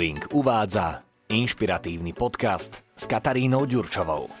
Link 0.00 0.32
uvádza 0.32 1.04
inšpiratívny 1.28 2.16
podcast 2.16 2.80
s 2.96 3.04
Katarínou 3.04 3.68
Ďurčovou. 3.68 4.32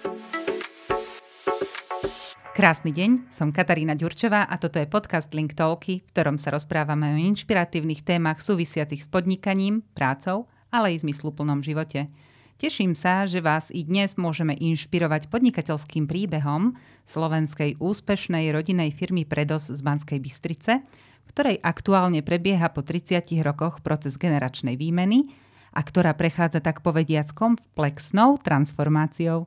Krásny 2.56 2.88
deň, 2.96 3.28
som 3.28 3.52
Katarína 3.52 3.92
Ďurčová 3.92 4.48
a 4.48 4.56
toto 4.56 4.80
je 4.80 4.88
podcast 4.88 5.28
Link 5.36 5.52
Talky, 5.52 6.00
v 6.00 6.10
ktorom 6.16 6.40
sa 6.40 6.56
rozprávame 6.56 7.12
o 7.12 7.20
inšpiratívnych 7.20 8.00
témach 8.00 8.40
súvisiacich 8.40 9.04
s 9.04 9.08
podnikaním, 9.12 9.84
prácou, 9.92 10.48
ale 10.72 10.96
aj 10.96 11.04
zmysluplnom 11.04 11.60
živote. 11.60 12.08
Teším 12.56 12.96
sa, 12.96 13.28
že 13.28 13.44
vás 13.44 13.68
i 13.68 13.84
dnes 13.84 14.16
môžeme 14.16 14.56
inšpirovať 14.56 15.28
podnikateľským 15.28 16.08
príbehom 16.08 16.72
slovenskej 17.04 17.76
úspešnej 17.76 18.48
rodinej 18.48 18.96
firmy 18.96 19.28
Predos 19.28 19.68
z 19.68 19.80
Banskej 19.84 20.24
Bystrice, 20.24 20.80
ktorej 21.28 21.60
aktuálne 21.60 22.24
prebieha 22.24 22.72
po 22.72 22.80
30 22.80 23.28
rokoch 23.44 23.84
proces 23.84 24.16
generačnej 24.16 24.80
výmeny 24.80 25.49
a 25.70 25.80
ktorá 25.80 26.14
prechádza 26.14 26.58
tak 26.62 26.82
povediac 26.82 27.30
komplexnou 27.34 28.38
transformáciou. 28.42 29.46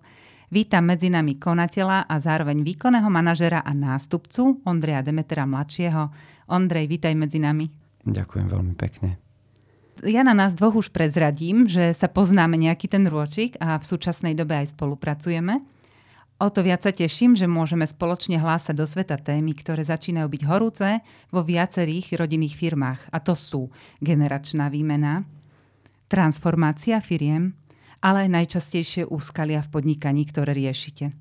Vítam 0.53 0.85
medzi 0.85 1.09
nami 1.09 1.41
konateľa 1.41 2.05
a 2.05 2.15
zároveň 2.21 2.61
výkonného 2.61 3.09
manažera 3.09 3.65
a 3.65 3.73
nástupcu 3.73 4.61
Ondreja 4.63 5.01
Demetera 5.01 5.49
mladšieho. 5.49 6.13
Ondrej, 6.51 6.85
vítaj 6.87 7.13
medzi 7.17 7.41
nami. 7.41 7.65
Ďakujem 8.05 8.47
veľmi 8.51 8.75
pekne 8.77 9.23
ja 10.03 10.25
na 10.25 10.35
nás 10.35 10.57
dvoch 10.57 10.75
už 10.75 10.91
prezradím, 10.91 11.69
že 11.69 11.95
sa 11.95 12.11
poznáme 12.11 12.59
nejaký 12.59 12.91
ten 12.91 13.07
rôčik 13.07 13.55
a 13.63 13.79
v 13.79 13.87
súčasnej 13.87 14.35
dobe 14.35 14.59
aj 14.59 14.75
spolupracujeme. 14.75 15.63
O 16.41 16.51
to 16.51 16.59
viac 16.59 16.83
sa 16.83 16.91
teším, 16.91 17.39
že 17.39 17.47
môžeme 17.47 17.87
spoločne 17.87 18.35
hlásať 18.35 18.75
do 18.75 18.83
sveta 18.83 19.15
témy, 19.15 19.55
ktoré 19.55 19.85
začínajú 19.85 20.27
byť 20.27 20.43
horúce 20.43 20.87
vo 21.31 21.45
viacerých 21.45 22.19
rodinných 22.19 22.57
firmách. 22.57 23.13
A 23.15 23.21
to 23.23 23.37
sú 23.37 23.71
generačná 24.03 24.67
výmena, 24.67 25.23
transformácia 26.13 27.01
firiem, 27.01 27.57
ale 28.05 28.29
aj 28.29 28.29
najčastejšie 28.37 29.09
úskalia 29.09 29.65
v 29.65 29.71
podnikaní, 29.73 30.29
ktoré 30.29 30.53
riešite. 30.53 31.17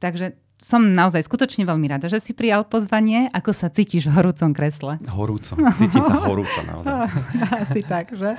Takže 0.00 0.40
som 0.56 0.96
naozaj 0.96 1.20
skutočne 1.28 1.68
veľmi 1.68 1.84
rada, 1.84 2.08
že 2.08 2.16
si 2.16 2.32
prijal 2.32 2.64
pozvanie. 2.64 3.28
Ako 3.36 3.52
sa 3.52 3.68
cítiš 3.68 4.08
v 4.08 4.16
horúcom 4.16 4.56
kresle? 4.56 4.96
Horúco. 5.04 5.52
Cítim 5.76 6.00
sa 6.00 6.16
horúco 6.24 6.60
naozaj. 6.64 7.12
Asi 7.68 7.84
tak, 7.84 8.16
že? 8.16 8.32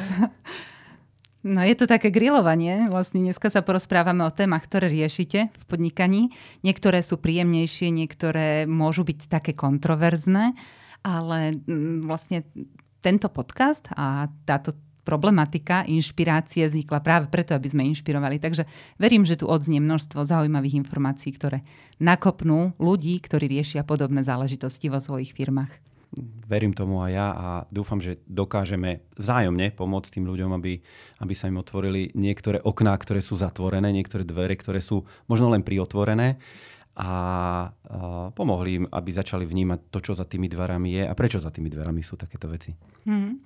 No 1.46 1.62
je 1.62 1.78
to 1.78 1.86
také 1.86 2.10
grilovanie. 2.10 2.90
Vlastne 2.90 3.22
dneska 3.22 3.54
sa 3.54 3.62
porozprávame 3.62 4.26
o 4.26 4.34
témach, 4.34 4.66
ktoré 4.66 4.90
riešite 4.90 5.54
v 5.54 5.64
podnikaní. 5.70 6.34
Niektoré 6.66 7.06
sú 7.06 7.22
príjemnejšie, 7.22 7.94
niektoré 7.94 8.66
môžu 8.66 9.06
byť 9.06 9.30
také 9.30 9.54
kontroverzné, 9.54 10.58
ale 11.06 11.54
mm, 11.54 12.10
vlastne 12.10 12.44
tento 13.00 13.30
podcast 13.30 13.88
a 13.94 14.28
táto 14.44 14.74
problematika 15.08 15.88
inšpirácie 15.88 16.68
vznikla 16.68 17.00
práve 17.00 17.32
preto, 17.32 17.56
aby 17.56 17.72
sme 17.72 17.88
inšpirovali. 17.88 18.44
Takže 18.44 18.68
verím, 19.00 19.24
že 19.24 19.40
tu 19.40 19.48
odznie 19.48 19.80
množstvo 19.80 20.28
zaujímavých 20.28 20.84
informácií, 20.84 21.32
ktoré 21.32 21.64
nakopnú 22.04 22.76
ľudí, 22.76 23.16
ktorí 23.24 23.48
riešia 23.48 23.88
podobné 23.88 24.28
záležitosti 24.28 24.92
vo 24.92 25.00
svojich 25.00 25.32
firmách. 25.32 25.72
Verím 26.48 26.72
tomu 26.72 27.04
aj 27.04 27.12
ja 27.12 27.28
a 27.36 27.48
dúfam, 27.68 28.00
že 28.00 28.24
dokážeme 28.28 29.04
vzájomne 29.20 29.76
pomôcť 29.76 30.20
tým 30.20 30.26
ľuďom, 30.28 30.56
aby, 30.56 30.80
aby 31.20 31.34
sa 31.36 31.52
im 31.52 31.60
otvorili 31.60 32.16
niektoré 32.16 32.64
okná, 32.64 32.96
ktoré 32.96 33.20
sú 33.20 33.36
zatvorené, 33.36 33.92
niektoré 33.92 34.24
dvere, 34.24 34.56
ktoré 34.56 34.80
sú 34.80 35.04
možno 35.28 35.52
len 35.52 35.68
priotvorené 35.68 36.40
a, 36.98 37.70
pomohli 38.34 38.82
im, 38.82 38.86
aby 38.90 39.10
začali 39.14 39.46
vnímať 39.46 39.94
to, 39.94 40.02
čo 40.02 40.18
za 40.18 40.26
tými 40.26 40.50
dverami 40.50 40.98
je 40.98 41.04
a 41.06 41.14
prečo 41.14 41.38
za 41.38 41.54
tými 41.54 41.70
dverami 41.70 42.02
sú 42.02 42.18
takéto 42.18 42.50
veci. 42.50 42.74
Hmm. 43.06 43.38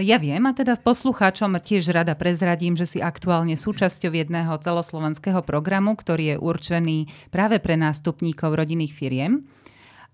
Ja 0.00 0.22
viem 0.22 0.40
a 0.46 0.54
teda 0.54 0.78
poslucháčom 0.78 1.58
tiež 1.58 1.90
rada 1.90 2.14
prezradím, 2.14 2.78
že 2.78 2.86
si 2.86 2.98
aktuálne 3.02 3.58
súčasťou 3.58 4.14
jedného 4.14 4.54
celoslovenského 4.62 5.42
programu, 5.42 5.98
ktorý 5.98 6.32
je 6.32 6.36
určený 6.38 6.98
práve 7.34 7.58
pre 7.58 7.74
nástupníkov 7.74 8.54
rodinných 8.54 8.94
firiem. 8.94 9.44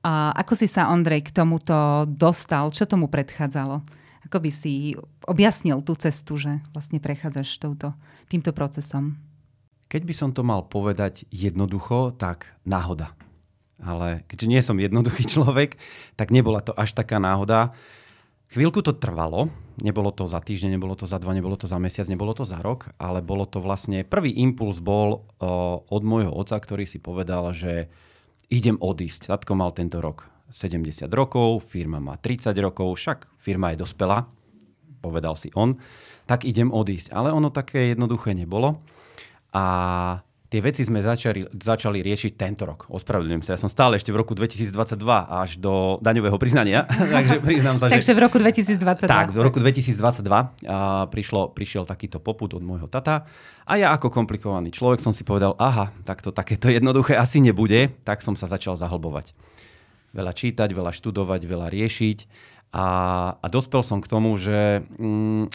A 0.02 0.34
ako 0.34 0.58
si 0.58 0.66
sa, 0.66 0.90
Ondrej, 0.90 1.30
k 1.30 1.44
tomuto 1.44 2.08
dostal? 2.08 2.74
Čo 2.74 2.90
tomu 2.90 3.06
predchádzalo? 3.06 3.84
Ako 4.26 4.38
by 4.42 4.50
si 4.50 4.98
objasnil 5.28 5.84
tú 5.86 5.94
cestu, 5.94 6.40
že 6.40 6.58
vlastne 6.74 6.98
prechádzaš 6.98 7.62
touto, 7.62 7.94
týmto 8.26 8.50
procesom? 8.50 9.20
Keď 9.92 10.08
by 10.08 10.14
som 10.16 10.30
to 10.32 10.40
mal 10.40 10.64
povedať 10.64 11.28
jednoducho, 11.28 12.16
tak 12.16 12.48
náhoda. 12.64 13.12
Ale 13.76 14.24
keďže 14.24 14.48
nie 14.48 14.64
som 14.64 14.80
jednoduchý 14.80 15.28
človek, 15.36 15.76
tak 16.16 16.32
nebola 16.32 16.64
to 16.64 16.72
až 16.72 16.96
taká 16.96 17.20
náhoda. 17.20 17.76
Chvíľku 18.56 18.80
to 18.80 18.96
trvalo, 18.96 19.52
nebolo 19.84 20.08
to 20.08 20.24
za 20.24 20.40
týždeň, 20.40 20.80
nebolo 20.80 20.96
to 20.96 21.04
za 21.04 21.20
dva, 21.20 21.36
nebolo 21.36 21.60
to 21.60 21.68
za 21.68 21.76
mesiac, 21.76 22.08
nebolo 22.08 22.32
to 22.32 22.48
za 22.48 22.64
rok, 22.64 22.88
ale 22.96 23.20
bolo 23.20 23.44
to 23.44 23.60
vlastne, 23.60 24.04
prvý 24.04 24.32
impuls 24.32 24.80
bol 24.80 25.28
o, 25.40 25.84
od 25.84 26.02
môjho 26.04 26.32
oca, 26.32 26.56
ktorý 26.56 26.88
si 26.88 26.96
povedal, 26.96 27.52
že 27.52 27.92
idem 28.48 28.80
odísť. 28.80 29.28
Tatko 29.28 29.56
mal 29.56 29.76
tento 29.76 30.00
rok 30.00 30.28
70 30.52 31.08
rokov, 31.12 31.68
firma 31.68 32.00
má 32.00 32.16
30 32.16 32.52
rokov, 32.60 32.96
však 32.96 33.28
firma 33.40 33.72
je 33.72 33.84
dospelá, 33.84 34.28
povedal 35.00 35.36
si 35.36 35.48
on, 35.56 35.80
tak 36.28 36.44
idem 36.44 36.68
odísť. 36.68 37.12
Ale 37.12 37.32
ono 37.32 37.48
také 37.48 37.92
jednoduché 37.92 38.36
nebolo. 38.36 38.84
A 39.52 39.64
tie 40.52 40.60
veci 40.60 40.84
sme 40.84 41.00
začali, 41.00 41.48
začali 41.48 42.04
riešiť 42.04 42.36
tento 42.36 42.68
rok. 42.68 42.84
Ospravedlňujem 42.92 43.40
sa, 43.40 43.56
ja 43.56 43.60
som 43.60 43.72
stále 43.72 43.96
ešte 43.96 44.12
v 44.12 44.20
roku 44.20 44.36
2022 44.36 45.00
až 45.32 45.56
do 45.56 45.96
daňového 46.04 46.36
priznania. 46.36 46.84
Takže 47.16 47.40
priznám 47.40 47.80
sa, 47.80 47.88
že... 47.88 47.96
Takže 47.96 48.12
v 48.12 48.20
roku 48.20 48.36
2022. 48.36 49.08
Tak, 49.08 49.32
v 49.32 49.40
roku 49.40 49.56
2022 49.64 50.28
a 50.68 51.08
prišlo, 51.08 51.56
prišiel 51.56 51.88
takýto 51.88 52.20
poput 52.20 52.52
od 52.52 52.60
môjho 52.60 52.84
tata. 52.84 53.24
A 53.64 53.80
ja 53.80 53.96
ako 53.96 54.12
komplikovaný 54.12 54.76
človek 54.76 55.00
som 55.00 55.16
si 55.16 55.24
povedal, 55.24 55.56
aha, 55.56 55.88
tak 56.04 56.20
to 56.20 56.28
takéto 56.28 56.68
jednoduché 56.68 57.16
asi 57.16 57.40
nebude, 57.40 57.88
tak 58.04 58.20
som 58.20 58.36
sa 58.36 58.44
začal 58.44 58.76
zahlbovať. 58.76 59.32
Veľa 60.12 60.36
čítať, 60.36 60.68
veľa 60.68 60.92
študovať, 60.92 61.40
veľa 61.48 61.72
riešiť. 61.72 62.18
A, 62.76 62.86
a 63.40 63.46
dospel 63.48 63.80
som 63.80 64.04
k 64.04 64.10
tomu, 64.10 64.36
že 64.36 64.84
mm, 65.00 65.48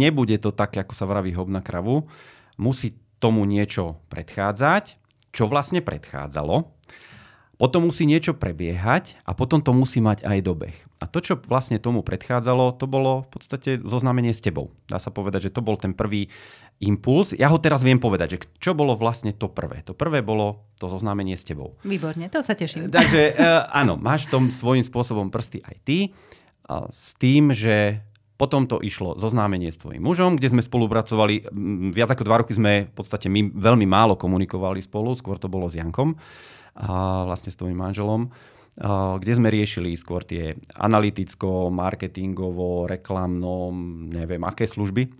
nebude 0.00 0.36
to 0.40 0.48
tak, 0.48 0.72
ako 0.72 0.96
sa 0.96 1.04
vraví 1.04 1.36
hob 1.36 1.52
na 1.52 1.60
kravu, 1.60 2.08
musí 2.58 2.98
tomu 3.22 3.46
niečo 3.46 4.02
predchádzať, 4.10 4.98
čo 5.32 5.46
vlastne 5.46 5.80
predchádzalo, 5.80 6.68
potom 7.60 7.86
musí 7.86 8.10
niečo 8.10 8.34
prebiehať 8.34 9.22
a 9.22 9.38
potom 9.38 9.62
to 9.62 9.70
musí 9.70 10.02
mať 10.02 10.26
aj 10.26 10.38
dobeh. 10.42 10.74
A 10.98 11.06
to, 11.06 11.22
čo 11.22 11.38
vlastne 11.46 11.78
tomu 11.78 12.02
predchádzalo, 12.02 12.74
to 12.74 12.90
bolo 12.90 13.22
v 13.22 13.28
podstate 13.30 13.78
zoznámenie 13.86 14.34
s 14.34 14.42
tebou. 14.42 14.74
Dá 14.90 14.98
sa 14.98 15.14
povedať, 15.14 15.46
že 15.46 15.54
to 15.54 15.62
bol 15.62 15.78
ten 15.78 15.94
prvý 15.94 16.26
impuls. 16.82 17.30
Ja 17.38 17.54
ho 17.54 17.62
teraz 17.62 17.86
viem 17.86 18.02
povedať, 18.02 18.34
že 18.34 18.38
čo 18.58 18.74
bolo 18.74 18.98
vlastne 18.98 19.30
to 19.30 19.46
prvé. 19.46 19.86
To 19.86 19.94
prvé 19.94 20.26
bolo 20.26 20.66
to 20.82 20.90
zoznámenie 20.90 21.38
s 21.38 21.46
tebou. 21.46 21.78
Výborne, 21.86 22.26
to 22.26 22.42
sa 22.42 22.58
teším. 22.58 22.90
Takže 22.90 23.38
áno, 23.70 23.94
máš 23.94 24.26
v 24.26 24.30
tom 24.34 24.44
svojím 24.50 24.82
spôsobom 24.82 25.30
prsty 25.30 25.62
aj 25.62 25.76
ty. 25.86 25.98
S 26.90 27.14
tým, 27.22 27.54
že 27.54 28.02
potom 28.42 28.66
to 28.66 28.82
išlo 28.82 29.14
zoznámenie 29.22 29.70
s 29.70 29.78
tvojim 29.78 30.02
mužom, 30.02 30.34
kde 30.34 30.50
sme 30.50 30.66
spolupracovali. 30.66 31.46
Viac 31.94 32.18
ako 32.18 32.26
dva 32.26 32.42
roky 32.42 32.58
sme 32.58 32.90
v 32.90 32.94
podstate 32.98 33.30
my 33.30 33.54
veľmi 33.54 33.86
málo 33.86 34.18
komunikovali 34.18 34.82
spolu, 34.82 35.14
skôr 35.14 35.38
to 35.38 35.46
bolo 35.46 35.70
s 35.70 35.78
Jankom, 35.78 36.18
a 36.74 37.22
vlastne 37.22 37.54
s 37.54 37.60
tvojim 37.62 37.78
manželom 37.78 38.34
kde 39.20 39.32
sme 39.36 39.52
riešili 39.52 39.92
skôr 40.00 40.24
tie 40.24 40.56
analyticko, 40.80 41.68
marketingovo, 41.68 42.88
reklamno, 42.88 43.68
neviem 44.08 44.40
aké 44.48 44.64
služby. 44.64 45.12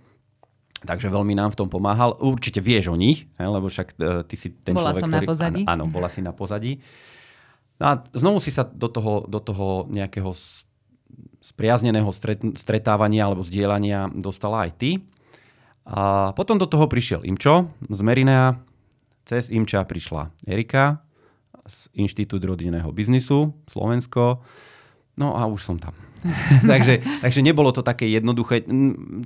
Takže 0.83 1.07
veľmi 1.07 1.37
nám 1.37 1.55
v 1.55 1.59
tom 1.63 1.69
pomáhal. 1.71 2.17
Určite 2.19 2.59
vieš 2.59 2.91
o 2.91 2.97
nich, 2.99 3.29
lebo 3.39 3.71
však 3.71 3.87
e, 3.95 4.27
ty 4.27 4.35
si 4.35 4.51
ten 4.51 4.75
bola 4.75 4.91
človek, 4.91 5.03
som 5.05 5.09
ktorý... 5.13 5.23
na 5.23 5.29
pozadí. 5.31 5.61
Áno, 5.63 5.83
bola 5.87 6.09
si 6.11 6.19
na 6.19 6.33
pozadí. 6.35 6.83
A 7.79 8.03
znovu 8.11 8.43
si 8.43 8.51
sa 8.51 8.67
do 8.67 8.91
toho, 8.91 9.23
do 9.29 9.39
toho 9.39 9.87
nejakého 9.87 10.35
spriazneného 11.43 12.07
stret, 12.15 12.39
stretávania 12.55 13.27
alebo 13.27 13.43
zdieľania 13.43 14.07
dostala 14.15 14.63
aj 14.63 14.71
ty. 14.79 14.91
A 15.83 16.31
potom 16.31 16.55
do 16.55 16.63
toho 16.63 16.87
prišiel 16.87 17.27
Imčo 17.27 17.67
z 17.83 17.99
Merinea, 17.99 18.55
cez 19.27 19.51
Imča 19.51 19.83
prišla 19.83 20.31
Erika 20.47 21.03
z 21.67 21.91
Inštitút 21.99 22.43
rodinného 22.43 22.87
biznisu 22.95 23.51
Slovensko. 23.67 24.39
No 25.19 25.35
a 25.35 25.43
už 25.43 25.59
som 25.67 25.77
tam. 25.79 25.91
takže, 26.71 27.03
takže 27.21 27.39
nebolo 27.43 27.75
to 27.75 27.83
také 27.83 28.07
jednoduché. 28.07 28.63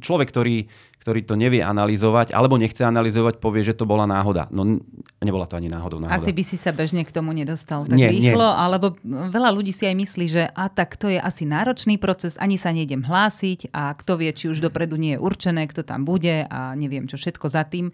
Človek, 0.02 0.28
ktorý, 0.30 0.68
ktorý 1.02 1.20
to 1.24 1.38
nevie 1.38 1.62
analyzovať 1.62 2.34
alebo 2.34 2.58
nechce 2.58 2.84
analyzovať, 2.84 3.40
povie, 3.40 3.64
že 3.64 3.78
to 3.78 3.86
bola 3.86 4.10
náhoda. 4.10 4.50
No 4.50 4.82
nebola 5.22 5.46
to 5.46 5.56
ani 5.56 5.70
náhodou 5.72 6.02
náhoda. 6.02 6.18
Asi 6.18 6.34
by 6.34 6.44
si 6.44 6.58
sa 6.58 6.74
bežne 6.74 7.06
k 7.06 7.12
tomu 7.14 7.32
nedostal 7.32 7.86
tak 7.86 7.96
nie, 7.96 8.10
rýchlo, 8.10 8.44
nie. 8.44 8.58
alebo 8.60 8.98
veľa 9.06 9.50
ľudí 9.54 9.72
si 9.72 9.86
aj 9.86 9.96
myslí, 9.96 10.26
že 10.28 10.44
a 10.52 10.68
tak 10.68 10.98
to 11.00 11.08
je 11.08 11.22
asi 11.22 11.46
náročný 11.46 12.02
proces, 12.02 12.36
ani 12.42 12.60
sa 12.60 12.74
nejdem 12.74 13.06
hlásiť 13.06 13.72
a 13.72 13.94
kto 13.96 14.20
vie, 14.20 14.32
či 14.34 14.50
už 14.52 14.60
dopredu 14.60 14.98
nie 14.98 15.16
je 15.16 15.24
určené, 15.24 15.66
kto 15.70 15.86
tam 15.86 16.04
bude 16.04 16.46
a 16.50 16.74
neviem 16.76 17.06
čo 17.08 17.16
všetko 17.16 17.48
za 17.48 17.64
tým. 17.66 17.94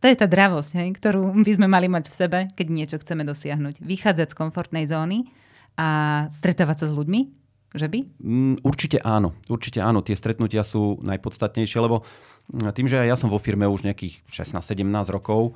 To 0.00 0.08
je 0.08 0.16
tá 0.16 0.24
dravosť, 0.24 0.70
hej, 0.80 0.88
ktorú 0.96 1.44
by 1.44 1.52
sme 1.60 1.68
mali 1.68 1.84
mať 1.84 2.08
v 2.08 2.14
sebe, 2.16 2.38
keď 2.56 2.66
niečo 2.72 2.96
chceme 2.96 3.20
dosiahnuť. 3.20 3.84
Vychádzať 3.84 4.32
z 4.32 4.38
komfortnej 4.38 4.88
zóny 4.88 5.28
a 5.76 6.24
stretávať 6.32 6.84
sa 6.84 6.86
s 6.88 6.96
ľuďmi, 6.96 7.39
Že 7.70 7.86
by? 7.86 7.98
Mm, 8.18 8.54
určite 8.66 8.98
áno. 9.02 9.36
Určite 9.46 9.78
áno. 9.78 10.02
Tie 10.02 10.18
stretnutia 10.18 10.66
sú 10.66 10.98
najpodstatnejšie, 11.06 11.78
lebo 11.78 12.02
mm, 12.50 12.74
tým, 12.74 12.90
že 12.90 12.98
ja 12.98 13.14
som 13.14 13.30
vo 13.30 13.38
firme 13.38 13.70
už 13.70 13.86
nejakých 13.86 14.26
16-17 14.26 14.82
rokov, 15.14 15.54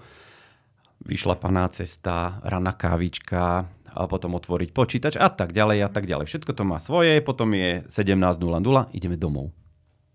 vyšla 1.02 1.34
paná 1.37 1.66
cesta, 1.75 2.38
rana 2.46 2.72
kávička, 2.72 3.66
a 3.94 4.11
potom 4.11 4.34
otvoriť 4.34 4.75
počítač 4.75 5.14
a 5.14 5.31
tak 5.31 5.55
ďalej 5.55 5.87
a 5.87 5.88
tak 5.88 6.11
ďalej. 6.11 6.26
Všetko 6.26 6.50
to 6.50 6.66
má 6.66 6.82
svoje, 6.82 7.22
potom 7.22 7.55
je 7.55 7.87
17.00, 7.87 8.43
ideme 8.90 9.14
domov. 9.14 9.55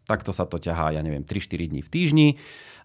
Takto 0.03 0.35
sa 0.35 0.43
to 0.43 0.59
ťahá, 0.59 0.91
ja 0.91 1.01
neviem, 1.05 1.23
3-4 1.23 1.71
dní 1.71 1.81
v 1.85 1.89
týždni. 1.89 2.27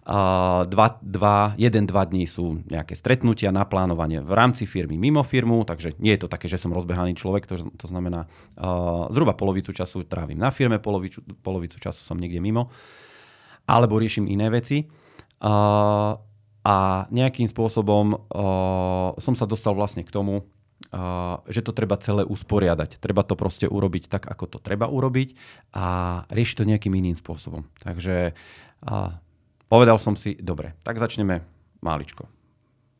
Uh, 0.05 0.69
dva, 0.69 1.01
dva, 1.01 1.57
jeden, 1.57 1.89
dva 1.89 2.05
dní 2.05 2.29
sú 2.29 2.61
nejaké 2.69 2.93
stretnutia, 2.93 3.49
naplánovanie 3.49 4.21
v 4.21 4.37
rámci 4.37 4.69
firmy, 4.69 5.01
mimo 5.01 5.25
firmu, 5.25 5.65
takže 5.65 5.97
nie 5.97 6.13
je 6.13 6.21
to 6.21 6.29
také, 6.29 6.45
že 6.45 6.61
som 6.61 6.69
rozbehaný 6.69 7.17
človek, 7.17 7.49
to, 7.49 7.57
to 7.73 7.85
znamená, 7.89 8.29
uh, 8.61 9.09
zhruba 9.09 9.33
polovicu 9.33 9.73
času 9.73 10.05
trávim 10.05 10.37
na 10.37 10.53
firme, 10.53 10.77
polovicu, 10.77 11.25
polovicu 11.41 11.81
času 11.81 12.05
som 12.05 12.21
niekde 12.21 12.37
mimo, 12.37 12.69
alebo 13.65 13.97
riešim 13.97 14.29
iné 14.29 14.53
veci. 14.53 14.85
Uh, 15.41 16.13
a 16.61 16.75
nejakým 17.09 17.49
spôsobom 17.49 18.13
uh, 18.13 19.17
som 19.17 19.33
sa 19.33 19.49
dostal 19.49 19.73
vlastne 19.73 20.05
k 20.05 20.13
tomu, 20.13 20.45
že 21.47 21.63
to 21.63 21.71
treba 21.71 21.95
celé 21.99 22.27
usporiadať. 22.27 22.99
Treba 22.99 23.23
to 23.23 23.39
proste 23.39 23.67
urobiť 23.67 24.11
tak, 24.11 24.27
ako 24.27 24.47
to 24.47 24.57
treba 24.59 24.91
urobiť 24.91 25.35
a 25.75 25.87
riešiť 26.27 26.55
to 26.55 26.67
nejakým 26.67 26.93
iným 26.95 27.15
spôsobom. 27.15 27.67
Takže 27.83 28.35
Povedal 29.65 29.97
som 29.97 30.13
si, 30.13 30.37
dobre, 30.37 30.77
tak 30.85 31.01
začneme 31.01 31.41
máličko. 31.81 32.29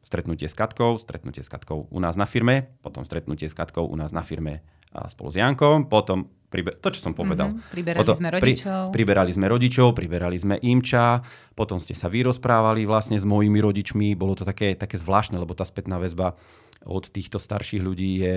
Stretnutie 0.05 0.45
s 0.45 0.53
Katkou, 0.53 1.01
stretnutie 1.01 1.41
s 1.41 1.49
Katkou 1.49 1.89
u 1.89 1.99
nás 2.01 2.13
na 2.13 2.29
firme, 2.29 2.77
potom 2.85 3.01
stretnutie 3.01 3.49
s 3.49 3.57
Katkou 3.57 3.89
u 3.89 3.95
nás 3.97 4.13
na 4.13 4.21
firme 4.21 4.61
spolu 5.09 5.29
s 5.33 5.35
Jankom, 5.35 5.91
potom 5.91 6.29
pribe- 6.47 6.77
to, 6.79 6.87
čo 6.93 7.03
som 7.03 7.11
povedal. 7.11 7.51
Mm-hmm. 7.51 7.73
Priberali 7.73 7.99
potom, 7.99 8.15
sme 8.15 8.29
rodičov. 8.31 8.81
Pri, 8.89 8.95
priberali 8.95 9.31
sme 9.35 9.45
rodičov, 9.51 9.87
priberali 9.91 10.37
sme 10.39 10.55
imča, 10.63 11.19
potom 11.51 11.81
ste 11.81 11.91
sa 11.91 12.07
vyrozprávali 12.07 12.87
vlastne 12.87 13.19
s 13.19 13.27
mojimi 13.27 13.59
rodičmi, 13.59 14.15
bolo 14.15 14.39
to 14.39 14.47
také, 14.47 14.77
také 14.79 14.95
zvláštne, 14.95 15.35
lebo 15.35 15.51
tá 15.51 15.67
spätná 15.67 15.99
väzba 15.99 16.39
od 16.87 17.03
týchto 17.11 17.41
starších 17.41 17.83
ľudí 17.83 18.23
je, 18.23 18.35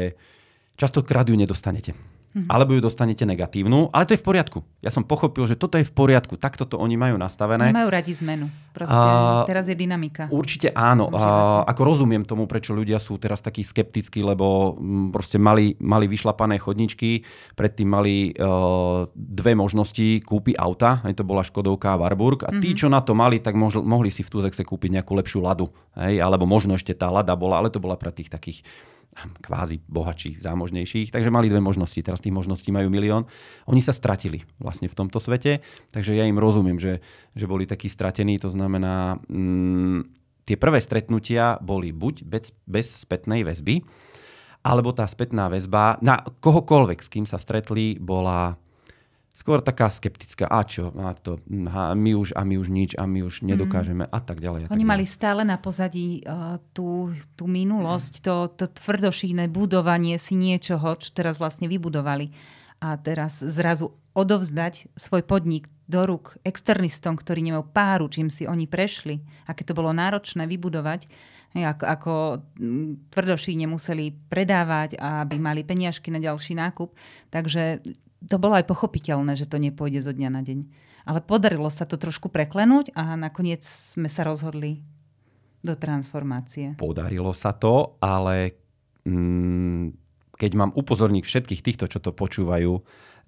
častokrát 0.75 1.29
ju 1.31 1.37
nedostanete. 1.39 1.95
Mm-hmm. 2.29 2.53
Alebo 2.53 2.77
ju 2.77 2.85
dostanete 2.85 3.25
negatívnu, 3.25 3.89
ale 3.89 4.05
to 4.05 4.13
je 4.13 4.21
v 4.21 4.27
poriadku. 4.29 4.61
Ja 4.85 4.93
som 4.93 5.01
pochopil, 5.01 5.49
že 5.49 5.57
toto 5.57 5.81
je 5.81 5.85
v 5.89 5.93
poriadku. 5.97 6.37
Takto 6.37 6.69
to 6.69 6.77
oni 6.77 7.01
majú 7.01 7.17
nastavené. 7.17 7.73
Nemajú 7.73 7.89
radi 7.89 8.13
zmenu. 8.21 8.53
Proste 8.77 8.93
a, 8.93 9.49
teraz 9.49 9.65
je 9.65 9.73
dynamika. 9.73 10.29
Určite 10.29 10.69
áno. 10.77 11.09
A, 11.09 11.65
ako 11.65 11.83
rozumiem 11.89 12.29
tomu, 12.29 12.45
prečo 12.45 12.77
ľudia 12.77 13.01
sú 13.01 13.17
teraz 13.17 13.41
takí 13.41 13.65
skeptickí, 13.65 14.21
lebo 14.21 14.77
m, 14.77 15.09
mm, 15.09 15.17
proste 15.17 15.41
mali, 15.41 15.73
mali 15.81 16.05
vyšlapané 16.05 16.61
chodničky, 16.61 17.25
predtým 17.57 17.89
mali 17.89 18.37
uh, 18.37 19.09
dve 19.17 19.57
možnosti 19.57 20.21
kúpy 20.23 20.53
auta, 20.53 21.01
aj 21.09 21.17
to 21.17 21.25
bola 21.25 21.41
Škodovka 21.41 21.97
a 21.97 22.01
Warburg. 22.05 22.45
A 22.45 22.53
tí, 22.61 22.77
mm-hmm. 22.77 22.79
čo 22.79 22.93
na 22.93 23.01
to 23.01 23.17
mali, 23.17 23.41
tak 23.41 23.57
mohli, 23.57 23.81
mohli 23.81 24.13
si 24.13 24.21
v 24.21 24.31
Tuzexe 24.37 24.69
kúpiť 24.69 25.01
nejakú 25.01 25.17
lepšiu 25.17 25.41
ladu. 25.41 25.73
Hej? 25.97 26.21
Alebo 26.21 26.45
možno 26.45 26.77
ešte 26.77 26.93
tá 26.93 27.09
lada 27.09 27.33
bola, 27.33 27.65
ale 27.65 27.73
to 27.73 27.81
bola 27.81 27.97
pre 27.97 28.13
tých 28.13 28.29
takých 28.29 28.61
kvázi 29.43 29.83
bohatších, 29.91 30.39
zámožnejších. 30.43 31.11
Takže 31.11 31.33
mali 31.33 31.51
dve 31.51 31.59
možnosti, 31.59 31.99
teraz 32.03 32.23
tých 32.23 32.35
možností 32.35 32.71
majú 32.71 32.87
milión. 32.93 33.27
Oni 33.67 33.83
sa 33.83 33.91
stratili 33.91 34.47
vlastne 34.63 34.87
v 34.87 34.95
tomto 34.95 35.19
svete, 35.19 35.61
takže 35.91 36.15
ja 36.15 36.25
im 36.27 36.39
rozumiem, 36.39 36.79
že, 36.79 37.03
že 37.35 37.51
boli 37.51 37.67
takí 37.67 37.91
stratení, 37.91 38.39
to 38.39 38.53
znamená, 38.53 39.19
mm, 39.27 40.07
tie 40.47 40.57
prvé 40.57 40.79
stretnutia 40.79 41.59
boli 41.59 41.91
buď 41.91 42.25
bez, 42.25 42.55
bez 42.65 42.87
spätnej 43.05 43.43
väzby, 43.43 43.83
alebo 44.63 44.91
tá 44.95 45.07
spätná 45.07 45.51
väzba 45.51 45.99
na 46.03 46.23
kohokoľvek, 46.23 46.99
s 47.03 47.09
kým 47.11 47.27
sa 47.27 47.39
stretli, 47.39 47.99
bola 47.99 48.59
skôr 49.39 49.63
taká 49.63 49.87
skeptická, 49.87 50.51
a 50.51 50.67
čo, 50.67 50.91
a 50.99 51.15
to, 51.15 51.39
a 51.71 51.95
my 51.95 52.11
už, 52.19 52.35
a 52.35 52.43
my 52.43 52.59
už 52.59 52.75
nič, 52.75 52.99
a 52.99 53.07
my 53.07 53.23
už 53.23 53.47
nedokážeme 53.47 54.03
mm. 54.03 54.11
a 54.11 54.19
tak 54.19 54.43
ďalej. 54.43 54.67
A 54.67 54.75
Oni 54.75 54.83
tak 54.83 54.91
mali 54.99 55.07
stále 55.07 55.47
na 55.47 55.55
pozadí 55.55 56.27
uh, 56.27 56.59
tú, 56.75 57.15
tú 57.39 57.47
minulosť, 57.47 58.19
to, 58.19 58.51
to 58.51 58.67
tvrdošíne 58.67 59.47
budovanie 59.47 60.19
si 60.19 60.35
niečoho, 60.35 60.99
čo 60.99 61.15
teraz 61.15 61.39
vlastne 61.39 61.71
vybudovali. 61.71 62.35
A 62.83 62.99
teraz 62.99 63.39
zrazu 63.39 63.95
odovzdať 64.19 64.91
svoj 64.99 65.23
podnik 65.23 65.71
do 65.87 66.03
rúk 66.03 66.35
externistom, 66.43 67.15
ktorí 67.15 67.39
nemajú 67.47 67.71
páru, 67.71 68.11
čím 68.11 68.35
si 68.35 68.43
oni 68.43 68.67
prešli, 68.67 69.23
aké 69.47 69.63
to 69.63 69.75
bolo 69.75 69.95
náročné 69.95 70.51
vybudovať, 70.51 71.07
ako, 71.55 71.85
ako 71.87 72.13
tvrdošíne 73.15 73.71
museli 73.71 74.13
predávať, 74.29 74.99
aby 74.99 75.41
mali 75.41 75.63
peniažky 75.63 76.13
na 76.13 76.21
ďalší 76.21 76.59
nákup. 76.59 76.93
Takže 77.33 77.81
to 78.25 78.37
bolo 78.41 78.59
aj 78.59 78.67
pochopiteľné, 78.67 79.39
že 79.39 79.47
to 79.47 79.63
nepôjde 79.63 80.03
zo 80.03 80.11
dňa 80.11 80.31
na 80.33 80.43
deň. 80.43 80.67
Ale 81.07 81.23
podarilo 81.23 81.71
sa 81.71 81.87
to 81.87 81.97
trošku 81.97 82.29
preklenúť 82.29 82.93
a 82.99 83.15
nakoniec 83.15 83.63
sme 83.65 84.11
sa 84.11 84.27
rozhodli 84.27 84.83
do 85.63 85.75
transformácie. 85.79 86.75
Podarilo 86.79 87.31
sa 87.33 87.55
to, 87.55 87.99
ale 88.03 88.59
mm, 89.07 89.95
keď 90.39 90.51
mám 90.55 90.71
upozorniť 90.75 91.25
všetkých 91.25 91.65
týchto, 91.65 91.85
čo 91.91 91.99
to 91.99 92.15
počúvajú, 92.15 92.73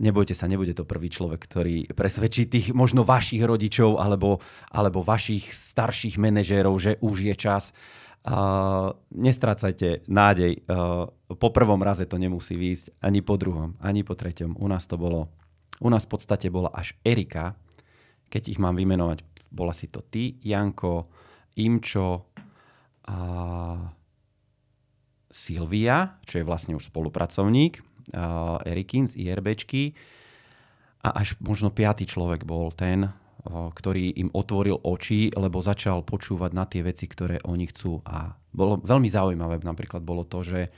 nebojte 0.01 0.33
sa, 0.33 0.49
nebude 0.49 0.73
to 0.73 0.89
prvý 0.89 1.13
človek, 1.13 1.41
ktorý 1.43 1.77
presvedčí 1.93 2.47
tých 2.49 2.67
možno 2.73 3.03
vašich 3.03 3.43
rodičov 3.43 3.99
alebo, 3.99 4.39
alebo 4.71 5.05
vašich 5.05 5.53
starších 5.53 6.17
manažérov, 6.17 6.75
že 6.79 6.93
už 7.03 7.27
je 7.31 7.35
čas. 7.37 7.75
Uh, 8.21 8.93
nestrácajte 9.17 10.05
nádej. 10.05 10.61
Uh, 10.69 11.09
po 11.41 11.49
prvom 11.57 11.81
raze 11.81 12.05
to 12.05 12.21
nemusí 12.21 12.53
výjsť, 12.53 13.01
ani 13.01 13.25
po 13.25 13.41
druhom, 13.41 13.81
ani 13.81 14.05
po 14.05 14.13
treťom. 14.13 14.61
U 14.61 14.67
nás 14.69 14.85
to 14.85 15.01
bolo, 15.01 15.33
u 15.81 15.89
nás 15.89 16.05
v 16.05 16.13
podstate 16.13 16.53
bola 16.53 16.69
až 16.69 17.01
Erika, 17.01 17.57
keď 18.29 18.53
ich 18.53 18.61
mám 18.61 18.77
vymenovať, 18.77 19.25
bola 19.49 19.73
si 19.73 19.89
to 19.89 20.05
ty, 20.05 20.37
Janko, 20.45 21.09
Imčo, 21.57 22.29
a 23.11 23.17
Silvia, 25.31 26.21
čo 26.29 26.39
je 26.39 26.45
vlastne 26.45 26.77
už 26.77 26.93
spolupracovník, 26.93 27.81
uh, 28.13 28.61
Erikin 28.69 29.09
z 29.09 29.17
IRBčky, 29.17 29.97
a 31.01 31.25
až 31.25 31.41
možno 31.41 31.73
piatý 31.73 32.05
človek 32.05 32.45
bol 32.45 32.69
ten, 32.77 33.09
ktorý 33.47 34.21
im 34.21 34.29
otvoril 34.33 34.77
oči, 34.85 35.33
lebo 35.33 35.65
začal 35.65 36.05
počúvať 36.05 36.51
na 36.53 36.69
tie 36.69 36.85
veci, 36.85 37.09
ktoré 37.09 37.41
oni 37.45 37.67
chcú. 37.73 38.05
A 38.05 38.37
bolo 38.53 38.81
veľmi 38.83 39.09
zaujímavé 39.09 39.63
napríklad 39.63 40.05
bolo 40.05 40.29
to, 40.29 40.45
že 40.45 40.69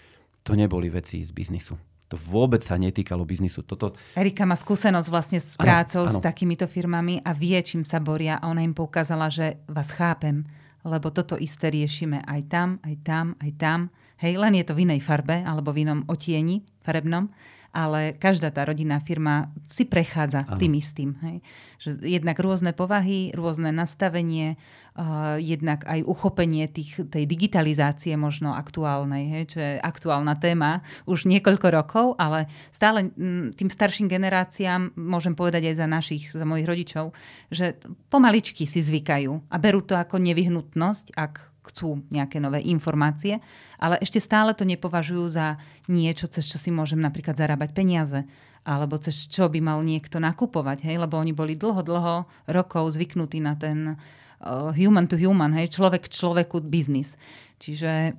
to 0.47 0.55
neboli 0.55 0.91
veci 0.91 1.23
z 1.23 1.31
biznisu. 1.35 1.75
To 2.13 2.21
vôbec 2.21 2.61
sa 2.61 2.77
netýkalo 2.77 3.25
biznisu. 3.25 3.65
Toto... 3.65 3.97
Erika 4.13 4.45
má 4.45 4.53
skúsenosť 4.53 5.09
vlastne 5.09 5.41
s 5.41 5.57
prácou 5.57 6.05
ano, 6.05 6.13
ano. 6.13 6.17
s 6.21 6.21
takýmito 6.21 6.69
firmami 6.69 7.25
a 7.25 7.33
vie, 7.33 7.57
čím 7.65 7.89
sa 7.89 8.05
boria. 8.05 8.37
A 8.37 8.53
ona 8.53 8.61
im 8.61 8.77
poukázala, 8.77 9.33
že 9.33 9.65
vás 9.65 9.89
chápem, 9.97 10.45
lebo 10.85 11.09
toto 11.09 11.41
isté 11.41 11.73
riešime 11.73 12.21
aj 12.29 12.41
tam, 12.53 12.69
aj 12.85 12.95
tam, 13.01 13.27
aj 13.41 13.51
tam. 13.57 13.81
Hej, 14.21 14.37
len 14.39 14.61
je 14.61 14.65
to 14.69 14.77
v 14.77 14.85
inej 14.87 15.01
farbe 15.01 15.41
alebo 15.41 15.73
v 15.73 15.89
inom 15.89 16.05
otieni 16.05 16.63
farebnom 16.85 17.33
ale 17.73 18.13
každá 18.21 18.53
tá 18.53 18.69
rodinná 18.69 19.01
firma 19.01 19.49
si 19.73 19.89
prechádza 19.89 20.45
ano. 20.45 20.61
tým 20.61 20.77
istým. 20.77 21.17
Hej. 21.25 21.37
Že 21.81 21.89
jednak 22.05 22.37
rôzne 22.37 22.77
povahy, 22.77 23.33
rôzne 23.33 23.73
nastavenie, 23.73 24.61
uh, 24.97 25.37
jednak 25.41 25.85
aj 25.89 26.05
uchopenie 26.05 26.69
tých, 26.69 27.09
tej 27.09 27.25
digitalizácie 27.25 28.17
možno 28.17 28.53
aktuálnej, 28.53 29.25
hej, 29.29 29.45
čo 29.57 29.59
je 29.61 29.73
aktuálna 29.81 30.37
téma 30.37 30.85
už 31.09 31.25
niekoľko 31.29 31.69
rokov, 31.73 32.07
ale 32.21 32.49
stále 32.75 33.13
m, 33.17 33.53
tým 33.57 33.69
starším 33.73 34.09
generáciám, 34.09 34.97
môžem 34.97 35.33
povedať 35.33 35.73
aj 35.73 35.77
za 35.81 35.87
našich, 35.89 36.25
za 36.33 36.45
mojich 36.45 36.69
rodičov, 36.69 37.17
že 37.49 37.79
pomaličky 38.13 38.69
si 38.69 38.81
zvykajú 38.85 39.49
a 39.49 39.57
berú 39.57 39.81
to 39.85 39.97
ako 39.97 40.21
nevyhnutnosť, 40.21 41.17
ak 41.17 41.53
chcú 41.63 42.03
nejaké 42.11 42.43
nové 42.43 42.59
informácie, 42.67 43.39
ale 43.79 43.99
ešte 44.03 44.19
stále 44.19 44.51
to 44.51 44.67
nepovažujú 44.67 45.25
za 45.31 45.63
niečo, 45.87 46.27
cez 46.27 46.43
čo 46.51 46.59
si 46.59 46.75
môžem 46.75 46.99
napríklad 46.99 47.39
zarábať 47.39 47.71
peniaze, 47.71 48.27
alebo 48.67 48.99
cez 48.99 49.31
čo 49.31 49.47
by 49.47 49.63
mal 49.63 49.79
niekto 49.83 50.19
nakupovať, 50.19 50.87
hej? 50.87 50.99
lebo 50.99 51.19
oni 51.19 51.31
boli 51.31 51.55
dlho, 51.55 51.83
dlho 51.83 52.27
rokov 52.51 52.95
zvyknutí 52.99 53.39
na 53.39 53.55
ten 53.55 53.95
human 54.75 55.07
to 55.07 55.17
human, 55.17 55.55
hej? 55.55 55.71
človek 55.71 56.11
človeku 56.11 56.61
biznis. 56.63 57.15
Čiže 57.63 58.19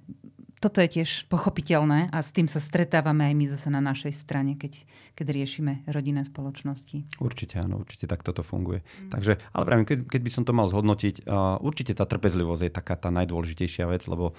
toto 0.63 0.79
je 0.79 0.87
tiež 0.87 1.27
pochopiteľné 1.27 2.07
a 2.07 2.23
s 2.23 2.31
tým 2.31 2.47
sa 2.47 2.63
stretávame 2.63 3.27
aj 3.27 3.33
my 3.35 3.45
zase 3.51 3.67
na 3.67 3.83
našej 3.83 4.15
strane, 4.15 4.55
keď, 4.55 4.87
keď 5.11 5.27
riešime 5.35 5.83
rodinné 5.91 6.23
spoločnosti. 6.23 7.19
Určite 7.19 7.59
áno, 7.59 7.83
určite 7.83 8.07
tak 8.07 8.23
toto 8.23 8.47
funguje. 8.47 8.79
Mm. 8.79 9.11
Takže, 9.11 9.43
ale 9.51 9.63
pravím, 9.67 9.83
keď, 9.83 10.07
keď 10.07 10.21
by 10.23 10.31
som 10.31 10.43
to 10.47 10.55
mal 10.55 10.71
zhodnotiť, 10.71 11.27
uh, 11.27 11.59
určite 11.59 11.91
tá 11.91 12.07
trpezlivosť 12.07 12.63
je 12.63 12.71
taká 12.71 12.95
tá 12.95 13.11
najdôležitejšia 13.11 13.91
vec, 13.91 14.07
lebo 14.07 14.31
um, 14.31 14.35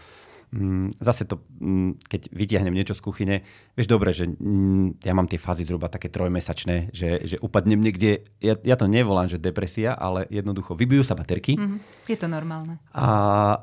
zase 1.03 1.27
to, 1.27 1.43
um, 1.59 1.99
keď 2.07 2.31
vytiahnem 2.31 2.75
niečo 2.75 2.95
z 2.95 3.03
kuchyne, 3.03 3.37
vieš 3.75 3.89
dobre, 3.91 4.15
že 4.15 4.31
um, 4.31 4.95
ja 5.03 5.11
mám 5.11 5.27
tie 5.27 5.41
fázy 5.41 5.67
zhruba 5.67 5.91
také 5.91 6.07
trojmesačné, 6.09 6.95
že, 6.95 7.27
že 7.27 7.37
upadnem 7.43 7.83
niekde, 7.83 8.23
ja, 8.39 8.55
ja 8.63 8.77
to 8.79 8.87
nevolám, 8.87 9.27
že 9.27 9.43
depresia, 9.43 9.99
ale 9.99 10.31
jednoducho 10.31 10.79
vybijú 10.79 11.03
sa 11.03 11.19
baterky. 11.19 11.59
Mm, 11.59 11.79
je 12.07 12.17
to 12.19 12.31
normálne. 12.31 12.79
A 12.95 13.59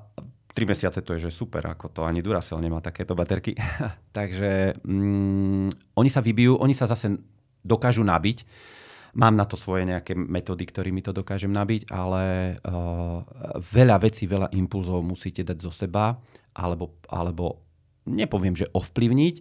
3 0.52 0.68
mesiace 0.68 1.00
to 1.02 1.16
je, 1.16 1.32
že 1.32 1.32
super, 1.32 1.64
ako 1.64 1.88
to 1.88 2.02
ani 2.04 2.20
Duracell 2.20 2.60
nemá 2.60 2.84
takéto 2.84 3.16
baterky. 3.16 3.56
Takže 4.18 4.84
mm, 4.84 5.96
oni 5.96 6.10
sa 6.12 6.20
vybijú, 6.20 6.60
oni 6.60 6.76
sa 6.76 6.86
zase 6.92 7.16
dokážu 7.64 8.04
nabiť. 8.04 8.44
Mám 9.12 9.36
na 9.36 9.44
to 9.44 9.60
svoje 9.60 9.84
nejaké 9.84 10.16
metódy, 10.16 10.64
ktorými 10.64 11.04
to 11.04 11.12
dokážem 11.12 11.52
nabiť, 11.52 11.92
ale 11.92 12.56
uh, 12.64 13.20
veľa 13.60 14.00
vecí, 14.00 14.24
veľa 14.24 14.56
impulzov 14.56 15.04
musíte 15.04 15.44
dať 15.44 15.58
zo 15.60 15.72
seba, 15.72 16.16
alebo, 16.54 16.96
alebo 17.08 17.62
nepoviem, 18.06 18.58
že 18.58 18.70
ovplyvniť, 18.74 19.36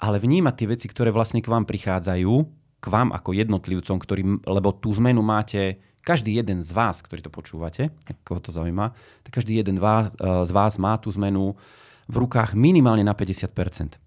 ale 0.00 0.20
vnímať 0.20 0.54
tie 0.56 0.70
veci, 0.70 0.86
ktoré 0.88 1.12
vlastne 1.12 1.44
k 1.44 1.50
vám 1.50 1.68
prichádzajú, 1.68 2.32
k 2.80 2.86
vám 2.86 3.12
ako 3.12 3.30
jednotlivcom, 3.32 3.96
ktorý, 4.00 4.22
lebo 4.44 4.72
tú 4.72 4.92
zmenu 4.96 5.20
máte 5.20 5.80
každý 6.06 6.38
jeden 6.38 6.62
z 6.62 6.70
vás, 6.70 7.02
ktorý 7.02 7.26
to 7.26 7.34
počúvate, 7.34 7.90
koho 8.22 8.38
to 8.38 8.54
zaujíma, 8.54 8.94
tak 9.26 9.42
každý 9.42 9.58
jeden 9.58 9.82
vás, 9.82 10.14
z 10.22 10.52
vás 10.54 10.78
má 10.78 10.94
tú 11.02 11.10
zmenu 11.10 11.58
v 12.06 12.16
rukách 12.22 12.54
minimálne 12.54 13.02
na 13.02 13.10
50%. 13.10 13.98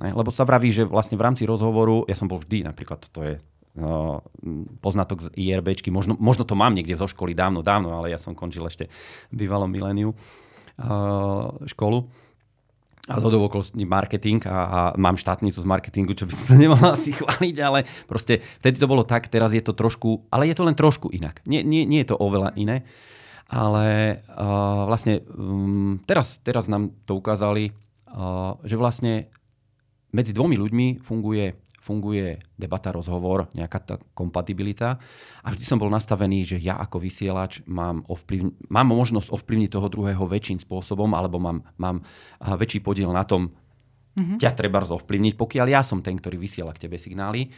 Ne? 0.00 0.08
Lebo 0.16 0.32
sa 0.32 0.48
vraví, 0.48 0.72
že 0.72 0.88
vlastne 0.88 1.20
v 1.20 1.24
rámci 1.28 1.44
rozhovoru, 1.44 2.08
ja 2.08 2.16
som 2.16 2.24
bol 2.24 2.40
vždy, 2.40 2.64
napríklad 2.64 3.04
to 3.12 3.20
je 3.20 3.34
no, 3.76 4.24
poznatok 4.80 5.28
z 5.28 5.28
IRBčky, 5.36 5.92
možno, 5.92 6.16
možno 6.16 6.48
to 6.48 6.56
mám 6.56 6.72
niekde 6.72 6.96
zo 6.96 7.04
školy 7.04 7.36
dávno, 7.36 7.60
dávno, 7.60 7.92
ale 7.92 8.08
ja 8.08 8.16
som 8.16 8.32
končil 8.32 8.64
ešte 8.64 8.88
bývalom 9.28 9.68
miléniu 9.68 10.16
školu 11.66 12.08
a 13.10 13.18
to 13.18 13.34
okolností 13.34 13.82
marketing 13.82 14.46
a, 14.46 14.58
a 14.62 14.80
mám 14.94 15.18
štátnicu 15.18 15.58
z 15.58 15.66
marketingu, 15.66 16.14
čo 16.14 16.22
by 16.22 16.32
som 16.38 16.54
sa 16.54 16.56
nemal 16.56 16.78
asi 16.94 17.10
chváliť, 17.10 17.56
ale 17.58 17.82
proste 18.06 18.38
vtedy 18.62 18.78
to 18.78 18.86
bolo 18.86 19.02
tak, 19.02 19.26
teraz 19.26 19.50
je 19.50 19.58
to 19.58 19.74
trošku, 19.74 20.30
ale 20.30 20.46
je 20.46 20.54
to 20.54 20.62
len 20.62 20.78
trošku 20.78 21.10
inak. 21.10 21.42
Nie, 21.42 21.66
nie, 21.66 21.82
nie 21.82 22.06
je 22.06 22.14
to 22.14 22.20
oveľa 22.22 22.54
iné, 22.54 22.86
ale 23.50 24.18
uh, 24.30 24.86
vlastne 24.86 25.26
um, 25.34 25.98
teraz, 26.06 26.38
teraz 26.46 26.70
nám 26.70 26.94
to 27.02 27.18
ukázali, 27.18 27.74
uh, 28.06 28.54
že 28.62 28.78
vlastne 28.78 29.26
medzi 30.14 30.30
dvomi 30.30 30.54
ľuďmi 30.54 31.02
funguje 31.02 31.58
funguje 31.82 32.38
debata, 32.54 32.94
rozhovor, 32.94 33.50
nejaká 33.58 33.78
tá 33.82 33.94
kompatibilita. 34.14 35.02
A 35.42 35.50
vždy 35.50 35.66
som 35.66 35.82
bol 35.82 35.90
nastavený, 35.90 36.46
že 36.46 36.56
ja 36.62 36.78
ako 36.78 37.02
vysielač 37.02 37.66
mám, 37.66 38.06
ovplyvni- 38.06 38.54
mám 38.70 38.86
možnosť 38.86 39.34
ovplyvniť 39.34 39.70
toho 39.74 39.90
druhého 39.90 40.22
väčším 40.22 40.62
spôsobom, 40.62 41.10
alebo 41.18 41.42
mám, 41.42 41.66
mám 41.82 42.06
väčší 42.38 42.78
podiel 42.86 43.10
na 43.10 43.26
tom, 43.26 43.50
mm-hmm. 44.14 44.38
ťa 44.38 44.54
treba 44.54 44.78
ovplyvniť, 44.78 45.34
pokiaľ 45.34 45.66
ja 45.74 45.82
som 45.82 45.98
ten, 45.98 46.14
ktorý 46.14 46.38
vysiela 46.38 46.70
k 46.70 46.86
tebe 46.86 47.02
signály. 47.02 47.50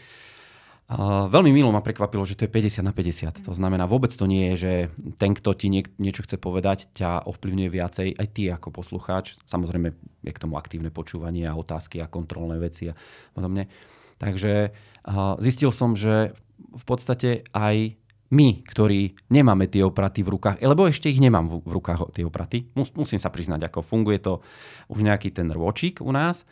Uh, 0.84 1.32
veľmi 1.32 1.48
milo 1.48 1.72
ma 1.72 1.80
prekvapilo, 1.80 2.28
že 2.28 2.36
to 2.36 2.44
je 2.44 2.52
50 2.52 2.84
na 2.84 2.92
50. 2.92 3.48
To 3.48 3.56
znamená, 3.56 3.88
vôbec 3.88 4.12
to 4.12 4.28
nie 4.28 4.52
je, 4.52 4.56
že 4.68 4.72
ten, 5.16 5.32
kto 5.32 5.56
ti 5.56 5.72
niek- 5.72 5.88
niečo 5.96 6.20
chce 6.28 6.36
povedať, 6.36 6.92
ťa 6.92 7.24
ovplyvňuje 7.24 7.70
viacej, 7.72 8.08
aj 8.20 8.26
ty 8.28 8.52
ako 8.52 8.68
poslucháč. 8.68 9.32
Samozrejme, 9.48 9.96
je 9.96 10.32
k 10.32 10.42
tomu 10.44 10.60
aktívne 10.60 10.92
počúvanie 10.92 11.48
a 11.48 11.56
otázky 11.56 12.04
a 12.04 12.12
kontrolné 12.12 12.60
veci 12.60 12.92
a 12.92 12.94
podobne. 13.32 13.64
Takže 14.18 14.72
zistil 15.42 15.70
som, 15.74 15.98
že 15.98 16.32
v 16.74 16.84
podstate 16.86 17.44
aj 17.54 17.98
my, 18.34 18.66
ktorí 18.66 19.14
nemáme 19.30 19.70
tie 19.70 19.86
opraty 19.86 20.26
v 20.26 20.34
rukách, 20.34 20.58
lebo 20.64 20.90
ešte 20.90 21.06
ich 21.06 21.22
nemám 21.22 21.46
v, 21.46 21.62
v 21.62 21.72
rukách 21.78 22.10
tie 22.16 22.24
opraty, 22.26 22.66
mus, 22.74 22.90
musím 22.98 23.20
sa 23.20 23.30
priznať, 23.30 23.70
ako 23.70 23.84
funguje 23.84 24.18
to 24.18 24.42
už 24.90 25.06
nejaký 25.06 25.30
ten 25.30 25.52
ročík 25.54 26.02
u 26.02 26.10
nás, 26.10 26.42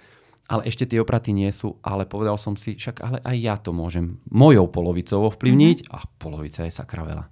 ale 0.46 0.68
ešte 0.68 0.84
tie 0.84 1.02
opraty 1.02 1.34
nie 1.34 1.48
sú, 1.50 1.80
ale 1.82 2.06
povedal 2.06 2.36
som 2.36 2.54
si, 2.54 2.76
však 2.76 2.96
ale 3.02 3.18
aj 3.24 3.36
ja 3.40 3.54
to 3.58 3.74
môžem 3.74 4.20
mojou 4.30 4.68
polovicou 4.68 5.26
ovplyvniť 5.32 5.78
mm-hmm. 5.86 5.94
a 5.96 5.98
polovica 6.20 6.68
je 6.68 6.72
sakra 6.72 7.02
veľa. 7.02 7.24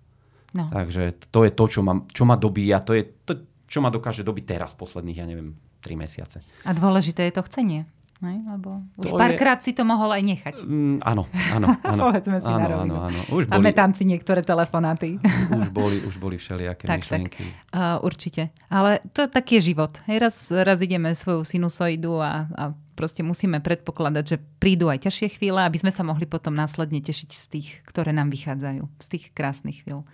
No. 0.50 0.66
Takže 0.66 1.30
to 1.30 1.46
je 1.46 1.52
to, 1.54 1.64
čo 1.70 1.80
ma, 1.86 1.94
čo 2.10 2.26
ma 2.26 2.34
dobíja, 2.34 2.82
to 2.82 2.96
je 2.96 3.06
to, 3.22 3.46
čo 3.70 3.78
ma 3.78 3.92
dokáže 3.92 4.26
dobiť 4.26 4.44
teraz, 4.56 4.74
posledných, 4.74 5.18
ja 5.20 5.26
neviem, 5.28 5.54
3 5.78 5.94
mesiace. 5.94 6.42
A 6.66 6.74
dôležité 6.74 7.30
je 7.30 7.34
to 7.38 7.46
chcenie. 7.46 7.86
Ne? 8.20 8.44
Lebo 8.44 8.84
už 9.00 9.16
párkrát 9.16 9.56
je... 9.64 9.64
si 9.64 9.72
to 9.72 9.80
mohol 9.80 10.12
aj 10.12 10.20
nechať. 10.20 10.54
Mm, 10.60 11.00
áno, 11.00 11.24
áno. 11.56 11.66
áno. 11.88 12.02
Povedzme 12.12 12.36
si 12.44 12.52
áno, 12.52 12.68
na 12.68 12.76
áno, 12.84 12.94
áno. 13.08 13.20
Už 13.32 13.48
boli... 13.48 13.56
Pamätám 13.56 13.96
si 13.96 14.04
niektoré 14.04 14.44
telefonáty. 14.44 15.16
už, 15.60 15.72
boli, 15.72 16.04
už 16.04 16.20
boli 16.20 16.36
všelijaké 16.36 16.84
tak, 16.84 17.00
myšlienky. 17.00 17.48
Tak, 17.72 17.72
uh, 17.72 17.96
určite. 18.04 18.52
Ale 18.68 19.00
to 19.16 19.24
je 19.24 19.28
taký 19.32 19.64
život. 19.64 19.96
Hej, 20.04 20.20
raz, 20.20 20.36
raz 20.52 20.84
ideme 20.84 21.16
svoju 21.16 21.48
sinusoidu 21.48 22.20
a, 22.20 22.44
a 22.60 22.76
proste 22.92 23.24
musíme 23.24 23.56
predpokladať, 23.64 24.24
že 24.28 24.36
prídu 24.60 24.92
aj 24.92 25.08
ťažšie 25.08 25.40
chvíle, 25.40 25.64
aby 25.64 25.80
sme 25.80 25.88
sa 25.88 26.04
mohli 26.04 26.28
potom 26.28 26.52
následne 26.52 27.00
tešiť 27.00 27.30
z 27.32 27.44
tých, 27.48 27.68
ktoré 27.88 28.12
nám 28.12 28.28
vychádzajú. 28.28 28.84
Z 29.00 29.06
tých 29.16 29.24
krásnych 29.32 29.80
chvíľ. 29.80 30.04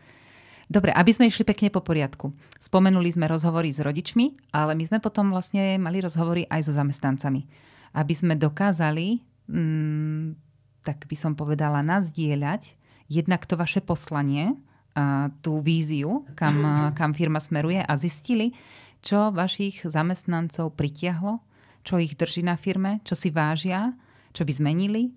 Dobre, 0.71 0.95
aby 0.95 1.11
sme 1.11 1.27
išli 1.27 1.43
pekne 1.43 1.75
po 1.75 1.83
poriadku. 1.83 2.31
Spomenuli 2.63 3.11
sme 3.11 3.27
rozhovory 3.27 3.75
s 3.75 3.83
rodičmi, 3.83 4.55
ale 4.55 4.79
my 4.79 4.87
sme 4.87 4.99
potom 5.03 5.35
vlastne 5.35 5.75
mali 5.83 5.99
rozhovory 5.99 6.47
aj 6.47 6.71
so 6.71 6.73
zamestnancami 6.75 7.67
aby 7.97 8.13
sme 8.13 8.37
dokázali, 8.37 9.25
mm, 9.49 10.37
tak 10.85 11.09
by 11.09 11.17
som 11.17 11.33
povedala, 11.33 11.81
nazdieľať 11.81 12.77
jednak 13.09 13.49
to 13.49 13.57
vaše 13.57 13.81
poslanie, 13.81 14.53
a 14.97 15.29
tú 15.45 15.61
víziu, 15.61 16.25
kam, 16.41 16.57
kam 16.97 17.13
firma 17.13 17.37
smeruje 17.37 17.85
a 17.85 17.93
zistili, 18.01 18.57
čo 19.05 19.29
vašich 19.29 19.85
zamestnancov 19.85 20.73
pritiahlo, 20.73 21.45
čo 21.85 22.01
ich 22.01 22.17
drží 22.17 22.41
na 22.41 22.57
firme, 22.57 23.05
čo 23.05 23.13
si 23.13 23.29
vážia, 23.29 23.93
čo 24.33 24.49
by 24.49 24.53
zmenili 24.57 25.13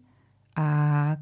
a 0.60 1.16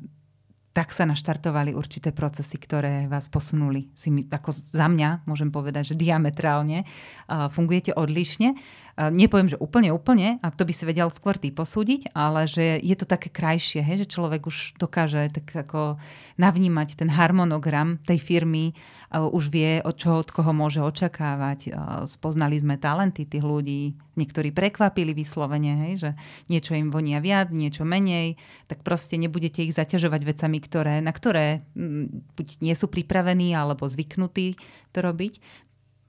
tak 0.73 0.93
sa 0.93 1.09
naštartovali 1.09 1.73
určité 1.73 2.13
procesy, 2.13 2.61
ktoré 2.61 3.09
vás 3.09 3.25
posunuli. 3.33 3.89
Si 3.97 4.13
mi, 4.13 4.29
ako 4.29 4.53
za 4.53 4.85
mňa 4.85 5.25
môžem 5.25 5.49
povedať, 5.49 5.93
že 5.93 5.95
diametrálne 5.97 6.85
uh, 6.85 7.49
fungujete 7.49 7.97
odlišne. 7.97 8.53
Nepoviem, 8.97 9.53
že 9.53 9.61
úplne, 9.61 9.93
úplne, 9.93 10.41
a 10.41 10.49
to 10.49 10.65
by 10.65 10.73
si 10.73 10.81
vedel 10.81 11.13
skôr 11.13 11.37
ty 11.37 11.53
posúdiť, 11.53 12.17
ale 12.17 12.49
že 12.49 12.81
je 12.81 12.95
to 12.97 13.05
také 13.05 13.29
krajšie, 13.29 13.85
hej, 13.85 14.01
že 14.01 14.17
človek 14.17 14.49
už 14.49 14.73
dokáže 14.81 15.29
tak 15.29 15.53
ako 15.53 16.01
navnímať 16.41 16.97
ten 16.97 17.13
harmonogram 17.13 18.01
tej 18.09 18.17
firmy, 18.17 18.73
už 19.13 19.53
vie, 19.53 19.85
od 19.85 19.95
čo 19.95 20.17
od 20.17 20.33
koho 20.33 20.49
môže 20.49 20.81
očakávať. 20.81 21.71
Spoznali 22.09 22.57
sme 22.57 22.81
talenty 22.81 23.29
tých 23.29 23.45
ľudí, 23.45 23.93
niektorí 24.17 24.49
prekvapili 24.49 25.13
vyslovene, 25.13 25.87
hej, 25.87 25.93
že 26.01 26.09
niečo 26.49 26.73
im 26.73 26.89
vonia 26.89 27.21
viac, 27.21 27.53
niečo 27.53 27.85
menej, 27.85 28.35
tak 28.65 28.81
proste 28.81 29.15
nebudete 29.21 29.61
ich 29.61 29.77
zaťažovať 29.77 30.21
vecami, 30.25 30.57
ktoré, 30.57 31.05
na 31.05 31.13
ktoré 31.13 31.61
mm, 31.77 32.33
buď 32.33 32.47
nie 32.65 32.73
sú 32.73 32.89
pripravení 32.89 33.53
alebo 33.53 33.85
zvyknutí 33.85 34.57
to 34.89 34.99
robiť. 35.05 35.37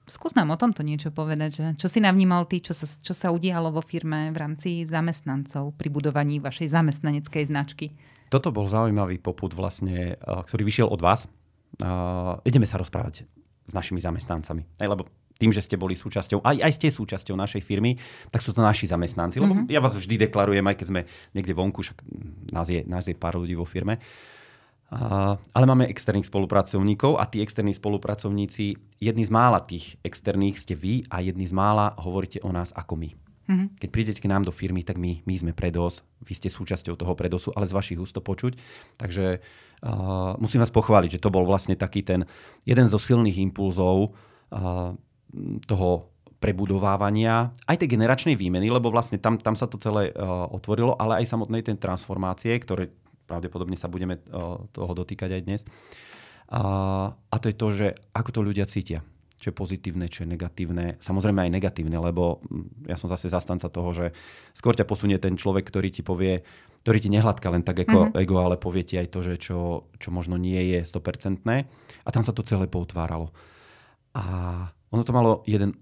Skús 0.09 0.33
nám 0.33 0.49
o 0.49 0.57
tomto 0.57 0.81
niečo 0.81 1.13
povedať, 1.13 1.51
že 1.53 1.65
čo 1.77 1.85
si 1.85 2.01
navnímal 2.01 2.49
ty, 2.49 2.59
čo 2.59 2.73
sa, 2.73 2.89
čo 2.89 3.13
sa 3.13 3.29
udialo 3.29 3.69
vo 3.69 3.85
firme 3.85 4.33
v 4.33 4.37
rámci 4.41 4.69
zamestnancov 4.83 5.77
pri 5.77 5.89
budovaní 5.93 6.41
vašej 6.41 6.73
zamestnaneckej 6.73 7.45
značky? 7.45 7.93
Toto 8.33 8.49
bol 8.49 8.65
zaujímavý 8.65 9.21
poput 9.21 9.53
vlastne, 9.53 10.17
ktorý 10.21 10.65
vyšiel 10.65 10.89
od 10.89 10.97
vás. 11.01 11.29
Uh, 11.77 12.41
ideme 12.41 12.65
sa 12.65 12.81
rozprávať 12.81 13.29
s 13.69 13.73
našimi 13.77 14.01
zamestnancami. 14.01 14.65
Aj, 14.81 14.89
lebo 14.89 15.05
tým, 15.37 15.53
že 15.53 15.61
ste 15.61 15.77
boli 15.77 15.93
súčasťou, 15.93 16.41
aj, 16.41 16.57
aj 16.65 16.73
ste 16.73 16.89
súčasťou 16.89 17.37
našej 17.37 17.61
firmy, 17.61 17.95
tak 18.33 18.41
sú 18.41 18.51
to 18.51 18.65
naši 18.65 18.89
zamestnanci. 18.89 19.39
Lebo 19.39 19.53
mm-hmm. 19.55 19.71
ja 19.71 19.79
vás 19.79 19.93
vždy 19.93 20.27
deklarujem, 20.27 20.65
aj 20.65 20.75
keď 20.75 20.87
sme 20.89 21.01
niekde 21.37 21.53
vonku, 21.53 21.85
však 21.85 22.01
nás 22.49 22.67
je, 22.67 22.81
nás 22.89 23.05
je 23.05 23.13
pár 23.13 23.37
ľudí 23.37 23.53
vo 23.53 23.63
firme. 23.63 24.01
Uh, 24.01 24.38
ale 25.53 25.65
máme 25.69 25.85
externých 25.85 26.25
spolupracovníkov 26.25 27.21
a 27.21 27.29
tí 27.29 27.45
externí 27.45 27.77
spolupracovníci, 27.77 28.73
jedni 28.97 29.23
z 29.23 29.31
mála 29.31 29.61
tých 29.61 30.01
externých 30.01 30.57
ste 30.57 30.73
vy 30.73 31.05
a 31.13 31.21
jedni 31.21 31.45
z 31.45 31.53
mála 31.53 31.93
hovoríte 32.01 32.41
o 32.41 32.49
nás 32.49 32.73
ako 32.73 32.97
my. 32.97 33.09
Mm-hmm. 33.49 33.67
Keď 33.81 33.89
prídete 33.89 34.21
k 34.21 34.29
nám 34.29 34.45
do 34.45 34.53
firmy, 34.53 34.85
tak 34.85 35.01
my, 35.01 35.25
my 35.25 35.35
sme 35.37 35.51
predos, 35.57 36.05
vy 36.21 36.33
ste 36.37 36.53
súčasťou 36.53 36.93
toho 36.93 37.13
predosu, 37.17 37.49
ale 37.57 37.65
z 37.65 37.73
vašich 37.73 37.97
úst 37.97 38.13
to 38.13 38.21
počuť. 38.21 38.53
Takže 39.01 39.41
uh, 39.41 40.37
musím 40.37 40.61
vás 40.61 40.69
pochváliť, 40.69 41.17
že 41.17 41.21
to 41.21 41.33
bol 41.33 41.45
vlastne 41.49 41.73
taký 41.73 42.05
ten 42.05 42.29
jeden 42.61 42.85
zo 42.85 43.01
silných 43.01 43.41
impulzov 43.41 44.13
uh, 44.53 44.93
toho 45.65 45.89
prebudovávania, 46.39 47.51
aj 47.67 47.83
tej 47.83 47.99
generačnej 47.99 48.37
výmeny, 48.37 48.71
lebo 48.71 48.93
vlastne 48.93 49.19
tam, 49.19 49.35
tam 49.41 49.57
sa 49.59 49.67
to 49.67 49.81
celé 49.81 50.13
uh, 50.13 50.47
otvorilo, 50.53 50.95
ale 50.95 51.19
aj 51.19 51.33
samotnej 51.35 51.65
ten 51.65 51.75
transformácie, 51.75 52.53
ktoré 52.61 52.93
pravdepodobne 53.29 53.77
sa 53.77 53.85
budeme 53.85 54.17
eh, 54.17 54.23
toho 54.73 54.91
dotýkať 54.97 55.37
aj 55.37 55.41
dnes. 55.45 55.61
A, 56.49 56.61
a 57.13 57.35
to 57.37 57.45
je 57.53 57.55
to, 57.55 57.67
že 57.69 57.87
ako 58.17 58.29
to 58.33 58.41
ľudia 58.41 58.65
cítia. 58.65 59.05
Čo 59.39 59.53
je 59.53 59.55
pozitívne, 59.55 60.11
čo 60.11 60.25
je 60.25 60.33
negatívne. 60.35 60.99
Samozrejme 60.99 61.47
aj 61.47 61.53
negatívne, 61.53 61.95
lebo 62.01 62.41
hm, 62.41 62.89
ja 62.89 62.97
som 62.97 63.07
zase 63.07 63.29
zastanca 63.29 63.69
toho, 63.69 63.93
že 63.93 64.05
skôr 64.57 64.73
ťa 64.73 64.89
posunie 64.89 65.21
ten 65.21 65.37
človek, 65.37 65.69
ktorý 65.69 65.93
ti 65.93 66.01
povie, 66.01 66.41
ktorý 66.83 66.97
ti 66.97 67.13
nehladká 67.13 67.53
len 67.53 67.61
tak 67.61 67.85
ako 67.85 68.09
mm-hmm. 68.09 68.19
ego, 68.19 68.35
ale 68.41 68.57
povie 68.57 68.83
ti 68.83 68.97
aj 68.97 69.13
to, 69.13 69.21
že 69.21 69.37
čo, 69.37 69.87
čo 70.01 70.09
možno 70.09 70.35
nie 70.35 70.59
je 70.73 70.81
100%. 70.81 71.45
A 72.03 72.09
tam 72.09 72.25
sa 72.25 72.33
to 72.33 72.41
celé 72.41 72.65
poutváralo. 72.65 73.29
A 74.17 74.23
ono 74.89 75.05
to 75.05 75.13
malo 75.13 75.45
jeden 75.45 75.77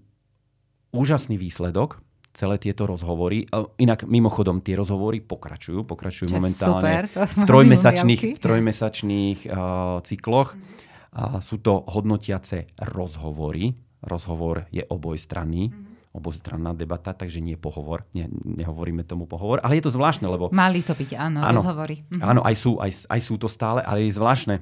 úžasný 0.92 1.40
výsledok, 1.40 2.04
celé 2.38 2.54
tieto 2.62 2.86
rozhovory. 2.86 3.50
Inak 3.82 4.06
mimochodom 4.06 4.62
tie 4.62 4.78
rozhovory 4.78 5.18
pokračujú, 5.18 5.82
pokračujú 5.82 6.30
momentálne 6.30 7.10
super, 7.10 7.26
v 7.26 7.42
trojmesačných, 7.42 8.22
v 8.38 8.40
trojmesačných 8.40 9.38
uh, 9.50 9.98
cykloch. 10.06 10.54
Uh, 10.54 11.42
sú 11.42 11.58
to 11.58 11.82
hodnotiace 11.90 12.70
rozhovory. 12.78 13.74
Rozhovor 14.06 14.70
je 14.70 14.86
obojstranný. 14.86 15.64
Mm-hmm. 15.66 15.86
obostranná 16.18 16.74
debata, 16.74 17.14
takže 17.14 17.38
nie 17.38 17.54
pohovor, 17.54 18.02
ne, 18.16 18.26
nehovoríme 18.32 19.06
tomu 19.06 19.28
pohovor, 19.28 19.62
ale 19.62 19.78
je 19.78 19.86
to 19.86 19.94
zvláštne, 19.94 20.26
lebo... 20.26 20.50
Mali 20.50 20.82
to 20.82 20.96
byť, 20.96 21.14
áno, 21.14 21.38
áno 21.44 21.62
rozhovory. 21.62 22.02
Mhm. 22.10 22.22
Áno, 22.24 22.40
aj 22.42 22.54
sú, 22.58 22.80
aj, 22.80 23.06
aj 23.06 23.20
sú 23.22 23.38
to 23.38 23.46
stále, 23.46 23.84
ale 23.84 24.08
je 24.08 24.16
zvláštne, 24.18 24.58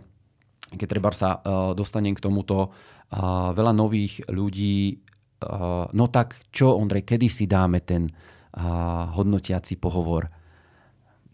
keď 0.74 0.88
treba 0.90 1.14
sa 1.16 1.38
uh, 1.38 1.72
dostanem 1.72 2.12
k 2.12 2.20
tomuto, 2.20 2.74
uh, 2.74 3.54
veľa 3.56 3.72
nových 3.72 4.20
ľudí, 4.28 5.05
no 5.92 6.04
tak 6.08 6.48
čo, 6.48 6.76
Ondrej, 6.76 7.04
kedy 7.04 7.28
si 7.28 7.44
dáme 7.44 7.84
ten 7.84 8.08
uh, 8.08 9.12
hodnotiaci 9.12 9.76
pohovor? 9.76 10.32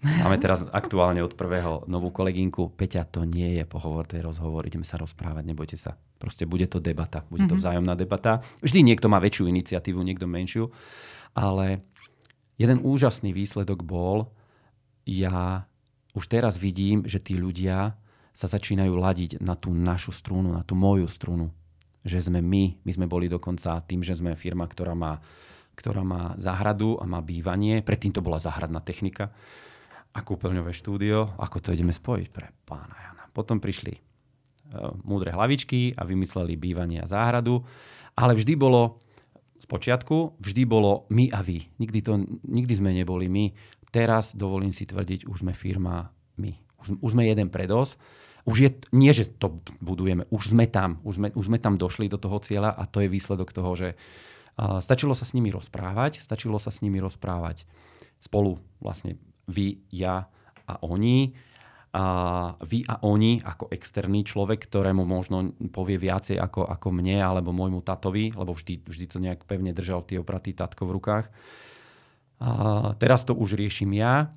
Máme 0.02 0.34
teraz 0.42 0.66
aktuálne 0.66 1.22
od 1.22 1.38
prvého 1.38 1.86
novú 1.86 2.10
kolegynku. 2.10 2.74
Peťa, 2.74 3.06
to 3.06 3.22
nie 3.22 3.54
je 3.54 3.62
pohovor, 3.62 4.02
to 4.02 4.18
je 4.18 4.26
rozhovor, 4.26 4.66
ideme 4.66 4.82
sa 4.82 4.98
rozprávať, 4.98 5.46
nebojte 5.46 5.78
sa. 5.78 5.94
Proste 6.18 6.42
bude 6.42 6.66
to 6.66 6.82
debata, 6.82 7.22
bude 7.30 7.46
to 7.46 7.54
mhm. 7.54 7.62
vzájomná 7.62 7.94
debata. 7.94 8.42
Vždy 8.66 8.82
niekto 8.82 9.06
má 9.06 9.22
väčšiu 9.22 9.46
iniciatívu, 9.46 10.02
niekto 10.02 10.26
menšiu, 10.26 10.74
ale 11.38 11.86
jeden 12.58 12.82
úžasný 12.82 13.30
výsledok 13.30 13.86
bol, 13.86 14.34
ja 15.06 15.70
už 16.18 16.26
teraz 16.26 16.58
vidím, 16.58 17.06
že 17.06 17.22
tí 17.22 17.38
ľudia 17.38 17.94
sa 18.34 18.46
začínajú 18.50 18.92
ladiť 18.98 19.30
na 19.38 19.54
tú 19.54 19.70
našu 19.70 20.10
strunu, 20.10 20.50
na 20.50 20.66
tú 20.66 20.74
moju 20.74 21.06
strunu. 21.06 21.54
Že 22.02 22.32
sme 22.32 22.40
my, 22.42 22.82
my 22.82 22.92
sme 22.92 23.06
boli 23.06 23.30
dokonca 23.30 23.78
tým, 23.86 24.02
že 24.02 24.18
sme 24.18 24.34
firma, 24.34 24.66
ktorá 24.66 24.92
má, 24.92 25.22
ktorá 25.78 26.02
má 26.02 26.34
záhradu 26.36 26.98
a 26.98 27.06
má 27.06 27.22
bývanie. 27.22 27.80
Predtým 27.80 28.12
to 28.12 28.24
bola 28.24 28.42
záhradná 28.42 28.82
technika 28.82 29.30
a 30.12 30.20
kúpeľňové 30.20 30.76
štúdio, 30.76 31.32
ako 31.40 31.58
to 31.62 31.68
ideme 31.72 31.94
spojiť 31.94 32.28
pre 32.28 32.52
pána 32.68 32.92
Jana. 33.00 33.24
Potom 33.32 33.62
prišli 33.62 33.96
uh, 33.96 34.92
múdre 35.08 35.32
hlavičky 35.32 35.96
a 35.96 36.04
vymysleli 36.04 36.60
bývanie 36.60 37.00
a 37.00 37.08
záhradu, 37.08 37.64
ale 38.12 38.36
vždy 38.36 38.52
bolo, 38.60 39.00
z 39.62 39.66
počiatku, 39.70 40.42
vždy 40.42 40.62
bolo 40.66 41.06
my 41.08 41.30
a 41.32 41.40
vy. 41.40 41.64
Nikdy, 41.78 41.98
to, 42.02 42.18
nikdy 42.44 42.74
sme 42.76 42.90
neboli 42.92 43.30
my. 43.30 43.54
Teraz, 43.94 44.34
dovolím 44.34 44.74
si 44.74 44.84
tvrdiť, 44.84 45.30
už 45.30 45.46
sme 45.46 45.54
firma 45.54 46.10
my. 46.36 46.52
Už, 46.82 46.98
už 46.98 47.10
sme 47.14 47.30
jeden 47.30 47.48
predos. 47.48 47.94
Už 48.42 48.56
je, 48.58 48.70
nie, 48.90 49.14
že 49.14 49.30
to 49.30 49.62
budujeme, 49.78 50.26
už 50.34 50.50
sme 50.50 50.66
tam, 50.66 50.98
už 51.06 51.14
sme, 51.18 51.28
už 51.30 51.44
sme 51.46 51.58
tam 51.62 51.78
došli 51.78 52.10
do 52.10 52.18
toho 52.18 52.42
cieľa 52.42 52.74
a 52.74 52.90
to 52.90 52.98
je 52.98 53.12
výsledok 53.12 53.54
toho, 53.54 53.70
že 53.78 53.88
uh, 53.94 54.82
stačilo 54.82 55.14
sa 55.14 55.22
s 55.22 55.38
nimi 55.38 55.54
rozprávať, 55.54 56.18
stačilo 56.18 56.58
sa 56.58 56.74
s 56.74 56.82
nimi 56.82 56.98
rozprávať 56.98 57.62
spolu 58.18 58.58
vlastne 58.82 59.18
vy, 59.46 59.82
ja 59.94 60.26
a 60.66 60.74
oni. 60.82 61.34
A 61.92 62.04
vy 62.64 62.88
a 62.88 63.04
oni 63.04 63.44
ako 63.44 63.68
externý 63.68 64.24
človek, 64.24 64.64
ktorému 64.64 65.04
možno 65.04 65.52
povie 65.68 66.00
viacej 66.00 66.40
ako, 66.40 66.64
ako 66.64 66.88
mne 66.88 67.20
alebo 67.20 67.52
môjmu 67.52 67.84
tatovi, 67.84 68.32
lebo 68.32 68.56
vždy, 68.56 68.80
vždy 68.80 69.06
to 69.12 69.20
nejak 69.20 69.44
pevne 69.44 69.76
držal 69.76 70.00
tie 70.00 70.16
opratý 70.16 70.56
tatko 70.56 70.88
v 70.88 70.94
rukách. 70.96 71.26
A 72.40 72.48
teraz 72.96 73.28
to 73.28 73.36
už 73.36 73.60
riešim 73.60 73.92
ja. 73.92 74.32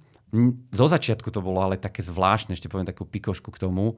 Zo 0.75 0.88
začiatku 0.92 1.32
to 1.32 1.39
bolo 1.39 1.63
ale 1.63 1.80
také 1.80 2.04
zvláštne, 2.04 2.54
ešte 2.54 2.68
poviem 2.68 2.88
takú 2.88 3.08
pikošku 3.08 3.50
k 3.56 3.62
tomu. 3.62 3.96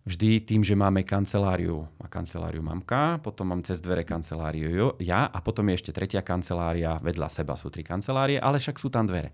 Vždy 0.00 0.40
tým, 0.48 0.64
že 0.64 0.72
máme 0.72 1.04
kanceláriu, 1.04 1.84
a 2.00 2.08
kanceláriu 2.08 2.64
mamka, 2.64 3.20
potom 3.20 3.52
mám 3.52 3.60
cez 3.60 3.84
dvere 3.84 4.00
kanceláriu 4.00 4.96
ja 4.96 5.28
a 5.28 5.38
potom 5.44 5.68
je 5.68 5.76
ešte 5.76 5.92
tretia 5.92 6.24
kancelária, 6.24 6.96
vedľa 7.04 7.28
seba 7.28 7.52
sú 7.52 7.68
tri 7.68 7.84
kancelárie, 7.84 8.40
ale 8.40 8.56
však 8.56 8.80
sú 8.80 8.88
tam 8.88 9.04
dvere. 9.04 9.28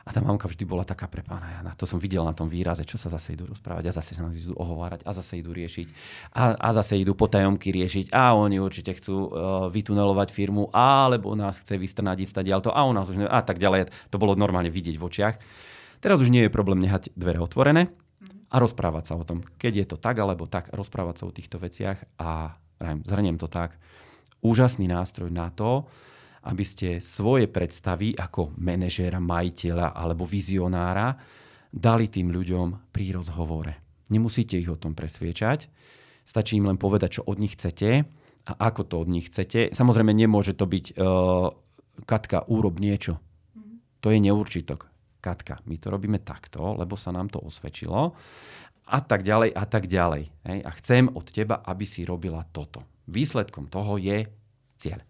A 0.00 0.10
tá 0.10 0.18
mamka 0.18 0.48
vždy 0.48 0.64
bola 0.64 0.82
taká 0.82 1.06
pre 1.06 1.20
pána 1.20 1.46
Jana. 1.46 1.76
To 1.76 1.84
som 1.84 2.00
videl 2.00 2.24
na 2.24 2.32
tom 2.34 2.48
výraze, 2.48 2.82
čo 2.88 2.98
sa 2.98 3.12
zase 3.12 3.36
idú 3.36 3.46
rozprávať 3.52 3.92
a 3.92 3.96
zase 4.00 4.16
sa 4.16 4.26
nás 4.26 4.34
idú 4.34 4.56
ohovárať 4.56 5.04
a 5.04 5.10
zase 5.12 5.44
idú 5.44 5.52
riešiť 5.52 5.86
a, 6.34 6.56
a 6.56 6.68
zase 6.72 6.98
idú 6.98 7.12
potajomky 7.12 7.70
riešiť 7.70 8.10
a 8.10 8.34
oni 8.34 8.58
určite 8.58 8.96
chcú 8.96 9.14
uh, 9.14 9.28
vytunelovať 9.68 10.32
firmu 10.32 10.72
alebo 10.72 11.36
nás 11.36 11.60
chce 11.60 11.76
vystrnadiť 11.76 12.26
stadiaľto 12.26 12.72
a 12.72 12.80
u 12.88 12.92
nás 12.96 13.06
už 13.06 13.22
ne, 13.22 13.28
a 13.28 13.40
tak 13.44 13.60
ďalej. 13.60 13.92
To 14.10 14.16
bolo 14.16 14.34
normálne 14.34 14.72
vidieť 14.72 14.96
v 14.96 15.04
očiach. 15.04 15.36
Teraz 16.00 16.20
už 16.20 16.32
nie 16.32 16.48
je 16.48 16.52
problém 16.52 16.80
nehať 16.80 17.12
dvere 17.12 17.44
otvorené 17.44 17.92
a 18.48 18.56
rozprávať 18.56 19.04
sa 19.12 19.14
o 19.20 19.24
tom. 19.24 19.44
Keď 19.60 19.72
je 19.72 19.86
to 19.86 19.96
tak 20.00 20.16
alebo 20.16 20.48
tak, 20.48 20.72
rozprávať 20.72 21.22
sa 21.22 21.24
o 21.28 21.36
týchto 21.36 21.60
veciach 21.60 22.00
a 22.16 22.56
zhrniem 22.80 23.36
to 23.36 23.46
tak. 23.46 23.76
Úžasný 24.40 24.88
nástroj 24.88 25.28
na 25.28 25.52
to, 25.52 25.84
aby 26.48 26.64
ste 26.64 27.04
svoje 27.04 27.46
predstavy 27.52 28.16
ako 28.16 28.56
manažéra, 28.56 29.20
majiteľa 29.20 29.92
alebo 29.92 30.24
vizionára 30.24 31.12
dali 31.68 32.08
tým 32.08 32.32
ľuďom 32.32 32.90
pri 32.90 33.12
rozhovore. 33.14 33.76
Nemusíte 34.08 34.56
ich 34.56 34.72
o 34.72 34.80
tom 34.80 34.96
presviečať, 34.96 35.68
stačí 36.24 36.56
im 36.56 36.66
len 36.66 36.80
povedať, 36.80 37.20
čo 37.20 37.22
od 37.28 37.38
nich 37.38 37.54
chcete 37.54 38.08
a 38.48 38.52
ako 38.56 38.82
to 38.88 38.94
od 39.04 39.08
nich 39.12 39.28
chcete. 39.28 39.70
Samozrejme, 39.70 40.10
nemôže 40.16 40.56
to 40.56 40.64
byť 40.64 40.96
uh, 40.96 41.52
Katka, 42.08 42.48
úrob 42.48 42.80
niečo. 42.80 43.20
To 44.00 44.08
je 44.08 44.18
neurčitok. 44.18 44.89
Katka, 45.20 45.60
my 45.68 45.76
to 45.76 45.92
robíme 45.92 46.18
takto, 46.24 46.74
lebo 46.74 46.96
sa 46.96 47.12
nám 47.12 47.28
to 47.28 47.38
osvedčilo 47.44 48.16
a 48.90 48.98
tak 49.04 49.22
ďalej 49.22 49.54
a 49.54 49.64
tak 49.68 49.86
ďalej. 49.86 50.22
Hej? 50.48 50.58
A 50.66 50.70
chcem 50.80 51.04
od 51.12 51.26
teba, 51.30 51.62
aby 51.62 51.84
si 51.86 52.02
robila 52.02 52.42
toto. 52.48 52.82
Výsledkom 53.06 53.68
toho 53.70 54.00
je 54.00 54.26
cieľ 54.80 55.04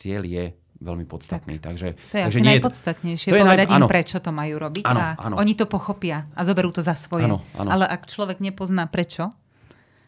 cieľ 0.00 0.24
je 0.24 0.44
veľmi 0.80 1.04
podstatný. 1.04 1.60
Tak. 1.60 1.76
Takže, 1.76 1.88
to 2.08 2.16
je 2.16 2.24
takže 2.24 2.38
asi 2.40 2.40
nie 2.40 2.56
najpodstatnejšie, 2.56 3.28
to 3.28 3.36
povedať 3.36 3.68
naj... 3.68 3.76
im, 3.76 3.84
prečo 3.84 4.18
to 4.24 4.30
majú 4.32 4.56
robiť 4.56 4.84
ano, 4.88 5.00
a 5.04 5.08
ano. 5.20 5.34
oni 5.36 5.52
to 5.52 5.68
pochopia 5.68 6.24
a 6.32 6.40
zoberú 6.40 6.72
to 6.72 6.80
za 6.80 6.96
svoje. 6.96 7.28
Ano, 7.28 7.44
ano. 7.52 7.68
Ale 7.68 7.84
ak 7.84 8.08
človek 8.08 8.40
nepozná 8.40 8.88
prečo, 8.88 9.28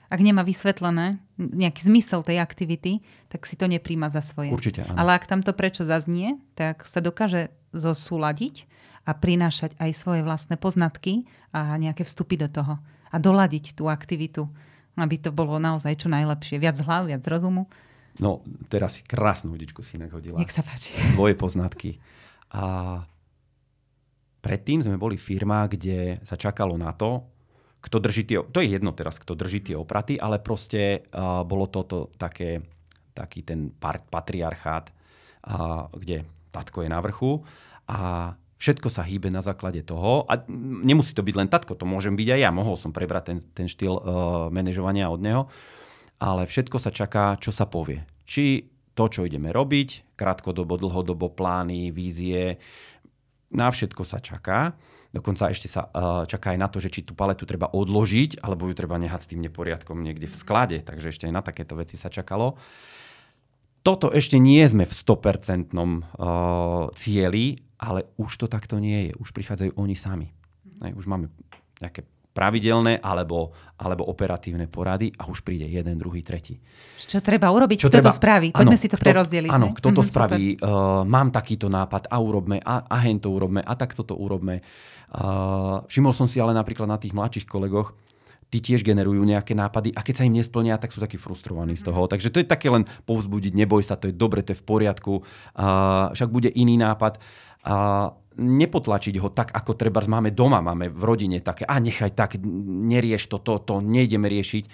ak 0.08 0.20
nemá 0.20 0.40
vysvetlené 0.40 1.20
nejaký 1.36 1.88
zmysel 1.88 2.24
tej 2.24 2.40
aktivity, 2.40 3.04
tak 3.28 3.44
si 3.44 3.56
to 3.56 3.68
nepríjma 3.68 4.08
za 4.08 4.24
svoje. 4.24 4.48
Určite, 4.48 4.88
áno. 4.88 4.96
Ale 4.96 5.20
ak 5.20 5.28
tamto 5.28 5.52
prečo 5.52 5.84
zaznie, 5.84 6.40
tak 6.56 6.88
sa 6.88 7.04
dokáže 7.04 7.52
zosúladiť 7.76 8.64
a 9.02 9.10
prinášať 9.12 9.74
aj 9.82 9.90
svoje 9.98 10.22
vlastné 10.22 10.54
poznatky 10.56 11.26
a 11.50 11.74
nejaké 11.78 12.06
vstupy 12.06 12.38
do 12.38 12.48
toho. 12.48 12.78
A 13.12 13.16
doladiť 13.18 13.74
tú 13.74 13.90
aktivitu, 13.90 14.46
aby 14.96 15.16
to 15.18 15.34
bolo 15.34 15.58
naozaj 15.58 15.98
čo 15.98 16.08
najlepšie. 16.08 16.62
Viac 16.62 16.78
hlav, 16.80 17.10
viac 17.10 17.22
rozumu 17.26 17.66
No, 18.20 18.44
teraz 18.68 19.00
si 19.00 19.02
krásnu 19.06 19.56
hudičku 19.56 19.80
si 19.80 19.96
hodila. 19.96 20.36
Nech 20.36 20.52
sa 20.52 20.60
páči. 20.60 20.92
Svoje 21.16 21.32
poznatky. 21.32 21.96
A 22.52 23.00
predtým 24.44 24.84
sme 24.84 25.00
boli 25.00 25.16
firma, 25.16 25.64
kde 25.64 26.20
sa 26.20 26.36
čakalo 26.36 26.76
na 26.76 26.92
to, 26.92 27.24
kto 27.82 27.98
drží 27.98 28.22
tie, 28.28 28.38
to 28.44 28.62
je 28.62 28.68
jedno 28.78 28.92
teraz, 28.94 29.18
kto 29.18 29.34
drží 29.34 29.64
tie 29.64 29.74
opraty, 29.74 30.14
ale 30.20 30.38
proste 30.38 31.08
uh, 31.10 31.42
bolo 31.42 31.66
toto 31.66 32.14
také, 32.14 32.62
taký 33.10 33.42
ten 33.42 33.74
patriarchát, 33.82 34.92
uh, 34.92 35.90
kde 35.90 36.22
tatko 36.54 36.86
je 36.86 36.90
na 36.92 37.00
vrchu 37.02 37.42
a 37.90 38.30
všetko 38.62 38.86
sa 38.86 39.02
hýbe 39.02 39.26
na 39.26 39.42
základe 39.42 39.82
toho. 39.82 40.22
A 40.30 40.38
nemusí 40.86 41.10
to 41.18 41.26
byť 41.26 41.34
len 41.34 41.50
tatko, 41.50 41.74
to 41.74 41.82
môžem 41.82 42.14
byť 42.14 42.28
aj 42.38 42.40
ja. 42.46 42.50
Mohol 42.54 42.78
som 42.78 42.94
prebrať 42.94 43.34
ten, 43.34 43.38
ten 43.50 43.66
štýl 43.66 43.98
uh, 43.98 44.02
manažovania 44.54 45.10
od 45.10 45.18
neho 45.18 45.50
ale 46.22 46.46
všetko 46.46 46.78
sa 46.78 46.94
čaká, 46.94 47.34
čo 47.42 47.50
sa 47.50 47.66
povie. 47.66 48.06
Či 48.22 48.70
to, 48.94 49.10
čo 49.10 49.26
ideme 49.26 49.50
robiť, 49.50 50.14
krátkodobo, 50.14 50.78
dlhodobo, 50.78 51.34
plány, 51.34 51.90
vízie, 51.90 52.62
na 53.50 53.66
všetko 53.66 54.06
sa 54.06 54.22
čaká. 54.22 54.78
Dokonca 55.10 55.50
ešte 55.50 55.66
sa 55.66 55.90
uh, 55.90 56.24
čaká 56.24 56.54
aj 56.54 56.58
na 56.62 56.70
to, 56.70 56.78
že 56.78 56.88
či 56.88 57.00
tú 57.02 57.12
paletu 57.12 57.44
treba 57.44 57.68
odložiť, 57.68 58.40
alebo 58.40 58.70
ju 58.70 58.74
treba 58.78 58.96
nehať 58.96 59.20
s 59.26 59.30
tým 59.34 59.42
neporiadkom 59.44 59.98
niekde 59.98 60.30
v 60.30 60.38
sklade. 60.38 60.78
Takže 60.80 61.10
ešte 61.10 61.26
aj 61.26 61.34
na 61.34 61.42
takéto 61.42 61.74
veci 61.76 61.98
sa 61.98 62.08
čakalo. 62.08 62.56
Toto 63.82 64.14
ešte 64.14 64.38
nie 64.38 64.62
sme 64.62 64.86
v 64.86 64.94
100% 64.94 65.74
uh, 65.74 66.86
cieli, 66.94 67.58
ale 67.82 68.06
už 68.14 68.38
to 68.38 68.46
takto 68.46 68.78
nie 68.78 69.10
je. 69.10 69.12
Už 69.18 69.34
prichádzajú 69.34 69.74
oni 69.74 69.98
sami. 69.98 70.30
Aj, 70.78 70.94
už 70.94 71.10
máme 71.10 71.26
nejaké 71.82 72.06
pravidelné 72.32 72.96
alebo, 73.04 73.52
alebo 73.76 74.08
operatívne 74.08 74.64
porady 74.64 75.12
a 75.20 75.28
už 75.28 75.44
príde 75.44 75.68
jeden, 75.68 76.00
druhý, 76.00 76.24
tretí. 76.24 76.56
Čo 76.96 77.20
treba 77.20 77.52
urobiť? 77.52 77.76
Čo 77.76 77.92
kto 77.92 77.96
treba, 78.00 78.08
to 78.08 78.16
spraví? 78.16 78.48
Poďme 78.56 78.78
ano, 78.78 78.80
si 78.80 78.88
to 78.88 78.96
kto, 78.96 79.04
prerozdeliť. 79.04 79.50
Áno, 79.52 79.68
kto 79.76 79.88
to 79.92 80.00
mm-hmm, 80.00 80.08
spraví? 80.08 80.44
Uh, 80.56 81.04
mám 81.04 81.28
takýto 81.28 81.68
nápad 81.68 82.08
a 82.08 82.16
urobme, 82.16 82.56
a, 82.64 82.88
a 82.88 82.96
hen 83.04 83.20
to 83.20 83.28
urobme, 83.28 83.60
a 83.60 83.72
takto 83.76 84.00
to 84.00 84.16
urobme. 84.16 84.64
Uh, 85.12 85.84
všimol 85.92 86.16
som 86.16 86.24
si 86.24 86.40
ale 86.40 86.56
napríklad 86.56 86.88
na 86.88 86.96
tých 86.96 87.12
mladších 87.12 87.44
kolegoch, 87.44 87.92
tí 88.48 88.64
tiež 88.64 88.80
generujú 88.84 89.20
nejaké 89.24 89.52
nápady 89.52 89.92
a 89.96 90.00
keď 90.00 90.24
sa 90.24 90.26
im 90.28 90.36
nesplnia, 90.36 90.80
tak 90.80 90.92
sú 90.92 91.00
takí 91.04 91.20
frustrovaní 91.20 91.76
z 91.76 91.88
toho. 91.88 92.04
Mm. 92.04 92.10
Takže 92.16 92.28
to 92.32 92.40
je 92.40 92.48
také 92.48 92.72
len 92.72 92.88
povzbudiť, 93.08 93.52
neboj 93.52 93.84
sa, 93.84 94.00
to 94.00 94.08
je 94.08 94.14
dobre, 94.16 94.40
to 94.40 94.56
je 94.56 94.60
v 94.60 94.64
poriadku, 94.64 95.20
uh, 95.20 96.12
však 96.16 96.28
bude 96.32 96.48
iný 96.48 96.80
nápad. 96.80 97.20
Uh, 97.62 98.10
nepotlačiť 98.36 99.14
ho 99.20 99.28
tak, 99.30 99.52
ako 99.52 99.76
treba 99.76 100.00
máme 100.02 100.32
doma, 100.32 100.64
máme 100.64 100.88
v 100.88 101.02
rodine 101.04 101.38
také, 101.44 101.68
a 101.68 101.76
nechaj 101.78 102.16
tak, 102.16 102.40
nerieš 102.42 103.28
to, 103.28 103.38
to, 103.38 103.60
to, 103.62 103.74
nejdeme 103.84 104.26
riešiť. 104.26 104.64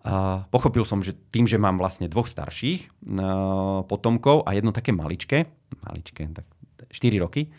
Uh, 0.00 0.48
pochopil 0.48 0.84
som, 0.88 1.04
že 1.04 1.12
tým, 1.32 1.44
že 1.44 1.60
mám 1.60 1.76
vlastne 1.76 2.08
dvoch 2.08 2.28
starších 2.28 2.88
uh, 2.88 3.84
potomkov 3.84 4.48
a 4.48 4.56
jedno 4.56 4.72
také 4.72 4.96
maličké, 4.96 5.48
maličké, 5.84 6.28
tak 6.32 6.46
4 6.88 7.24
roky, 7.24 7.52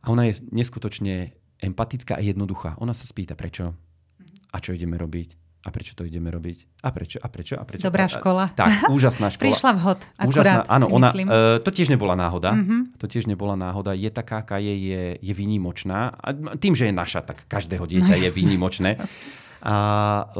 a 0.00 0.12
ona 0.12 0.28
je 0.28 0.40
neskutočne 0.48 1.36
empatická 1.60 2.16
a 2.16 2.24
jednoduchá. 2.24 2.80
Ona 2.80 2.96
sa 2.96 3.04
spýta, 3.04 3.36
prečo 3.36 3.76
a 4.50 4.56
čo 4.58 4.72
ideme 4.72 4.96
robiť. 4.96 5.49
A 5.60 5.68
prečo 5.68 5.92
to 5.92 6.08
ideme 6.08 6.32
robiť? 6.32 6.80
A 6.80 6.88
prečo? 6.88 7.20
A 7.20 7.28
prečo? 7.28 7.52
A 7.60 7.68
prečo? 7.68 7.84
Dobrá 7.84 8.08
a, 8.08 8.12
škola. 8.12 8.48
Tak, 8.56 8.88
úžasná 8.96 9.28
škola. 9.28 9.44
Prišla 9.44 9.70
vhod, 9.76 10.00
Úžasná, 10.24 10.64
áno, 10.64 10.88
ona, 10.88 11.12
myslím. 11.12 11.28
uh, 11.28 11.60
to 11.60 11.68
tiež 11.68 11.92
nebola 11.92 12.16
náhoda. 12.16 12.56
Mhm. 12.56 12.96
To 12.96 13.04
tiež 13.04 13.28
nebola 13.28 13.60
náhoda. 13.60 13.92
Je 13.92 14.08
taká, 14.08 14.40
aká 14.40 14.56
je, 14.56 14.72
je, 14.72 15.02
je 15.20 15.32
výnimočná. 15.36 16.16
A 16.16 16.32
tým, 16.56 16.72
že 16.72 16.88
je 16.88 16.94
naša, 16.96 17.20
tak 17.20 17.44
každého 17.44 17.84
dieťa 17.84 18.14
No 18.16 18.22
je 18.24 18.30
výnimočné. 18.32 18.90
A 19.60 19.74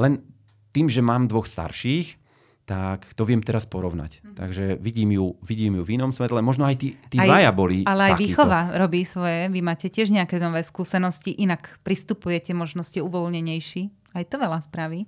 len 0.00 0.24
tým, 0.72 0.88
že 0.88 1.04
mám 1.04 1.28
dvoch 1.28 1.44
starších, 1.44 2.16
tak 2.64 3.02
to 3.18 3.26
viem 3.26 3.42
teraz 3.42 3.66
porovnať. 3.66 4.22
Takže 4.38 4.78
vidím 4.78 5.18
ju, 5.18 5.34
vidím 5.42 5.76
ju 5.76 5.82
v 5.82 5.98
inom 5.98 6.14
svetle. 6.14 6.38
Možno 6.38 6.64
aj 6.70 6.78
tí, 6.78 6.94
tí 7.10 7.18
Aj- 7.18 7.26
dvaja 7.26 7.50
boli 7.50 7.82
Ale 7.82 8.08
aj 8.08 8.12
takíto. 8.14 8.24
výchova 8.30 8.60
robí 8.78 9.02
svoje. 9.02 9.50
Vy 9.50 9.60
máte 9.60 9.90
tiež 9.90 10.14
nejaké 10.14 10.38
nové 10.38 10.62
skúsenosti, 10.62 11.34
inak 11.34 11.82
pristupujete, 11.82 12.54
možno 12.54 12.86
ste 12.86 13.02
uvoľnenejší. 13.02 13.99
Aj 14.14 14.24
to 14.26 14.36
veľa 14.40 14.60
spraví. 14.62 15.06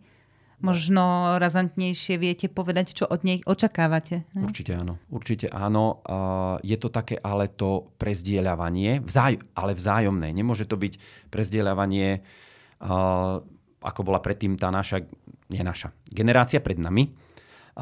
Možno 0.62 1.34
razantnejšie 1.42 2.22
viete 2.22 2.46
povedať, 2.46 2.94
čo 2.94 3.10
od 3.10 3.26
nej 3.26 3.42
očakávate. 3.42 4.22
ne? 4.30 4.46
Určite 4.46 4.78
áno. 4.78 4.94
Určite 5.10 5.50
áno. 5.50 5.98
Je 6.62 6.78
to 6.78 6.86
také 6.86 7.18
ale 7.18 7.50
to 7.50 7.90
prezdieľavanie, 7.98 9.02
vzáj, 9.02 9.42
ale 9.58 9.74
vzájomné. 9.74 10.30
Nemôže 10.30 10.70
to 10.70 10.78
byť 10.78 11.02
prezdieľavanie, 11.34 12.22
ako 13.82 14.00
bola 14.06 14.22
predtým 14.22 14.54
tá 14.54 14.70
naša, 14.70 15.02
nie 15.50 15.66
naša, 15.66 15.90
generácia 16.06 16.62
pred 16.62 16.78
nami. 16.78 17.10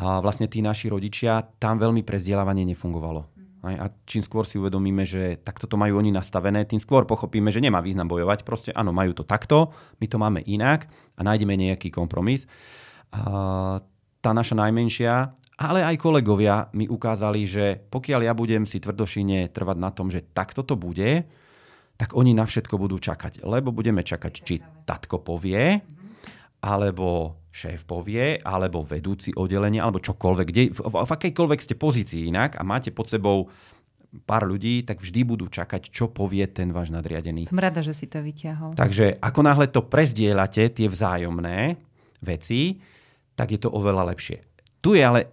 Vlastne 0.01 0.49
tí 0.49 0.65
naši 0.65 0.89
rodičia, 0.89 1.45
tam 1.61 1.77
veľmi 1.77 2.01
prezdieľavanie 2.01 2.65
nefungovalo. 2.65 3.40
A 3.61 3.93
čím 4.09 4.25
skôr 4.25 4.49
si 4.49 4.57
uvedomíme, 4.57 5.05
že 5.05 5.37
takto 5.45 5.69
to 5.69 5.77
majú 5.77 6.01
oni 6.01 6.09
nastavené, 6.09 6.65
tým 6.65 6.81
skôr 6.81 7.05
pochopíme, 7.05 7.53
že 7.53 7.61
nemá 7.61 7.85
význam 7.85 8.09
bojovať. 8.09 8.41
Proste 8.41 8.71
áno, 8.73 8.89
majú 8.93 9.13
to 9.13 9.25
takto, 9.29 9.77
my 10.01 10.07
to 10.09 10.17
máme 10.17 10.41
inak 10.49 10.89
a 11.17 11.21
nájdeme 11.21 11.53
nejaký 11.61 11.93
kompromis. 11.93 12.49
A 13.13 13.85
tá 14.21 14.31
naša 14.33 14.57
najmenšia, 14.57 15.33
ale 15.61 15.85
aj 15.85 15.97
kolegovia 16.01 16.73
mi 16.73 16.89
ukázali, 16.89 17.45
že 17.45 17.65
pokiaľ 17.89 18.21
ja 18.25 18.33
budem 18.33 18.65
si 18.65 18.81
tvrdošine 18.81 19.53
trvať 19.53 19.77
na 19.77 19.91
tom, 19.93 20.09
že 20.09 20.25
takto 20.25 20.65
to 20.65 20.77
bude, 20.81 21.29
tak 22.01 22.17
oni 22.17 22.33
na 22.33 22.49
všetko 22.49 22.81
budú 22.81 22.97
čakať. 22.97 23.45
Lebo 23.45 23.77
budeme 23.77 24.01
čakať, 24.01 24.33
či 24.41 24.57
tatko 24.89 25.21
povie, 25.21 25.85
alebo 26.65 27.40
šéf 27.51 27.83
povie, 27.83 28.39
alebo 28.41 28.87
vedúci 28.87 29.35
oddelenia, 29.35 29.83
alebo 29.83 29.99
čokoľvek, 29.99 30.47
kde, 30.47 30.63
v, 30.71 30.79
v, 30.81 30.95
v 31.03 31.11
akejkoľvek 31.11 31.61
ste 31.61 31.75
pozícii 31.75 32.31
inak 32.31 32.55
a 32.55 32.63
máte 32.63 32.95
pod 32.95 33.11
sebou 33.11 33.51
pár 34.27 34.43
ľudí, 34.43 34.83
tak 34.83 34.99
vždy 34.99 35.21
budú 35.23 35.47
čakať, 35.47 35.91
čo 35.91 36.11
povie 36.11 36.43
ten 36.51 36.75
váš 36.75 36.91
nadriadený. 36.91 37.47
Som 37.47 37.63
rada, 37.63 37.79
že 37.83 37.95
si 37.95 38.11
to 38.11 38.19
vyťahol. 38.19 38.75
Takže 38.75 39.23
ako 39.23 39.41
náhle 39.47 39.67
to 39.71 39.87
prezdieľate, 39.87 40.67
tie 40.75 40.91
vzájomné 40.91 41.79
veci, 42.23 42.83
tak 43.39 43.55
je 43.55 43.61
to 43.63 43.71
oveľa 43.71 44.11
lepšie. 44.11 44.43
Tu 44.83 44.99
je 44.99 45.03
ale, 45.07 45.31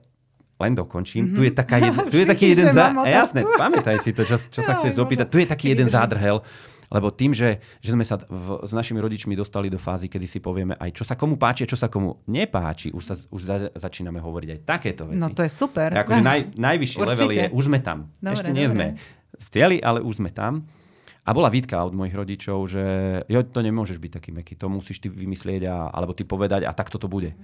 len 0.61 0.73
dokončím, 0.77 1.33
tu 1.33 1.41
je, 1.41 1.49
taká 1.53 1.81
jedna, 1.81 2.05
tu 2.05 2.17
je 2.21 2.25
taký 2.33 2.53
jeden... 2.53 2.69
otázku. 2.73 3.09
Jasné, 3.09 3.41
pamätaj 3.45 3.97
si 4.01 4.13
to, 4.13 4.21
čo, 4.25 4.37
čo 4.37 4.61
sa 4.61 4.73
chceš 4.81 4.93
Bože, 4.93 5.03
opýtať. 5.05 5.27
Tu 5.33 5.37
je 5.41 5.47
taký 5.49 5.65
jeden 5.73 5.89
zádrhel, 5.89 6.45
lebo 6.87 7.11
tým, 7.11 7.35
že, 7.35 7.59
že 7.83 7.91
sme 7.91 8.07
sa 8.07 8.15
v, 8.15 8.63
s 8.63 8.71
našimi 8.71 9.03
rodičmi 9.03 9.35
dostali 9.35 9.67
do 9.67 9.75
fázy, 9.75 10.07
kedy 10.07 10.23
si 10.23 10.39
povieme 10.39 10.79
aj 10.79 10.95
čo 10.95 11.03
sa 11.03 11.19
komu 11.19 11.35
páči 11.35 11.67
a 11.67 11.71
čo 11.71 11.75
sa 11.75 11.91
komu 11.91 12.23
nepáči, 12.31 12.95
už, 12.95 13.03
sa, 13.03 13.15
už 13.17 13.41
za, 13.43 13.55
začíname 13.75 14.23
hovoriť 14.23 14.49
aj 14.55 14.59
takéto 14.63 15.03
veci. 15.07 15.19
No 15.19 15.35
to 15.35 15.43
je 15.43 15.51
super. 15.51 15.91
Je 15.91 15.99
akože 15.99 16.23
naj, 16.31 16.39
najvyšší 16.55 16.97
Určite. 16.97 17.11
level 17.11 17.29
je, 17.35 17.45
už 17.51 17.63
sme 17.67 17.79
tam. 17.83 17.99
Dobre, 18.23 18.35
Ešte 18.39 18.51
nie 18.55 18.65
dobre. 18.67 18.75
sme 18.75 18.85
v 19.37 19.47
cieli, 19.51 19.77
ale 19.83 19.99
už 19.99 20.23
sme 20.23 20.31
tam. 20.31 20.63
A 21.27 21.35
bola 21.35 21.51
výtka 21.51 21.75
od 21.83 21.91
mojich 21.91 22.15
rodičov, 22.15 22.71
že 22.71 22.83
jo, 23.27 23.43
to 23.43 23.59
nemôžeš 23.59 23.99
byť 23.99 24.11
taký 24.15 24.31
meký, 24.31 24.55
to 24.55 24.71
musíš 24.71 25.03
ty 25.03 25.11
vymyslieť 25.11 25.67
a, 25.67 25.91
alebo 25.91 26.15
ty 26.15 26.23
povedať 26.23 26.63
a 26.63 26.71
takto 26.71 26.95
to 26.95 27.11
bude. 27.11 27.35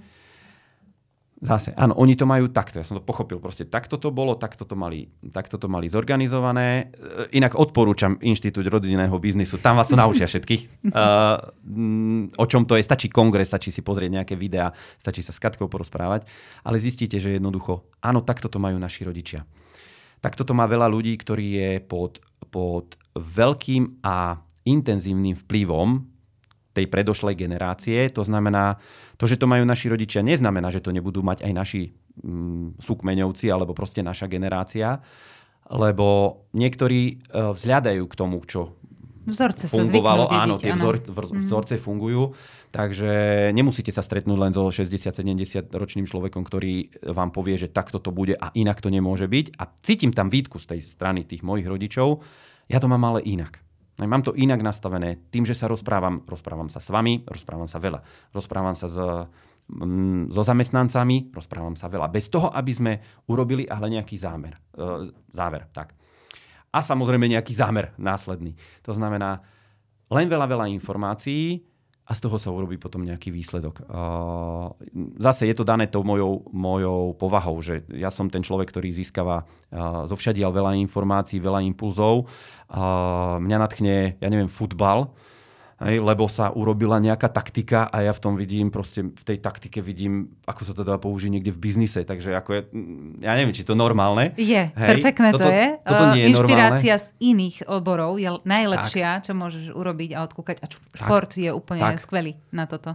Zase, 1.44 1.76
áno, 1.76 1.92
oni 2.00 2.16
to 2.16 2.24
majú 2.24 2.48
takto, 2.48 2.80
ja 2.80 2.88
som 2.88 2.96
to 2.96 3.04
pochopil, 3.04 3.36
proste 3.36 3.68
takto 3.68 4.00
to 4.00 4.08
bolo, 4.08 4.32
takto 4.32 4.64
to 4.64 4.72
mali, 4.72 5.12
takto 5.28 5.60
to 5.60 5.68
mali 5.68 5.92
zorganizované. 5.92 6.88
E, 6.96 7.36
Inak 7.36 7.60
odporúčam 7.60 8.16
Inštitút 8.24 8.64
rodinného 8.64 9.12
biznisu, 9.20 9.60
tam 9.60 9.76
vás 9.76 9.92
to 9.92 9.96
naučia 10.00 10.24
všetkých. 10.24 10.88
Uh, 10.88 12.32
o 12.40 12.46
čom 12.48 12.64
to 12.64 12.80
je, 12.80 12.82
stačí 12.88 13.12
kongres, 13.12 13.52
stačí 13.52 13.68
si 13.68 13.84
pozrieť 13.84 14.24
nejaké 14.24 14.34
videá, 14.40 14.72
stačí 14.96 15.20
sa 15.20 15.36
s 15.36 15.42
Katkou 15.42 15.68
porozprávať, 15.68 16.24
ale 16.64 16.80
zistíte, 16.80 17.20
že 17.20 17.36
jednoducho, 17.36 17.84
áno, 18.00 18.24
takto 18.24 18.48
to 18.48 18.56
majú 18.56 18.80
naši 18.80 19.04
rodičia. 19.04 19.44
Takto 20.24 20.48
to 20.48 20.56
má 20.56 20.64
veľa 20.64 20.88
ľudí, 20.88 21.12
ktorí 21.20 21.60
je 21.60 21.70
pod, 21.84 22.24
pod 22.48 22.96
veľkým 23.12 24.00
a 24.00 24.40
intenzívnym 24.64 25.36
vplyvom 25.44 26.08
tej 26.72 26.88
predošlej 26.90 27.36
generácie. 27.38 28.08
To 28.16 28.24
znamená, 28.26 28.80
to, 29.16 29.24
že 29.30 29.38
to 29.38 29.46
majú 29.46 29.62
naši 29.62 29.86
rodičia, 29.90 30.26
neznamená, 30.26 30.70
že 30.74 30.82
to 30.82 30.90
nebudú 30.90 31.22
mať 31.22 31.46
aj 31.46 31.52
naši 31.54 31.82
mm, 32.20 32.82
súkmeňovci 32.82 33.46
alebo 33.50 33.76
proste 33.76 34.02
naša 34.02 34.26
generácia, 34.26 35.02
lebo 35.70 36.40
niektorí 36.52 37.02
e, 37.08 37.14
vzhľadajú 37.32 38.04
k 38.04 38.14
tomu, 38.14 38.42
čo 38.44 38.74
Vzorce 39.24 39.72
sa 39.72 39.80
fungovalo. 39.80 40.28
dediť, 40.28 40.36
Áno, 40.36 40.54
tie 40.60 40.76
vzor, 40.76 41.00
vzor, 41.00 41.26
vzorce 41.40 41.80
fungujú, 41.80 42.36
takže 42.68 43.48
nemusíte 43.56 43.88
sa 43.88 44.04
stretnúť 44.04 44.36
len 44.36 44.52
so 44.52 44.68
60-70 44.68 45.72
ročným 45.72 46.04
človekom, 46.04 46.44
ktorý 46.44 46.92
vám 47.08 47.32
povie, 47.32 47.56
že 47.56 47.72
takto 47.72 47.96
to 47.96 48.12
bude 48.12 48.36
a 48.36 48.52
inak 48.52 48.84
to 48.84 48.92
nemôže 48.92 49.24
byť. 49.24 49.56
A 49.56 49.72
cítim 49.80 50.12
tam 50.12 50.28
výtku 50.28 50.60
z 50.60 50.76
tej 50.76 50.80
strany 50.84 51.24
tých 51.24 51.40
mojich 51.40 51.64
rodičov. 51.64 52.20
Ja 52.68 52.84
to 52.84 52.88
mám 52.88 53.00
ale 53.08 53.24
inak. 53.24 53.63
Mám 54.02 54.26
to 54.26 54.34
inak 54.34 54.58
nastavené. 54.58 55.22
Tým, 55.30 55.46
že 55.46 55.54
sa 55.54 55.70
rozprávam, 55.70 56.26
rozprávam 56.26 56.66
sa 56.66 56.82
s 56.82 56.90
vami, 56.90 57.22
rozprávam 57.30 57.70
sa 57.70 57.78
veľa. 57.78 58.02
Rozprávam 58.34 58.74
sa 58.74 58.90
s, 58.90 58.98
mm, 59.70 60.34
so 60.34 60.42
zamestnancami, 60.42 61.30
rozprávam 61.30 61.78
sa 61.78 61.86
veľa. 61.86 62.10
Bez 62.10 62.26
toho, 62.26 62.50
aby 62.50 62.72
sme 62.74 62.92
urobili 63.30 63.62
ale 63.70 63.94
nejaký 63.94 64.18
zámer. 64.18 64.58
E, 64.74 65.14
záver, 65.30 65.70
tak. 65.70 65.94
A 66.74 66.82
samozrejme 66.82 67.30
nejaký 67.30 67.54
zámer 67.54 67.94
následný. 67.94 68.58
To 68.82 68.90
znamená 68.90 69.46
len 70.10 70.26
veľa, 70.26 70.50
veľa 70.50 70.66
informácií 70.74 71.62
a 72.04 72.12
z 72.12 72.20
toho 72.20 72.36
sa 72.36 72.52
urobí 72.52 72.76
potom 72.76 73.00
nejaký 73.00 73.32
výsledok. 73.32 73.88
Zase 75.16 75.48
je 75.48 75.56
to 75.56 75.64
dané 75.64 75.88
tou 75.88 76.04
mojou, 76.04 76.44
mojou 76.52 77.16
povahou, 77.16 77.64
že 77.64 77.80
ja 77.96 78.12
som 78.12 78.28
ten 78.28 78.44
človek, 78.44 78.68
ktorý 78.68 78.92
získava 78.92 79.48
zo 80.04 80.12
všadiaľ 80.12 80.52
veľa 80.52 80.72
informácií, 80.84 81.40
veľa 81.40 81.64
impulzov. 81.64 82.28
Mňa 83.40 83.56
natchne, 83.56 84.20
ja 84.20 84.28
neviem, 84.28 84.52
futbal, 84.52 85.16
hej, 85.80 85.98
lebo 85.98 86.26
sa 86.26 86.50
urobila 86.50 86.96
nejaká 86.96 87.26
taktika 87.26 87.86
a 87.86 88.00
ja 88.00 88.10
v 88.10 88.20
tom 88.20 88.34
vidím, 88.34 88.68
proste 88.68 89.02
v 89.02 89.24
tej 89.24 89.38
taktike 89.38 89.78
vidím, 89.78 90.30
ako 90.44 90.62
sa 90.62 90.72
to 90.72 90.82
dá 90.82 90.94
použiť 90.94 91.30
niekde 91.30 91.50
v 91.50 91.60
biznise. 91.60 92.00
Takže 92.00 92.30
ako 92.32 92.50
je, 92.52 92.60
ja 93.20 93.34
neviem, 93.34 93.50
či 93.50 93.62
to 93.62 93.72
normálne. 93.72 94.30
Je, 94.34 94.68
Hej, 94.68 94.90
perfektné 94.90 95.32
toto- 95.32 95.44
to 95.44 95.50
je. 95.50 95.66
toto 95.82 96.04
nie 96.12 96.20
je 96.20 96.26
Uh, 96.26 96.30
Inšpirácia 96.30 96.94
normálne. 96.94 97.02
z 97.02 97.06
iných 97.20 97.56
odborov 97.66 98.12
je 98.16 98.30
najlepšia, 98.44 99.08
čo 99.20 99.32
môžeš 99.32 99.64
urobiť 99.70 100.10
a 100.14 100.22
odkúkať. 100.22 100.56
A 100.60 100.66
šport 100.94 101.30
je 101.32 101.50
úplne 101.50 101.82
Tak. 101.82 101.98
skvelý 101.98 102.36
na 102.50 102.66
toto. 102.66 102.94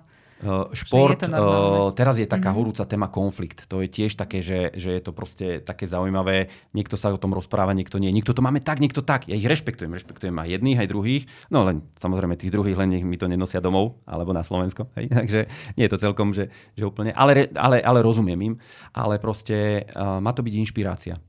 Šport, 0.72 1.20
je 1.20 1.28
uh, 1.28 1.92
teraz 1.92 2.16
je 2.16 2.24
taká 2.24 2.50
mm-hmm. 2.50 2.56
horúca 2.56 2.84
téma 2.88 3.12
konflikt. 3.12 3.68
To 3.68 3.84
je 3.84 3.92
tiež 3.92 4.16
také, 4.16 4.40
že, 4.40 4.72
že 4.72 4.96
je 4.96 5.02
to 5.04 5.12
proste 5.12 5.68
také 5.68 5.84
zaujímavé. 5.84 6.48
Niekto 6.72 6.96
sa 6.96 7.12
o 7.12 7.20
tom 7.20 7.36
rozpráva, 7.36 7.76
niekto 7.76 8.00
nie. 8.00 8.08
Niekto 8.16 8.32
to 8.32 8.40
máme 8.40 8.64
tak, 8.64 8.80
niekto 8.80 9.04
tak. 9.04 9.28
Ja 9.28 9.36
ich 9.36 9.44
rešpektujem. 9.44 9.92
Rešpektujem 9.92 10.32
aj 10.40 10.48
jedných, 10.56 10.80
aj 10.80 10.88
druhých. 10.88 11.24
No 11.52 11.68
len 11.68 11.84
samozrejme 12.00 12.40
tých 12.40 12.56
druhých, 12.56 12.80
len 12.80 12.96
nech 12.96 13.04
mi 13.04 13.20
to 13.20 13.28
nenosia 13.28 13.60
domov 13.60 14.00
alebo 14.08 14.32
na 14.32 14.40
Slovensko. 14.48 14.88
Hej? 14.96 15.12
Takže 15.20 15.40
nie 15.76 15.84
je 15.84 15.92
to 15.92 16.00
celkom, 16.00 16.32
že, 16.32 16.48
že 16.80 16.88
úplne. 16.88 17.12
Ale, 17.12 17.52
ale, 17.60 17.84
ale 17.84 18.00
rozumiem 18.00 18.40
im. 18.40 18.54
Ale 18.96 19.20
proste 19.20 19.92
uh, 19.92 20.24
má 20.24 20.32
to 20.32 20.40
byť 20.40 20.54
inšpirácia. 20.56 21.20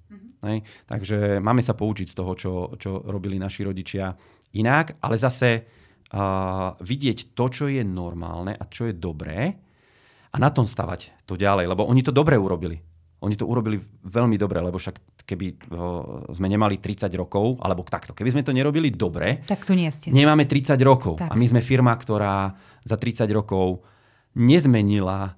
Hej? 0.46 0.64
Takže 0.88 1.42
máme 1.42 1.60
sa 1.60 1.76
poučiť 1.76 2.08
z 2.08 2.16
toho, 2.16 2.32
čo, 2.38 2.52
čo 2.80 3.04
robili 3.04 3.36
naši 3.36 3.66
rodičia 3.66 4.14
inak, 4.56 4.98
ale 5.04 5.20
zase 5.20 5.79
vidieť 6.80 7.38
to, 7.38 7.44
čo 7.46 7.64
je 7.70 7.86
normálne 7.86 8.50
a 8.52 8.64
čo 8.66 8.90
je 8.90 8.94
dobré 8.94 9.54
a 10.30 10.36
na 10.38 10.50
tom 10.50 10.66
stavať 10.66 11.26
to 11.26 11.38
ďalej, 11.38 11.70
lebo 11.70 11.86
oni 11.86 12.02
to 12.02 12.10
dobre 12.10 12.34
urobili. 12.34 12.78
Oni 13.20 13.36
to 13.36 13.44
urobili 13.44 13.76
veľmi 14.08 14.40
dobre, 14.40 14.64
lebo 14.64 14.80
však 14.80 15.22
keby 15.28 15.46
sme 16.32 16.48
nemali 16.48 16.80
30 16.80 17.12
rokov, 17.20 17.60
alebo 17.60 17.84
takto, 17.84 18.16
keby 18.16 18.32
sme 18.32 18.42
to 18.42 18.56
nerobili 18.56 18.88
dobre, 18.88 19.44
Tak 19.44 19.68
tu 19.68 19.76
nie 19.76 19.86
ste. 19.92 20.08
nemáme 20.08 20.48
30 20.48 20.80
rokov. 20.80 21.20
Tak. 21.20 21.28
A 21.28 21.34
my 21.36 21.44
sme 21.44 21.60
firma, 21.60 21.92
ktorá 21.92 22.56
za 22.80 22.96
30 22.96 23.28
rokov 23.28 23.84
nezmenila 24.34 25.36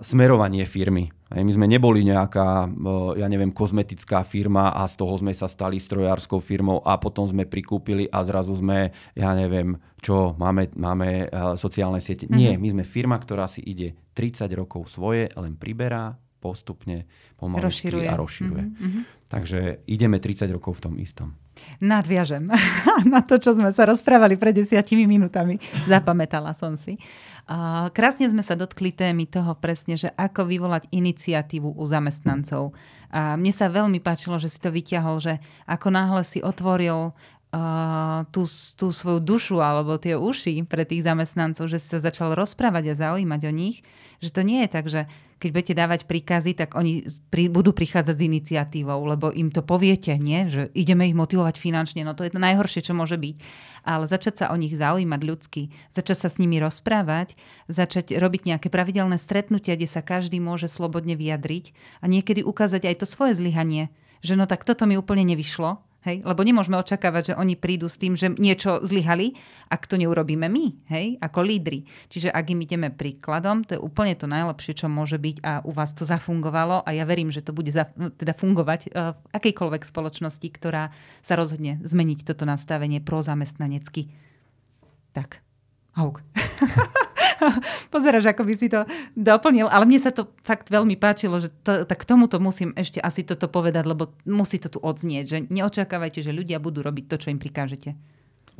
smerovanie 0.00 0.64
firmy. 0.64 1.12
My 1.32 1.52
sme 1.52 1.64
neboli 1.64 2.04
nejaká, 2.04 2.68
uh, 2.68 3.16
ja 3.16 3.24
neviem, 3.24 3.48
kozmetická 3.48 4.20
firma 4.20 4.76
a 4.76 4.84
z 4.84 5.00
toho 5.00 5.16
sme 5.16 5.32
sa 5.32 5.48
stali 5.48 5.80
strojárskou 5.80 6.36
firmou 6.44 6.84
a 6.84 7.00
potom 7.00 7.24
sme 7.24 7.48
prikúpili 7.48 8.04
a 8.12 8.20
zrazu 8.20 8.52
sme, 8.52 8.92
ja 9.16 9.32
neviem, 9.32 9.80
čo, 10.04 10.36
máme, 10.36 10.68
máme 10.76 11.32
uh, 11.32 11.56
sociálne 11.56 12.04
siete. 12.04 12.28
Mhm. 12.28 12.36
Nie, 12.36 12.52
my 12.60 12.68
sme 12.76 12.84
firma, 12.84 13.16
ktorá 13.16 13.48
si 13.48 13.64
ide 13.64 13.96
30 14.12 14.52
rokov 14.52 14.92
svoje, 14.92 15.32
len 15.32 15.56
priberá 15.56 16.12
postupne, 16.42 17.06
Rozširuje. 17.38 18.06
a 18.10 18.14
rozširuje. 18.18 18.64
Mhm, 18.66 18.82
mhm. 18.82 19.00
Takže 19.30 19.86
ideme 19.88 20.20
30 20.20 20.50
rokov 20.52 20.82
v 20.82 20.90
tom 20.90 20.94
istom. 21.00 21.38
Nadviažem 21.80 22.48
na 23.12 23.20
to, 23.20 23.36
čo 23.36 23.52
sme 23.52 23.70
sa 23.70 23.84
rozprávali 23.84 24.40
pred 24.40 24.56
desiatimi 24.56 25.04
minútami. 25.04 25.60
Zapamätala 25.84 26.56
som 26.56 26.78
si. 26.78 26.96
Krásne 27.92 28.30
sme 28.30 28.40
sa 28.40 28.54
dotkli 28.54 28.94
témy 28.94 29.26
toho 29.26 29.58
presne, 29.58 29.98
že 29.98 30.08
ako 30.14 30.46
vyvolať 30.46 30.88
iniciatívu 30.94 31.74
u 31.74 31.84
zamestnancov. 31.84 32.72
A 33.12 33.36
mne 33.36 33.52
sa 33.52 33.68
veľmi 33.68 34.00
páčilo, 34.00 34.40
že 34.40 34.48
si 34.48 34.56
to 34.62 34.72
vyťahol, 34.72 35.20
že 35.20 35.36
ako 35.68 35.92
náhle 35.92 36.22
si 36.24 36.40
otvoril 36.40 37.12
uh, 37.52 38.24
tú, 38.32 38.48
tú 38.80 38.90
svoju 38.90 39.20
dušu 39.20 39.60
alebo 39.60 40.00
tie 40.00 40.16
uši 40.16 40.64
pre 40.64 40.88
tých 40.88 41.04
zamestnancov, 41.04 41.68
že 41.68 41.78
si 41.78 41.86
sa 41.92 42.00
začal 42.00 42.32
rozprávať 42.32 42.92
a 42.92 42.98
zaujímať 42.98 43.40
o 43.48 43.52
nich, 43.52 43.84
že 44.24 44.32
to 44.32 44.40
nie 44.40 44.64
je 44.64 44.68
tak, 44.72 44.86
že 44.88 45.04
keď 45.42 45.50
budete 45.50 45.74
dávať 45.74 46.00
príkazy, 46.06 46.54
tak 46.54 46.78
oni 46.78 47.02
pri, 47.34 47.50
budú 47.50 47.74
prichádzať 47.74 48.14
s 48.14 48.26
iniciatívou, 48.30 49.02
lebo 49.02 49.34
im 49.34 49.50
to 49.50 49.58
poviete, 49.66 50.14
nie? 50.14 50.46
že 50.46 50.70
ideme 50.70 51.10
ich 51.10 51.18
motivovať 51.18 51.58
finančne, 51.58 52.06
no 52.06 52.14
to 52.14 52.22
je 52.22 52.30
to 52.30 52.38
najhoršie, 52.38 52.86
čo 52.86 52.94
môže 52.94 53.18
byť. 53.18 53.36
Ale 53.82 54.06
začať 54.06 54.34
sa 54.38 54.46
o 54.54 54.56
nich 54.56 54.70
zaujímať 54.78 55.20
ľudsky, 55.26 55.74
začať 55.90 56.16
sa 56.22 56.28
s 56.30 56.38
nimi 56.38 56.62
rozprávať, 56.62 57.34
začať 57.66 58.14
robiť 58.14 58.54
nejaké 58.54 58.70
pravidelné 58.70 59.18
stretnutia, 59.18 59.74
kde 59.74 59.90
sa 59.90 60.06
každý 60.06 60.38
môže 60.38 60.70
slobodne 60.70 61.18
vyjadriť 61.18 61.74
a 61.98 62.06
niekedy 62.06 62.46
ukázať 62.46 62.86
aj 62.86 63.02
to 63.02 63.06
svoje 63.10 63.34
zlyhanie, 63.34 63.90
že 64.22 64.38
no 64.38 64.46
tak 64.46 64.62
toto 64.62 64.86
mi 64.86 64.94
úplne 64.94 65.26
nevyšlo, 65.26 65.82
Hej? 66.02 66.26
Lebo 66.26 66.42
nemôžeme 66.42 66.74
očakávať, 66.78 67.32
že 67.32 67.38
oni 67.38 67.54
prídu 67.54 67.86
s 67.86 67.98
tým, 67.98 68.18
že 68.18 68.30
niečo 68.34 68.82
zlyhali, 68.82 69.38
ak 69.70 69.86
to 69.86 69.94
neurobíme 69.94 70.50
my, 70.50 70.64
hej? 70.90 71.16
ako 71.22 71.46
lídry. 71.46 71.86
Čiže 72.10 72.34
ak 72.34 72.50
im 72.50 72.60
ideme 72.66 72.88
príkladom, 72.90 73.62
to 73.62 73.78
je 73.78 73.80
úplne 73.80 74.18
to 74.18 74.26
najlepšie, 74.26 74.74
čo 74.74 74.86
môže 74.90 75.16
byť 75.16 75.36
a 75.46 75.62
u 75.62 75.70
vás 75.70 75.94
to 75.94 76.02
zafungovalo 76.02 76.82
a 76.82 76.90
ja 76.90 77.06
verím, 77.06 77.30
že 77.30 77.46
to 77.46 77.54
bude 77.54 77.70
za, 77.70 77.86
teda 78.18 78.34
fungovať 78.34 78.80
uh, 78.90 79.14
v 79.14 79.26
akejkoľvek 79.38 79.82
spoločnosti, 79.86 80.48
ktorá 80.50 80.90
sa 81.22 81.34
rozhodne 81.38 81.78
zmeniť 81.86 82.26
toto 82.26 82.42
nastavenie 82.44 82.98
prozamestnanecky. 82.98 84.10
Tak, 85.14 85.38
Hauk. 85.94 86.24
Pozeráš, 87.94 88.30
ako 88.30 88.42
by 88.46 88.54
si 88.54 88.68
to 88.70 88.86
doplnil, 89.14 89.68
ale 89.68 89.84
mne 89.88 90.00
sa 90.00 90.10
to 90.14 90.30
fakt 90.42 90.68
veľmi 90.68 90.96
páčilo, 90.96 91.38
že 91.42 91.50
to, 91.62 91.84
tak 91.84 92.02
k 92.02 92.08
tomuto 92.08 92.38
musím 92.38 92.72
ešte 92.74 92.98
asi 93.02 93.26
toto 93.26 93.50
povedať, 93.50 93.84
lebo 93.86 94.14
musí 94.26 94.58
to 94.62 94.72
tu 94.72 94.78
odznieť, 94.78 95.24
že 95.26 95.38
neočakávajte, 95.50 96.22
že 96.24 96.32
ľudia 96.32 96.62
budú 96.62 96.80
robiť 96.82 97.04
to, 97.10 97.16
čo 97.18 97.28
im 97.32 97.40
prikážete. 97.40 97.94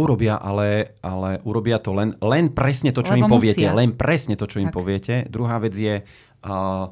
Urobia, 0.01 0.41
ale, 0.41 0.97
ale 1.05 1.37
urobia 1.45 1.77
to 1.77 1.93
len, 1.93 2.17
len 2.25 2.49
presne 2.49 2.97
to, 2.97 3.05
čo 3.05 3.13
Lebo 3.13 3.29
im 3.29 3.33
poviete. 3.37 3.69
Musia. 3.69 3.77
Len 3.77 3.91
presne 3.93 4.35
to, 4.41 4.49
čo 4.49 4.57
tak. 4.57 4.65
im 4.65 4.71
poviete. 4.73 5.15
Druhá 5.29 5.61
vec 5.61 5.77
je, 5.77 6.01
uh, 6.01 6.87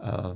uh, 0.00 0.32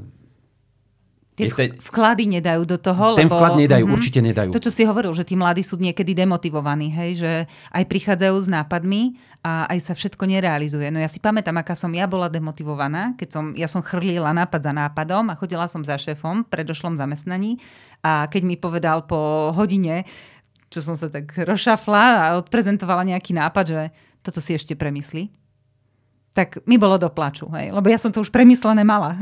Tie 1.35 1.51
te... 1.51 1.75
vklady 1.91 2.31
nedajú 2.39 2.63
do 2.63 2.79
toho. 2.79 3.19
Ten 3.19 3.27
lebo, 3.27 3.35
vklad 3.35 3.59
nedajú, 3.59 3.85
uh-huh. 3.91 3.99
určite 3.99 4.23
nedajú. 4.23 4.55
To, 4.55 4.63
čo 4.63 4.71
si 4.71 4.87
hovoril, 4.87 5.11
že 5.19 5.27
tí 5.27 5.35
mladí 5.35 5.67
sú 5.67 5.75
niekedy 5.83 6.15
demotivovaní, 6.15 6.95
hej, 6.95 7.11
že 7.19 7.33
aj 7.75 7.85
prichádzajú 7.91 8.37
s 8.39 8.47
nápadmi 8.47 9.19
a 9.43 9.67
aj 9.67 9.79
sa 9.83 9.93
všetko 9.99 10.31
nerealizuje. 10.31 10.95
No 10.95 11.03
ja 11.03 11.11
si 11.11 11.19
pamätám, 11.19 11.59
aká 11.59 11.75
som 11.75 11.91
ja 11.91 12.07
bola 12.07 12.31
demotivovaná, 12.31 13.19
keď 13.19 13.29
som, 13.35 13.45
ja 13.59 13.67
som 13.67 13.83
chrlila 13.83 14.31
nápad 14.31 14.63
za 14.63 14.73
nápadom 14.73 15.35
a 15.35 15.39
chodila 15.39 15.67
som 15.67 15.83
za 15.83 15.99
šéfom 15.99 16.47
v 16.47 16.51
predošlom 16.55 16.95
zamestnaní 16.95 17.59
a 18.07 18.31
keď 18.31 18.43
mi 18.47 18.55
povedal 18.55 19.03
po 19.03 19.51
hodine, 19.59 20.07
čo 20.71 20.87
som 20.87 20.95
sa 20.95 21.11
tak 21.11 21.35
rozšafla 21.35 22.31
a 22.31 22.39
odprezentovala 22.39 23.11
nejaký 23.11 23.35
nápad, 23.35 23.65
že 23.67 23.83
toto 24.23 24.39
si 24.39 24.55
ešte 24.55 24.79
premyslí 24.79 25.44
tak 26.35 26.59
mi 26.67 26.75
bolo 26.75 26.99
do 26.99 27.07
plaču, 27.07 27.47
hej, 27.55 27.71
lebo 27.71 27.87
ja 27.87 27.95
som 27.95 28.11
to 28.11 28.19
už 28.19 28.35
premyslené 28.35 28.83
mala. 28.83 29.15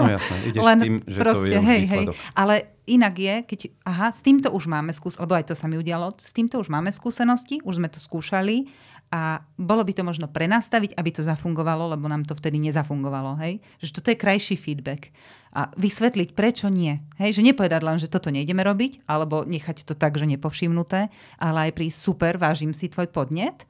No 0.00 0.08
jasné, 0.08 0.48
ideš 0.48 0.64
Len 0.64 0.78
tým, 0.80 0.96
že 1.04 1.18
proste, 1.20 1.44
to 1.44 1.46
je 1.52 1.60
hej, 1.60 1.82
hej. 1.92 2.04
Ale 2.32 2.72
inak 2.88 3.14
je, 3.20 3.34
keď, 3.44 3.60
aha, 3.84 4.08
s 4.16 4.24
týmto 4.24 4.48
už 4.48 4.64
máme 4.64 4.88
skúsenosti, 4.96 5.28
lebo 5.28 5.36
aj 5.36 5.44
to 5.52 5.54
sa 5.54 5.68
mi 5.68 5.76
udialo, 5.76 6.16
s 6.16 6.32
týmto 6.32 6.56
už 6.56 6.72
máme 6.72 6.88
skúsenosti, 6.88 7.60
už 7.68 7.76
sme 7.76 7.92
to 7.92 8.00
skúšali 8.00 8.72
a 9.12 9.44
bolo 9.60 9.84
by 9.84 9.92
to 9.92 10.02
možno 10.08 10.24
prenastaviť, 10.24 10.96
aby 10.96 11.10
to 11.12 11.20
zafungovalo, 11.20 11.92
lebo 11.92 12.08
nám 12.08 12.24
to 12.24 12.32
vtedy 12.32 12.56
nezafungovalo, 12.56 13.36
hej. 13.44 13.60
Že 13.84 14.00
toto 14.00 14.08
je 14.10 14.22
krajší 14.24 14.56
feedback. 14.56 15.12
A 15.52 15.68
vysvetliť, 15.76 16.32
prečo 16.32 16.72
nie. 16.72 16.96
Hej, 17.20 17.38
že 17.38 17.46
nepovedať 17.46 17.82
len, 17.84 18.00
že 18.00 18.08
toto 18.08 18.32
nejdeme 18.32 18.64
robiť, 18.64 19.04
alebo 19.04 19.44
nechať 19.44 19.84
to 19.84 19.92
tak, 19.92 20.16
že 20.16 20.24
nepovšimnuté, 20.24 21.12
ale 21.36 21.58
aj 21.68 21.72
pri 21.76 21.92
super, 21.92 22.40
vážim 22.40 22.72
si 22.72 22.88
tvoj 22.88 23.12
podnet, 23.12 23.68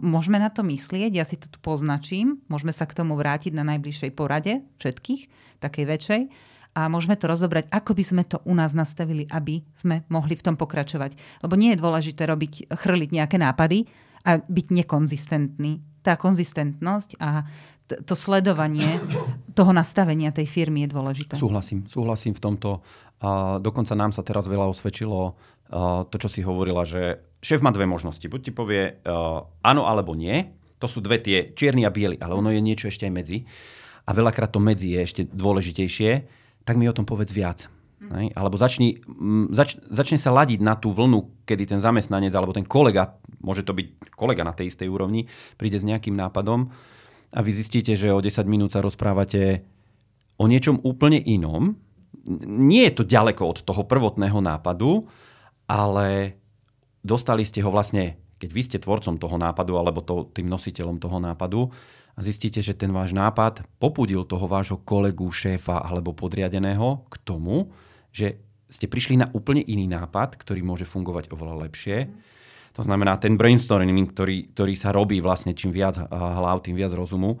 môžeme 0.00 0.40
na 0.40 0.48
to 0.48 0.64
myslieť, 0.64 1.12
ja 1.12 1.24
si 1.28 1.36
to 1.36 1.46
tu 1.46 1.58
poznačím, 1.60 2.40
môžeme 2.48 2.72
sa 2.72 2.88
k 2.88 2.96
tomu 2.96 3.14
vrátiť 3.14 3.52
na 3.52 3.62
najbližšej 3.62 4.10
porade 4.16 4.64
všetkých, 4.80 5.22
takej 5.60 5.84
väčšej 5.86 6.22
a 6.72 6.88
môžeme 6.88 7.20
to 7.20 7.28
rozobrať, 7.28 7.68
ako 7.68 7.92
by 7.92 8.04
sme 8.04 8.22
to 8.24 8.40
u 8.48 8.54
nás 8.56 8.72
nastavili, 8.72 9.28
aby 9.28 9.60
sme 9.76 10.08
mohli 10.08 10.32
v 10.32 10.44
tom 10.44 10.56
pokračovať. 10.56 11.44
Lebo 11.44 11.52
nie 11.52 11.76
je 11.76 11.82
dôležité 11.84 12.24
robiť, 12.24 12.72
chrliť 12.72 13.10
nejaké 13.12 13.36
nápady 13.36 13.84
a 14.24 14.40
byť 14.40 14.66
nekonzistentný. 14.72 15.84
Tá 16.00 16.16
konzistentnosť 16.16 17.20
a 17.20 17.44
t- 17.86 18.00
to 18.02 18.16
sledovanie 18.16 18.98
toho 19.52 19.76
nastavenia 19.76 20.32
tej 20.32 20.48
firmy 20.48 20.88
je 20.88 20.96
dôležité. 20.96 21.36
Súhlasím, 21.36 21.84
súhlasím 21.84 22.32
v 22.32 22.40
tomto. 22.40 22.80
A 23.22 23.62
dokonca 23.62 23.94
nám 23.94 24.10
sa 24.10 24.24
teraz 24.26 24.50
veľa 24.50 24.66
osvedčilo 24.66 25.38
to, 25.72 26.16
čo 26.20 26.28
si 26.28 26.44
hovorila, 26.44 26.84
že 26.84 27.24
šéf 27.40 27.64
má 27.64 27.72
dve 27.72 27.88
možnosti. 27.88 28.22
Buď 28.28 28.40
ti 28.44 28.52
povie 28.52 29.00
uh, 29.02 29.42
áno 29.64 29.88
alebo 29.88 30.12
nie. 30.12 30.52
To 30.78 30.86
sú 30.90 31.00
dve 31.00 31.16
tie 31.22 31.56
čierny 31.56 31.88
a 31.88 31.94
biely, 31.94 32.20
ale 32.20 32.36
ono 32.36 32.52
je 32.52 32.60
niečo 32.60 32.92
ešte 32.92 33.08
aj 33.08 33.12
medzi. 33.14 33.48
A 34.04 34.12
veľakrát 34.12 34.52
to 34.52 34.60
medzi 34.60 34.92
je 34.92 35.00
ešte 35.00 35.22
dôležitejšie. 35.32 36.10
Tak 36.68 36.76
mi 36.76 36.90
o 36.90 36.94
tom 36.94 37.08
povedz 37.08 37.32
viac. 37.32 37.72
Mm. 38.02 38.34
Alebo 38.34 38.58
začni, 38.58 38.98
zač, 39.54 39.78
začne 39.86 40.18
sa 40.18 40.34
ladiť 40.34 40.58
na 40.58 40.74
tú 40.74 40.90
vlnu, 40.90 41.46
kedy 41.46 41.70
ten 41.70 41.80
zamestnanec 41.80 42.34
alebo 42.34 42.50
ten 42.50 42.66
kolega, 42.66 43.14
môže 43.38 43.62
to 43.62 43.72
byť 43.72 44.12
kolega 44.18 44.42
na 44.42 44.50
tej 44.50 44.74
istej 44.74 44.90
úrovni, 44.90 45.30
príde 45.54 45.78
s 45.78 45.86
nejakým 45.86 46.18
nápadom 46.18 46.66
a 47.30 47.38
vy 47.40 47.50
zistíte, 47.54 47.94
že 47.94 48.10
o 48.10 48.18
10 48.18 48.42
minút 48.50 48.74
sa 48.74 48.82
rozprávate 48.82 49.62
o 50.36 50.44
niečom 50.50 50.82
úplne 50.82 51.22
inom. 51.22 51.78
Nie 52.46 52.90
je 52.90 53.02
to 53.02 53.04
ďaleko 53.06 53.42
od 53.46 53.58
toho 53.62 53.86
prvotného 53.86 54.42
nápadu, 54.42 55.06
ale 55.66 56.38
dostali 57.02 57.42
ste 57.42 57.62
ho 57.62 57.70
vlastne, 57.70 58.18
keď 58.38 58.50
vy 58.50 58.62
ste 58.62 58.78
tvorcom 58.82 59.18
toho 59.18 59.36
nápadu 59.38 59.78
alebo 59.78 60.02
to, 60.02 60.30
tým 60.34 60.50
nositeľom 60.50 60.98
toho 60.98 61.18
nápadu 61.22 61.70
a 62.12 62.20
zistíte, 62.20 62.60
že 62.60 62.76
ten 62.76 62.92
váš 62.92 63.16
nápad 63.16 63.64
popudil 63.80 64.26
toho 64.28 64.44
vášho 64.44 64.82
kolegu, 64.82 65.24
šéfa 65.30 65.80
alebo 65.80 66.12
podriadeného 66.12 67.06
k 67.08 67.14
tomu, 67.22 67.72
že 68.12 68.36
ste 68.72 68.88
prišli 68.88 69.20
na 69.20 69.28
úplne 69.36 69.60
iný 69.64 69.84
nápad, 69.88 70.40
ktorý 70.40 70.64
môže 70.64 70.88
fungovať 70.88 71.28
oveľa 71.28 71.68
lepšie. 71.68 72.08
To 72.72 72.80
znamená, 72.80 73.20
ten 73.20 73.36
brainstorming, 73.36 74.08
ktorý, 74.08 74.56
ktorý 74.56 74.74
sa 74.80 74.96
robí 74.96 75.20
vlastne 75.20 75.52
čím 75.52 75.76
viac 75.76 76.00
hlav, 76.08 76.64
tým 76.64 76.72
viac 76.72 76.96
rozumu, 76.96 77.36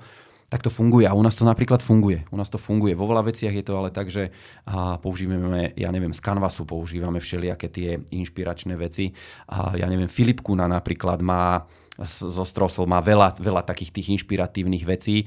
tak 0.52 0.60
to 0.60 0.68
funguje. 0.68 1.08
A 1.08 1.16
u 1.16 1.24
nás 1.24 1.32
to 1.32 1.48
napríklad 1.48 1.80
funguje. 1.80 2.28
U 2.28 2.36
nás 2.36 2.52
to 2.52 2.60
funguje. 2.60 2.92
Vo 2.92 3.08
veľa 3.08 3.24
veciach 3.24 3.56
je 3.56 3.64
to 3.64 3.72
ale 3.72 3.88
tak, 3.88 4.12
že 4.12 4.28
a 4.68 5.00
používame, 5.00 5.72
ja 5.80 5.88
neviem, 5.88 6.12
z 6.12 6.20
Canvasu 6.20 6.68
používame 6.68 7.24
všelijaké 7.24 7.72
tie 7.72 8.04
inšpiračné 8.12 8.76
veci. 8.76 9.16
A 9.48 9.72
ja 9.80 9.88
neviem, 9.88 10.12
Filip 10.12 10.44
Kuna 10.44 10.68
napríklad 10.68 11.24
má 11.24 11.64
zo 12.04 12.44
Strosl 12.44 12.84
má 12.84 13.00
veľa, 13.00 13.40
veľa 13.40 13.64
takých 13.64 13.96
tých 13.96 14.20
inšpiratívnych 14.20 14.84
vecí. 14.84 15.24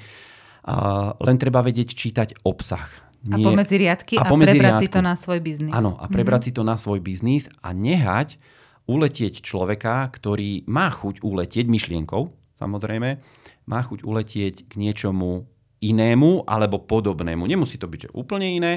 A 0.69 1.09
len 1.17 1.41
treba 1.41 1.65
vedieť 1.65 1.97
čítať 1.97 2.45
obsah. 2.45 2.85
Nie... 3.25 3.41
A 3.41 3.49
pomedzi 3.49 3.75
riadky 3.81 4.21
a, 4.21 4.25
a 4.25 4.29
pomedzi 4.29 4.61
prebrať 4.61 4.73
riadku. 4.77 4.85
si 4.85 4.89
to 4.93 5.01
na 5.01 5.15
svoj 5.17 5.39
biznis. 5.41 5.73
Áno, 5.73 5.97
a 5.97 6.05
prebrať 6.05 6.53
mm-hmm. 6.53 6.53
si 6.53 6.57
to 6.57 6.63
na 6.65 6.77
svoj 6.77 6.99
biznis 7.01 7.49
a 7.65 7.73
nehať 7.73 8.37
uletieť 8.85 9.41
človeka, 9.41 10.05
ktorý 10.13 10.69
má 10.69 10.93
chuť 10.93 11.25
uletieť 11.25 11.65
myšlienkou, 11.65 12.29
samozrejme, 12.53 13.17
má 13.65 13.81
chuť 13.81 14.05
uletieť 14.05 14.69
k 14.69 14.73
niečomu 14.77 15.49
inému 15.81 16.45
alebo 16.49 16.81
podobnému. 16.81 17.45
Nemusí 17.45 17.77
to 17.77 17.89
byť 17.89 18.09
že 18.09 18.13
úplne 18.13 18.47
iné. 18.47 18.73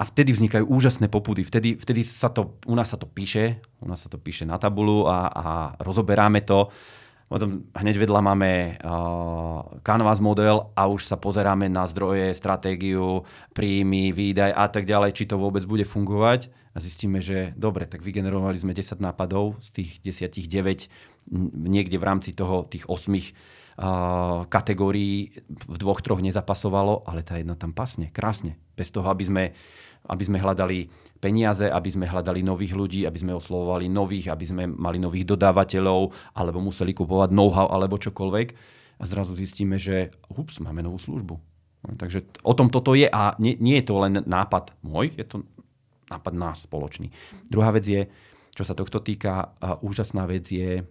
A 0.00 0.08
vtedy 0.08 0.32
vznikajú 0.32 0.64
úžasné 0.66 1.12
popudy. 1.12 1.44
Vtedy, 1.44 1.76
vtedy 1.76 2.00
sa 2.02 2.32
to, 2.32 2.56
u 2.64 2.74
nás 2.74 2.90
sa 2.90 2.98
to 2.98 3.04
píše, 3.04 3.60
u 3.84 3.86
nás 3.86 4.00
sa 4.00 4.08
to 4.08 4.16
píše 4.16 4.48
na 4.48 4.56
tabulu 4.56 5.06
a, 5.06 5.28
a 5.28 5.44
rozoberáme 5.84 6.42
to. 6.42 6.72
Potom 7.28 7.64
hneď 7.72 7.96
vedľa 7.96 8.20
máme 8.20 8.50
uh, 8.76 9.80
Canvas 9.80 10.20
model 10.20 10.68
a 10.76 10.84
už 10.84 11.08
sa 11.08 11.16
pozeráme 11.16 11.64
na 11.64 11.88
zdroje, 11.88 12.28
stratégiu, 12.36 13.24
príjmy, 13.56 14.12
výdaj 14.12 14.52
a 14.52 14.68
tak 14.68 14.84
ďalej, 14.84 15.16
či 15.16 15.24
to 15.24 15.40
vôbec 15.40 15.64
bude 15.64 15.88
fungovať. 15.88 16.52
A 16.72 16.80
zistíme, 16.80 17.24
že 17.24 17.56
dobre, 17.56 17.88
tak 17.88 18.04
vygenerovali 18.04 18.60
sme 18.60 18.76
10 18.76 19.00
nápadov, 19.00 19.60
z 19.64 19.80
tých 19.80 19.90
10 20.04 20.28
9 20.28 21.32
niekde 21.68 21.96
v 21.96 22.04
rámci 22.04 22.36
toho, 22.36 22.68
tých 22.68 22.84
8 22.84 23.16
kategórií 24.52 25.32
v 25.48 25.76
dvoch, 25.80 26.04
troch 26.04 26.20
nezapasovalo, 26.20 27.08
ale 27.08 27.24
tá 27.24 27.40
jedna 27.40 27.56
tam 27.56 27.72
pasne, 27.72 28.12
krásne. 28.12 28.60
Bez 28.76 28.92
toho, 28.92 29.08
aby 29.08 29.24
sme, 29.24 29.44
aby 30.08 30.22
sme 30.22 30.38
hľadali 30.40 30.92
peniaze, 31.22 31.70
aby 31.70 31.88
sme 31.88 32.10
hľadali 32.10 32.42
nových 32.42 32.74
ľudí, 32.74 33.06
aby 33.06 33.18
sme 33.18 33.32
oslovovali 33.38 33.88
nových, 33.88 34.34
aby 34.34 34.44
sme 34.44 34.62
mali 34.68 34.98
nových 34.98 35.24
dodávateľov, 35.24 36.12
alebo 36.36 36.58
museli 36.60 36.92
kupovať 36.92 37.30
know-how, 37.32 37.70
alebo 37.70 37.96
čokoľvek. 37.96 38.48
A 39.00 39.02
zrazu 39.08 39.32
zistíme, 39.34 39.80
že 39.80 40.12
ups, 40.28 40.60
máme 40.60 40.82
novú 40.84 40.98
službu. 41.00 41.34
No, 41.82 41.98
takže 41.98 42.22
o 42.46 42.54
tom 42.54 42.70
toto 42.70 42.94
je 42.94 43.10
a 43.10 43.34
nie, 43.42 43.58
nie 43.58 43.82
je 43.82 43.86
to 43.90 43.98
len 43.98 44.22
nápad 44.22 44.70
môj, 44.86 45.10
je 45.18 45.26
to 45.26 45.42
nápad 46.06 46.34
náš 46.36 46.70
spoločný. 46.70 47.10
Druhá 47.50 47.74
vec 47.74 47.82
je, 47.88 48.06
čo 48.54 48.62
sa 48.62 48.76
tohto 48.76 49.02
týka, 49.02 49.56
úžasná 49.82 50.28
vec 50.28 50.46
je, 50.46 50.86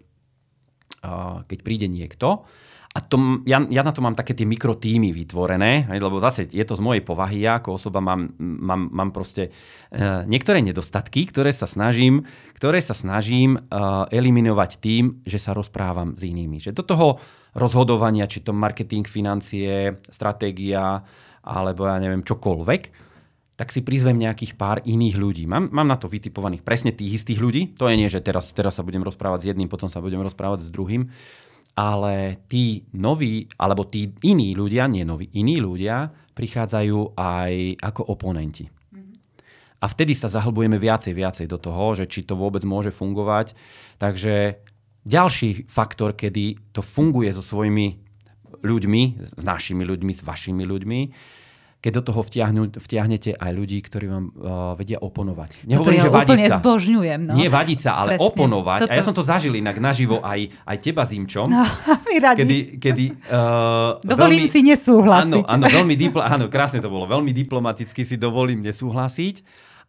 keď 1.48 1.60
príde 1.64 1.88
niekto, 1.88 2.44
a 2.92 3.00
to, 3.00 3.40
ja, 3.48 3.64
ja 3.72 3.88
na 3.88 3.96
to 3.96 4.04
mám 4.04 4.20
také 4.20 4.36
tie 4.36 4.44
mikrotýmy 4.44 5.16
vytvorené, 5.16 5.88
lebo 5.88 6.20
zase 6.20 6.44
je 6.52 6.66
to 6.68 6.76
z 6.76 6.84
mojej 6.84 7.00
povahy. 7.00 7.48
Ja 7.48 7.64
ako 7.64 7.80
osoba 7.80 8.04
mám, 8.04 8.36
mám, 8.36 8.92
mám 8.92 9.16
proste 9.16 9.48
uh, 9.48 10.28
niektoré 10.28 10.60
nedostatky, 10.60 11.24
ktoré 11.32 11.56
sa 11.56 11.64
snažím, 11.64 12.28
ktoré 12.60 12.84
sa 12.84 12.92
snažím 12.92 13.56
uh, 13.56 14.12
eliminovať 14.12 14.84
tým, 14.84 15.24
že 15.24 15.40
sa 15.40 15.56
rozprávam 15.56 16.20
s 16.20 16.28
inými. 16.28 16.60
Že 16.60 16.76
do 16.76 16.84
toho 16.84 17.08
rozhodovania, 17.56 18.28
či 18.28 18.44
to 18.44 18.52
marketing, 18.52 19.08
financie, 19.08 20.04
stratégia, 20.12 21.00
alebo 21.48 21.88
ja 21.88 21.96
neviem, 21.96 22.28
čokoľvek, 22.28 22.82
tak 23.56 23.72
si 23.72 23.88
prizvem 23.88 24.20
nejakých 24.20 24.60
pár 24.60 24.84
iných 24.84 25.16
ľudí. 25.16 25.48
Mám, 25.48 25.72
mám 25.72 25.88
na 25.88 25.96
to 25.96 26.12
vytipovaných 26.12 26.66
presne 26.66 26.92
tých 26.92 27.24
istých 27.24 27.40
ľudí. 27.40 27.72
To 27.80 27.88
je 27.88 27.96
nie, 27.96 28.12
že 28.12 28.20
teraz, 28.20 28.52
teraz 28.52 28.76
sa 28.76 28.84
budem 28.84 29.00
rozprávať 29.06 29.48
s 29.48 29.50
jedným, 29.56 29.72
potom 29.72 29.88
sa 29.88 30.04
budem 30.04 30.20
rozprávať 30.20 30.68
s 30.68 30.74
druhým 30.74 31.08
ale 31.76 32.44
tí 32.52 32.84
noví, 32.96 33.48
alebo 33.56 33.88
tí 33.88 34.12
iní 34.22 34.54
ľudia, 34.54 34.92
nie 34.92 35.08
noví, 35.08 35.32
iní 35.32 35.64
ľudia 35.64 36.12
prichádzajú 36.36 37.16
aj 37.16 37.54
ako 37.80 38.02
oponenti. 38.12 38.68
A 39.82 39.86
vtedy 39.90 40.14
sa 40.14 40.30
zahlbujeme 40.30 40.78
viacej, 40.78 41.14
viacej 41.18 41.46
do 41.50 41.58
toho, 41.58 41.98
že 41.98 42.06
či 42.06 42.22
to 42.22 42.38
vôbec 42.38 42.62
môže 42.62 42.94
fungovať. 42.94 43.58
Takže 43.98 44.62
ďalší 45.02 45.66
faktor, 45.66 46.14
kedy 46.14 46.70
to 46.70 46.86
funguje 46.86 47.34
so 47.34 47.42
svojimi 47.42 47.98
ľuďmi, 48.62 49.02
s 49.34 49.42
našimi 49.42 49.82
ľuďmi, 49.82 50.12
s 50.14 50.22
vašimi 50.22 50.64
ľuďmi, 50.70 51.00
keď 51.82 51.92
do 51.98 52.04
toho 52.14 52.22
vtiahnu, 52.22 52.78
vtiahnete 52.78 53.34
aj 53.34 53.52
ľudí, 53.58 53.82
ktorí 53.82 54.06
vám 54.06 54.26
uh, 54.30 54.78
vedia 54.78 55.02
oponovať. 55.02 55.66
Nehovorím, 55.66 55.98
ja 55.98 56.06
že 56.06 56.12
úplne 56.14 56.46
sa. 56.46 56.58
zbožňujem. 56.62 57.20
No. 57.26 57.34
Nie 57.34 57.50
vadiť 57.50 57.80
sa, 57.82 57.92
ale 57.98 58.16
Presne. 58.16 58.26
oponovať. 58.30 58.80
Toto... 58.86 58.92
A 58.94 59.00
ja 59.02 59.04
som 59.04 59.16
to 59.18 59.26
zažil 59.26 59.58
inak 59.58 59.82
naživo 59.82 60.22
aj, 60.22 60.46
aj 60.62 60.78
teba 60.78 61.02
s 61.02 61.18
Imčom. 61.18 61.50
No, 61.50 61.66
my 62.06 62.16
radi. 62.22 62.46
Kedy, 62.46 62.58
kedy, 62.78 63.06
uh, 63.34 63.98
dovolím 64.06 64.46
veľmi, 64.46 64.54
si 64.54 64.62
nesúhlasiť. 64.62 65.44
Áno, 65.50 65.58
áno, 65.58 65.66
veľmi 65.66 65.96
dipl- 65.98 66.22
áno, 66.22 66.46
krásne 66.54 66.78
to 66.86 66.90
bolo. 66.94 67.10
Veľmi 67.10 67.34
diplomaticky 67.34 68.06
si 68.06 68.14
dovolím 68.14 68.62
nesúhlasiť. 68.62 69.42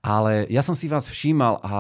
Ale 0.03 0.51
ja 0.51 0.67
som 0.67 0.75
si 0.75 0.91
vás 0.91 1.07
všímal 1.07 1.63
a 1.63 1.75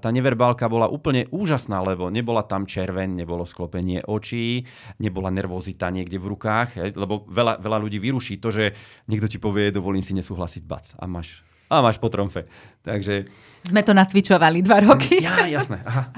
tá 0.00 0.08
neverbálka 0.08 0.64
bola 0.64 0.88
úplne 0.88 1.28
úžasná, 1.28 1.84
lebo 1.84 2.08
nebola 2.08 2.40
tam 2.40 2.64
červen, 2.64 3.20
nebolo 3.20 3.44
sklopenie 3.44 4.00
očí, 4.08 4.64
nebola 4.96 5.28
nervozita 5.28 5.92
niekde 5.92 6.16
v 6.16 6.24
rukách, 6.32 6.96
lebo 6.96 7.28
veľa, 7.28 7.60
veľa 7.60 7.78
ľudí 7.84 8.00
vyruší 8.00 8.40
to, 8.40 8.48
že 8.48 8.72
niekto 9.12 9.28
ti 9.28 9.36
povie, 9.36 9.68
dovolím 9.68 10.00
si 10.00 10.16
nesúhlasiť, 10.16 10.64
bac, 10.64 10.96
a 10.96 11.04
máš, 11.04 11.44
a 11.68 11.84
máš 11.84 12.00
po 12.00 12.08
tromfe. 12.08 12.48
Takže... 12.80 13.28
Sme 13.60 13.84
to 13.84 13.92
nacvičovali 13.92 14.64
dva 14.64 14.88
roky. 14.88 15.20
Ja, 15.20 15.44
jasné. 15.44 15.84
Aha. 15.84 16.08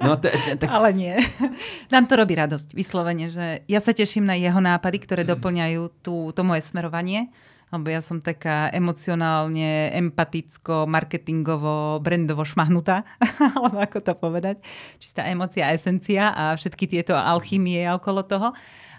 No, 0.00 0.16
t- 0.16 0.32
t- 0.32 0.64
t- 0.64 0.64
Ale 0.64 0.96
nie. 0.96 1.12
Nám 1.92 2.08
to 2.08 2.16
robí 2.16 2.32
radosť, 2.32 2.72
vyslovene, 2.72 3.28
že 3.28 3.68
ja 3.68 3.84
sa 3.84 3.92
teším 3.92 4.24
na 4.24 4.32
jeho 4.32 4.64
nápady, 4.64 4.96
ktoré 4.96 5.28
doplňajú 5.28 6.00
tú, 6.00 6.32
to 6.32 6.40
moje 6.40 6.64
smerovanie 6.64 7.28
lebo 7.72 7.88
ja 7.88 8.04
som 8.04 8.20
taká 8.20 8.68
emocionálne, 8.68 9.88
empaticko, 9.96 10.84
marketingovo, 10.84 12.04
brandovo 12.04 12.44
šmahnutá, 12.44 13.08
alebo 13.56 13.80
ako 13.80 13.98
to 14.04 14.12
povedať. 14.12 14.60
Čistá 15.00 15.24
emocia, 15.24 15.72
esencia 15.72 16.36
a 16.36 16.52
všetky 16.52 16.84
tieto 16.84 17.16
alchymie 17.16 17.88
okolo 17.96 18.28
toho. 18.28 18.52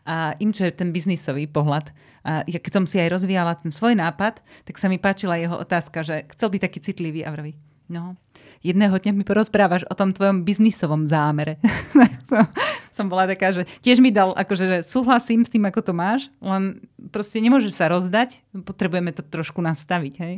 A 0.03 0.35
im, 0.43 0.51
čo 0.51 0.67
je 0.67 0.73
ten 0.75 0.91
biznisový 0.91 1.47
pohľad. 1.47 1.93
A 2.27 2.43
ja 2.43 2.59
keď 2.59 2.81
som 2.81 2.85
si 2.89 2.99
aj 2.99 3.13
rozvíjala 3.13 3.55
ten 3.61 3.71
svoj 3.71 3.95
nápad, 3.95 4.43
tak 4.67 4.75
sa 4.75 4.91
mi 4.91 4.99
páčila 4.99 5.39
jeho 5.39 5.55
otázka, 5.55 6.03
že 6.03 6.27
chcel 6.35 6.51
byť 6.51 6.61
taký 6.65 6.79
citlivý 6.83 7.21
a 7.23 7.31
vraví, 7.31 7.55
no, 7.87 8.19
jedného 8.63 8.95
dňa 8.95 9.11
mi 9.11 9.27
porozprávaš 9.27 9.83
o 9.91 9.93
tom 9.93 10.15
tvojom 10.15 10.47
biznisovom 10.47 11.05
zámere. 11.05 11.59
som 12.95 13.11
bola 13.11 13.27
taká, 13.27 13.51
že 13.51 13.67
tiež 13.83 13.99
mi 13.99 14.09
dal, 14.09 14.31
akože 14.33 14.65
že 14.65 14.77
súhlasím 14.87 15.43
s 15.43 15.51
tým, 15.51 15.67
ako 15.67 15.81
to 15.81 15.93
máš, 15.93 16.31
len 16.39 16.79
proste 17.11 17.41
nemôžeš 17.41 17.73
sa 17.75 17.91
rozdať, 17.91 18.45
potrebujeme 18.63 19.11
to 19.11 19.25
trošku 19.25 19.59
nastaviť, 19.59 20.13
hej. 20.21 20.35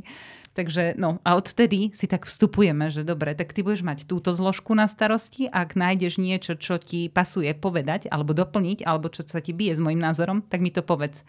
Takže 0.56 0.96
no 0.96 1.20
a 1.28 1.36
odtedy 1.36 1.92
si 1.92 2.08
tak 2.08 2.24
vstupujeme, 2.24 2.88
že 2.88 3.04
dobre, 3.04 3.36
tak 3.36 3.52
ty 3.52 3.60
budeš 3.60 3.84
mať 3.84 4.08
túto 4.08 4.32
zložku 4.32 4.72
na 4.72 4.88
starosti, 4.88 5.52
ak 5.52 5.76
nájdeš 5.76 6.16
niečo, 6.16 6.56
čo 6.56 6.80
ti 6.80 7.12
pasuje 7.12 7.52
povedať 7.52 8.08
alebo 8.08 8.32
doplniť, 8.32 8.88
alebo 8.88 9.12
čo 9.12 9.28
sa 9.28 9.44
ti 9.44 9.52
bije 9.52 9.76
s 9.76 9.84
môjim 9.84 10.00
názorom, 10.00 10.40
tak 10.48 10.64
mi 10.64 10.72
to 10.72 10.80
povedz. 10.80 11.28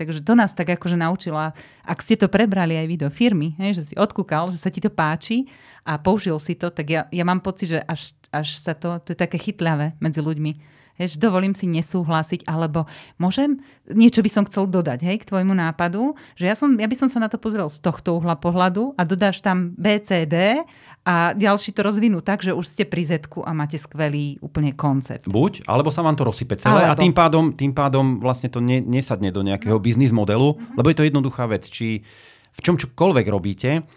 Takže 0.00 0.24
to 0.24 0.32
nás 0.32 0.56
tak 0.56 0.80
akože 0.80 0.96
naučila, 0.96 1.52
ak 1.84 2.00
ste 2.00 2.16
to 2.16 2.32
prebrali 2.32 2.72
aj 2.72 2.86
vy 2.88 2.96
do 2.96 3.12
firmy, 3.12 3.52
hej, 3.60 3.76
že 3.76 3.92
si 3.92 3.94
odkúkal, 4.00 4.48
že 4.48 4.56
sa 4.56 4.72
ti 4.72 4.80
to 4.80 4.88
páči 4.88 5.44
a 5.84 6.00
použil 6.00 6.40
si 6.40 6.56
to, 6.56 6.72
tak 6.72 6.88
ja, 6.88 7.04
ja 7.12 7.20
mám 7.20 7.44
pocit, 7.44 7.76
že 7.76 7.84
až, 7.84 8.16
až 8.32 8.56
sa 8.56 8.72
to, 8.72 8.96
to 9.04 9.12
je 9.12 9.18
také 9.20 9.36
chytľavé 9.36 10.00
medzi 10.00 10.24
ľuďmi. 10.24 10.79
Hej, 11.00 11.16
dovolím 11.16 11.56
si 11.56 11.64
nesúhlasiť, 11.64 12.44
alebo 12.44 12.84
môžem, 13.16 13.56
niečo 13.88 14.20
by 14.20 14.28
som 14.28 14.44
chcel 14.44 14.68
dodať 14.68 15.00
hej, 15.00 15.24
k 15.24 15.28
tvojmu 15.32 15.56
nápadu, 15.56 16.12
že 16.36 16.44
ja, 16.44 16.52
som, 16.52 16.76
ja 16.76 16.84
by 16.84 16.92
som 16.92 17.08
sa 17.08 17.24
na 17.24 17.32
to 17.32 17.40
pozrel 17.40 17.72
z 17.72 17.80
tohto 17.80 18.20
uhla 18.20 18.36
pohľadu 18.36 18.92
a 19.00 19.08
dodáš 19.08 19.40
tam 19.40 19.72
BCD 19.80 20.60
a 21.08 21.32
ďalší 21.32 21.72
to 21.72 21.80
rozvinú 21.80 22.20
tak, 22.20 22.44
že 22.44 22.52
už 22.52 22.68
ste 22.68 22.84
pri 22.84 23.08
z 23.08 23.24
a 23.40 23.56
máte 23.56 23.80
skvelý 23.80 24.36
úplne 24.44 24.76
koncept. 24.76 25.24
Buď, 25.24 25.64
alebo 25.64 25.88
sa 25.88 26.04
vám 26.04 26.20
to 26.20 26.28
rozsype 26.28 26.60
celé 26.60 26.84
alebo. 26.84 27.00
a 27.00 27.00
tým 27.00 27.16
pádom, 27.16 27.56
tým 27.56 27.72
pádom 27.72 28.20
vlastne 28.20 28.52
to 28.52 28.60
ne, 28.60 28.84
nesadne 28.84 29.32
do 29.32 29.40
nejakého 29.40 29.80
biznis 29.80 30.12
modelu, 30.12 30.52
mm-hmm. 30.52 30.76
lebo 30.76 30.86
je 30.92 30.96
to 31.00 31.06
jednoduchá 31.08 31.48
vec. 31.48 31.64
Či 31.64 32.04
v 32.52 32.60
čom 32.60 32.76
čokoľvek 32.76 33.26
robíte, 33.32 33.88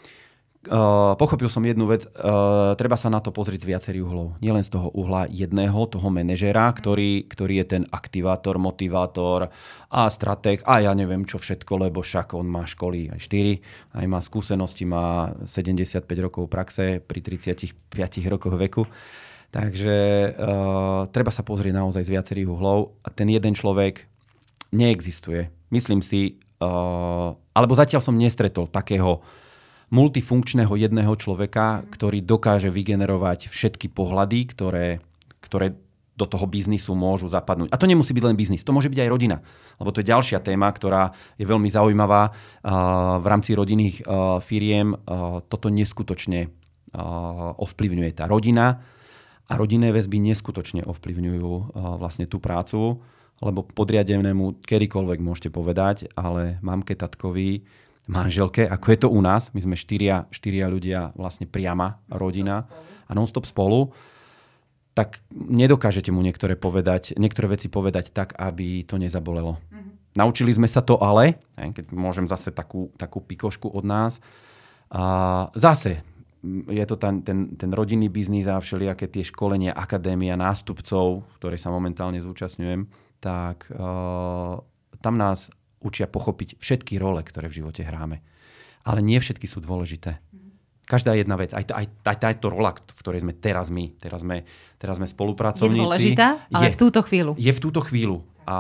Uh, 0.63 1.19
pochopil 1.19 1.51
som 1.51 1.59
jednu 1.59 1.91
vec, 1.91 2.07
uh, 2.07 2.71
treba 2.79 2.95
sa 2.95 3.11
na 3.11 3.19
to 3.19 3.35
pozrieť 3.35 3.67
z 3.67 3.69
viacerých 3.75 4.07
uhlov. 4.07 4.39
Nielen 4.39 4.63
z 4.63 4.71
toho 4.71 4.95
uhla 4.95 5.27
jedného, 5.27 5.75
toho 5.91 6.07
manažera, 6.07 6.71
ktorý, 6.71 7.27
ktorý 7.27 7.59
je 7.59 7.65
ten 7.67 7.83
aktivátor, 7.91 8.55
motivátor 8.63 9.51
a 9.91 10.07
stratég 10.07 10.63
a 10.63 10.79
ja 10.79 10.95
neviem 10.95 11.27
čo 11.27 11.35
všetko, 11.35 11.83
lebo 11.83 11.99
však 11.99 12.31
on 12.31 12.47
má 12.47 12.63
školy 12.63 13.11
aj 13.11 13.19
4, 13.27 13.99
aj 13.99 14.05
má 14.07 14.23
skúsenosti, 14.23 14.87
má 14.87 15.35
75 15.43 16.07
rokov 16.23 16.47
praxe 16.47 17.03
pri 17.03 17.19
35 17.19 17.75
rokoch 18.31 18.55
veku. 18.55 18.87
Takže 19.51 19.97
uh, 20.31 21.11
treba 21.11 21.35
sa 21.35 21.43
pozrieť 21.43 21.75
naozaj 21.75 22.07
z 22.07 22.13
viacerých 22.15 22.47
uhlov 22.47 22.95
a 23.03 23.11
ten 23.11 23.27
jeden 23.27 23.51
človek 23.51 24.07
neexistuje. 24.71 25.51
Myslím 25.75 25.99
si, 25.99 26.39
uh, 26.63 27.35
alebo 27.51 27.75
zatiaľ 27.75 27.99
som 27.99 28.15
nestretol 28.15 28.71
takého 28.71 29.42
multifunkčného 29.93 30.73
jedného 30.73 31.13
človeka, 31.13 31.85
ktorý 31.93 32.25
dokáže 32.25 32.73
vygenerovať 32.73 33.53
všetky 33.53 33.93
pohľady, 33.93 34.49
ktoré, 34.49 34.87
ktoré 35.45 35.77
do 36.13 36.25
toho 36.29 36.45
biznisu 36.45 36.93
môžu 36.93 37.29
zapadnúť. 37.29 37.69
A 37.73 37.77
to 37.77 37.89
nemusí 37.89 38.13
byť 38.13 38.25
len 38.25 38.37
biznis, 38.37 38.65
to 38.65 38.73
môže 38.73 38.89
byť 38.89 39.05
aj 39.05 39.09
rodina. 39.09 39.37
Lebo 39.77 39.89
to 39.89 40.01
je 40.01 40.09
ďalšia 40.09 40.41
téma, 40.45 40.69
ktorá 40.69 41.13
je 41.37 41.45
veľmi 41.45 41.69
zaujímavá 41.69 42.33
v 43.17 43.25
rámci 43.25 43.57
rodinných 43.57 44.01
firiem. 44.45 44.93
Toto 45.49 45.73
neskutočne 45.73 46.53
ovplyvňuje 47.57 48.11
tá 48.13 48.29
rodina 48.29 48.81
a 49.49 49.53
rodinné 49.57 49.89
väzby 49.89 50.21
neskutočne 50.21 50.85
ovplyvňujú 50.85 51.73
vlastne 51.97 52.29
tú 52.29 52.37
prácu, 52.37 53.01
lebo 53.41 53.65
podriadenému 53.65 54.61
kedykoľvek 54.61 55.19
môžete 55.19 55.49
povedať, 55.49 56.13
ale 56.13 56.61
mamke, 56.61 56.93
tatkovi, 56.93 57.65
manželke, 58.07 58.67
ako 58.67 58.87
je 58.91 58.99
to 58.99 59.07
u 59.09 59.19
nás. 59.23 59.53
My 59.55 59.61
sme 59.63 59.75
štyria, 59.79 60.27
štyria 60.29 60.67
ľudia, 60.67 61.15
vlastne 61.15 61.47
priama 61.47 62.03
rodina 62.11 62.67
a 63.07 63.11
non-stop 63.15 63.47
spolu 63.47 63.93
tak 64.93 65.25
nedokážete 65.33 66.13
mu 66.13 66.21
niektoré, 66.21 66.53
povedať, 66.53 67.17
niektoré 67.17 67.57
veci 67.57 67.65
povedať 67.65 68.13
tak, 68.13 68.37
aby 68.37 68.85
to 68.85 69.01
nezabolelo. 69.01 69.57
Mm-hmm. 69.57 69.91
Naučili 70.13 70.53
sme 70.53 70.69
sa 70.69 70.85
to 70.85 71.01
ale, 71.01 71.41
keď 71.57 71.89
môžem 71.89 72.29
zase 72.29 72.53
takú, 72.53 72.93
takú 72.93 73.17
pikošku 73.17 73.73
od 73.73 73.81
nás, 73.81 74.21
a 74.93 75.49
zase 75.57 76.05
je 76.69 76.85
to 76.85 76.93
ten, 77.01 77.25
ten, 77.25 77.57
ten 77.57 77.71
rodinný 77.73 78.13
biznis 78.13 78.45
a 78.45 78.61
všelijaké 78.61 79.09
tie 79.09 79.25
školenia, 79.25 79.73
akadémia, 79.73 80.37
nástupcov, 80.37 81.25
ktoré 81.41 81.57
sa 81.57 81.73
momentálne 81.73 82.21
zúčastňujem, 82.21 82.85
tak 83.17 83.65
uh, 83.73 84.61
tam 85.01 85.15
nás 85.17 85.49
učia 85.83 86.07
pochopiť 86.07 86.57
všetky 86.57 86.97
role, 86.97 87.21
ktoré 87.21 87.51
v 87.51 87.63
živote 87.63 87.83
hráme. 87.83 88.23
Ale 88.87 88.99
nie 89.03 89.19
všetky 89.19 89.47
sú 89.47 89.59
dôležité. 89.63 90.19
Každá 90.83 91.15
jedna 91.15 91.39
vec, 91.39 91.55
aj, 91.55 91.71
aj, 91.71 91.85
aj 92.03 92.17
táto 92.19 92.51
rola, 92.51 92.75
v 92.75 92.99
ktorej 92.99 93.23
sme 93.23 93.31
teraz 93.31 93.71
my, 93.71 93.95
teraz 93.95 94.19
sme, 94.27 94.43
teraz 94.75 94.99
sme 94.99 95.07
spolupracovníci. 95.07 95.79
Je 95.79 95.87
dôležitá, 95.87 96.27
ale 96.51 96.67
je, 96.67 96.75
v 96.75 96.79
túto 96.79 96.99
chvíľu. 96.99 97.31
Je 97.39 97.51
v 97.55 97.59
túto 97.63 97.79
chvíľu. 97.79 98.27
A, 98.43 98.59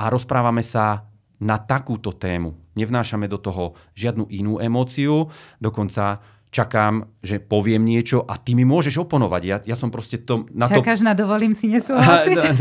a 0.00 0.04
rozprávame 0.08 0.64
sa 0.64 1.04
na 1.36 1.60
takúto 1.60 2.16
tému. 2.16 2.56
Nevnášame 2.72 3.28
do 3.28 3.36
toho 3.36 3.76
žiadnu 3.92 4.32
inú 4.32 4.64
emóciu, 4.64 5.28
dokonca 5.60 6.24
čakám, 6.50 7.06
že 7.22 7.38
poviem 7.38 7.84
niečo 7.84 8.26
a 8.26 8.34
ty 8.34 8.58
mi 8.58 8.66
môžeš 8.66 8.98
oponovať. 9.06 9.42
Ja, 9.46 9.56
ja 9.62 9.76
som 9.78 9.92
proste 9.92 10.18
to... 10.18 10.50
Na 10.50 10.66
Čakáš 10.66 11.00
to... 11.00 11.06
na 11.06 11.14
dovolím 11.14 11.54
si 11.54 11.70
nesúhlasiť? 11.70 12.58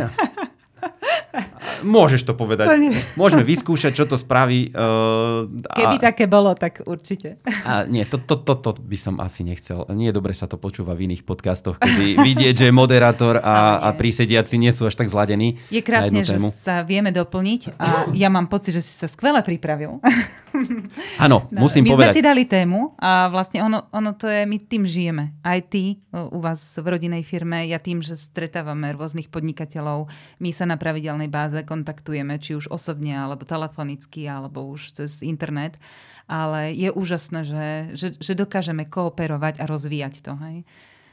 Môžeš 1.83 2.27
to 2.27 2.33
povedať. 2.35 2.67
To 2.67 2.77
nie. 2.77 2.95
Môžeme 3.15 3.43
vyskúšať, 3.43 3.91
čo 3.95 4.05
to 4.05 4.15
spraví. 4.15 4.71
Uh, 4.71 5.47
Keby 5.75 5.97
také 6.01 6.25
bolo, 6.25 6.53
tak 6.55 6.83
určite. 6.85 7.39
A 7.63 7.85
nie, 7.85 8.03
to, 8.07 8.19
to, 8.19 8.39
to, 8.39 8.53
to 8.59 8.71
by 8.79 8.97
som 8.99 9.17
asi 9.19 9.43
nechcel. 9.45 9.87
Nie 9.93 10.11
je 10.11 10.17
dobre 10.17 10.33
sa 10.35 10.49
to 10.49 10.59
počúva 10.59 10.95
v 10.95 11.11
iných 11.11 11.23
podcastoch, 11.23 11.79
kedy 11.79 12.19
vidieť, 12.19 12.55
že 12.55 12.67
moderátor 12.73 13.39
a, 13.39 13.79
a 13.83 13.89
prísediaci 13.95 14.59
nie 14.59 14.71
sú 14.73 14.87
až 14.89 14.95
tak 14.99 15.07
zladení. 15.11 15.59
Je 15.69 15.83
krásne, 15.83 16.23
že 16.25 16.39
sa 16.55 16.83
vieme 16.83 17.13
doplniť 17.13 17.77
a 17.79 18.11
ja 18.15 18.27
mám 18.27 18.51
pocit, 18.51 18.75
že 18.75 18.83
si 18.83 18.93
sa 18.93 19.07
skvele 19.07 19.39
pripravil. 19.43 19.99
Áno, 21.23 21.45
no, 21.53 21.59
musím 21.61 21.85
my 21.85 21.93
povedať. 21.93 22.09
My 22.09 22.13
sme 22.13 22.19
si 22.19 22.25
dali 22.25 22.43
tému 22.49 22.97
a 22.97 23.29
vlastne 23.29 23.61
ono, 23.61 23.85
ono 23.93 24.17
to 24.17 24.25
je, 24.25 24.43
my 24.49 24.57
tým 24.65 24.83
žijeme. 24.83 25.37
Aj 25.45 25.61
ty 25.61 26.01
u 26.09 26.39
vás 26.41 26.73
v 26.73 26.85
rodinnej 26.89 27.21
firme, 27.21 27.69
ja 27.69 27.77
tým, 27.77 28.01
že 28.01 28.17
stretávame 28.17 28.89
rôznych 28.97 29.29
podnikateľov, 29.29 30.09
my 30.41 30.49
sa 30.49 30.65
na 30.65 30.75
pravidelnej 30.75 31.29
báze 31.29 31.61
kontaktujeme, 31.69 32.41
či 32.41 32.57
už 32.57 32.73
osobne, 32.73 33.13
alebo 33.13 33.45
telefonicky, 33.45 34.25
alebo 34.25 34.65
už 34.73 34.97
cez 34.97 35.21
internet. 35.21 35.77
Ale 36.25 36.73
je 36.73 36.89
úžasné, 36.89 37.45
že, 37.45 37.67
že, 37.93 38.07
že 38.17 38.33
dokážeme 38.33 38.89
kooperovať 38.89 39.61
a 39.61 39.69
rozvíjať 39.69 40.25
to. 40.25 40.33
Hej? 40.33 40.65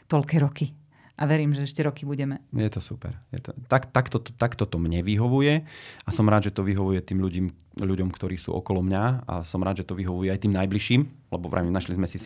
Toľké 0.09 0.41
roky 0.41 0.73
a 1.17 1.23
verím, 1.25 1.57
že 1.57 1.65
ešte 1.65 1.81
roky 1.81 2.05
budeme. 2.05 2.45
Je 2.53 2.69
to 2.69 2.85
super. 2.85 3.17
Je 3.33 3.41
to, 3.41 3.57
tak, 3.73 3.89
takto, 3.89 4.21
to, 4.21 4.37
takto 4.37 4.69
to 4.69 4.77
mne 4.77 5.01
vyhovuje 5.01 5.65
a 6.05 6.09
som 6.13 6.29
rád, 6.29 6.53
že 6.53 6.57
to 6.61 6.61
vyhovuje 6.61 7.01
tým 7.01 7.25
ľuďom, 7.25 7.47
ľuďom, 7.81 8.09
ktorí 8.13 8.37
sú 8.37 8.53
okolo 8.53 8.85
mňa 8.85 9.25
a 9.25 9.41
som 9.41 9.65
rád, 9.65 9.81
že 9.81 9.89
to 9.89 9.97
vyhovuje 9.97 10.29
aj 10.29 10.45
tým 10.45 10.53
najbližším, 10.53 11.33
lebo 11.33 11.49
vravím, 11.49 11.73
našli 11.73 11.97
sme 11.97 12.05
si 12.05 12.21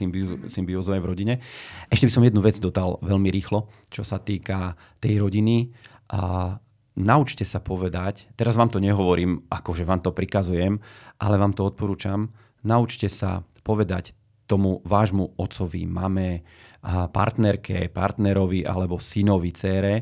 symbiózu 0.51 0.91
aj 0.91 1.01
v 1.01 1.09
rodine. 1.09 1.35
Ešte 1.87 2.11
by 2.11 2.13
som 2.19 2.27
jednu 2.27 2.43
vec 2.43 2.59
dotal 2.59 2.99
veľmi 2.99 3.31
rýchlo, 3.31 3.71
čo 3.95 4.03
sa 4.03 4.19
týka 4.19 4.75
tej 4.99 5.23
rodiny. 5.23 5.71
A 6.11 6.59
naučte 7.01 7.49
sa 7.49 7.59
povedať, 7.59 8.31
teraz 8.37 8.55
vám 8.55 8.69
to 8.69 8.79
nehovorím, 8.79 9.49
ako 9.49 9.73
že 9.73 9.89
vám 9.89 10.05
to 10.05 10.13
prikazujem, 10.15 10.79
ale 11.19 11.35
vám 11.41 11.57
to 11.57 11.67
odporúčam, 11.67 12.31
naučte 12.63 13.09
sa 13.09 13.43
povedať 13.65 14.13
tomu 14.45 14.83
vášmu 14.83 15.39
otcovi, 15.39 15.87
mame, 15.87 16.43
partnerke, 17.13 17.87
partnerovi 17.93 18.67
alebo 18.67 18.99
synovi, 18.99 19.51
cére, 19.55 19.95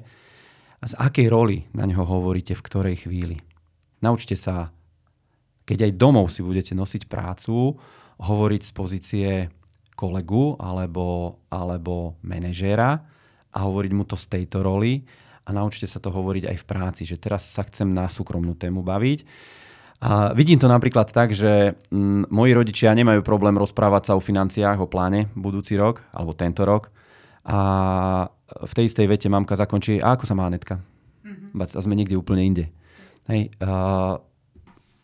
z 0.78 0.94
akej 0.94 1.26
roli 1.26 1.66
na 1.74 1.84
neho 1.84 2.07
hovoríte 2.07 2.55
v 2.55 2.64
ktorej 2.64 2.96
chvíli. 3.07 3.36
Naučte 3.99 4.38
sa, 4.38 4.70
keď 5.66 5.90
aj 5.90 5.92
domov 5.99 6.30
si 6.30 6.46
budete 6.46 6.72
nosiť 6.78 7.11
prácu, 7.11 7.74
hovoriť 8.22 8.62
z 8.62 8.72
pozície 8.72 9.30
kolegu 9.99 10.55
alebo, 10.62 11.38
alebo 11.51 12.14
manažéra 12.22 13.03
a 13.51 13.59
hovoriť 13.59 13.92
mu 13.92 14.07
to 14.07 14.14
z 14.14 14.38
tejto 14.38 14.62
roli 14.62 15.03
a 15.49 15.57
naučte 15.57 15.88
sa 15.88 15.96
to 15.96 16.12
hovoriť 16.12 16.53
aj 16.53 16.57
v 16.61 16.68
práci, 16.68 17.03
že 17.09 17.16
teraz 17.16 17.49
sa 17.49 17.64
chcem 17.64 17.88
na 17.88 18.12
súkromnú 18.12 18.53
tému 18.53 18.84
baviť 18.84 19.24
a 19.99 20.30
vidím 20.30 20.62
to 20.62 20.70
napríklad 20.70 21.11
tak, 21.11 21.34
že 21.34 21.74
m, 21.90 22.22
mm, 22.22 22.30
moji 22.30 22.53
rodičia 22.55 22.94
nemajú 22.94 23.18
problém 23.26 23.59
rozprávať 23.59 24.03
sa 24.07 24.12
o 24.14 24.22
financiách, 24.22 24.78
o 24.78 24.86
pláne 24.86 25.26
budúci 25.34 25.74
rok 25.74 26.07
alebo 26.14 26.38
tento 26.38 26.62
rok. 26.62 26.94
A 27.42 27.59
v 28.46 28.72
tej 28.78 28.94
istej 28.94 29.11
vete 29.11 29.26
mamka 29.26 29.59
zakončí, 29.59 29.99
a 29.99 30.14
ako 30.14 30.24
sa 30.28 30.38
má 30.38 30.46
netka? 30.46 30.78
Mm-hmm. 31.26 31.51
A 31.74 31.80
sme 31.82 31.99
niekde 31.99 32.14
úplne 32.14 32.46
inde. 32.46 32.64
Hej, 33.26 33.51
uh, 33.59 34.22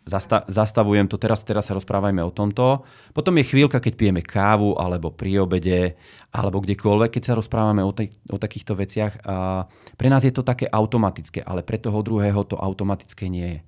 zasta- 0.04 0.44
zastavujem 0.46 1.08
to, 1.08 1.16
teraz, 1.16 1.42
teraz 1.44 1.68
sa 1.68 1.74
rozprávajme 1.74 2.20
o 2.24 2.32
tomto. 2.32 2.84
Potom 3.16 3.34
je 3.40 3.48
chvíľka, 3.48 3.80
keď 3.80 3.92
pijeme 3.96 4.22
kávu, 4.22 4.76
alebo 4.76 5.10
pri 5.10 5.40
obede, 5.42 5.96
alebo 6.30 6.60
kdekoľvek, 6.60 7.10
keď 7.18 7.22
sa 7.24 7.38
rozprávame 7.38 7.80
o, 7.80 7.92
tej, 7.92 8.12
o 8.28 8.36
takýchto 8.36 8.76
veciach. 8.76 9.24
Uh, 9.24 9.64
pre 9.96 10.12
nás 10.12 10.22
je 10.22 10.32
to 10.32 10.44
také 10.44 10.68
automatické, 10.68 11.40
ale 11.40 11.64
pre 11.64 11.80
toho 11.80 12.04
druhého 12.04 12.44
to 12.44 12.60
automatické 12.60 13.32
nie 13.32 13.58
je. 13.58 13.60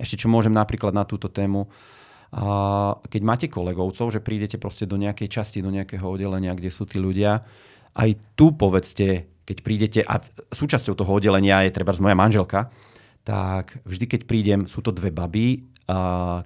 Ešte 0.00 0.24
čo 0.24 0.32
môžem 0.32 0.54
napríklad 0.54 0.96
na 0.96 1.04
túto 1.04 1.28
tému, 1.28 1.68
a 2.30 2.94
keď 3.10 3.22
máte 3.26 3.46
kolegovcov, 3.50 4.14
že 4.14 4.22
prídete 4.22 4.54
proste 4.54 4.86
do 4.86 4.94
nejakej 4.94 5.26
časti, 5.26 5.66
do 5.66 5.74
nejakého 5.74 6.06
oddelenia, 6.06 6.54
kde 6.54 6.70
sú 6.70 6.86
tí 6.86 7.02
ľudia, 7.02 7.42
aj 7.98 8.38
tu 8.38 8.54
povedzte, 8.54 9.26
keď 9.42 9.56
prídete, 9.66 10.00
a 10.06 10.22
súčasťou 10.54 10.94
toho 10.94 11.10
oddelenia 11.10 11.66
je 11.66 11.74
treba 11.74 11.90
moja 11.98 12.14
manželka, 12.14 12.70
tak 13.26 13.82
vždy, 13.82 14.06
keď 14.06 14.20
prídem, 14.30 14.60
sú 14.70 14.78
to 14.80 14.94
dve 14.94 15.10
baby, 15.10 15.69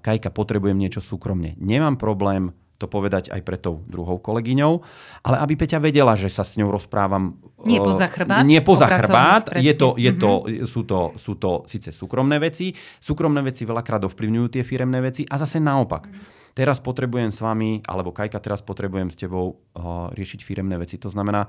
Kajka, 0.01 0.33
potrebujem 0.33 0.79
niečo 0.79 1.05
súkromne. 1.05 1.59
Nemám 1.61 2.01
problém 2.01 2.57
to 2.75 2.91
povedať 2.91 3.31
aj 3.31 3.41
pre 3.47 3.55
tou 3.55 3.87
druhou 3.87 4.19
kolegyňou, 4.19 4.83
ale 5.23 5.37
aby 5.39 5.55
Peťa 5.55 5.79
vedela, 5.79 6.19
že 6.19 6.27
sa 6.27 6.43
s 6.43 6.59
ňou 6.59 6.75
rozprávam... 6.75 7.39
Nie 7.63 7.79
poza 7.79 8.11
chrbát? 8.11 8.43
Nie 8.43 8.61
poza 8.67 8.91
chrbát. 8.91 9.55
Je 9.57 9.73
to, 9.79 9.95
je 9.95 10.11
to, 10.11 10.31
mm-hmm. 10.43 10.67
sú, 10.67 10.83
to, 10.83 11.15
sú 11.15 11.39
to 11.39 11.63
síce 11.71 11.95
súkromné 11.95 12.43
veci. 12.43 12.75
Súkromné 12.99 13.47
veci 13.47 13.63
veľakrát 13.63 14.03
ovplyvňujú 14.11 14.47
tie 14.59 14.63
firemné 14.67 14.99
veci 14.99 15.23
a 15.23 15.39
zase 15.39 15.63
naopak. 15.63 16.11
Mm-hmm. 16.11 16.43
Teraz 16.55 16.79
potrebujem 16.83 17.31
s 17.35 17.39
vami, 17.43 17.83
alebo 17.87 18.15
Kajka, 18.15 18.43
teraz 18.43 18.63
potrebujem 18.63 19.11
s 19.11 19.19
tebou 19.19 19.55
uh, 19.55 20.11
riešiť 20.15 20.41
firemné 20.43 20.79
veci. 20.79 20.99
To 21.03 21.11
znamená, 21.11 21.47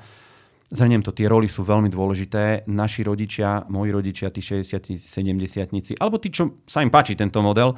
Zhrniem 0.65 1.05
to, 1.05 1.13
tie 1.13 1.29
roly 1.29 1.45
sú 1.45 1.61
veľmi 1.61 1.93
dôležité. 1.93 2.65
Naši 2.65 3.05
rodičia, 3.05 3.69
moji 3.69 3.93
rodičia, 3.93 4.33
tí 4.33 4.41
60 4.41 4.97
70 4.97 6.01
alebo 6.01 6.17
tí, 6.17 6.33
čo 6.33 6.65
sa 6.65 6.81
im 6.81 6.89
páči 6.89 7.13
tento 7.13 7.37
model, 7.45 7.77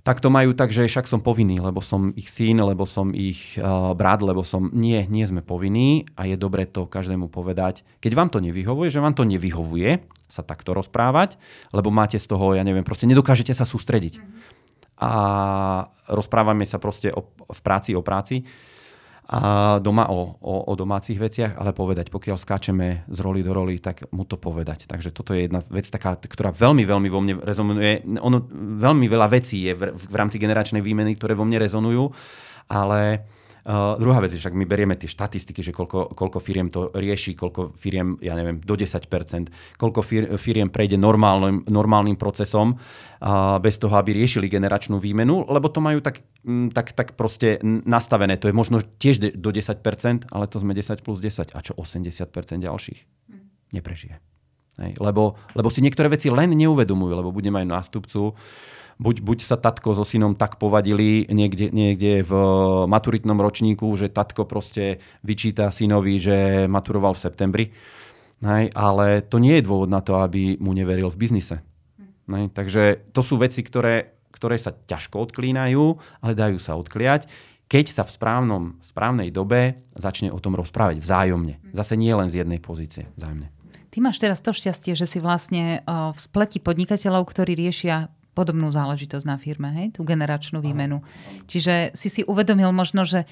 tak 0.00 0.22
to 0.24 0.32
majú 0.32 0.56
tak, 0.56 0.72
že 0.72 0.88
však 0.88 1.04
som 1.04 1.20
povinný, 1.20 1.60
lebo 1.60 1.84
som 1.84 2.14
ich 2.16 2.32
syn, 2.32 2.62
lebo 2.64 2.88
som 2.88 3.12
ich 3.12 3.60
uh, 3.60 3.92
brat, 3.92 4.24
lebo 4.24 4.40
som... 4.40 4.72
Nie, 4.72 5.04
nie 5.10 5.28
sme 5.28 5.44
povinní 5.44 6.08
a 6.16 6.24
je 6.24 6.40
dobre 6.40 6.64
to 6.64 6.88
každému 6.88 7.28
povedať. 7.28 7.84
Keď 8.00 8.12
vám 8.16 8.32
to 8.32 8.40
nevyhovuje, 8.40 8.88
že 8.88 9.02
vám 9.04 9.12
to 9.12 9.28
nevyhovuje 9.28 10.00
sa 10.30 10.46
takto 10.46 10.72
rozprávať, 10.72 11.36
lebo 11.74 11.90
máte 11.90 12.16
z 12.16 12.26
toho, 12.30 12.54
ja 12.54 12.62
neviem, 12.62 12.86
proste 12.86 13.10
nedokážete 13.10 13.50
sa 13.50 13.66
sústrediť. 13.66 14.22
Mm-hmm. 14.22 14.58
A 15.00 15.10
rozprávame 16.06 16.62
sa 16.64 16.78
proste 16.78 17.10
o, 17.10 17.26
v 17.34 17.60
práci 17.60 17.98
o 17.98 18.00
práci 18.00 18.46
a 19.30 19.78
doma 19.78 20.10
o, 20.10 20.38
o, 20.40 20.54
o 20.70 20.72
domácich 20.74 21.20
veciach, 21.20 21.54
ale 21.60 21.76
povedať, 21.76 22.10
pokiaľ 22.10 22.36
skáčeme 22.40 23.06
z 23.06 23.18
roli 23.22 23.44
do 23.44 23.54
roli, 23.54 23.78
tak 23.78 24.10
mu 24.10 24.26
to 24.26 24.40
povedať. 24.40 24.90
Takže 24.90 25.14
toto 25.14 25.36
je 25.36 25.46
jedna 25.46 25.62
vec 25.70 25.86
taká, 25.86 26.18
ktorá 26.18 26.50
veľmi, 26.50 26.82
veľmi 26.82 27.08
vo 27.12 27.20
mne 27.22 27.34
rezonuje. 27.38 28.06
Ono, 28.18 28.38
veľmi 28.80 29.06
veľa 29.06 29.28
vecí 29.30 29.70
je 29.70 29.72
v, 29.76 29.94
v 29.94 30.14
rámci 30.14 30.40
generačnej 30.40 30.82
výmeny, 30.82 31.14
ktoré 31.14 31.38
vo 31.38 31.46
mne 31.46 31.62
rezonujú, 31.62 32.10
ale 32.70 33.22
Uh, 33.60 34.00
druhá 34.00 34.24
vec, 34.24 34.32
však 34.32 34.56
my 34.56 34.64
berieme 34.64 34.96
tie 34.96 35.08
štatistiky, 35.10 35.60
že 35.60 35.72
koľko, 35.76 36.16
koľko 36.16 36.38
firiem 36.40 36.72
to 36.72 36.88
rieši, 36.96 37.36
koľko 37.36 37.76
firiem, 37.76 38.16
ja 38.24 38.32
neviem, 38.32 38.56
do 38.64 38.72
10%, 38.72 39.76
koľko 39.76 40.00
fir, 40.00 40.24
firiem 40.40 40.72
prejde 40.72 40.96
normálnym, 40.96 41.68
normálnym 41.68 42.16
procesom 42.16 42.76
uh, 42.76 43.60
bez 43.60 43.76
toho, 43.76 43.92
aby 44.00 44.16
riešili 44.16 44.48
generačnú 44.48 44.96
výmenu, 44.96 45.44
lebo 45.48 45.68
to 45.68 45.84
majú 45.84 46.00
tak, 46.00 46.24
m, 46.40 46.72
tak, 46.72 46.96
tak 46.96 47.20
proste 47.20 47.60
nastavené. 47.64 48.40
To 48.40 48.48
je 48.48 48.54
možno 48.56 48.80
tiež 48.80 49.20
de, 49.20 49.28
do 49.36 49.52
10%, 49.52 50.32
ale 50.32 50.44
to 50.48 50.56
sme 50.56 50.72
10 50.72 51.04
plus 51.04 51.20
10. 51.20 51.52
A 51.52 51.58
čo 51.60 51.76
80% 51.76 52.32
ďalších? 52.64 53.00
Hm. 53.28 53.44
Neprežije. 53.76 54.16
Hej, 54.80 54.96
lebo, 54.96 55.36
lebo 55.52 55.68
si 55.68 55.84
niektoré 55.84 56.08
veci 56.08 56.32
len 56.32 56.56
neuvedomujú, 56.56 57.12
lebo 57.12 57.28
budeme 57.28 57.60
aj 57.60 57.68
nástupcu, 57.68 58.32
buď, 59.00 59.24
buď 59.24 59.38
sa 59.40 59.56
tatko 59.56 59.96
so 59.96 60.04
synom 60.04 60.36
tak 60.36 60.60
povadili 60.60 61.24
niekde, 61.32 61.72
niekde 61.72 62.20
v 62.20 62.32
maturitnom 62.84 63.40
ročníku, 63.40 63.88
že 63.96 64.12
tatko 64.12 64.44
proste 64.44 65.00
vyčíta 65.24 65.72
synovi, 65.72 66.20
že 66.20 66.68
maturoval 66.68 67.16
v 67.16 67.22
septembri. 67.24 67.66
Hej, 68.44 68.72
ale 68.76 69.24
to 69.24 69.40
nie 69.40 69.56
je 69.60 69.64
dôvod 69.64 69.88
na 69.88 70.04
to, 70.04 70.20
aby 70.20 70.60
mu 70.60 70.76
neveril 70.76 71.08
v 71.08 71.20
biznise. 71.20 71.64
Hej, 72.28 72.52
takže 72.52 73.12
to 73.16 73.24
sú 73.24 73.40
veci, 73.40 73.64
ktoré, 73.64 74.20
ktoré 74.32 74.60
sa 74.60 74.76
ťažko 74.76 75.28
odklínajú, 75.28 75.84
ale 76.20 76.32
dajú 76.36 76.60
sa 76.60 76.76
odkliať, 76.76 77.28
keď 77.70 77.86
sa 77.88 78.02
v 78.02 78.10
správnom, 78.10 78.64
správnej 78.82 79.30
dobe 79.30 79.78
začne 79.94 80.34
o 80.34 80.42
tom 80.42 80.58
rozprávať 80.58 80.98
vzájomne. 80.98 81.70
Zase 81.70 81.94
nie 81.94 82.10
len 82.10 82.26
z 82.26 82.42
jednej 82.42 82.58
pozície, 82.58 83.06
vzájomne. 83.14 83.46
Ty 83.90 83.98
máš 84.02 84.18
teraz 84.22 84.42
to 84.42 84.54
šťastie, 84.54 84.94
že 84.94 85.06
si 85.06 85.18
vlastne 85.22 85.82
v 85.86 86.18
spleti 86.18 86.58
podnikateľov, 86.62 87.26
ktorí 87.26 87.54
riešia 87.54 88.10
podobnú 88.32 88.70
záležitosť 88.70 89.26
na 89.26 89.36
firme, 89.36 89.68
hej? 89.74 89.86
tú 89.94 90.06
generačnú 90.06 90.62
výmenu. 90.62 91.02
Čiže 91.50 91.92
si 91.98 92.08
si 92.08 92.22
uvedomil 92.22 92.70
možno, 92.70 93.02
že 93.02 93.26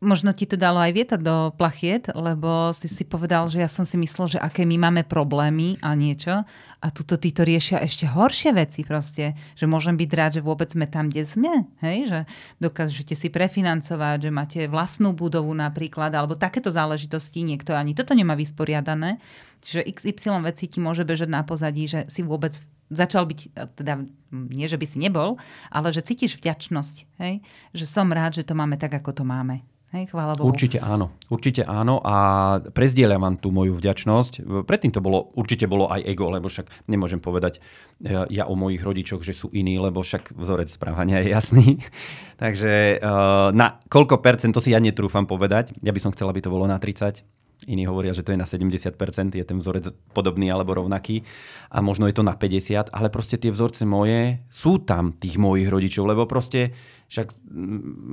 možno 0.00 0.36
ti 0.36 0.44
to 0.44 0.60
dalo 0.60 0.76
aj 0.76 0.92
vietor 0.92 1.20
do 1.20 1.52
plachiet, 1.56 2.12
lebo 2.12 2.72
si 2.76 2.88
si 2.88 3.04
povedal, 3.08 3.48
že 3.48 3.64
ja 3.64 3.70
som 3.70 3.88
si 3.88 3.96
myslel, 3.96 4.36
že 4.36 4.38
aké 4.38 4.68
my 4.68 4.76
máme 4.76 5.02
problémy 5.08 5.80
a 5.80 5.96
niečo. 5.96 6.44
A 6.84 6.86
tuto 6.92 7.16
títo 7.16 7.42
riešia 7.42 7.80
ešte 7.80 8.04
horšie 8.04 8.52
veci 8.52 8.84
proste, 8.84 9.32
že 9.56 9.64
môžem 9.64 9.96
byť 9.96 10.10
rád, 10.12 10.32
že 10.38 10.44
vôbec 10.44 10.68
sme 10.68 10.84
tam, 10.84 11.08
kde 11.08 11.24
sme, 11.24 11.52
hej, 11.80 11.98
že 12.12 12.20
dokážete 12.60 13.16
si 13.16 13.32
prefinancovať, 13.32 14.28
že 14.28 14.30
máte 14.30 14.60
vlastnú 14.68 15.16
budovu 15.16 15.50
napríklad, 15.56 16.12
alebo 16.12 16.36
takéto 16.36 16.68
záležitosti, 16.68 17.42
niekto 17.42 17.72
ani 17.72 17.96
toto 17.96 18.12
nemá 18.12 18.36
vysporiadané, 18.36 19.16
čiže 19.64 19.88
XY 19.88 20.44
veci 20.44 20.68
ti 20.68 20.78
môže 20.78 21.08
bežať 21.08 21.32
na 21.32 21.40
pozadí, 21.42 21.88
že 21.88 22.04
si 22.12 22.20
vôbec 22.20 22.60
začal 22.90 23.26
byť, 23.26 23.40
teda 23.78 24.06
nie, 24.32 24.66
že 24.66 24.78
by 24.78 24.86
si 24.86 24.98
nebol, 25.02 25.40
ale 25.70 25.90
že 25.90 26.04
cítiš 26.04 26.38
vďačnosť, 26.38 26.96
hej? 27.22 27.42
že 27.74 27.84
som 27.84 28.10
rád, 28.10 28.38
že 28.38 28.46
to 28.46 28.54
máme 28.54 28.78
tak, 28.78 28.94
ako 28.94 29.22
to 29.22 29.24
máme. 29.26 29.62
Hej, 29.94 30.10
chvála 30.10 30.34
Bohu. 30.34 30.50
Určite 30.50 30.82
áno, 30.82 31.14
určite 31.30 31.62
áno 31.62 32.02
a 32.02 32.58
prezdieľam 32.74 33.22
vám 33.22 33.36
tú 33.38 33.54
moju 33.54 33.78
vďačnosť. 33.78 34.66
Predtým 34.66 34.90
to 34.90 34.98
bolo, 34.98 35.30
určite 35.38 35.70
bolo 35.70 35.86
aj 35.86 36.02
ego, 36.02 36.26
lebo 36.26 36.50
však 36.50 36.90
nemôžem 36.90 37.22
povedať 37.22 37.62
e, 38.02 38.26
ja 38.34 38.50
o 38.50 38.58
mojich 38.58 38.82
rodičoch, 38.82 39.22
že 39.22 39.30
sú 39.30 39.46
iní, 39.54 39.78
lebo 39.78 40.02
však 40.02 40.34
vzorec 40.34 40.74
správania 40.74 41.22
je 41.22 41.30
jasný. 41.30 41.66
Takže 42.42 42.98
e, 42.98 43.10
na 43.54 43.78
koľko 43.86 44.18
percent, 44.18 44.50
to 44.50 44.58
si 44.58 44.74
ja 44.74 44.82
netrúfam 44.82 45.24
povedať. 45.24 45.78
Ja 45.86 45.94
by 45.94 46.02
som 46.02 46.10
chcel, 46.10 46.28
aby 46.34 46.42
to 46.42 46.50
bolo 46.50 46.66
na 46.66 46.82
30 46.82 47.22
Iní 47.64 47.88
hovoria, 47.88 48.12
že 48.12 48.20
to 48.20 48.36
je 48.36 48.38
na 48.38 48.44
70%, 48.44 48.92
je 49.32 49.40
ten 49.40 49.56
vzorec 49.56 49.88
podobný 50.12 50.52
alebo 50.52 50.76
rovnaký 50.76 51.24
a 51.72 51.80
možno 51.80 52.04
je 52.04 52.12
to 52.12 52.20
na 52.20 52.36
50, 52.36 52.92
ale 52.92 53.08
proste 53.08 53.40
tie 53.40 53.48
vzorce 53.48 53.88
moje 53.88 54.44
sú 54.52 54.84
tam 54.84 55.16
tých 55.16 55.40
mojich 55.40 55.72
rodičov, 55.72 56.04
lebo 56.04 56.28
proste 56.28 56.76
však 57.08 57.32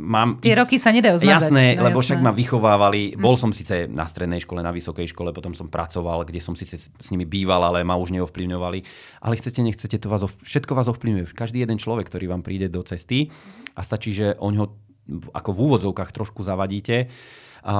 mám... 0.07 0.39
Tie 0.39 0.55
x... 0.55 0.59
roky 0.63 0.77
sa 0.79 0.95
nedajú 0.95 1.19
zmazať. 1.19 1.49
Jasné, 1.49 1.65
no, 1.75 1.91
lebo 1.91 1.99
jasné. 1.99 2.07
však 2.15 2.19
ma 2.23 2.31
vychovávali. 2.31 3.01
Hm. 3.13 3.19
Bol 3.19 3.35
som 3.35 3.51
síce 3.51 3.89
na 3.91 4.07
strednej 4.07 4.39
škole, 4.39 4.63
na 4.63 4.71
vysokej 4.71 5.11
škole, 5.11 5.35
potom 5.35 5.51
som 5.51 5.67
pracoval, 5.67 6.23
kde 6.23 6.39
som 6.39 6.55
síce 6.55 6.77
s 6.77 7.07
nimi 7.11 7.27
býval, 7.27 7.67
ale 7.67 7.83
ma 7.83 7.99
už 7.99 8.15
neovplyvňovali. 8.15 8.79
Ale 9.27 9.33
chcete, 9.35 9.59
nechcete, 9.59 9.97
to 9.99 10.07
vás, 10.07 10.23
všetko 10.45 10.71
vás 10.71 10.87
ovplyvňuje. 10.87 11.35
Každý 11.35 11.65
jeden 11.65 11.81
človek, 11.81 12.07
ktorý 12.07 12.31
vám 12.31 12.45
príde 12.45 12.69
do 12.69 12.79
cesty 12.85 13.27
a 13.75 13.83
stačí, 13.83 14.15
že 14.15 14.39
o 14.39 14.53
ňo 14.53 14.71
ako 15.35 15.49
v 15.51 15.59
úvodzovkách 15.67 16.15
trošku 16.15 16.47
zavadíte, 16.47 17.11
a 17.63 17.75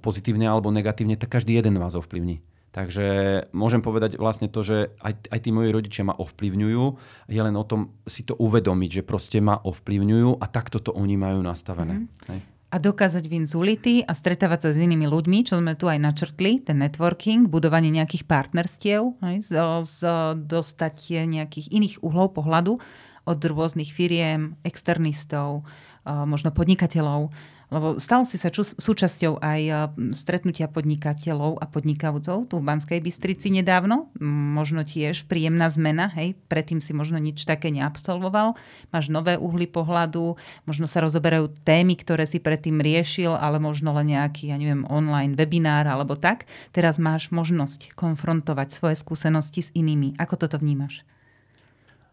pozitívne 0.00 0.48
alebo 0.48 0.72
negatívne, 0.72 1.20
tak 1.20 1.36
každý 1.36 1.60
jeden 1.60 1.76
vás 1.76 1.92
ovplyvní. 1.92 2.40
Takže 2.70 3.06
môžem 3.50 3.82
povedať 3.82 4.14
vlastne 4.14 4.46
to, 4.46 4.62
že 4.62 4.94
aj, 5.02 5.26
aj 5.26 5.38
tí 5.42 5.50
moji 5.50 5.74
rodičia 5.74 6.06
ma 6.06 6.14
ovplyvňujú. 6.14 6.84
Je 7.26 7.40
len 7.42 7.54
o 7.58 7.66
tom 7.66 7.98
si 8.06 8.22
to 8.22 8.38
uvedomiť, 8.38 9.02
že 9.02 9.06
proste 9.06 9.42
ma 9.42 9.58
ovplyvňujú 9.58 10.38
a 10.38 10.46
takto 10.46 10.78
to 10.78 10.94
oni 10.94 11.18
majú 11.18 11.42
nastavené. 11.42 12.06
Mm. 12.06 12.40
A 12.70 12.76
dokázať 12.78 13.26
vyň 13.26 13.44
z 13.50 13.52
ulity 13.58 13.94
a 14.06 14.14
stretávať 14.14 14.58
sa 14.62 14.68
s 14.70 14.78
inými 14.78 15.10
ľuďmi, 15.10 15.42
čo 15.42 15.58
sme 15.58 15.74
tu 15.74 15.90
aj 15.90 15.98
načrtli, 15.98 16.62
ten 16.62 16.78
networking, 16.78 17.50
budovanie 17.50 17.90
nejakých 17.90 18.30
partnerstiev, 18.30 19.18
hej, 19.18 19.36
z, 19.42 19.58
z, 19.82 20.00
dostať 20.38 21.26
nejakých 21.26 21.66
iných 21.74 22.06
uhlov 22.06 22.38
pohľadu 22.38 22.78
od 23.26 23.40
rôznych 23.42 23.90
firiem, 23.90 24.54
externistov, 24.62 25.66
možno 26.06 26.54
podnikateľov 26.54 27.34
lebo 27.70 28.02
stal 28.02 28.26
si 28.26 28.34
sa 28.36 28.50
ču- 28.50 28.66
súčasťou 28.66 29.38
aj 29.38 29.60
eh, 29.62 29.74
stretnutia 30.10 30.66
podnikateľov 30.66 31.62
a 31.62 31.64
podnikavcov 31.70 32.50
tu 32.50 32.54
v 32.58 32.66
Banskej 32.66 32.98
Bystrici 32.98 33.48
nedávno. 33.54 34.10
Možno 34.20 34.82
tiež 34.82 35.30
príjemná 35.30 35.70
zmena, 35.70 36.10
hej, 36.18 36.34
predtým 36.50 36.82
si 36.82 36.90
možno 36.90 37.22
nič 37.22 37.46
také 37.46 37.70
neabsolvoval. 37.70 38.58
Máš 38.90 39.08
nové 39.08 39.38
uhly 39.38 39.70
pohľadu, 39.70 40.34
možno 40.66 40.90
sa 40.90 41.00
rozoberajú 41.00 41.54
témy, 41.62 41.94
ktoré 41.94 42.26
si 42.26 42.42
predtým 42.42 42.82
riešil, 42.82 43.32
ale 43.32 43.62
možno 43.62 43.94
len 43.94 44.12
nejaký, 44.12 44.50
ja 44.50 44.58
neviem, 44.58 44.82
online 44.90 45.38
webinár 45.38 45.86
alebo 45.86 46.18
tak. 46.18 46.50
Teraz 46.74 46.98
máš 46.98 47.30
možnosť 47.30 47.94
konfrontovať 47.94 48.68
svoje 48.74 48.98
skúsenosti 48.98 49.62
s 49.62 49.70
inými. 49.72 50.18
Ako 50.18 50.34
toto 50.34 50.58
vnímaš? 50.58 51.06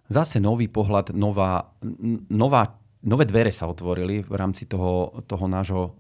Zase 0.07 0.39
nový 0.39 0.71
pohľad, 0.71 1.11
nová, 1.11 1.75
nová 2.31 2.79
nové 3.03 3.25
dvere 3.29 3.53
sa 3.53 3.69
otvorili 3.69 4.25
v 4.25 4.35
rámci 4.37 4.65
toho, 4.65 5.21
toho 5.29 5.45
nášho... 5.45 5.99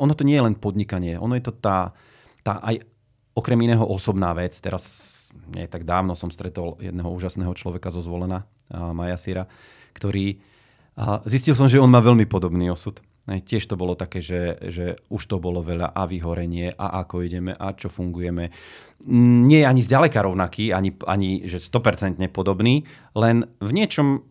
Ono 0.00 0.14
to 0.16 0.26
nie 0.26 0.34
je 0.34 0.46
len 0.50 0.56
podnikanie, 0.58 1.14
ono 1.20 1.38
je 1.38 1.44
to 1.46 1.52
tá, 1.54 1.94
tá 2.42 2.58
aj 2.64 2.82
okrem 3.34 3.58
iného 3.66 3.82
osobná 3.82 4.34
vec. 4.34 4.54
Teraz 4.58 5.12
nie 5.50 5.66
tak 5.66 5.82
dávno 5.82 6.14
som 6.14 6.30
stretol 6.30 6.78
jedného 6.78 7.10
úžasného 7.10 7.52
človeka 7.58 7.90
zo 7.90 8.00
Zvolena, 8.02 8.46
Maja 8.70 9.18
Sira, 9.18 9.44
ktorý... 9.94 10.38
Zistil 11.26 11.58
som, 11.58 11.66
že 11.66 11.82
on 11.82 11.90
má 11.90 11.98
veľmi 11.98 12.22
podobný 12.30 12.70
osud. 12.70 13.02
Tiež 13.24 13.66
to 13.66 13.74
bolo 13.74 13.96
také, 13.96 14.22
že, 14.22 14.60
že 14.68 15.00
už 15.08 15.22
to 15.26 15.40
bolo 15.40 15.64
veľa 15.64 15.90
a 15.90 16.04
vyhorenie 16.06 16.76
a 16.76 17.02
ako 17.02 17.24
ideme 17.24 17.56
a 17.56 17.72
čo 17.72 17.90
fungujeme. 17.90 18.52
Nie 19.48 19.64
je 19.64 19.70
ani 19.74 19.82
zďaleka 19.82 20.20
rovnaký, 20.22 20.70
ani, 20.70 20.94
ani 21.08 21.42
že 21.48 21.58
100% 21.58 22.20
podobný, 22.30 22.86
len 23.16 23.48
v 23.58 23.70
niečom 23.74 24.22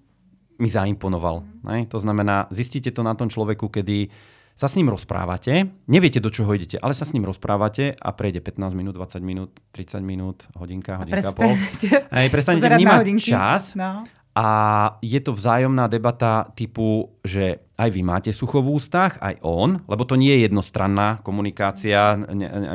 mi 0.64 0.72
zaimponoval. 0.72 1.44
Ne? 1.68 1.84
To 1.92 2.00
znamená, 2.00 2.48
zistíte 2.48 2.96
to 2.96 3.04
na 3.04 3.12
tom 3.20 3.28
človeku, 3.28 3.68
kedy 3.68 4.08
sa 4.54 4.70
s 4.70 4.78
ním 4.78 4.94
rozprávate, 4.94 5.66
neviete, 5.90 6.22
do 6.22 6.30
čoho 6.30 6.54
idete, 6.54 6.78
ale 6.78 6.94
sa 6.94 7.10
s 7.10 7.12
ním 7.18 7.26
rozprávate 7.26 7.98
a 7.98 8.10
prejde 8.14 8.38
15 8.40 8.78
minút, 8.78 8.94
20 8.94 9.20
minút, 9.26 9.50
30 9.74 10.06
minút, 10.06 10.46
hodinka, 10.54 11.02
hodinka 11.02 11.26
a 11.26 11.34
pol. 11.34 11.58
Hej, 12.22 12.30
prestanete 12.30 12.70
vnímať 12.70 13.02
čas 13.18 13.74
no. 13.74 14.06
a 14.38 14.48
je 15.02 15.20
to 15.26 15.34
vzájomná 15.34 15.90
debata 15.90 16.54
typu, 16.54 17.18
že 17.26 17.66
aj 17.82 17.90
vy 17.90 18.02
máte 18.06 18.30
sucho 18.30 18.62
v 18.62 18.78
ústach, 18.78 19.18
aj 19.26 19.42
on, 19.42 19.82
lebo 19.90 20.06
to 20.06 20.14
nie 20.14 20.38
je 20.38 20.46
jednostranná 20.46 21.18
komunikácia 21.26 22.14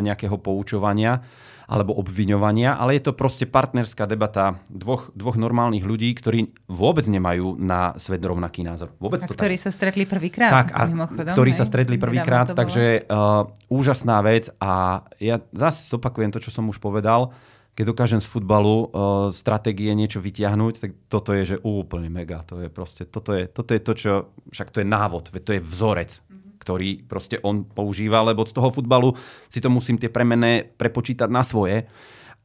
nejakého 0.03 0.35
poučovania, 0.43 1.23
alebo 1.69 1.93
obviňovania, 2.01 2.81
ale 2.81 2.97
je 2.97 3.05
to 3.05 3.13
proste 3.13 3.45
partnerská 3.45 4.09
debata 4.09 4.57
dvoch, 4.73 5.13
dvoch 5.13 5.37
normálnych 5.37 5.85
ľudí, 5.85 6.09
ktorí 6.17 6.49
vôbec 6.65 7.05
nemajú 7.05 7.61
na 7.61 7.93
svet 8.01 8.25
rovnaký 8.25 8.65
názor. 8.65 8.97
Vôbec 8.97 9.21
a 9.21 9.29
to 9.29 9.37
ktorí 9.37 9.61
tak. 9.61 9.65
sa 9.69 9.71
stretli 9.71 10.09
prvýkrát. 10.09 10.49
Tak, 10.49 10.73
a 10.73 10.89
ktorí 11.37 11.53
hej, 11.53 11.61
sa 11.61 11.69
stretli 11.69 12.01
prvýkrát, 12.01 12.57
takže 12.57 13.05
uh, 13.05 13.45
úžasná 13.69 14.25
vec 14.25 14.49
a 14.57 15.05
ja 15.21 15.45
zase 15.53 15.93
zopakujem 15.93 16.33
to, 16.33 16.41
čo 16.41 16.49
som 16.49 16.65
už 16.73 16.81
povedal, 16.81 17.37
keď 17.77 17.85
dokážem 17.95 18.21
z 18.25 18.27
futbalu 18.33 18.89
uh, 18.89 18.89
stratégie 19.29 19.93
niečo 19.93 20.25
vytiahnuť, 20.25 20.75
tak 20.81 20.91
toto 21.13 21.37
je, 21.37 21.55
že 21.55 21.57
úplne 21.61 22.09
mega. 22.09 22.49
To 22.49 22.65
je 22.65 22.73
proste, 22.73 23.05
toto 23.05 23.37
je, 23.37 23.45
toto 23.45 23.77
je 23.77 23.81
to, 23.85 23.93
čo, 23.93 24.13
však 24.51 24.73
to 24.73 24.81
je 24.81 24.89
návod, 24.89 25.31
to 25.31 25.53
je 25.53 25.61
vzorec 25.61 26.25
ktorý 26.69 27.09
proste 27.09 27.41
on 27.41 27.65
používa, 27.65 28.21
lebo 28.21 28.45
z 28.45 28.53
toho 28.53 28.69
futbalu 28.69 29.17
si 29.49 29.65
to 29.65 29.73
musím 29.73 29.97
tie 29.97 30.13
premené 30.13 30.69
prepočítať 30.69 31.33
na 31.33 31.41
svoje, 31.41 31.89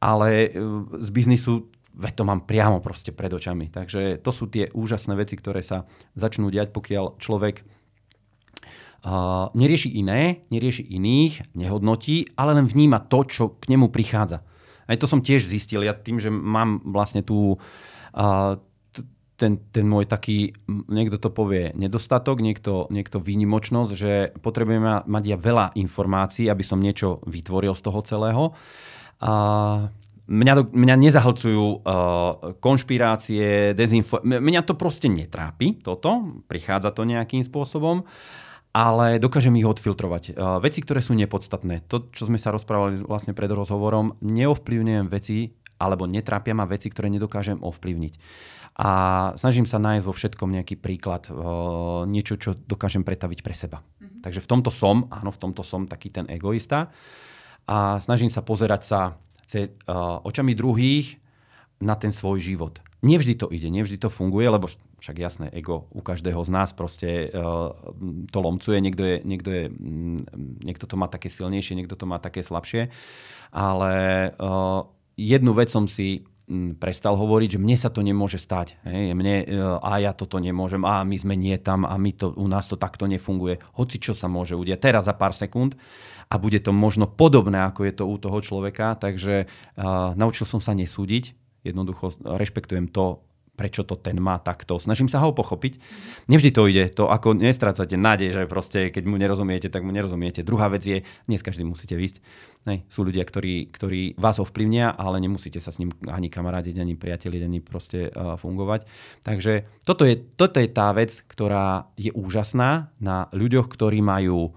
ale 0.00 0.48
e, 0.48 0.50
z 0.96 1.08
biznisu 1.12 1.68
veď 1.92 2.12
to 2.16 2.24
mám 2.24 2.48
priamo 2.48 2.80
proste 2.80 3.12
pred 3.12 3.28
očami. 3.28 3.68
Takže 3.68 4.24
to 4.24 4.30
sú 4.32 4.48
tie 4.48 4.72
úžasné 4.72 5.12
veci, 5.14 5.36
ktoré 5.36 5.60
sa 5.60 5.84
začnú 6.16 6.48
diať, 6.50 6.74
pokiaľ 6.74 7.22
človek 7.22 7.62
uh, 9.06 9.46
nerieši 9.54 9.94
iné, 9.94 10.42
nerieši 10.50 10.90
iných, 10.90 11.54
nehodnotí, 11.54 12.34
ale 12.34 12.58
len 12.58 12.66
vníma 12.66 12.98
to, 13.06 13.22
čo 13.22 13.54
k 13.62 13.70
nemu 13.70 13.94
prichádza. 13.94 14.42
Aj 14.90 14.98
to 14.98 15.06
som 15.06 15.22
tiež 15.22 15.46
zistil. 15.46 15.86
Ja 15.86 15.94
tým, 15.94 16.18
že 16.18 16.34
mám 16.34 16.82
vlastne 16.82 17.22
tú, 17.22 17.62
uh, 18.18 18.58
ten, 19.34 19.58
ten 19.74 19.86
môj 19.86 20.06
taký, 20.06 20.54
niekto 20.68 21.18
to 21.18 21.30
povie, 21.30 21.74
nedostatok, 21.74 22.38
niekto, 22.38 22.86
niekto 22.90 23.18
výnimočnosť, 23.18 23.92
že 23.92 24.12
potrebujeme 24.38 25.02
mať 25.06 25.24
ja 25.26 25.38
veľa 25.38 25.74
informácií, 25.74 26.46
aby 26.46 26.62
som 26.62 26.78
niečo 26.78 27.18
vytvoril 27.26 27.74
z 27.74 27.82
toho 27.82 28.00
celého. 28.06 28.44
A 29.18 29.32
mňa, 30.30 30.70
mňa 30.70 30.96
nezahlcujú 30.96 31.64
uh, 31.66 31.80
konšpirácie, 32.62 33.74
dezinfo... 33.74 34.22
Mňa 34.22 34.62
to 34.62 34.78
proste 34.78 35.10
netrápi, 35.10 35.82
toto. 35.82 36.42
Prichádza 36.46 36.94
to 36.94 37.02
nejakým 37.02 37.42
spôsobom 37.42 38.06
ale 38.74 39.22
dokážem 39.22 39.54
ich 39.54 39.70
odfiltrovať. 39.70 40.34
Uh, 40.34 40.58
veci, 40.58 40.82
ktoré 40.82 40.98
sú 40.98 41.14
nepodstatné, 41.14 41.86
to, 41.86 42.10
čo 42.10 42.26
sme 42.26 42.42
sa 42.42 42.50
rozprávali 42.50 43.06
vlastne 43.06 43.30
pred 43.30 43.46
rozhovorom, 43.46 44.18
neovplyvňujem 44.18 45.06
veci, 45.14 45.54
alebo 45.78 46.10
netrápia 46.10 46.58
ma 46.58 46.66
veci, 46.66 46.90
ktoré 46.90 47.06
nedokážem 47.06 47.62
ovplyvniť 47.62 48.14
a 48.74 48.90
snažím 49.38 49.70
sa 49.70 49.78
nájsť 49.78 50.04
vo 50.06 50.14
všetkom 50.14 50.50
nejaký 50.50 50.74
príklad, 50.82 51.30
niečo, 52.10 52.34
čo 52.34 52.58
dokážem 52.58 53.06
pretaviť 53.06 53.38
pre 53.46 53.54
seba. 53.54 53.78
Mm-hmm. 53.78 54.20
Takže 54.26 54.42
v 54.42 54.50
tomto 54.50 54.74
som, 54.74 55.06
áno, 55.14 55.30
v 55.30 55.38
tomto 55.38 55.62
som 55.62 55.86
taký 55.86 56.10
ten 56.10 56.26
egoista 56.26 56.90
a 57.70 58.02
snažím 58.02 58.28
sa 58.28 58.42
pozerať 58.42 58.82
sa 58.82 59.00
očami 60.26 60.58
druhých 60.58 61.22
na 61.78 61.94
ten 61.94 62.10
svoj 62.10 62.42
život. 62.42 62.82
Nevždy 63.04 63.36
to 63.36 63.46
ide, 63.52 63.68
nevždy 63.68 64.00
to 64.00 64.08
funguje, 64.08 64.48
lebo 64.48 64.66
však 65.04 65.20
jasné, 65.20 65.46
ego 65.52 65.84
u 65.92 66.00
každého 66.00 66.40
z 66.40 66.48
nás 66.48 66.72
proste 66.72 67.28
uh, 67.28 67.76
to 68.32 68.38
lomcuje, 68.40 68.80
niekto, 68.80 69.04
je, 69.04 69.16
niekto, 69.20 69.50
je, 69.52 69.64
um, 69.68 70.16
niekto 70.64 70.88
to 70.88 70.96
má 70.96 71.12
také 71.12 71.28
silnejšie, 71.28 71.76
niekto 71.76 71.92
to 71.92 72.08
má 72.08 72.16
také 72.16 72.40
slabšie, 72.40 72.88
ale 73.52 73.92
uh, 74.40 74.88
jednu 75.20 75.52
vec 75.52 75.68
som 75.68 75.84
si 75.84 76.24
prestal 76.76 77.16
hovoriť, 77.16 77.56
že 77.56 77.62
mne 77.62 77.76
sa 77.80 77.88
to 77.88 78.04
nemôže 78.04 78.36
stať. 78.36 78.76
Hej, 78.84 79.16
mne, 79.16 79.34
e, 79.40 79.44
a 79.80 79.92
ja 79.96 80.12
toto 80.12 80.36
nemôžem, 80.36 80.84
a 80.84 81.00
my 81.00 81.16
sme 81.16 81.34
nie 81.40 81.56
tam, 81.56 81.88
a 81.88 81.96
my 81.96 82.12
to, 82.12 82.36
u 82.36 82.44
nás 82.44 82.68
to 82.68 82.76
takto 82.76 83.08
nefunguje. 83.08 83.64
Hoci 83.80 83.96
čo 83.96 84.12
sa 84.12 84.28
môže 84.28 84.52
udiať 84.52 84.76
teraz 84.76 85.08
za 85.08 85.16
pár 85.16 85.32
sekúnd 85.32 85.72
a 86.28 86.36
bude 86.36 86.60
to 86.60 86.72
možno 86.76 87.08
podobné, 87.08 87.64
ako 87.64 87.88
je 87.88 87.92
to 87.96 88.04
u 88.04 88.16
toho 88.20 88.38
človeka, 88.44 88.96
takže 88.96 89.44
uh, 89.44 90.12
naučil 90.16 90.48
som 90.48 90.60
sa 90.60 90.72
nesúdiť, 90.72 91.36
jednoducho 91.64 92.16
rešpektujem 92.24 92.88
to, 92.92 93.24
prečo 93.54 93.86
to 93.86 93.94
ten 93.94 94.18
má 94.18 94.42
takto. 94.42 94.76
Snažím 94.82 95.06
sa 95.06 95.22
ho 95.22 95.30
pochopiť. 95.30 95.78
Nevždy 96.26 96.50
to 96.50 96.62
ide, 96.66 96.84
to 96.90 97.06
ako 97.06 97.38
nestrácate 97.38 97.94
nádej, 97.94 98.34
že 98.34 98.42
proste 98.50 98.90
keď 98.90 99.02
mu 99.06 99.16
nerozumiete, 99.16 99.70
tak 99.70 99.86
mu 99.86 99.94
nerozumiete. 99.94 100.42
Druhá 100.42 100.66
vec 100.70 100.82
je, 100.82 101.06
dnes 101.30 101.40
každý 101.40 101.62
musíte 101.62 101.94
vysť. 101.94 102.18
Nej, 102.64 102.80
sú 102.88 103.04
ľudia, 103.04 103.22
ktorí, 103.28 103.68
ktorí 103.68 104.16
vás 104.16 104.40
ovplyvnia, 104.40 104.96
ale 104.96 105.20
nemusíte 105.20 105.60
sa 105.60 105.68
s 105.68 105.78
ním 105.84 105.92
ani 106.08 106.32
kamarádiť, 106.32 106.80
ani 106.80 106.96
priateliť, 106.96 107.42
ani 107.44 107.60
proste 107.60 108.08
uh, 108.08 108.40
fungovať. 108.40 108.88
Takže 109.20 109.68
toto 109.84 110.08
je, 110.08 110.16
toto 110.16 110.56
je 110.58 110.68
tá 110.72 110.88
vec, 110.96 111.12
ktorá 111.28 111.92
je 112.00 112.08
úžasná 112.16 112.88
na 113.04 113.28
ľuďoch, 113.36 113.68
ktorí 113.68 114.00
majú 114.00 114.56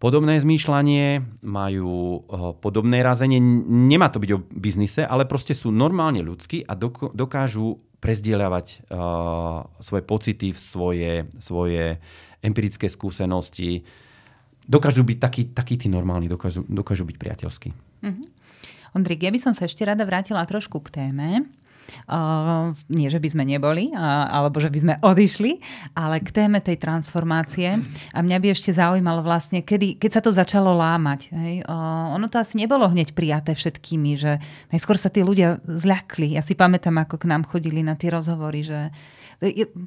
podobné 0.00 0.40
zmýšľanie, 0.40 1.20
majú 1.44 2.24
podobné 2.64 3.04
razenie. 3.04 3.36
Nemá 3.68 4.08
to 4.08 4.22
byť 4.22 4.30
o 4.32 4.42
biznise, 4.48 5.04
ale 5.04 5.28
proste 5.28 5.52
sú 5.52 5.68
normálne 5.68 6.24
ľudskí 6.24 6.64
a 6.64 6.72
dokážu 7.12 7.84
prezdieľavať 8.00 8.66
uh, 8.88 9.68
svoje 9.78 10.02
pocity, 10.02 10.48
svoje, 10.56 11.28
svoje 11.36 12.00
empirické 12.40 12.88
skúsenosti. 12.88 13.84
Dokážu 14.64 15.04
byť 15.04 15.18
takí, 15.20 15.42
takí 15.52 15.76
tí 15.76 15.92
normálni, 15.92 16.26
dokážu, 16.26 16.64
dokážu 16.64 17.04
byť 17.04 17.16
priateľskí. 17.20 17.70
Mm-hmm. 18.00 18.26
Ondrik, 18.96 19.22
ja 19.22 19.30
by 19.30 19.38
som 19.38 19.52
sa 19.54 19.68
ešte 19.68 19.86
rada 19.86 20.02
vrátila 20.02 20.42
trošku 20.48 20.82
k 20.82 21.04
téme. 21.04 21.46
Uh, 22.10 22.76
nie, 22.90 23.06
že 23.10 23.22
by 23.22 23.28
sme 23.30 23.44
neboli, 23.46 23.90
uh, 23.94 24.26
alebo 24.30 24.58
že 24.58 24.70
by 24.70 24.78
sme 24.78 24.94
odišli, 25.10 25.60
ale 25.94 26.22
k 26.22 26.30
téme 26.30 26.58
tej 26.58 26.80
transformácie. 26.80 27.80
A 28.12 28.18
mňa 28.20 28.36
by 28.40 28.46
ešte 28.52 28.74
zaujímalo 28.74 29.22
vlastne, 29.22 29.62
kedy, 29.62 29.98
keď 30.00 30.10
sa 30.10 30.22
to 30.22 30.30
začalo 30.34 30.74
lámať. 30.74 31.30
Hej? 31.30 31.54
Uh, 31.64 32.14
ono 32.14 32.26
to 32.26 32.40
asi 32.40 32.58
nebolo 32.58 32.86
hneď 32.88 33.14
prijaté 33.14 33.54
všetkými, 33.54 34.18
že 34.18 34.42
najskôr 34.70 34.98
sa 34.98 35.12
tí 35.12 35.22
ľudia 35.22 35.62
zľakli. 35.64 36.34
Ja 36.38 36.42
si 36.42 36.58
pamätám, 36.58 36.98
ako 37.00 37.20
k 37.20 37.28
nám 37.30 37.46
chodili 37.46 37.80
na 37.80 37.94
tie 37.94 38.10
rozhovory, 38.10 38.62
že 38.66 38.92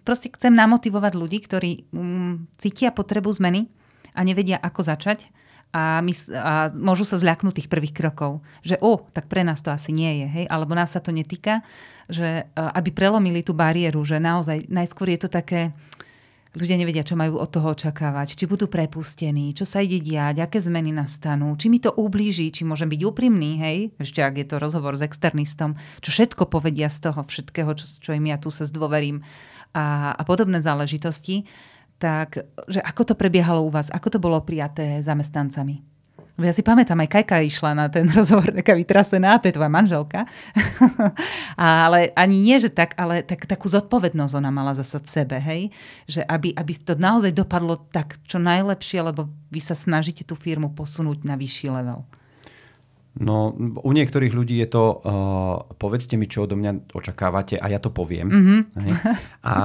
proste 0.02 0.34
chcem 0.34 0.50
namotivovať 0.50 1.14
ľudí, 1.14 1.46
ktorí 1.46 1.72
um, 1.94 2.50
cítia 2.58 2.90
potrebu 2.90 3.30
zmeny 3.30 3.70
a 4.18 4.26
nevedia, 4.26 4.58
ako 4.58 4.82
začať 4.82 5.30
a, 5.74 6.00
my, 6.06 6.14
a 6.38 6.70
môžu 6.70 7.04
sa 7.04 7.18
zľaknúť 7.18 7.66
tých 7.66 7.72
prvých 7.72 7.98
krokov. 7.98 8.46
Že 8.62 8.78
o, 8.86 9.02
tak 9.10 9.26
pre 9.26 9.42
nás 9.42 9.60
to 9.66 9.74
asi 9.74 9.90
nie 9.90 10.22
je, 10.24 10.28
hej, 10.30 10.46
alebo 10.48 10.78
nás 10.78 10.94
sa 10.94 11.02
to 11.02 11.10
netýka, 11.10 11.66
že 12.06 12.46
aby 12.54 12.94
prelomili 12.94 13.42
tú 13.42 13.58
bariéru, 13.58 14.06
že 14.06 14.22
naozaj 14.22 14.70
najskôr 14.70 15.10
je 15.18 15.26
to 15.26 15.30
také, 15.34 15.74
ľudia 16.54 16.78
nevedia, 16.78 17.02
čo 17.02 17.18
majú 17.18 17.42
od 17.42 17.50
toho 17.50 17.74
očakávať, 17.74 18.38
či 18.38 18.46
budú 18.46 18.70
prepustení, 18.70 19.58
čo 19.58 19.66
sa 19.66 19.82
ide 19.82 19.98
diať, 19.98 20.46
aké 20.46 20.62
zmeny 20.62 20.94
nastanú, 20.94 21.58
či 21.58 21.74
mi 21.74 21.82
to 21.82 21.90
ublíži, 21.90 22.54
či 22.54 22.62
môžem 22.62 22.94
byť 22.94 23.02
úprimný, 23.02 23.58
hej, 23.58 23.78
ešte 23.98 24.22
ak 24.22 24.38
je 24.38 24.46
to 24.46 24.62
rozhovor 24.62 24.94
s 24.94 25.02
externistom, 25.02 25.74
čo 26.06 26.10
všetko 26.14 26.46
povedia 26.46 26.94
z 26.94 27.10
toho 27.10 27.26
všetkého, 27.26 27.74
čo, 27.74 27.86
čo 27.98 28.12
im 28.14 28.30
ja 28.30 28.38
tu 28.38 28.54
sa 28.54 28.70
zdôverím 28.70 29.26
a, 29.74 30.14
a 30.14 30.22
podobné 30.22 30.62
záležitosti 30.62 31.50
tak 32.04 32.44
že 32.68 32.84
ako 32.84 33.02
to 33.08 33.14
prebiehalo 33.16 33.64
u 33.64 33.72
vás, 33.72 33.88
ako 33.88 34.12
to 34.12 34.20
bolo 34.20 34.44
prijaté 34.44 35.00
zamestnancami? 35.00 35.80
Ja 36.34 36.50
si 36.50 36.66
pamätám, 36.66 36.98
aj 36.98 37.14
Kajka 37.14 37.46
išla 37.46 37.78
na 37.78 37.86
ten 37.94 38.10
rozhovor 38.18 38.50
taká 38.50 38.74
vytrasená, 38.74 39.38
to 39.38 39.48
je 39.48 39.56
tvoja 39.56 39.70
manželka. 39.70 40.26
ale 41.56 42.10
ani 42.18 42.42
nie, 42.42 42.58
že 42.58 42.74
tak, 42.74 42.98
ale 42.98 43.22
tak, 43.22 43.46
takú 43.46 43.70
zodpovednosť 43.70 44.34
ona 44.34 44.50
mala 44.50 44.74
zase 44.74 44.98
v 44.98 45.08
sebe, 45.08 45.38
hej? 45.38 45.70
Že 46.10 46.26
aby, 46.26 46.50
aby 46.58 46.74
to 46.82 46.98
naozaj 46.98 47.32
dopadlo 47.32 47.78
tak 47.94 48.18
čo 48.26 48.42
najlepšie, 48.42 49.06
lebo 49.06 49.30
vy 49.54 49.62
sa 49.62 49.78
snažíte 49.78 50.26
tú 50.26 50.34
firmu 50.34 50.74
posunúť 50.74 51.22
na 51.22 51.38
vyšší 51.38 51.70
level. 51.70 52.02
No, 53.14 53.54
u 53.86 53.92
niektorých 53.94 54.34
ľudí 54.34 54.58
je 54.58 54.74
to, 54.74 55.06
uh, 55.06 55.70
povedzte 55.78 56.18
mi, 56.18 56.26
čo 56.26 56.50
odo 56.50 56.58
mňa 56.58 56.98
očakávate 56.98 57.62
a 57.62 57.70
ja 57.70 57.78
to 57.78 57.94
poviem. 57.94 58.26
Mm-hmm. 58.26 58.60
A 59.46 59.56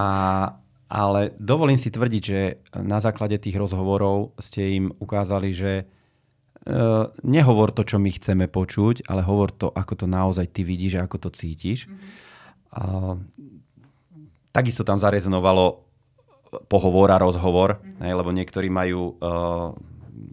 ale 0.89 1.37
dovolím 1.37 1.77
si 1.77 1.93
tvrdiť, 1.93 2.23
že 2.25 2.41
na 2.81 2.97
základe 2.97 3.37
tých 3.37 3.61
rozhovorov 3.61 4.33
ste 4.41 4.81
im 4.81 4.87
ukázali, 4.97 5.53
že 5.53 5.85
uh, 5.85 7.13
nehovor 7.21 7.77
to, 7.77 7.85
čo 7.85 8.01
my 8.01 8.09
chceme 8.09 8.49
počuť, 8.49 9.05
ale 9.05 9.21
hovor 9.21 9.53
to, 9.53 9.69
ako 9.69 10.05
to 10.05 10.07
naozaj 10.09 10.49
ty 10.49 10.65
vidíš 10.65 10.97
a 10.97 11.05
ako 11.05 11.29
to 11.29 11.31
cítiš. 11.37 11.87
Mm-hmm. 11.87 12.11
Uh, 12.73 13.15
takisto 14.49 14.81
tam 14.81 14.97
zarezonovalo 14.97 15.85
pohovor 16.73 17.13
a 17.13 17.21
rozhovor, 17.21 17.77
mm-hmm. 17.77 18.01
ne, 18.01 18.11
lebo 18.17 18.33
niektorí 18.33 18.73
majú 18.73 19.21
uh, 19.21 19.77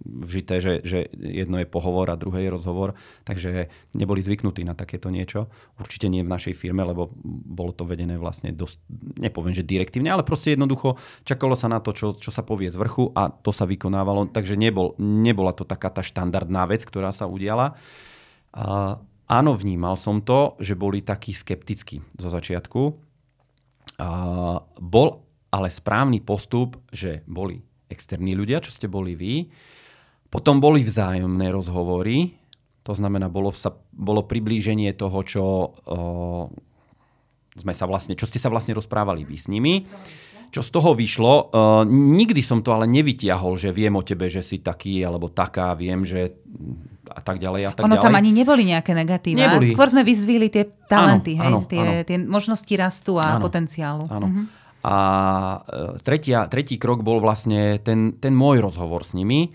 vžité, 0.06 0.58
že, 0.60 0.82
že 0.82 1.08
jedno 1.14 1.62
je 1.62 1.70
pohovor 1.70 2.10
a 2.10 2.20
druhé 2.20 2.48
je 2.48 2.54
rozhovor, 2.54 2.98
takže 3.24 3.70
neboli 3.94 4.26
zvyknutí 4.26 4.66
na 4.66 4.74
takéto 4.74 5.14
niečo. 5.14 5.48
Určite 5.78 6.10
nie 6.10 6.26
v 6.26 6.34
našej 6.34 6.58
firme, 6.58 6.82
lebo 6.82 7.14
bolo 7.26 7.72
to 7.72 7.86
vedené 7.86 8.18
vlastne 8.18 8.50
dosť, 8.52 8.82
nepoviem, 9.22 9.54
že 9.54 9.68
direktívne, 9.68 10.10
ale 10.10 10.26
proste 10.26 10.58
jednoducho 10.58 10.98
čakalo 11.24 11.54
sa 11.54 11.70
na 11.70 11.80
to, 11.80 11.94
čo, 11.94 12.18
čo 12.18 12.34
sa 12.34 12.42
povie 12.42 12.74
z 12.74 12.78
vrchu 12.80 13.14
a 13.14 13.30
to 13.30 13.54
sa 13.54 13.70
vykonávalo, 13.70 14.34
takže 14.34 14.58
nebol, 14.58 14.98
nebola 15.00 15.54
to 15.54 15.68
taká 15.68 15.94
tá 15.94 16.02
štandardná 16.02 16.66
vec, 16.66 16.82
ktorá 16.84 17.14
sa 17.14 17.30
udiala. 17.30 17.78
A, 18.56 18.98
áno, 19.30 19.52
vnímal 19.54 20.00
som 20.00 20.24
to, 20.24 20.58
že 20.58 20.74
boli 20.74 21.06
takí 21.06 21.36
skeptickí 21.36 22.02
zo 22.18 22.30
začiatku. 22.32 22.82
A, 24.00 24.10
bol 24.80 25.26
ale 25.56 25.72
správny 25.72 26.20
postup, 26.20 26.76
že 26.92 27.24
boli 27.24 27.64
externí 27.88 28.36
ľudia, 28.36 28.60
čo 28.60 28.76
ste 28.76 28.92
boli 28.92 29.16
vy, 29.16 29.48
potom 30.30 30.59
boli 30.59 30.82
vzájomné 30.84 31.51
rozhovory, 31.53 32.36
to 32.86 32.93
znamená, 32.93 33.34
bolo, 33.34 33.49
sa, 33.49 33.73
bolo 33.89 34.21
priblíženie 34.21 34.93
toho, 34.93 35.19
čo, 35.26 35.45
o, 35.89 35.97
sme 37.57 37.73
sa 37.73 37.89
vlastne, 37.89 38.13
čo 38.13 38.30
ste 38.30 38.38
sa 38.38 38.53
vlastne 38.53 38.78
rozprávali 38.78 39.26
vy 39.26 39.38
s 39.41 39.49
nimi. 39.49 39.82
Čo 40.53 40.61
z 40.63 40.69
toho 40.71 40.95
vyšlo, 40.95 41.51
uh, 41.51 41.84
nikdy 41.84 42.39
som 42.39 42.63
to 42.63 42.71
ale 42.71 42.88
nevytiahol, 42.88 43.59
že 43.59 43.76
viem 43.76 43.91
o 43.91 44.05
tebe, 44.05 44.32
že 44.32 44.39
si 44.39 44.63
taký 44.63 45.03
alebo 45.03 45.28
taká, 45.28 45.76
viem, 45.76 46.07
že 46.07 46.32
a 47.11 47.19
tak 47.19 47.43
ďalej 47.43 47.61
a 47.67 47.71
tak 47.76 47.84
ono 47.84 47.99
ďalej. 47.99 48.05
tam 48.07 48.15
ani 48.15 48.32
neboli 48.32 48.63
nejaké 48.63 48.95
negatíva. 48.95 49.51
Neboli. 49.51 49.76
Skôr 49.76 49.91
sme 49.91 50.07
vyzvili 50.07 50.47
tie 50.47 50.63
talenty, 50.88 51.36
áno, 51.36 51.41
hej, 51.41 51.51
áno, 51.51 51.59
tie, 51.67 51.84
áno. 51.84 52.07
tie 52.07 52.17
možnosti 52.23 52.73
rastu 52.80 53.19
a 53.19 53.36
áno, 53.36 53.43
potenciálu. 53.43 54.05
Áno. 54.07 54.28
Uh-huh. 54.32 54.45
A 54.86 54.95
e, 55.65 55.82
tretia, 56.05 56.45
tretí 56.47 56.78
krok 56.78 57.01
bol 57.01 57.19
vlastne 57.19 57.82
ten, 57.82 58.15
ten 58.21 58.32
môj 58.32 58.63
rozhovor 58.63 59.03
s 59.03 59.17
nimi, 59.17 59.51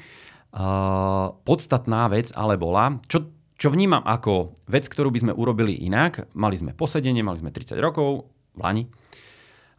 Uh, 0.51 1.31
podstatná 1.47 2.11
vec 2.11 2.35
ale 2.35 2.59
bola, 2.59 2.99
čo, 3.07 3.31
čo 3.55 3.71
vnímam 3.71 4.03
ako 4.03 4.59
vec, 4.67 4.91
ktorú 4.91 5.15
by 5.15 5.19
sme 5.23 5.33
urobili 5.39 5.79
inak. 5.87 6.27
Mali 6.35 6.59
sme 6.59 6.75
posedenie, 6.75 7.23
mali 7.23 7.39
sme 7.39 7.55
30 7.55 7.79
rokov 7.79 8.27
v 8.55 8.59
Lani. 8.59 8.85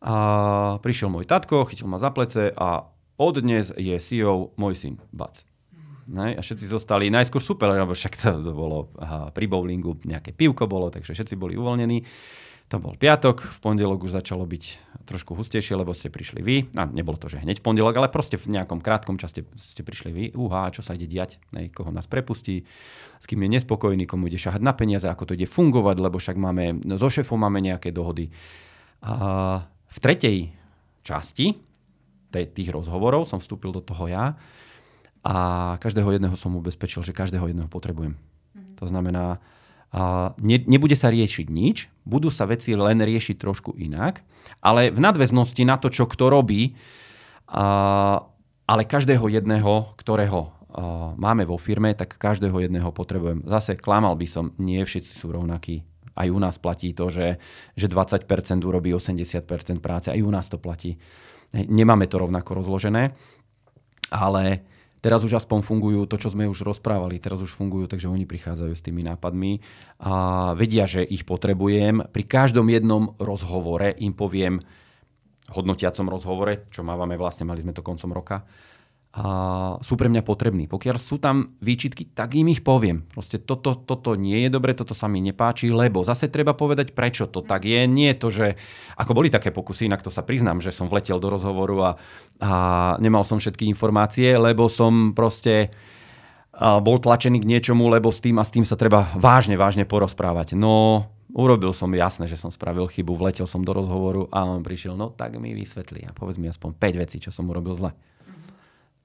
A 0.01 0.13
prišiel 0.81 1.11
môj 1.11 1.29
tatko, 1.29 1.67
chytil 1.69 1.91
ma 1.91 2.01
za 2.01 2.09
plece 2.09 2.49
a 2.55 2.87
od 3.21 3.35
dnes 3.37 3.69
je 3.77 3.93
CEO 4.01 4.55
môj 4.57 4.73
syn 4.73 4.95
Bac. 5.13 5.45
A 6.11 6.41
všetci 6.41 6.65
zostali 6.65 7.13
najskôr 7.13 7.39
super, 7.39 7.69
lebo 7.69 7.93
však 7.93 8.13
to, 8.17 8.51
bolo 8.51 8.89
pri 9.31 9.45
bowlingu, 9.45 9.95
nejaké 10.03 10.33
pivko 10.33 10.65
bolo, 10.65 10.89
takže 10.89 11.13
všetci 11.13 11.37
boli 11.37 11.53
uvoľnení. 11.53 12.01
To 12.73 12.79
bol 12.81 12.97
piatok, 12.97 13.43
v 13.45 13.57
pondelok 13.61 14.07
už 14.07 14.17
začalo 14.17 14.47
byť 14.47 14.90
trošku 15.11 15.35
hustejšie, 15.35 15.75
lebo 15.75 15.91
ste 15.91 16.07
prišli 16.07 16.39
vy. 16.39 16.55
A 16.79 16.87
nebolo 16.87 17.19
to, 17.19 17.27
že 17.27 17.43
hneď 17.43 17.59
pondelok, 17.59 17.99
ale 17.99 18.07
proste 18.07 18.39
v 18.39 18.55
nejakom 18.55 18.79
krátkom 18.79 19.19
čase 19.19 19.43
ste 19.59 19.81
prišli 19.83 20.09
vy. 20.15 20.23
Uha, 20.39 20.71
čo 20.71 20.79
sa 20.79 20.95
ide 20.95 21.11
diať, 21.11 21.43
ne, 21.51 21.67
koho 21.67 21.91
nás 21.91 22.07
prepustí, 22.07 22.63
s 23.19 23.25
kým 23.27 23.43
je 23.43 23.59
nespokojný, 23.59 24.07
komu 24.07 24.31
ide 24.31 24.39
šahať 24.39 24.63
na 24.63 24.71
peniaze, 24.71 25.05
ako 25.05 25.27
to 25.27 25.35
ide 25.35 25.51
fungovať, 25.51 25.99
lebo 25.99 26.15
však 26.15 26.39
máme, 26.39 26.79
no, 26.87 26.95
so 26.95 27.11
šéfom 27.11 27.35
máme 27.35 27.59
nejaké 27.59 27.91
dohody. 27.91 28.31
A 29.03 29.67
v 29.67 29.97
tretej 29.99 30.55
časti 31.03 31.59
tých 32.31 32.69
rozhovorov 32.71 33.27
som 33.27 33.43
vstúpil 33.43 33.75
do 33.75 33.83
toho 33.83 34.07
ja 34.07 34.39
a 35.21 35.35
každého 35.77 36.15
jedného 36.15 36.33
som 36.39 36.55
ubezpečil, 36.55 37.03
že 37.03 37.11
každého 37.11 37.51
jedného 37.51 37.67
potrebujem. 37.67 38.15
Mm-hmm. 38.15 38.79
To 38.79 38.85
znamená, 38.87 39.43
ne, 40.39 40.57
nebude 40.65 40.95
sa 40.95 41.11
riešiť 41.11 41.47
nič, 41.51 41.91
budú 42.07 42.31
sa 42.31 42.47
veci 42.47 42.73
len 42.73 42.99
riešiť 43.03 43.35
trošku 43.35 43.75
inak, 43.75 44.23
ale 44.63 44.89
v 44.89 44.99
nadväznosti 45.03 45.63
na 45.67 45.75
to, 45.75 45.91
čo 45.91 46.07
kto 46.07 46.31
robí, 46.31 46.79
a, 47.51 48.23
ale 48.65 48.87
každého 48.87 49.27
jedného, 49.27 49.91
ktorého 49.99 50.61
máme 51.19 51.43
vo 51.43 51.59
firme, 51.59 51.91
tak 51.91 52.15
každého 52.15 52.63
jedného 52.63 52.95
potrebujem. 52.95 53.43
Zase 53.43 53.75
klamal 53.75 54.15
by 54.15 54.27
som, 54.27 54.55
nie 54.55 54.79
všetci 54.79 55.19
sú 55.19 55.35
rovnakí. 55.35 55.83
Aj 56.15 56.27
u 56.27 56.39
nás 56.39 56.59
platí 56.59 56.95
to, 56.95 57.11
že, 57.11 57.39
že 57.75 57.87
20% 57.91 58.27
urobí 58.63 58.95
80% 58.95 59.83
práce. 59.83 60.07
Aj 60.11 60.19
u 60.19 60.31
nás 60.31 60.47
to 60.47 60.59
platí. 60.59 60.99
Nemáme 61.51 62.07
to 62.07 62.23
rovnako 62.23 62.63
rozložené, 62.63 63.11
ale 64.11 64.63
Teraz 65.01 65.25
už 65.25 65.33
aspoň 65.33 65.65
fungujú 65.65 66.05
to, 66.05 66.21
čo 66.21 66.29
sme 66.29 66.45
už 66.45 66.61
rozprávali, 66.61 67.17
teraz 67.17 67.41
už 67.41 67.57
fungujú, 67.57 67.89
takže 67.89 68.05
oni 68.05 68.29
prichádzajú 68.29 68.73
s 68.77 68.85
tými 68.85 69.01
nápadmi 69.01 69.57
a 69.97 70.13
vedia, 70.53 70.85
že 70.85 71.01
ich 71.01 71.25
potrebujem. 71.25 72.05
Pri 72.13 72.23
každom 72.29 72.69
jednom 72.69 73.17
rozhovore 73.17 73.97
im 73.97 74.13
poviem, 74.13 74.61
hodnotiacom 75.51 76.05
rozhovore, 76.05 76.69
čo 76.69 76.85
mávame 76.85 77.17
vlastne, 77.17 77.49
mali 77.49 77.65
sme 77.65 77.73
to 77.73 77.81
koncom 77.81 78.13
roka, 78.13 78.45
a 79.11 79.75
sú 79.83 79.99
pre 79.99 80.07
mňa 80.07 80.23
potrební. 80.23 80.71
Pokiaľ 80.71 80.95
sú 80.95 81.19
tam 81.19 81.59
výčitky, 81.59 82.15
tak 82.15 82.31
im 82.31 82.47
ich 82.47 82.63
poviem. 82.63 83.03
Proste 83.11 83.43
toto, 83.43 83.75
toto 83.75 84.15
nie 84.15 84.47
je 84.47 84.49
dobre, 84.49 84.71
toto 84.71 84.95
sa 84.95 85.11
mi 85.11 85.19
nepáči, 85.19 85.67
lebo 85.67 85.99
zase 85.99 86.31
treba 86.31 86.55
povedať, 86.55 86.95
prečo 86.95 87.27
to 87.27 87.43
tak 87.43 87.67
je. 87.67 87.91
Nie 87.91 88.15
je 88.15 88.21
to, 88.23 88.27
že 88.31 88.47
ako 88.95 89.11
boli 89.11 89.27
také 89.27 89.51
pokusy, 89.51 89.91
inak 89.91 89.99
to 89.99 90.07
sa 90.07 90.23
priznám, 90.23 90.63
že 90.63 90.71
som 90.71 90.87
vletel 90.87 91.19
do 91.19 91.27
rozhovoru 91.27 91.77
a, 91.83 91.91
a 92.39 92.51
nemal 93.03 93.27
som 93.27 93.35
všetky 93.35 93.67
informácie, 93.67 94.31
lebo 94.39 94.71
som 94.71 95.11
proste 95.11 95.75
bol 96.61 96.95
tlačený 96.95 97.43
k 97.43 97.49
niečomu, 97.51 97.91
lebo 97.91 98.15
s 98.15 98.23
tým 98.23 98.39
a 98.39 98.47
s 98.47 98.51
tým 98.55 98.63
sa 98.63 98.79
treba 98.79 99.11
vážne, 99.19 99.59
vážne 99.59 99.83
porozprávať. 99.83 100.55
No, 100.55 101.07
urobil 101.35 101.75
som 101.75 101.91
jasné, 101.91 102.31
že 102.31 102.39
som 102.39 102.51
spravil 102.51 102.87
chybu, 102.87 103.15
vletel 103.15 103.47
som 103.47 103.63
do 103.63 103.75
rozhovoru 103.75 104.31
a 104.31 104.47
on 104.47 104.63
prišiel, 104.63 104.95
no 104.95 105.11
tak 105.11 105.35
mi 105.35 105.51
vysvetlí 105.51 106.07
a 106.07 106.15
povedz 106.15 106.39
mi 106.39 106.47
aspoň 106.51 106.79
5 106.79 107.01
vecí, 107.03 107.17
čo 107.19 107.31
som 107.31 107.47
urobil 107.51 107.75
zle. 107.75 107.91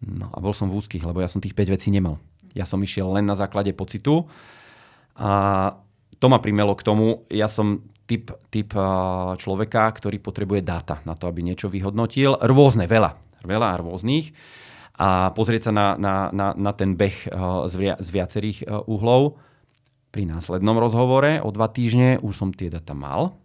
No 0.05 0.29
a 0.29 0.39
bol 0.43 0.53
som 0.53 0.69
v 0.69 0.77
úzkých, 0.77 1.07
lebo 1.09 1.25
ja 1.25 1.29
som 1.31 1.41
tých 1.41 1.57
5 1.57 1.73
vecí 1.73 1.89
nemal. 1.89 2.21
Ja 2.53 2.69
som 2.69 2.81
išiel 2.81 3.09
len 3.17 3.25
na 3.25 3.37
základe 3.37 3.73
pocitu 3.73 4.29
a 5.17 5.73
to 6.17 6.27
ma 6.29 6.41
primelo 6.41 6.73
k 6.77 6.85
tomu, 6.85 7.25
ja 7.29 7.49
som 7.49 7.85
typ, 8.09 8.33
typ 8.49 8.73
človeka, 9.37 9.93
ktorý 9.93 10.21
potrebuje 10.21 10.65
dáta 10.65 11.05
na 11.05 11.13
to, 11.13 11.29
aby 11.29 11.45
niečo 11.45 11.69
vyhodnotil. 11.69 12.39
Rôzne, 12.41 12.89
veľa. 12.89 13.17
Veľa 13.45 13.85
rôznych. 13.85 14.33
A 14.97 15.29
pozrieť 15.37 15.69
sa 15.69 15.73
na, 15.77 15.87
na, 16.01 16.15
na, 16.33 16.57
na 16.57 16.73
ten 16.73 16.97
beh 16.97 17.29
z, 17.69 17.75
via, 17.77 17.95
z 18.01 18.09
viacerých 18.09 18.59
uhlov. 18.89 19.37
Pri 20.09 20.25
následnom 20.25 20.81
rozhovore 20.81 21.45
o 21.45 21.53
dva 21.53 21.69
týždne 21.69 22.17
už 22.25 22.33
som 22.33 22.49
tie 22.49 22.73
data 22.73 22.97
mal. 22.97 23.37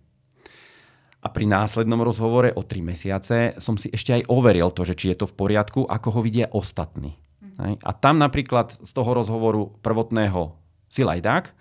A 1.21 1.27
pri 1.29 1.45
následnom 1.45 2.01
rozhovore 2.01 2.49
o 2.57 2.65
tri 2.65 2.81
mesiace 2.81 3.53
som 3.61 3.77
si 3.77 3.93
ešte 3.93 4.17
aj 4.17 4.25
overil 4.25 4.73
to, 4.73 4.81
že 4.81 4.97
či 4.97 5.13
je 5.13 5.21
to 5.21 5.29
v 5.29 5.37
poriadku, 5.37 5.85
ako 5.85 6.17
ho 6.17 6.21
vidia 6.25 6.49
ostatní. 6.49 7.13
Mm. 7.37 7.77
A 7.77 7.91
tam 7.93 8.17
napríklad 8.17 8.73
z 8.73 8.89
toho 8.89 9.13
rozhovoru 9.13 9.77
prvotného 9.85 10.57
si 10.89 11.05
lajdák, 11.05 11.53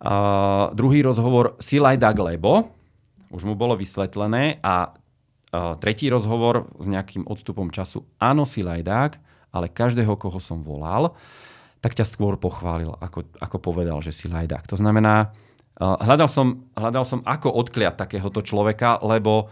a 0.00 0.72
druhý 0.72 1.04
rozhovor 1.04 1.60
si 1.60 1.76
lajdák, 1.76 2.16
lebo 2.16 2.72
už 3.28 3.44
mu 3.44 3.52
bolo 3.52 3.76
vysvetlené 3.76 4.56
a 4.64 4.96
tretí 5.76 6.08
rozhovor 6.08 6.72
s 6.80 6.88
nejakým 6.88 7.28
odstupom 7.28 7.68
času, 7.68 8.08
áno, 8.16 8.48
si 8.48 8.64
lajdák, 8.64 9.20
ale 9.52 9.66
každého, 9.68 10.16
koho 10.16 10.40
som 10.40 10.64
volal, 10.64 11.12
tak 11.84 11.92
ťa 11.92 12.08
skôr 12.08 12.40
pochválil, 12.40 12.96
ako, 12.96 13.28
ako 13.44 13.56
povedal, 13.60 14.00
že 14.00 14.14
si 14.14 14.24
lajdák. 14.30 14.64
To 14.72 14.76
znamená, 14.80 15.36
hľadal 15.80 16.28
som, 16.28 16.68
hľadal 16.76 17.08
som 17.08 17.24
ako 17.24 17.48
odkliať 17.56 17.96
takéhoto 17.96 18.44
človeka, 18.44 19.00
lebo 19.00 19.48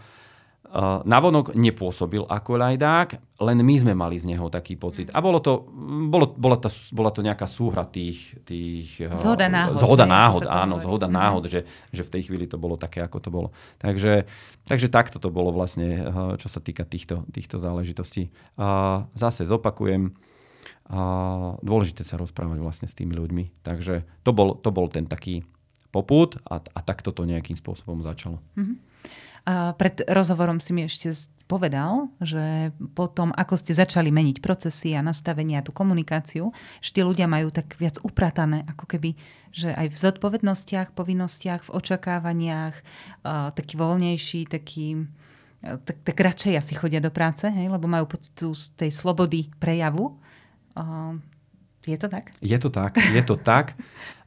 navonok 1.01 1.57
nepôsobil 1.57 2.21
ako 2.29 2.61
lajdák, 2.61 3.41
len 3.41 3.57
my 3.65 3.75
sme 3.81 3.97
mali 3.97 4.21
z 4.21 4.29
neho 4.29 4.53
taký 4.53 4.77
pocit. 4.77 5.09
A 5.09 5.17
bolo 5.17 5.41
to, 5.41 5.65
bolo, 6.13 6.29
bola, 6.37 6.61
to, 6.61 6.69
bola 6.93 7.09
to 7.09 7.25
nejaká 7.25 7.49
súhra 7.49 7.89
tých... 7.89 8.37
tých 8.45 9.01
zhoda 9.17 9.49
náhod. 9.49 9.81
Zhoda 9.81 10.05
náhod, 10.05 10.45
áno, 10.45 10.77
zhoda 10.77 11.09
náhod, 11.09 11.49
že, 11.49 11.65
že 11.89 12.05
v 12.05 12.13
tej 12.13 12.29
chvíli 12.29 12.45
to 12.45 12.61
bolo 12.61 12.77
také, 12.77 13.01
ako 13.01 13.17
to 13.17 13.33
bolo. 13.33 13.49
Takže, 13.81 14.29
takže 14.69 14.93
takto 14.93 15.17
to 15.17 15.33
bolo 15.33 15.49
vlastne, 15.49 16.05
čo 16.37 16.45
sa 16.45 16.61
týka 16.61 16.85
týchto, 16.85 17.25
týchto 17.33 17.57
záležitostí. 17.57 18.29
Zase 19.17 19.49
zopakujem, 19.49 20.13
dôležité 21.65 22.05
sa 22.05 22.21
rozprávať 22.21 22.61
vlastne 22.61 22.85
s 22.85 22.93
tými 22.93 23.17
ľuďmi. 23.17 23.65
Takže 23.65 24.05
to 24.21 24.37
bol, 24.37 24.53
to 24.53 24.69
bol 24.69 24.85
ten 24.85 25.09
taký 25.09 25.49
poput 25.89 26.37
a, 26.45 26.61
a 26.61 26.79
takto 26.85 27.09
to 27.09 27.25
nejakým 27.25 27.57
spôsobom 27.57 28.01
začalo. 28.05 28.37
Mm-hmm. 28.57 28.77
A 29.49 29.73
pred 29.73 30.05
rozhovorom 30.05 30.61
si 30.61 30.75
mi 30.75 30.85
ešte 30.85 31.09
povedal, 31.49 32.13
že 32.21 32.69
potom, 32.93 33.33
ako 33.33 33.57
ste 33.57 33.73
začali 33.73 34.13
meniť 34.13 34.37
procesy 34.37 34.93
a 34.93 35.01
nastavenie 35.01 35.57
a 35.57 35.65
tú 35.65 35.73
komunikáciu, 35.73 36.53
že 36.77 36.93
tí 36.93 37.01
ľudia 37.01 37.25
majú 37.25 37.49
tak 37.49 37.73
viac 37.81 37.97
upratané, 38.05 38.69
ako 38.69 38.85
keby, 38.85 39.17
že 39.49 39.73
aj 39.73 39.89
v 39.89 39.97
zodpovednostiach, 39.97 40.93
povinnostiach, 40.93 41.65
v 41.65 41.73
očakávaniach, 41.73 42.75
uh, 43.25 43.49
taký 43.57 43.81
voľnejší, 43.81 44.45
taký, 44.45 45.09
tak, 45.65 45.97
tak 46.05 46.17
radšej 46.21 46.53
asi 46.53 46.73
chodia 46.77 47.01
do 47.01 47.09
práce, 47.09 47.49
hej, 47.49 47.65
lebo 47.65 47.89
majú 47.89 48.05
pocit 48.05 48.37
tej 48.77 48.93
slobody 48.93 49.49
prejavu. 49.57 50.21
Uh, 50.77 51.17
je 51.81 51.97
to 51.97 52.13
tak? 52.13 52.29
Je 52.45 52.57
to 52.61 52.69
tak, 52.69 52.93
je 52.93 53.23
to 53.25 53.33
tak. 53.33 53.73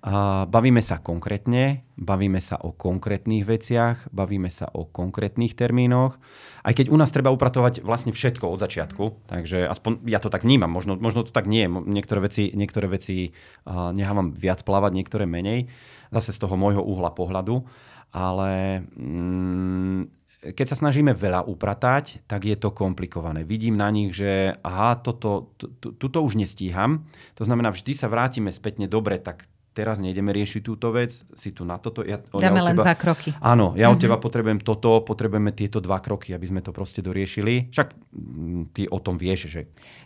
Bavíme 0.03 0.83
sa 0.83 0.99
konkrétne, 0.99 1.87
bavíme 1.95 2.43
sa 2.43 2.59
o 2.59 2.75
konkrétnych 2.75 3.47
veciach, 3.47 4.11
bavíme 4.11 4.51
sa 4.51 4.67
o 4.75 4.83
konkrétnych 4.91 5.55
termínoch. 5.55 6.19
Aj 6.67 6.75
keď 6.75 6.91
u 6.91 6.99
nás 6.99 7.15
treba 7.15 7.31
upratovať 7.31 7.87
vlastne 7.87 8.11
všetko 8.11 8.51
od 8.51 8.59
začiatku, 8.59 9.31
takže 9.31 9.63
aspoň 9.63 10.03
ja 10.11 10.19
to 10.19 10.27
tak 10.27 10.43
vnímam, 10.43 10.75
možno, 10.75 10.99
možno 10.99 11.23
to 11.23 11.31
tak 11.31 11.47
nie 11.47 11.71
je. 11.71 11.71
Niektoré 11.71 12.19
veci, 12.19 12.51
niektoré 12.51 12.91
veci 12.91 13.31
nechávam 13.71 14.35
viac 14.35 14.67
plávať, 14.67 14.91
niektoré 14.91 15.23
menej, 15.23 15.71
zase 16.11 16.35
z 16.35 16.43
toho 16.43 16.59
môjho 16.59 16.83
uhla 16.83 17.15
pohľadu. 17.15 17.63
Ale 18.11 18.83
mm, 18.99 20.11
keď 20.51 20.67
sa 20.67 20.83
snažíme 20.83 21.15
veľa 21.15 21.47
upratať, 21.47 22.27
tak 22.27 22.51
je 22.51 22.59
to 22.59 22.75
komplikované. 22.75 23.47
Vidím 23.47 23.79
na 23.79 23.87
nich, 23.95 24.11
že 24.19 24.59
aha, 24.67 24.99
toto, 24.99 25.55
tuto 25.79 26.19
už 26.27 26.43
nestíham. 26.43 27.07
To 27.39 27.47
znamená, 27.47 27.71
vždy 27.71 27.95
sa 27.95 28.11
vrátime 28.11 28.51
spätne 28.51 28.91
dobre, 28.91 29.23
tak 29.23 29.47
teraz 29.73 30.05
nejdeme 30.05 30.31
riešiť 30.37 30.61
túto 30.61 30.93
vec, 30.93 31.25
si 31.33 31.51
tu 31.51 31.65
na 31.65 31.81
toto. 31.81 32.05
Ja, 32.05 32.21
Dáme 32.21 32.61
ja 32.61 32.65
len 32.69 32.77
teba, 32.77 32.85
dva 32.85 32.95
kroky. 32.95 33.33
Áno, 33.41 33.73
ja 33.73 33.89
mm-hmm. 33.89 33.95
od 33.97 33.99
teba 33.99 34.17
potrebujem 34.21 34.61
toto, 34.61 35.01
potrebujeme 35.01 35.51
tieto 35.57 35.81
dva 35.81 35.99
kroky, 35.99 36.37
aby 36.37 36.47
sme 36.47 36.61
to 36.61 36.71
proste 36.77 37.01
doriešili. 37.01 37.73
Však 37.73 37.89
mm, 38.13 38.63
ty 38.77 38.85
o 38.87 39.01
tom 39.01 39.17
vieš, 39.17 39.49
že... 39.49 39.61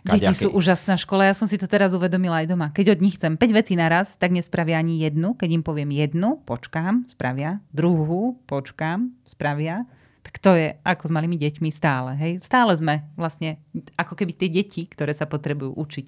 Deti 0.07 0.31
sú 0.31 0.55
úžasná 0.55 0.95
škola, 0.95 1.27
ja 1.27 1.35
som 1.35 1.45
si 1.45 1.59
to 1.59 1.67
teraz 1.67 1.91
uvedomila 1.91 2.41
aj 2.41 2.47
doma. 2.47 2.67
Keď 2.71 2.95
od 2.95 2.99
nich 3.03 3.19
chcem 3.19 3.35
5 3.35 3.59
vecí 3.59 3.75
naraz, 3.75 4.15
tak 4.15 4.31
nespravia 4.31 4.79
ani 4.79 5.03
jednu. 5.03 5.35
Keď 5.35 5.49
im 5.59 5.63
poviem 5.67 5.91
jednu, 5.91 6.39
počkám, 6.47 7.03
spravia. 7.11 7.59
Druhú, 7.75 8.39
počkám, 8.47 9.11
spravia 9.27 9.83
tak 10.27 10.43
to 10.43 10.59
je 10.59 10.75
ako 10.83 11.07
s 11.07 11.15
malými 11.15 11.39
deťmi 11.39 11.71
stále. 11.71 12.11
Hej? 12.19 12.43
Stále 12.43 12.75
sme 12.75 13.07
vlastne 13.15 13.63
ako 13.95 14.11
keby 14.11 14.35
tie 14.35 14.51
deti, 14.51 14.83
ktoré 14.83 15.15
sa 15.15 15.23
potrebujú 15.23 15.71
učiť. 15.79 16.07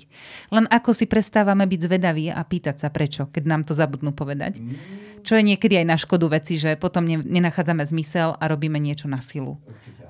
Len 0.52 0.68
ako 0.68 0.92
si 0.92 1.08
prestávame 1.08 1.64
byť 1.64 1.80
zvedaví 1.88 2.28
a 2.28 2.44
pýtať 2.44 2.84
sa 2.84 2.92
prečo, 2.92 3.32
keď 3.32 3.44
nám 3.48 3.64
to 3.64 3.72
zabudnú 3.72 4.12
povedať. 4.12 4.60
Čo 5.24 5.40
je 5.40 5.48
niekedy 5.48 5.80
aj 5.80 5.88
na 5.88 5.96
škodu 5.96 6.28
veci, 6.36 6.60
že 6.60 6.76
potom 6.76 7.08
nenachádzame 7.08 7.88
zmysel 7.88 8.36
a 8.36 8.44
robíme 8.52 8.76
niečo 8.76 9.08
na 9.08 9.24
silu. 9.24 9.56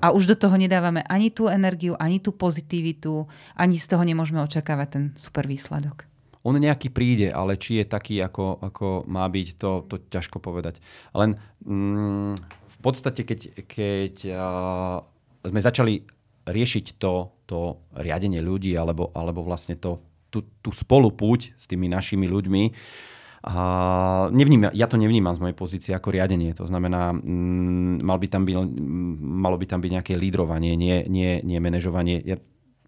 A 0.02 0.10
už 0.10 0.26
do 0.26 0.34
toho 0.34 0.58
nedávame 0.58 1.06
ani 1.06 1.30
tú 1.30 1.46
energiu, 1.46 1.94
ani 1.94 2.18
tú 2.18 2.34
pozitivitu, 2.34 3.30
ani 3.54 3.78
z 3.78 3.86
toho 3.86 4.02
nemôžeme 4.02 4.42
očakávať 4.42 4.88
ten 4.90 5.04
super 5.14 5.46
výsledok. 5.46 6.10
On 6.42 6.56
nejaký 6.56 6.90
príde, 6.90 7.30
ale 7.30 7.60
či 7.60 7.78
je 7.78 7.86
taký, 7.86 8.18
ako, 8.24 8.58
ako 8.58 8.86
má 9.06 9.28
byť, 9.28 9.48
to, 9.60 9.84
to 9.86 10.02
ťažko 10.08 10.40
povedať. 10.40 10.80
Len 11.12 11.36
mm, 11.62 12.59
v 12.70 12.78
podstate, 12.78 13.26
keď, 13.26 13.40
keď 13.66 14.14
uh, 14.30 15.02
sme 15.42 15.60
začali 15.60 16.06
riešiť 16.46 16.96
to, 16.96 17.34
to 17.44 17.58
riadenie 17.98 18.38
ľudí 18.38 18.72
alebo, 18.78 19.10
alebo 19.12 19.42
vlastne 19.42 19.74
to, 19.74 19.98
tú, 20.30 20.46
tú 20.62 20.70
spolupúť 20.70 21.52
s 21.58 21.66
tými 21.66 21.90
našimi 21.90 22.30
ľuďmi, 22.30 22.64
a 23.40 24.28
nevnímam, 24.36 24.68
ja 24.76 24.84
to 24.84 25.00
nevnímam 25.00 25.32
z 25.32 25.40
mojej 25.40 25.56
pozície 25.56 25.92
ako 25.96 26.12
riadenie. 26.12 26.52
To 26.60 26.68
znamená, 26.68 27.16
mm, 27.16 28.04
mal 28.04 28.20
by 28.20 28.28
tam 28.28 28.44
byť, 28.44 28.54
malo 29.16 29.56
by 29.56 29.64
tam 29.64 29.80
byť 29.80 29.90
nejaké 29.96 30.12
lídrovanie, 30.20 30.76
nie, 30.76 31.08
nie, 31.08 31.40
nie 31.40 31.56
manažovanie. 31.56 32.20
Ja 32.20 32.36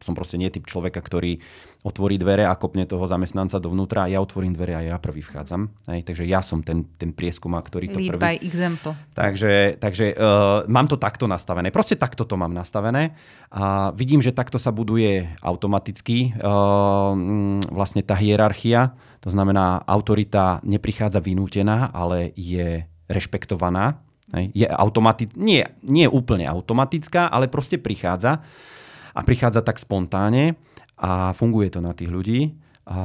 som 0.05 0.12
proste 0.12 0.37
nie 0.37 0.53
typ 0.53 0.68
človeka, 0.68 1.01
ktorý 1.01 1.41
otvorí 1.83 2.14
dvere 2.14 2.47
a 2.47 2.55
kopne 2.55 2.87
toho 2.87 3.03
zamestnanca 3.11 3.59
dovnútra 3.59 4.07
ja 4.07 4.22
otvorím 4.22 4.55
dvere 4.55 4.78
a 4.78 4.83
ja 4.87 4.97
prvý 5.03 5.18
vchádzam. 5.18 5.66
Hej, 5.91 6.07
takže 6.07 6.24
ja 6.30 6.39
som 6.39 6.62
ten, 6.62 6.87
ten 6.95 7.11
prieskum, 7.11 7.59
ktorý 7.59 7.91
to 7.91 7.99
Lead 7.99 8.14
prvý... 8.14 8.22
by 8.22 8.35
example. 8.39 8.95
Takže, 9.18 9.83
takže 9.83 10.14
uh, 10.14 10.62
mám 10.70 10.87
to 10.87 10.95
takto 10.95 11.26
nastavené. 11.26 11.74
Proste 11.74 11.99
takto 11.99 12.22
to 12.22 12.39
mám 12.39 12.55
nastavené 12.55 13.18
a 13.51 13.91
vidím, 13.99 14.22
že 14.22 14.30
takto 14.30 14.62
sa 14.62 14.70
buduje 14.70 15.26
automaticky 15.43 16.39
uh, 16.39 17.18
vlastne 17.74 18.07
tá 18.07 18.14
hierarchia. 18.14 18.95
To 19.26 19.35
znamená, 19.35 19.83
autorita 19.83 20.62
neprichádza 20.62 21.18
vynútená, 21.18 21.91
ale 21.91 22.30
je 22.39 22.87
rešpektovaná. 23.11 23.99
Hej. 24.30 24.55
Je 24.55 24.66
automati- 24.70 25.35
nie, 25.35 25.66
nie 25.83 26.07
úplne 26.07 26.47
automatická, 26.47 27.26
ale 27.26 27.51
proste 27.51 27.76
prichádza 27.76 28.39
a 29.12 29.20
prichádza 29.26 29.61
tak 29.66 29.76
spontánne 29.83 30.57
a 31.03 31.34
funguje 31.34 31.66
to 31.74 31.82
na 31.82 31.90
tých 31.90 32.14
ľudí. 32.14 32.55
A 32.82 32.98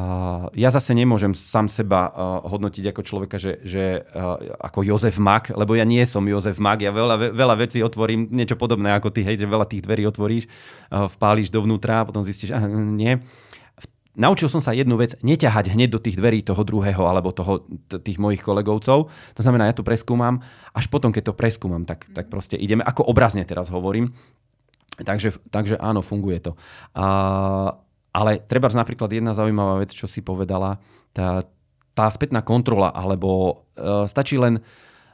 ja 0.58 0.74
zase 0.74 0.98
nemôžem 0.98 1.38
sám 1.38 1.70
seba 1.70 2.10
uh, 2.10 2.42
hodnotiť 2.50 2.94
ako 2.94 3.02
človeka, 3.06 3.38
že, 3.38 3.62
že 3.62 4.02
uh, 4.02 4.58
ako 4.58 4.82
Jozef 4.82 5.22
Mak, 5.22 5.54
lebo 5.54 5.78
ja 5.78 5.86
nie 5.86 6.02
som 6.06 6.26
Jozef 6.26 6.58
Mak, 6.58 6.82
ja 6.82 6.90
veľa, 6.90 7.34
veľa 7.34 7.56
vecí 7.62 7.86
otvorím, 7.86 8.26
niečo 8.34 8.58
podobné 8.58 8.98
ako 8.98 9.14
ty, 9.14 9.22
hej, 9.22 9.38
že 9.38 9.46
veľa 9.46 9.70
tých 9.70 9.86
dverí 9.86 10.10
otvoríš, 10.10 10.50
uh, 10.50 11.06
vpálíš 11.06 11.54
dovnútra 11.54 12.02
a 12.02 12.08
potom 12.10 12.26
zistíš, 12.26 12.58
uh, 12.58 12.66
nie. 12.74 13.22
Naučil 14.18 14.50
som 14.50 14.66
sa 14.66 14.74
jednu 14.74 14.98
vec, 14.98 15.14
neťahať 15.22 15.70
hneď 15.70 15.94
do 15.94 16.02
tých 16.02 16.18
dverí 16.18 16.42
toho 16.42 16.66
druhého 16.66 17.06
alebo 17.06 17.30
toho, 17.30 17.62
t- 17.86 18.02
tých 18.02 18.18
mojich 18.18 18.42
kolegovcov. 18.42 19.14
To 19.14 19.42
znamená, 19.46 19.70
ja 19.70 19.78
to 19.78 19.86
preskúmam, 19.86 20.42
až 20.74 20.90
potom, 20.90 21.14
keď 21.14 21.30
to 21.30 21.38
preskúmam, 21.38 21.86
tak, 21.86 22.10
tak 22.18 22.34
proste 22.34 22.58
ideme, 22.58 22.82
ako 22.82 23.06
obrazne 23.06 23.46
teraz 23.46 23.70
hovorím, 23.70 24.10
Takže, 24.98 25.46
takže 25.54 25.78
áno, 25.78 26.02
funguje 26.02 26.42
to. 26.42 26.58
A, 26.98 27.78
ale 28.18 28.42
treba 28.42 28.66
napríklad 28.74 29.14
jedna 29.14 29.38
zaujímavá 29.38 29.78
vec, 29.78 29.94
čo 29.94 30.10
si 30.10 30.26
povedala, 30.26 30.82
tá, 31.14 31.46
tá 31.94 32.10
spätná 32.10 32.42
kontrola, 32.42 32.90
alebo 32.90 33.30
uh, 33.78 34.10
stačí 34.10 34.42
len, 34.42 34.66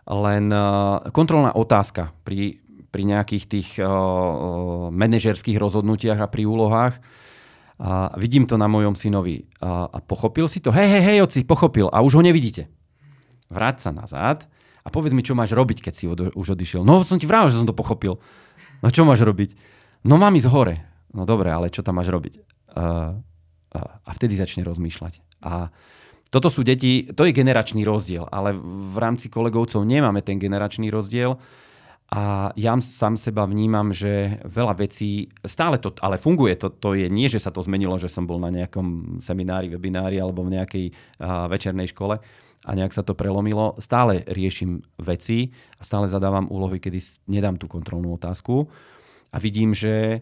len 0.07 0.47
uh, 0.47 1.03
kontrolná 1.11 1.51
otázka 1.51 2.15
pri, 2.23 2.63
pri 2.95 3.03
nejakých 3.03 3.43
tých 3.51 3.69
uh, 3.83 4.87
manažerských 4.87 5.59
rozhodnutiach 5.59 6.23
a 6.23 6.31
pri 6.31 6.47
úlohách. 6.47 6.95
A 7.83 8.15
vidím 8.15 8.47
to 8.47 8.55
na 8.55 8.71
mojom 8.71 8.95
synovi. 8.95 9.51
A, 9.59 9.91
a 9.91 9.97
pochopil 9.99 10.47
si 10.47 10.63
to? 10.63 10.71
Hej, 10.71 10.87
hej, 10.87 11.03
hej, 11.03 11.17
oci, 11.27 11.43
pochopil. 11.43 11.91
A 11.91 11.99
už 11.99 12.15
ho 12.15 12.23
nevidíte. 12.23 12.71
Vráť 13.51 13.83
sa 13.83 13.91
nazad 13.91 14.47
a 14.85 14.87
povedz 14.87 15.11
mi, 15.11 15.25
čo 15.25 15.35
máš 15.35 15.51
robiť, 15.51 15.83
keď 15.83 15.93
si 15.93 16.05
od, 16.07 16.31
už 16.31 16.55
odišiel. 16.55 16.87
No, 16.87 17.03
som 17.03 17.19
ti 17.19 17.27
vravil, 17.27 17.51
že 17.51 17.59
som 17.59 17.67
to 17.67 17.75
pochopil. 17.75 18.23
No 18.79 18.87
čo 18.87 19.03
máš 19.03 19.27
robiť? 19.27 19.59
No 20.07 20.15
mám 20.15 20.37
ísť 20.39 20.47
hore. 20.47 20.75
No 21.11 21.27
dobre, 21.27 21.51
ale 21.51 21.67
čo 21.67 21.83
tam 21.83 21.99
máš 21.99 22.07
robiť? 22.07 22.52
A 22.73 24.09
vtedy 24.13 24.37
začne 24.37 24.65
rozmýšľať. 24.65 25.21
A 25.45 25.73
toto 26.33 26.49
sú 26.49 26.65
deti, 26.65 27.05
to 27.13 27.29
je 27.29 27.33
generačný 27.33 27.85
rozdiel, 27.85 28.25
ale 28.33 28.57
v 28.57 28.97
rámci 28.97 29.29
kolegovcov 29.29 29.85
nemáme 29.85 30.25
ten 30.25 30.41
generačný 30.41 30.89
rozdiel. 30.89 31.37
A 32.13 32.53
ja 32.53 32.77
sám 32.77 33.17
seba 33.17 33.45
vnímam, 33.49 33.89
že 33.89 34.37
veľa 34.45 34.77
vecí, 34.77 35.33
stále 35.45 35.81
to, 35.81 35.93
ale 35.97 36.21
funguje 36.21 36.53
to, 36.57 36.69
to 36.69 36.93
je 36.93 37.09
nie, 37.09 37.25
že 37.25 37.41
sa 37.41 37.49
to 37.49 37.65
zmenilo, 37.65 37.97
že 37.97 38.05
som 38.09 38.29
bol 38.29 38.37
na 38.37 38.53
nejakom 38.53 39.17
seminári, 39.17 39.69
webinári 39.69 40.21
alebo 40.21 40.45
v 40.45 40.53
nejakej 40.57 40.85
uh, 40.93 41.49
večernej 41.49 41.89
škole 41.89 42.21
a 42.63 42.69
nejak 42.69 42.93
sa 42.93 43.01
to 43.01 43.17
prelomilo. 43.17 43.73
Stále 43.81 44.21
riešim 44.29 44.85
veci 45.01 45.57
a 45.77 45.81
stále 45.81 46.05
zadávam 46.05 46.49
úlohy, 46.53 46.77
kedy 46.77 47.29
nedám 47.33 47.57
tú 47.57 47.65
kontrolnú 47.65 48.13
otázku 48.13 48.69
a 49.33 49.37
vidím, 49.41 49.73
že 49.73 50.21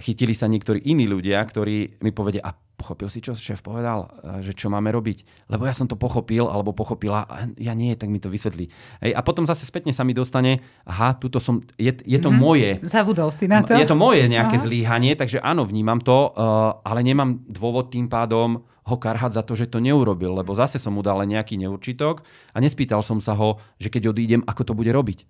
chytili 0.00 0.32
sa 0.32 0.48
niektorí 0.48 0.80
iní 0.88 1.04
ľudia, 1.04 1.40
ktorí 1.44 2.00
mi 2.00 2.10
povedia, 2.16 2.40
a 2.40 2.56
pochopil 2.80 3.12
si, 3.12 3.20
čo 3.20 3.36
šéf 3.36 3.60
povedal, 3.60 4.08
že 4.40 4.56
čo 4.56 4.72
máme 4.72 4.88
robiť? 4.88 5.48
Lebo 5.52 5.68
ja 5.68 5.76
som 5.76 5.84
to 5.84 6.00
pochopil, 6.00 6.48
alebo 6.48 6.72
pochopila, 6.72 7.28
a 7.28 7.44
ja 7.60 7.76
nie, 7.76 7.92
tak 7.92 8.08
mi 8.08 8.16
to 8.16 8.32
vysvetlí. 8.32 8.72
Hej, 9.04 9.12
a 9.12 9.20
potom 9.20 9.44
zase 9.44 9.68
spätne 9.68 9.92
sa 9.92 10.00
mi 10.00 10.16
dostane, 10.16 10.64
aha, 10.88 11.12
tuto 11.20 11.36
som, 11.36 11.60
je, 11.76 11.92
je 11.92 12.16
to 12.16 12.32
mm, 12.32 12.40
moje. 12.40 12.70
Zavudol 12.88 13.28
si 13.36 13.44
na 13.44 13.60
to. 13.60 13.76
Je 13.76 13.84
to 13.84 13.92
moje 13.92 14.24
nejaké 14.32 14.56
aha. 14.56 14.64
zlíhanie, 14.64 15.12
takže 15.12 15.44
áno, 15.44 15.68
vnímam 15.68 16.00
to, 16.00 16.32
uh, 16.32 16.80
ale 16.80 17.04
nemám 17.04 17.44
dôvod 17.44 17.92
tým 17.92 18.08
pádom 18.08 18.64
ho 18.90 18.96
karhať 18.96 19.36
za 19.36 19.42
to, 19.44 19.52
že 19.54 19.68
to 19.68 19.78
neurobil, 19.78 20.34
lebo 20.34 20.56
zase 20.56 20.80
som 20.80 20.96
mu 20.96 21.04
dal 21.04 21.20
nejaký 21.22 21.60
neurčitok 21.60 22.24
a 22.50 22.58
nespýtal 22.58 23.04
som 23.04 23.20
sa 23.20 23.36
ho, 23.36 23.60
že 23.76 23.92
keď 23.92 24.10
odídem, 24.16 24.42
ako 24.48 24.72
to 24.72 24.72
bude 24.72 24.90
robiť. 24.90 25.28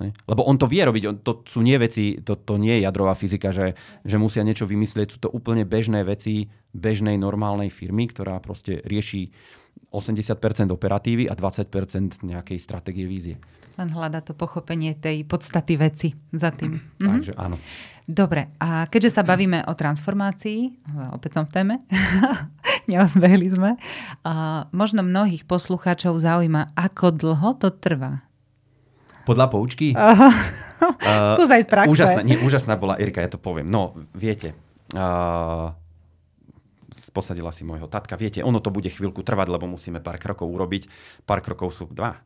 Lebo 0.00 0.48
on 0.48 0.56
to 0.56 0.64
vie 0.64 0.80
robiť, 0.80 1.04
on, 1.04 1.16
to 1.20 1.44
sú 1.44 1.60
nie 1.60 1.76
veci, 1.76 2.16
to, 2.24 2.40
to 2.40 2.56
nie 2.56 2.80
je 2.80 2.84
jadrová 2.88 3.12
fyzika, 3.12 3.52
že, 3.52 3.76
že 4.08 4.16
musia 4.16 4.40
niečo 4.40 4.64
vymyslieť, 4.64 5.08
sú 5.12 5.18
to 5.20 5.28
úplne 5.28 5.68
bežné 5.68 6.00
veci 6.00 6.48
bežnej 6.72 7.20
normálnej 7.20 7.68
firmy, 7.68 8.08
ktorá 8.08 8.40
proste 8.40 8.80
rieši 8.88 9.28
80% 9.92 10.72
operatívy 10.72 11.28
a 11.28 11.36
20% 11.36 12.24
nejakej 12.24 12.58
stratégie 12.60 13.04
vízie. 13.04 13.36
Len 13.76 13.88
hľada 13.92 14.24
to 14.24 14.32
pochopenie 14.32 14.96
tej 14.96 15.24
podstaty 15.28 15.76
veci 15.76 16.08
za 16.32 16.48
tým. 16.52 16.80
Mhm. 16.80 17.04
Takže 17.04 17.32
áno. 17.36 17.56
Dobre, 18.02 18.50
a 18.58 18.90
keďže 18.90 19.20
sa 19.20 19.22
bavíme 19.22 19.62
o 19.68 19.72
transformácii, 19.78 20.90
opäť 21.14 21.38
som 21.38 21.44
v 21.46 21.54
téme, 21.54 21.74
neozbehli 22.90 23.46
sme, 23.46 23.78
a 24.26 24.66
možno 24.74 25.06
mnohých 25.06 25.46
poslucháčov 25.46 26.18
zaujíma, 26.18 26.74
ako 26.74 27.14
dlho 27.14 27.54
to 27.62 27.70
trvá 27.70 28.26
podľa 29.22 29.46
poučky? 29.50 29.94
Uh, 29.94 31.38
Skús 31.38 31.50
aj 31.50 31.62
z 31.62 31.68
praxe. 31.70 31.90
Úžasná, 31.94 32.20
nie, 32.26 32.38
úžasná 32.42 32.74
bola 32.74 32.98
Erika, 32.98 33.22
ja 33.22 33.30
to 33.30 33.38
poviem. 33.38 33.70
No, 33.70 33.94
viete, 34.12 34.52
uh, 34.98 35.70
posadila 37.14 37.54
si 37.54 37.62
môjho 37.62 37.86
tatka. 37.86 38.18
Viete, 38.18 38.42
ono 38.42 38.58
to 38.58 38.74
bude 38.74 38.90
chvíľku 38.90 39.22
trvať, 39.22 39.48
lebo 39.52 39.70
musíme 39.70 40.02
pár 40.02 40.18
krokov 40.18 40.50
urobiť. 40.50 40.88
Pár 41.22 41.44
krokov 41.44 41.76
sú 41.76 41.86
dva. 41.92 42.18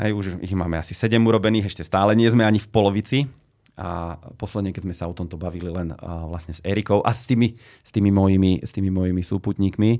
Hej, 0.00 0.16
už 0.16 0.24
ich 0.40 0.56
máme 0.56 0.80
asi 0.80 0.96
sedem 0.96 1.20
urobených, 1.20 1.68
ešte 1.68 1.84
stále 1.84 2.16
nie 2.16 2.30
sme 2.32 2.48
ani 2.48 2.56
v 2.56 2.68
polovici. 2.72 3.18
A 3.72 4.20
posledne, 4.36 4.72
keď 4.72 4.84
sme 4.84 4.96
sa 4.96 5.08
o 5.08 5.16
tomto 5.16 5.40
bavili 5.40 5.68
len 5.72 5.96
uh, 5.96 6.28
vlastne 6.28 6.52
s 6.52 6.60
Erikou 6.60 7.00
a 7.00 7.12
s 7.12 7.24
tými, 7.24 7.56
s 7.80 7.88
tými, 7.88 8.12
mojimi, 8.12 8.60
s 8.60 8.72
tými 8.72 8.92
mojimi 8.92 9.24
súputníkmi, 9.24 9.90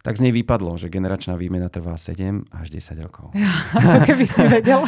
tak 0.00 0.16
z 0.16 0.24
nej 0.24 0.32
vypadlo, 0.32 0.80
že 0.80 0.88
generačná 0.88 1.36
výmena 1.36 1.68
trvá 1.68 1.96
7 2.00 2.48
až 2.48 2.66
10 2.72 3.04
rokov. 3.04 3.36
Ja, 3.36 3.52
to 4.00 4.08
keby 4.08 4.24
si 4.24 4.42
vedel. 4.48 4.80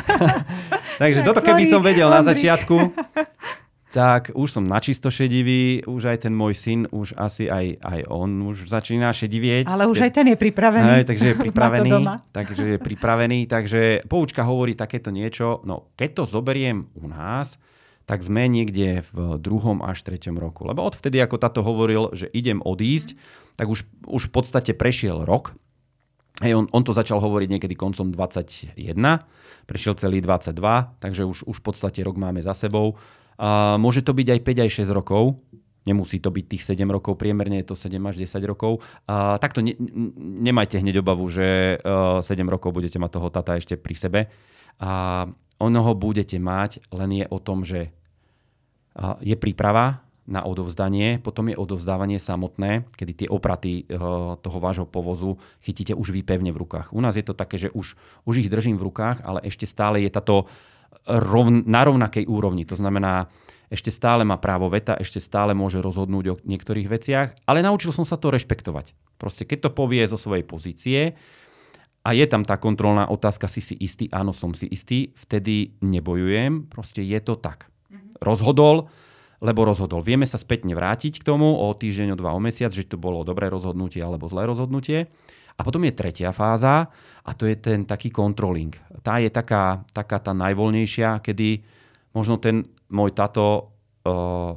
Takže 1.03 1.21
toto 1.21 1.45
keby 1.45 1.69
som 1.69 1.85
vedel 1.85 2.09
na 2.09 2.25
začiatku, 2.25 2.97
tak 3.97 4.33
už 4.33 4.49
som 4.49 4.65
načisto 4.65 5.13
šedivý, 5.13 5.85
už 5.85 6.17
aj 6.17 6.19
ten 6.25 6.33
môj 6.33 6.57
syn, 6.57 6.81
už 6.89 7.13
asi 7.21 7.45
aj, 7.45 7.77
aj 7.85 8.01
on 8.09 8.41
už 8.49 8.65
začína 8.73 9.13
šedivieť. 9.13 9.69
Ale 9.69 9.85
už 9.85 10.09
aj 10.09 10.13
ten 10.17 10.33
je 10.33 10.37
pripravený. 10.41 10.89
Aj, 10.89 11.05
takže 11.05 11.27
je 11.33 11.37
pripravený. 11.37 11.93
takže 12.33 12.63
je 12.65 12.79
pripravený. 12.81 13.39
Takže 13.53 13.81
poučka 14.09 14.49
hovorí 14.49 14.73
takéto 14.73 15.13
niečo. 15.13 15.61
No, 15.69 15.93
keď 15.93 16.25
to 16.25 16.25
zoberiem 16.25 16.89
u 16.97 17.05
nás, 17.13 17.61
tak 18.13 18.21
sme 18.21 18.45
niekde 18.45 19.09
v 19.09 19.41
druhom 19.41 19.81
až 19.81 20.05
treťom 20.05 20.37
roku. 20.37 20.69
Lebo 20.69 20.85
odvtedy, 20.85 21.17
ako 21.17 21.41
táto 21.41 21.65
hovoril, 21.65 22.13
že 22.13 22.29
idem 22.37 22.61
odísť, 22.61 23.17
tak 23.57 23.73
už, 23.73 23.89
už 24.05 24.29
v 24.29 24.33
podstate 24.37 24.77
prešiel 24.77 25.25
rok. 25.25 25.57
Hej, 26.45 26.61
on, 26.61 26.69
on 26.77 26.85
to 26.85 26.93
začal 26.93 27.25
hovoriť 27.25 27.49
niekedy 27.57 27.73
koncom 27.73 28.13
21, 28.13 28.77
prešiel 29.65 29.97
celý 29.97 30.21
22, 30.21 30.61
takže 31.01 31.25
už, 31.25 31.49
už 31.49 31.57
v 31.57 31.65
podstate 31.65 32.05
rok 32.05 32.21
máme 32.21 32.45
za 32.45 32.53
sebou. 32.53 33.01
A 33.41 33.81
môže 33.81 34.05
to 34.05 34.13
byť 34.13 34.29
aj 34.29 34.41
5 34.45 34.65
aj 34.69 34.71
6 34.85 34.93
rokov, 34.93 35.41
nemusí 35.89 36.21
to 36.21 36.29
byť 36.29 36.45
tých 36.53 36.69
7 36.69 36.85
rokov, 36.93 37.17
priemerne 37.17 37.65
je 37.65 37.73
to 37.73 37.77
7 37.81 37.97
až 37.97 38.29
10 38.29 38.45
rokov. 38.45 38.85
A 39.09 39.41
takto 39.41 39.65
ne, 39.65 39.73
nemajte 40.21 40.85
hneď 40.85 41.01
obavu, 41.01 41.25
že 41.33 41.81
uh, 41.81 42.21
7 42.21 42.45
rokov 42.45 42.77
budete 42.77 43.01
mať 43.01 43.09
toho 43.09 43.33
tata 43.33 43.57
ešte 43.57 43.81
pri 43.81 43.97
sebe. 43.97 44.21
A 44.85 45.25
ono 45.63 45.95
budete 45.95 46.43
mať, 46.43 46.83
len 46.91 47.23
je 47.23 47.25
o 47.31 47.39
tom, 47.39 47.63
že 47.63 47.95
je 49.21 49.37
príprava, 49.37 50.05
na 50.23 50.47
odovzdanie, 50.47 51.19
potom 51.19 51.51
je 51.51 51.59
odovzdávanie 51.59 52.23
samotné, 52.23 52.87
kedy 52.95 53.13
tie 53.25 53.29
opraty 53.29 53.83
eh, 53.83 53.99
toho 54.39 54.59
vášho 54.63 54.87
povozu 54.87 55.43
chytíte 55.59 55.99
už 55.99 56.15
vy 56.15 56.23
v 56.23 56.61
rukách. 56.63 56.95
U 56.95 57.03
nás 57.03 57.19
je 57.19 57.27
to 57.27 57.35
také, 57.35 57.59
že 57.59 57.75
už, 57.75 57.99
už 58.23 58.35
ich 58.39 58.49
držím 58.53 58.79
v 58.79 58.87
rukách, 58.87 59.27
ale 59.27 59.43
ešte 59.43 59.67
stále 59.67 59.99
je 59.99 60.11
táto 60.15 60.47
rovn, 61.11 61.67
na 61.67 61.83
rovnakej 61.83 62.31
úrovni. 62.31 62.63
To 62.71 62.79
znamená, 62.79 63.27
ešte 63.73 63.91
stále 63.91 64.23
má 64.23 64.39
právo 64.39 64.71
veta, 64.71 64.95
ešte 64.95 65.19
stále 65.19 65.57
môže 65.57 65.83
rozhodnúť 65.83 66.25
o 66.31 66.39
niektorých 66.47 66.87
veciach, 66.87 67.29
ale 67.49 67.65
naučil 67.65 67.91
som 67.91 68.07
sa 68.07 68.15
to 68.15 68.31
rešpektovať. 68.31 68.95
Proste 69.19 69.43
keď 69.43 69.69
to 69.69 69.71
povie 69.75 70.05
zo 70.07 70.21
svojej 70.21 70.47
pozície 70.47 71.01
a 72.07 72.11
je 72.15 72.27
tam 72.31 72.47
tá 72.47 72.61
kontrolná 72.61 73.11
otázka, 73.11 73.51
si 73.51 73.65
si 73.65 73.75
istý, 73.81 74.07
áno, 74.15 74.31
som 74.31 74.55
si 74.55 74.71
istý, 74.71 75.11
vtedy 75.17 75.75
nebojujem, 75.83 76.71
proste 76.71 77.03
je 77.03 77.19
to 77.19 77.35
tak. 77.41 77.72
Rozhodol, 78.23 78.87
lebo 79.43 79.67
rozhodol. 79.67 80.07
Vieme 80.07 80.23
sa 80.23 80.39
spätne 80.39 80.73
vrátiť 80.79 81.19
k 81.19 81.27
tomu 81.27 81.59
o 81.59 81.67
týždeň, 81.75 82.15
o 82.15 82.17
dva, 82.17 82.31
o 82.33 82.41
mesiac, 82.41 82.71
že 82.71 82.87
to 82.87 82.95
bolo 82.95 83.27
dobré 83.27 83.51
rozhodnutie 83.51 83.99
alebo 83.99 84.31
zlé 84.31 84.47
rozhodnutie. 84.47 85.11
A 85.59 85.61
potom 85.67 85.85
je 85.85 85.93
tretia 85.93 86.31
fáza 86.33 86.89
a 87.27 87.31
to 87.35 87.45
je 87.45 87.59
ten 87.59 87.85
taký 87.85 88.09
controlling. 88.09 88.73
Tá 89.05 89.21
je 89.21 89.29
taká, 89.29 89.85
taká 89.93 90.23
tá 90.23 90.33
najvoľnejšia, 90.33 91.21
kedy 91.21 91.61
možno 92.17 92.41
ten 92.41 92.65
môj 92.89 93.13
tato 93.13 93.75
uh, 94.07 94.57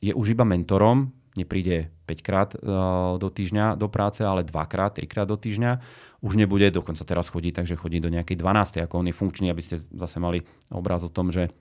je 0.00 0.14
už 0.14 0.38
iba 0.38 0.46
mentorom, 0.46 1.12
nepríde 1.36 1.92
5 2.08 2.22
krát 2.24 2.54
uh, 2.56 3.20
do 3.20 3.28
týždňa 3.28 3.76
do 3.76 3.90
práce, 3.90 4.24
ale 4.24 4.46
2 4.46 4.54
krát, 4.72 4.96
3 4.96 5.04
krát 5.04 5.28
do 5.28 5.36
týždňa. 5.36 5.82
Už 6.24 6.38
nebude, 6.38 6.72
dokonca 6.72 7.04
teraz 7.04 7.28
chodí, 7.28 7.52
takže 7.52 7.76
chodí 7.76 8.00
do 8.00 8.08
nejakej 8.08 8.40
12. 8.40 8.86
ako 8.88 9.04
on 9.04 9.08
je 9.12 9.18
funkčný, 9.18 9.46
aby 9.52 9.60
ste 9.60 9.76
zase 9.76 10.16
mali 10.16 10.40
obraz 10.72 11.04
o 11.04 11.12
tom, 11.12 11.28
že 11.28 11.52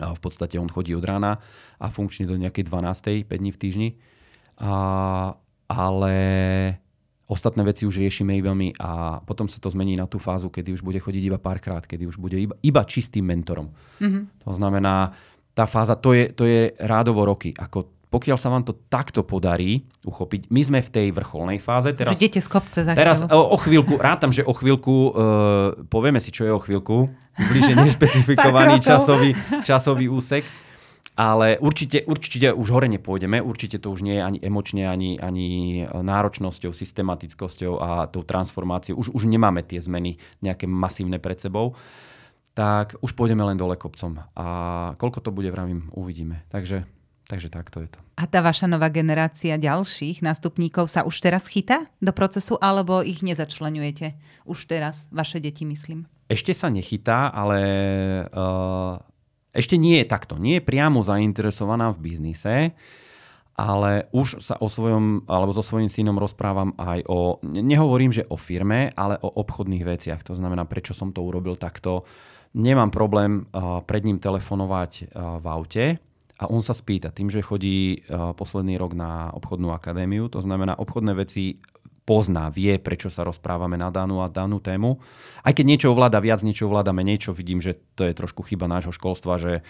a 0.00 0.16
v 0.16 0.20
podstate 0.20 0.56
on 0.56 0.70
chodí 0.70 0.96
od 0.96 1.04
rána 1.04 1.42
a 1.76 1.92
funkčne 1.92 2.24
do 2.24 2.36
nejakej 2.40 2.64
12. 2.70 3.28
5 3.28 3.28
dní 3.28 3.50
v 3.52 3.60
týždni. 3.60 3.88
A, 4.62 5.34
ale 5.68 6.14
ostatné 7.28 7.64
veci 7.64 7.88
už 7.88 7.96
riešime 7.96 8.36
iba 8.36 8.52
my 8.52 8.76
a 8.76 9.20
potom 9.24 9.48
sa 9.48 9.56
to 9.56 9.72
zmení 9.72 9.96
na 9.96 10.04
tú 10.04 10.20
fázu, 10.20 10.52
kedy 10.52 10.76
už 10.76 10.84
bude 10.84 11.00
chodiť 11.00 11.22
iba 11.32 11.38
párkrát, 11.40 11.84
kedy 11.84 12.04
už 12.04 12.20
bude 12.20 12.36
iba, 12.36 12.54
iba 12.60 12.82
čistým 12.84 13.24
mentorom. 13.24 13.72
Mm-hmm. 14.00 14.44
To 14.44 14.52
znamená, 14.52 15.16
tá 15.56 15.64
fáza, 15.64 15.96
to 15.96 16.12
je, 16.12 16.32
to 16.32 16.44
je 16.44 16.72
rádovo 16.80 17.24
roky. 17.24 17.52
Ako 17.56 18.01
pokiaľ 18.12 18.36
sa 18.36 18.52
vám 18.52 18.68
to 18.68 18.76
takto 18.92 19.24
podarí 19.24 19.88
uchopiť, 20.04 20.52
my 20.52 20.60
sme 20.60 20.78
v 20.84 20.90
tej 20.92 21.06
vrcholnej 21.16 21.56
fáze. 21.56 21.96
Teraz, 21.96 22.20
Že 22.20 22.28
z 22.44 22.48
kopce 22.52 22.84
za 22.84 22.92
Teraz 22.92 23.24
o, 23.24 23.40
o 23.56 23.56
chvíľku, 23.56 23.96
rátam, 23.96 24.28
že 24.28 24.44
o 24.44 24.52
chvíľku, 24.52 24.92
uh, 24.92 25.12
povieme 25.88 26.20
si, 26.20 26.28
čo 26.28 26.44
je 26.44 26.52
o 26.52 26.60
chvíľku, 26.60 27.08
bliže 27.48 27.72
nešpecifikovaný 27.72 28.76
časový, 28.84 29.32
časový 29.64 30.12
úsek. 30.12 30.44
Ale 31.12 31.60
určite, 31.60 32.08
určite 32.08 32.56
už 32.56 32.72
hore 32.72 32.88
nepôjdeme, 32.88 33.36
určite 33.36 33.76
to 33.76 33.92
už 33.92 34.00
nie 34.00 34.16
je 34.16 34.24
ani 34.24 34.38
emočne, 34.40 34.88
ani, 34.88 35.20
ani 35.20 35.48
náročnosťou, 35.92 36.72
systematickosťou 36.72 37.72
a 37.76 38.08
tou 38.08 38.24
transformáciou. 38.24 38.96
Už, 38.96 39.12
už 39.12 39.28
nemáme 39.28 39.60
tie 39.60 39.76
zmeny 39.76 40.16
nejaké 40.40 40.64
masívne 40.64 41.20
pred 41.20 41.36
sebou 41.36 41.76
tak 42.52 43.00
už 43.00 43.16
pôjdeme 43.16 43.40
len 43.48 43.56
dole 43.56 43.80
kopcom. 43.80 44.28
A 44.36 44.46
koľko 45.00 45.24
to 45.24 45.32
bude, 45.32 45.48
vravím, 45.48 45.88
uvidíme. 45.96 46.44
Takže 46.52 46.84
Takže 47.32 47.48
takto 47.48 47.80
je 47.80 47.88
to. 47.88 47.98
A 48.20 48.28
tá 48.28 48.44
vaša 48.44 48.68
nová 48.68 48.92
generácia 48.92 49.56
ďalších 49.56 50.20
nástupníkov 50.20 50.92
sa 50.92 51.00
už 51.00 51.16
teraz 51.16 51.48
chytá 51.48 51.88
do 51.96 52.12
procesu, 52.12 52.60
alebo 52.60 53.00
ich 53.00 53.24
nezačlenujete 53.24 54.20
už 54.44 54.68
teraz, 54.68 55.08
vaše 55.08 55.40
deti, 55.40 55.64
myslím? 55.64 56.04
Ešte 56.28 56.52
sa 56.52 56.68
nechytá, 56.68 57.32
ale 57.32 57.58
uh, 58.28 59.00
ešte 59.56 59.80
nie 59.80 60.04
je 60.04 60.12
takto. 60.12 60.36
Nie 60.36 60.60
je 60.60 60.68
priamo 60.68 61.00
zainteresovaná 61.00 61.88
v 61.96 62.12
biznise, 62.12 62.76
ale 63.56 64.12
už 64.12 64.44
sa 64.44 64.60
o 64.60 64.68
svojom, 64.68 65.24
alebo 65.24 65.56
so 65.56 65.64
svojím 65.64 65.88
synom 65.88 66.20
rozprávam 66.20 66.76
aj 66.76 67.00
o, 67.08 67.40
nehovorím, 67.48 68.12
že 68.12 68.28
o 68.28 68.36
firme, 68.36 68.92
ale 68.92 69.16
o 69.24 69.32
obchodných 69.40 69.88
veciach. 69.88 70.20
To 70.28 70.36
znamená, 70.36 70.68
prečo 70.68 70.92
som 70.92 71.16
to 71.16 71.24
urobil 71.24 71.56
takto. 71.56 72.04
Nemám 72.52 72.92
problém 72.92 73.48
uh, 73.56 73.80
pred 73.80 74.04
ním 74.04 74.20
telefonovať 74.20 74.92
uh, 75.16 75.40
v 75.40 75.46
aute, 75.48 75.84
a 76.42 76.50
on 76.50 76.58
sa 76.58 76.74
spýta, 76.74 77.14
tým, 77.14 77.30
že 77.30 77.38
chodí 77.38 78.02
uh, 78.10 78.34
posledný 78.34 78.74
rok 78.74 78.98
na 78.98 79.30
obchodnú 79.30 79.70
akadémiu, 79.70 80.26
to 80.26 80.42
znamená 80.42 80.74
obchodné 80.74 81.14
veci 81.14 81.62
pozná, 82.02 82.50
vie, 82.50 82.82
prečo 82.82 83.06
sa 83.14 83.22
rozprávame 83.22 83.78
na 83.78 83.86
danú 83.94 84.18
a 84.18 84.26
danú 84.26 84.58
tému. 84.58 84.98
Aj 85.46 85.54
keď 85.54 85.64
niečo 85.64 85.88
ovláda 85.94 86.18
viac, 86.18 86.42
niečo 86.42 86.66
ovláda 86.66 86.90
menej, 86.90 87.22
čo 87.22 87.30
vidím, 87.30 87.62
že 87.62 87.78
to 87.94 88.02
je 88.02 88.10
trošku 88.10 88.42
chyba 88.42 88.66
nášho 88.66 88.90
školstva, 88.90 89.38
že 89.38 89.62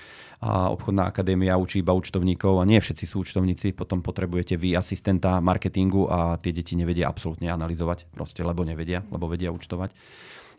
obchodná 0.43 1.13
akadémia 1.13 1.61
učí 1.61 1.85
iba 1.85 1.93
účtovníkov 1.93 2.59
a 2.59 2.65
nie 2.65 2.81
všetci 2.81 3.05
sú 3.05 3.23
účtovníci, 3.23 3.77
potom 3.77 4.01
potrebujete 4.01 4.57
vy 4.57 4.73
asistenta 4.73 5.45
marketingu 5.45 6.09
a 6.09 6.41
tie 6.41 6.57
deti 6.57 6.73
nevedia 6.73 7.07
absolútne 7.07 7.53
analyzovať, 7.53 8.09
proste, 8.09 8.41
lebo 8.41 8.65
nevedia, 8.65 9.05
lebo 9.13 9.29
vedia 9.29 9.53
účtovať. 9.53 9.93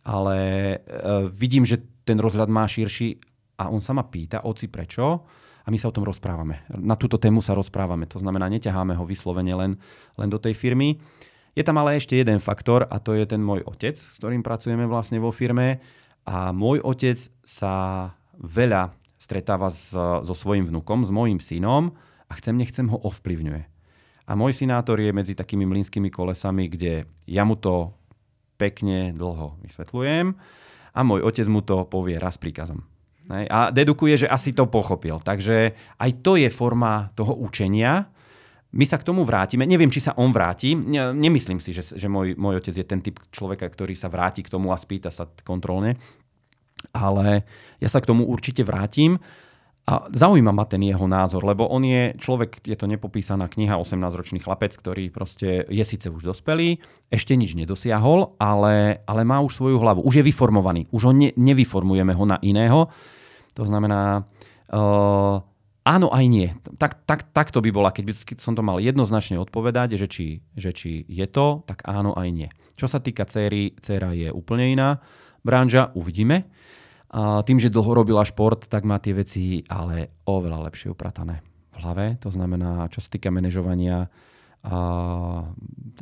Ale 0.06 0.38
e, 0.40 0.78
vidím, 1.34 1.66
že 1.66 1.82
ten 2.06 2.22
rozhľad 2.22 2.54
má 2.54 2.70
širší 2.70 3.18
a 3.60 3.74
on 3.74 3.82
sa 3.82 3.98
ma 3.98 4.06
pýta, 4.06 4.46
oci 4.46 4.70
prečo? 4.70 5.26
A 5.64 5.68
my 5.72 5.78
sa 5.80 5.88
o 5.88 5.96
tom 5.96 6.04
rozprávame. 6.04 6.60
Na 6.76 7.00
túto 7.00 7.16
tému 7.16 7.40
sa 7.40 7.56
rozprávame. 7.56 8.04
To 8.12 8.20
znamená, 8.20 8.52
neťaháme 8.52 9.00
ho 9.00 9.08
vyslovene 9.08 9.56
len, 9.56 9.72
len 10.20 10.30
do 10.30 10.36
tej 10.36 10.52
firmy. 10.54 11.00
Je 11.56 11.64
tam 11.64 11.80
ale 11.80 11.96
ešte 11.96 12.20
jeden 12.20 12.44
faktor 12.44 12.84
a 12.92 13.00
to 13.00 13.16
je 13.16 13.24
ten 13.24 13.40
môj 13.40 13.64
otec, 13.64 13.96
s 13.96 14.20
ktorým 14.20 14.44
pracujeme 14.44 14.84
vlastne 14.90 15.24
vo 15.24 15.32
firme. 15.32 15.80
A 16.28 16.52
môj 16.52 16.84
otec 16.84 17.16
sa 17.48 18.10
veľa 18.36 18.92
stretáva 19.16 19.72
s, 19.72 19.96
so 19.96 20.36
svojím 20.36 20.68
vnukom, 20.68 21.08
s 21.08 21.12
môjim 21.16 21.40
synom 21.40 21.96
a 22.28 22.34
chcem, 22.36 22.60
nechcem 22.60 22.92
ho 22.92 23.00
ovplyvňuje. 23.00 23.64
A 24.28 24.32
môj 24.36 24.56
synátor 24.56 25.00
je 25.00 25.12
medzi 25.16 25.36
takými 25.36 25.64
mlínskymi 25.68 26.12
kolesami, 26.12 26.68
kde 26.72 27.08
ja 27.28 27.44
mu 27.48 27.56
to 27.56 27.92
pekne 28.60 29.12
dlho 29.16 29.60
vysvetľujem 29.64 30.36
a 30.94 31.00
môj 31.04 31.24
otec 31.24 31.48
mu 31.52 31.60
to 31.60 31.84
povie 31.88 32.16
raz 32.16 32.40
príkazom. 32.40 32.93
A 33.32 33.72
dedukuje, 33.72 34.26
že 34.26 34.28
asi 34.28 34.52
to 34.52 34.68
pochopil. 34.68 35.20
Takže 35.24 35.72
aj 36.00 36.12
to 36.20 36.36
je 36.36 36.52
forma 36.52 37.08
toho 37.16 37.32
učenia, 37.40 38.12
my 38.74 38.86
sa 38.90 38.98
k 38.98 39.06
tomu 39.06 39.22
vrátime. 39.22 39.70
Neviem, 39.70 39.94
či 39.94 40.02
sa 40.02 40.18
on 40.18 40.34
vráti. 40.34 40.74
Nemyslím 40.98 41.62
si, 41.62 41.78
že, 41.78 41.94
že 41.94 42.10
môj, 42.10 42.34
môj 42.34 42.58
otec 42.58 42.74
je 42.74 42.86
ten 42.86 43.06
typ 43.06 43.22
človeka, 43.30 43.70
ktorý 43.70 43.94
sa 43.94 44.10
vráti 44.10 44.42
k 44.42 44.50
tomu 44.50 44.74
a 44.74 44.82
spýta 44.82 45.14
sa 45.14 45.30
kontrolne. 45.46 46.02
Ale 46.90 47.46
ja 47.78 47.90
sa 47.90 48.02
k 48.02 48.10
tomu 48.10 48.26
určite 48.26 48.66
vrátim. 48.66 49.22
A 49.84 50.08
zaujíma 50.08 50.56
ma 50.56 50.64
ten 50.64 50.80
jeho 50.80 51.04
názor, 51.12 51.44
lebo 51.44 51.68
on 51.68 51.84
je 51.84 52.16
človek, 52.16 52.64
je 52.64 52.78
to 52.80 52.88
nepopísaná 52.88 53.52
kniha, 53.52 53.76
18-ročný 53.76 54.40
chlapec, 54.40 54.72
ktorý 54.80 55.12
proste 55.12 55.68
je 55.68 55.84
síce 55.84 56.08
už 56.08 56.24
dospelý, 56.24 56.80
ešte 57.12 57.36
nič 57.36 57.52
nedosiahol, 57.52 58.40
ale, 58.40 59.04
ale 59.04 59.22
má 59.28 59.44
už 59.44 59.60
svoju 59.60 59.84
hlavu. 59.84 60.00
Už 60.08 60.24
je 60.24 60.24
vyformovaný. 60.24 60.88
Už 60.96 61.12
ho 61.12 61.14
ne, 61.14 61.36
nevyformujeme 61.36 62.16
ho 62.16 62.24
na 62.24 62.40
iného. 62.40 62.88
To 63.60 63.64
znamená, 63.68 64.24
uh, 64.72 65.44
Áno 65.84 66.08
aj 66.16 66.26
nie. 66.32 66.48
Tak, 66.80 67.04
tak, 67.04 67.28
tak 67.36 67.52
to 67.52 67.60
by 67.60 67.68
bola, 67.68 67.92
keď 67.92 68.04
by 68.08 68.14
som 68.40 68.56
to 68.56 68.64
mal 68.64 68.80
jednoznačne 68.80 69.36
odpovedať, 69.36 70.00
že 70.00 70.08
či, 70.08 70.40
že 70.56 70.72
či 70.72 71.04
je 71.12 71.28
to, 71.28 71.68
tak 71.68 71.84
áno 71.84 72.16
aj 72.16 72.28
nie. 72.32 72.50
Čo 72.80 72.88
sa 72.88 73.04
týka 73.04 73.28
céry, 73.28 73.76
céra 73.84 74.16
je 74.16 74.32
úplne 74.32 74.72
iná 74.72 75.04
branža, 75.44 75.92
uvidíme. 75.92 76.48
A 77.14 77.46
tým, 77.46 77.62
že 77.62 77.70
dlho 77.70 77.94
robila 77.94 78.26
šport, 78.26 78.66
tak 78.66 78.90
má 78.90 78.98
tie 78.98 79.14
veci 79.14 79.62
ale 79.70 80.26
oveľa 80.26 80.66
lepšie 80.70 80.90
upratané 80.90 81.46
v 81.74 81.76
hlave. 81.86 82.06
To 82.26 82.34
znamená, 82.34 82.90
čo 82.90 83.00
sa 83.00 83.10
týka 83.14 83.30
manažovania, 83.30 84.10
a 84.64 84.78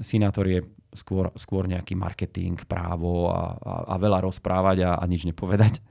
sinátor 0.05 0.45
je 0.45 0.62
skôr, 0.93 1.34
skôr 1.34 1.66
nejaký 1.66 1.97
marketing, 1.97 2.62
právo 2.70 3.34
a, 3.34 3.57
a, 3.57 3.74
a 3.89 3.95
veľa 3.97 4.22
rozprávať 4.30 4.86
a, 4.86 4.91
a 5.01 5.03
nič 5.09 5.26
nepovedať 5.26 5.82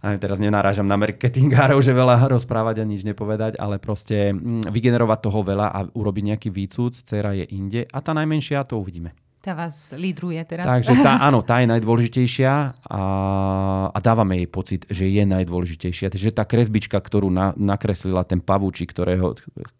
a 0.00 0.16
teraz 0.16 0.40
nenarážam 0.40 0.88
na 0.88 0.96
marketingárov, 0.96 1.84
že 1.84 1.92
veľa 1.92 2.32
rozprávať 2.32 2.80
a 2.80 2.88
nič 2.88 3.04
nepovedať, 3.04 3.60
ale 3.60 3.76
proste 3.76 4.32
mm, 4.32 4.72
vygenerovať 4.72 5.18
toho 5.28 5.40
veľa 5.44 5.68
a 5.68 5.80
urobiť 5.92 6.24
nejaký 6.34 6.48
výcud, 6.48 6.96
dcera 6.96 7.36
je 7.36 7.44
inde 7.52 7.84
a 7.84 7.98
tá 8.00 8.16
najmenšia, 8.16 8.64
to 8.64 8.80
uvidíme. 8.80 9.12
Tá 9.40 9.56
vás 9.56 9.88
lídruje 9.96 10.36
teraz. 10.44 10.68
Takže 10.68 11.00
tá, 11.00 11.16
áno, 11.24 11.40
tá 11.40 11.64
je 11.64 11.72
najdôležitejšia 11.72 12.52
a, 12.76 13.02
a 13.88 13.98
dávame 14.04 14.36
jej 14.44 14.48
pocit, 14.52 14.80
že 14.92 15.08
je 15.08 15.24
najdôležitejšia. 15.24 16.12
Takže 16.12 16.28
tá 16.36 16.44
kresbička, 16.44 17.00
ktorú 17.00 17.32
na, 17.32 17.56
nakreslila 17.56 18.20
ten 18.28 18.44
pavúči, 18.44 18.84
ktorého 18.84 19.32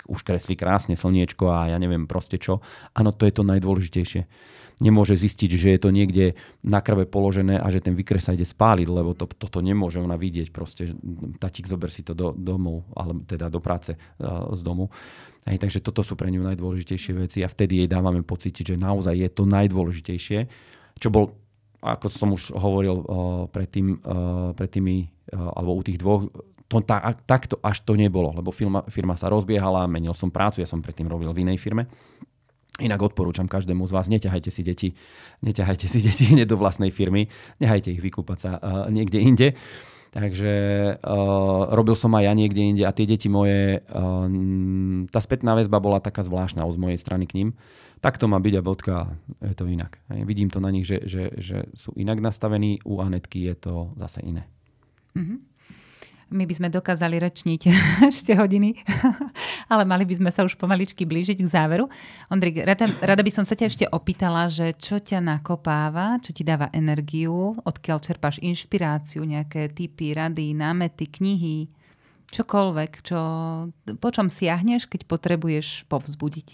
už 0.09 0.21
kreslí 0.25 0.57
krásne 0.57 0.97
slniečko 0.97 1.53
a 1.53 1.77
ja 1.77 1.77
neviem 1.77 2.09
proste 2.09 2.41
čo, 2.41 2.65
áno, 2.97 3.13
to 3.13 3.29
je 3.29 3.37
to 3.37 3.45
najdôležitejšie 3.45 4.25
nemôže 4.81 5.15
zistiť, 5.15 5.51
že 5.55 5.69
je 5.77 5.81
to 5.81 5.93
niekde 5.93 6.35
na 6.65 6.81
krve 6.81 7.05
položené 7.05 7.61
a 7.61 7.69
že 7.69 7.85
ten 7.85 7.93
vykres 7.93 8.27
sa 8.27 8.33
ide 8.33 8.49
spáliť, 8.49 8.89
lebo 8.89 9.13
to, 9.13 9.29
toto 9.29 9.61
nemôže 9.61 10.01
ona 10.01 10.17
vidieť. 10.17 10.49
Proste 10.51 10.97
tatík 11.37 11.69
zober 11.69 11.93
si 11.93 12.01
to 12.01 12.17
do 12.17 12.33
domov, 12.33 12.89
ale 12.97 13.21
teda 13.29 13.53
do 13.53 13.61
práce 13.61 13.95
z 14.21 14.61
domu. 14.65 14.89
Hej, 15.49 15.61
takže 15.61 15.81
toto 15.81 16.05
sú 16.05 16.17
pre 16.17 16.29
ňu 16.29 16.45
najdôležitejšie 16.45 17.13
veci 17.17 17.39
a 17.41 17.49
vtedy 17.49 17.85
jej 17.85 17.89
dávame 17.89 18.21
pocítiť, 18.21 18.75
že 18.75 18.77
naozaj 18.77 19.15
je 19.17 19.31
to 19.33 19.49
najdôležitejšie, 19.49 20.39
čo 21.01 21.09
bol, 21.09 21.33
ako 21.81 22.07
som 22.13 22.29
už 22.37 22.53
hovoril 22.53 23.01
uh, 23.01 23.05
predtým, 23.49 24.05
uh, 24.05 24.53
pred 24.53 24.69
tými, 24.69 25.09
uh, 25.33 25.57
alebo 25.57 25.81
u 25.81 25.83
tých 25.85 25.97
dvoch, 25.97 26.29
to, 26.69 26.77
tá, 26.85 27.17
takto 27.25 27.57
až 27.65 27.81
to 27.83 27.97
nebolo, 27.97 28.37
lebo 28.37 28.53
firma, 28.53 28.85
firma 28.87 29.17
sa 29.17 29.33
rozbiehala, 29.33 29.89
menil 29.89 30.13
som 30.13 30.29
prácu, 30.29 30.61
ja 30.61 30.69
som 30.69 30.85
predtým 30.85 31.09
robil 31.09 31.33
v 31.33 31.49
inej 31.49 31.57
firme 31.57 31.89
Inak 32.81 33.13
odporúčam 33.13 33.45
každému 33.47 33.85
z 33.85 33.93
vás, 33.93 34.09
neťahajte 34.09 34.51
si 34.51 34.65
deti, 34.65 34.89
neťahajte 35.45 35.87
si 35.87 36.01
deti 36.01 36.25
do 36.51 36.57
vlastnej 36.57 36.89
firmy, 36.89 37.29
nechajte 37.61 37.93
ich 37.93 38.01
vykúpať 38.01 38.39
sa 38.41 38.51
uh, 38.57 38.89
niekde 38.89 39.21
inde. 39.21 39.49
Takže 40.11 40.53
uh, 40.99 41.71
robil 41.71 41.95
som 41.95 42.11
aj 42.19 42.27
ja 42.27 42.33
niekde 42.35 42.59
inde 42.67 42.83
a 42.83 42.91
tie 42.91 43.07
deti 43.07 43.31
moje, 43.31 43.79
uh, 43.79 44.27
tá 45.07 45.21
spätná 45.23 45.55
väzba 45.55 45.79
bola 45.79 46.03
taká 46.03 46.27
zvláštna 46.27 46.67
z 46.67 46.79
mojej 46.83 46.99
strany 46.99 47.31
k 47.31 47.37
ním. 47.39 47.49
Tak 48.01 48.17
to 48.17 48.27
má 48.27 48.41
byť 48.41 48.55
a 48.59 48.63
bodka, 48.65 48.95
je 49.45 49.55
to 49.55 49.69
inak. 49.69 50.01
Vidím 50.09 50.49
to 50.49 50.57
na 50.57 50.73
nich, 50.73 50.89
že, 50.89 51.05
že, 51.05 51.37
že 51.37 51.69
sú 51.77 51.93
inak 52.01 52.19
nastavení, 52.25 52.81
u 52.89 52.97
Anetky 53.05 53.45
je 53.45 53.55
to 53.61 53.93
zase 54.01 54.25
iné. 54.25 54.49
Mm-hmm. 55.13 55.50
My 56.31 56.47
by 56.47 56.55
sme 56.55 56.69
dokázali 56.71 57.19
rečniť 57.19 57.61
ešte 58.11 58.39
hodiny, 58.39 58.79
ale 59.73 59.83
mali 59.83 60.07
by 60.07 60.15
sme 60.23 60.31
sa 60.31 60.47
už 60.47 60.55
pomaličky 60.55 61.03
blížiť 61.03 61.43
k 61.43 61.51
záveru. 61.51 61.91
Ondrik, 62.31 62.63
rada, 62.63 62.87
rada 63.03 63.23
by 63.23 63.33
som 63.35 63.43
sa 63.43 63.59
ťa 63.59 63.67
ešte 63.67 63.85
opýtala, 63.91 64.47
že 64.47 64.71
čo 64.79 65.03
ťa 65.03 65.19
nakopáva, 65.19 66.23
čo 66.23 66.31
ti 66.31 66.47
dáva 66.47 66.71
energiu, 66.71 67.59
odkiaľ 67.67 67.99
čerpáš 67.99 68.39
inšpiráciu, 68.39 69.27
nejaké 69.27 69.75
typy, 69.75 70.15
rady, 70.15 70.55
námety, 70.55 71.11
knihy, 71.11 71.67
čokoľvek, 72.31 72.93
čo, 73.03 73.21
po 73.99 74.09
čom 74.15 74.31
siahneš, 74.31 74.87
keď 74.87 75.11
potrebuješ 75.11 75.91
povzbudiť? 75.91 76.49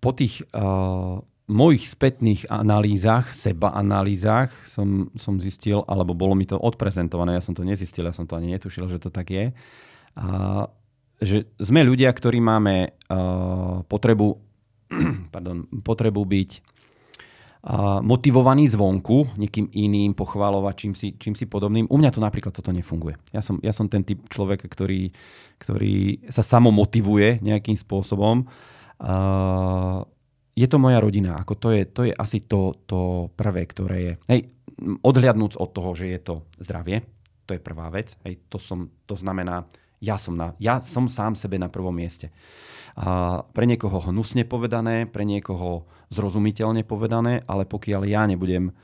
Po 0.00 0.10
tých 0.14 0.44
uh, 0.54 1.18
mojich 1.50 1.90
spätných 1.90 2.46
analýzach, 2.46 3.34
seba 3.34 3.74
analýzach 3.74 4.54
som, 4.70 5.10
som 5.18 5.42
zistil, 5.42 5.82
alebo 5.90 6.14
bolo 6.14 6.38
mi 6.38 6.46
to 6.46 6.54
odprezentované, 6.54 7.34
ja 7.34 7.42
som 7.42 7.58
to 7.58 7.66
nezistil, 7.66 8.06
ja 8.06 8.14
som 8.14 8.30
to 8.30 8.38
ani 8.38 8.54
netušil, 8.54 8.86
že 8.86 9.02
to 9.02 9.10
tak 9.10 9.34
je, 9.34 9.50
a, 10.14 10.70
že 11.20 11.50
sme 11.58 11.84
ľudia, 11.84 12.08
ktorí 12.08 12.40
máme 12.40 12.96
uh, 13.10 13.84
potrebu, 13.84 14.28
pardon, 15.34 15.68
potrebu 15.84 16.22
byť 16.24 16.50
uh, 17.66 18.00
motivovaní 18.00 18.64
zvonku, 18.70 19.36
niekým 19.36 19.68
iným, 19.74 20.16
pochválovať 20.16 20.74
čím 20.80 20.94
si, 20.96 21.08
čím 21.20 21.36
si 21.36 21.44
podobným. 21.44 21.90
U 21.92 21.96
mňa 22.00 22.14
to 22.14 22.24
napríklad 22.24 22.56
toto 22.56 22.72
nefunguje. 22.72 23.20
Ja 23.36 23.44
som, 23.44 23.60
ja 23.60 23.74
som 23.76 23.90
ten 23.90 24.00
typ 24.00 24.24
človeka, 24.32 24.64
ktorý, 24.64 25.12
ktorý 25.60 26.24
sa 26.32 26.40
samomotivuje 26.40 27.44
nejakým 27.44 27.76
spôsobom. 27.76 28.48
Uh, 28.96 30.08
je 30.60 30.68
to 30.68 30.76
moja 30.76 31.00
rodina. 31.00 31.40
Ako 31.40 31.56
to, 31.56 31.72
je, 31.72 31.88
to 31.88 32.04
je 32.04 32.12
asi 32.12 32.44
to, 32.44 32.76
to 32.84 33.32
prvé, 33.32 33.64
ktoré 33.64 33.98
je. 34.04 34.12
Hej, 34.28 34.40
odhliadnúc 35.00 35.56
od 35.56 35.72
toho, 35.72 35.96
že 35.96 36.12
je 36.12 36.20
to 36.20 36.34
zdravie, 36.60 37.00
to 37.48 37.56
je 37.56 37.60
prvá 37.64 37.88
vec. 37.88 38.12
Hej, 38.28 38.44
to, 38.52 38.60
som, 38.60 38.92
to 39.08 39.16
znamená, 39.16 39.64
ja 40.04 40.20
som, 40.20 40.36
na, 40.36 40.52
ja 40.60 40.84
som 40.84 41.08
sám 41.08 41.32
sebe 41.32 41.56
na 41.56 41.72
prvom 41.72 41.96
mieste. 41.96 42.28
A 43.00 43.40
pre 43.56 43.64
niekoho 43.64 44.04
hnusne 44.12 44.44
povedané, 44.44 45.08
pre 45.08 45.24
niekoho 45.24 45.88
zrozumiteľne 46.12 46.84
povedané, 46.84 47.40
ale 47.48 47.64
pokiaľ 47.64 48.02
ja 48.04 48.28
nebudem 48.28 48.76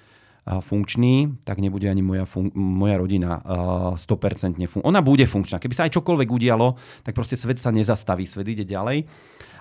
funkčný, 0.47 1.43
tak 1.43 1.59
nebude 1.59 1.91
ani 1.91 2.07
moja, 2.07 2.23
fun- 2.23 2.55
moja 2.55 3.03
rodina 3.03 3.43
uh, 3.43 3.99
100% 3.99 4.63
funkčná. 4.63 4.87
Ona 4.87 5.03
bude 5.03 5.27
funkčná. 5.27 5.59
Keby 5.59 5.75
sa 5.75 5.91
aj 5.91 5.99
čokoľvek 5.99 6.29
udialo, 6.31 6.79
tak 7.03 7.19
proste 7.19 7.35
svet 7.35 7.59
sa 7.59 7.75
nezastaví, 7.75 8.23
svet 8.31 8.47
ide 8.55 8.63
ďalej 8.63 9.11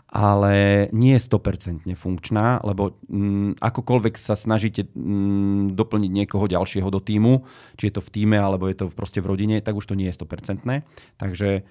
ale 0.06 0.88
nie 0.94 1.18
je 1.18 1.26
100% 1.28 1.84
funkčná, 1.98 2.62
lebo 2.62 2.96
mm, 3.10 3.58
akokoľvek 3.60 4.16
sa 4.16 4.38
snažíte 4.38 4.88
mm, 4.94 5.74
doplniť 5.76 6.12
niekoho 6.14 6.46
ďalšieho 6.46 6.88
do 6.88 7.02
týmu, 7.02 7.44
či 7.76 7.90
je 7.90 7.94
to 7.98 8.02
v 8.06 8.14
týme, 8.14 8.38
alebo 8.38 8.70
je 8.70 8.78
to 8.80 8.86
proste 8.94 9.20
v 9.20 9.28
rodine, 9.28 9.56
tak 9.60 9.76
už 9.76 9.90
to 9.90 9.98
nie 9.98 10.08
je 10.08 10.16
100%. 10.16 10.64
Takže 11.18 11.66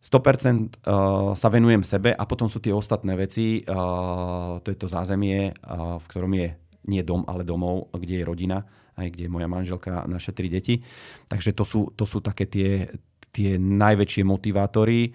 100% 0.00 0.08
uh, 0.08 1.36
sa 1.36 1.48
venujem 1.52 1.84
sebe 1.84 2.16
a 2.16 2.22
potom 2.24 2.48
sú 2.48 2.60
tie 2.60 2.72
ostatné 2.72 3.16
veci, 3.20 3.60
uh, 3.60 4.56
to 4.64 4.68
je 4.72 4.78
to 4.80 4.88
zázemie, 4.88 5.52
uh, 5.52 6.00
v 6.00 6.06
ktorom 6.08 6.32
je 6.32 6.48
nie 6.88 7.02
dom, 7.04 7.28
ale 7.28 7.44
domov, 7.44 7.92
kde 7.92 8.20
je 8.20 8.24
rodina, 8.24 8.64
aj 8.96 9.12
kde 9.12 9.28
je 9.28 9.32
moja 9.32 9.48
manželka, 9.48 10.08
naše 10.08 10.32
tri 10.32 10.48
deti. 10.48 10.80
Takže 11.28 11.52
to 11.52 11.64
sú, 11.68 11.80
to 11.92 12.08
sú 12.08 12.24
také 12.24 12.48
tie, 12.48 12.88
tie 13.28 13.60
najväčšie 13.60 14.24
motivátory. 14.24 15.12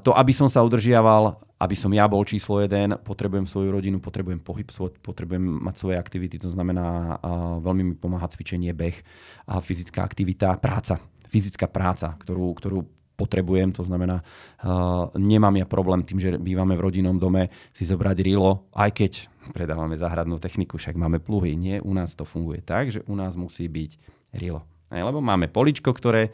To, 0.00 0.10
aby 0.16 0.32
som 0.32 0.48
sa 0.48 0.64
udržiaval, 0.64 1.36
aby 1.60 1.76
som 1.76 1.92
ja 1.92 2.08
bol 2.08 2.24
číslo 2.24 2.64
jeden, 2.64 2.96
potrebujem 3.04 3.44
svoju 3.44 3.68
rodinu, 3.68 4.00
potrebujem 4.00 4.40
pohyb, 4.40 4.64
potrebujem 5.04 5.44
mať 5.44 5.74
svoje 5.76 5.96
aktivity, 6.00 6.40
to 6.40 6.48
znamená, 6.48 7.20
veľmi 7.60 7.92
mi 7.92 7.94
pomáha 7.96 8.24
cvičenie, 8.32 8.72
beh, 8.72 8.96
fyzická 9.60 10.00
aktivita, 10.00 10.56
práca. 10.56 10.96
Fyzická 11.28 11.68
práca, 11.68 12.16
ktorú, 12.16 12.56
ktorú 12.56 12.88
potrebujem, 13.20 13.76
to 13.76 13.84
znamená, 13.84 14.24
uh, 14.64 15.12
nemám 15.12 15.52
ja 15.60 15.68
problém 15.68 16.00
tým, 16.08 16.16
že 16.16 16.40
bývame 16.40 16.72
v 16.72 16.88
rodinnom 16.88 17.20
dome, 17.20 17.52
si 17.76 17.84
zobrať 17.84 18.16
rilo, 18.24 18.64
aj 18.72 18.90
keď 18.96 19.12
predávame 19.52 19.92
záhradnú 20.00 20.40
techniku, 20.40 20.80
však 20.80 20.96
máme 20.96 21.20
pluhy. 21.20 21.52
Nie, 21.52 21.84
u 21.84 21.92
nás 21.92 22.16
to 22.16 22.24
funguje 22.24 22.64
tak, 22.64 22.88
že 22.88 23.04
u 23.04 23.12
nás 23.12 23.36
musí 23.36 23.68
byť 23.68 24.00
rilo. 24.40 24.64
Lebo 24.88 25.20
máme 25.20 25.52
poličko, 25.52 25.92
ktoré 25.92 26.32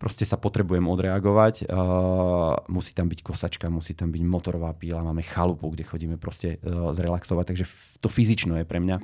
proste 0.00 0.24
sa 0.24 0.40
potrebujem 0.40 0.88
odreagovať. 0.88 1.68
Uh, 1.68 2.56
musí 2.72 2.96
tam 2.96 3.12
byť 3.12 3.20
kosačka, 3.20 3.68
musí 3.68 3.92
tam 3.92 4.08
byť 4.08 4.22
motorová 4.24 4.72
píla, 4.72 5.04
máme 5.04 5.20
chalupu, 5.20 5.68
kde 5.68 5.84
chodíme 5.84 6.16
proste 6.16 6.56
uh, 6.64 6.96
zrelaxovať. 6.96 7.44
Takže 7.52 7.64
to 8.00 8.08
fyzično 8.08 8.56
je 8.56 8.64
pre 8.64 8.80
mňa 8.80 8.96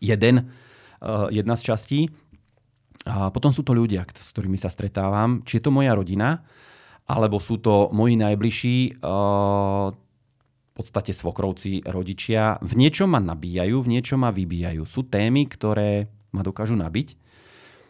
jeden, 0.00 0.48
uh, 0.48 1.28
jedna 1.28 1.60
z 1.60 1.62
častí. 1.68 2.00
A 3.04 3.28
potom 3.28 3.52
sú 3.52 3.60
to 3.60 3.76
ľudia, 3.76 4.08
s 4.08 4.32
ktorými 4.32 4.56
sa 4.56 4.72
stretávam. 4.72 5.44
Či 5.44 5.60
je 5.60 5.64
to 5.68 5.76
moja 5.76 5.92
rodina, 5.92 6.40
alebo 7.04 7.36
sú 7.36 7.60
to 7.60 7.92
moji 7.92 8.16
najbližší, 8.16 9.04
uh, 9.04 9.92
v 9.92 10.72
podstate 10.72 11.12
svokrovci, 11.12 11.84
rodičia. 11.84 12.56
V 12.64 12.80
niečom 12.80 13.12
ma 13.12 13.20
nabíjajú, 13.20 13.76
v 13.84 13.90
niečom 13.92 14.24
ma 14.24 14.32
vybíjajú. 14.32 14.88
Sú 14.88 15.04
témy, 15.04 15.44
ktoré 15.52 16.08
ma 16.32 16.40
dokážu 16.40 16.80
nabiť 16.80 17.27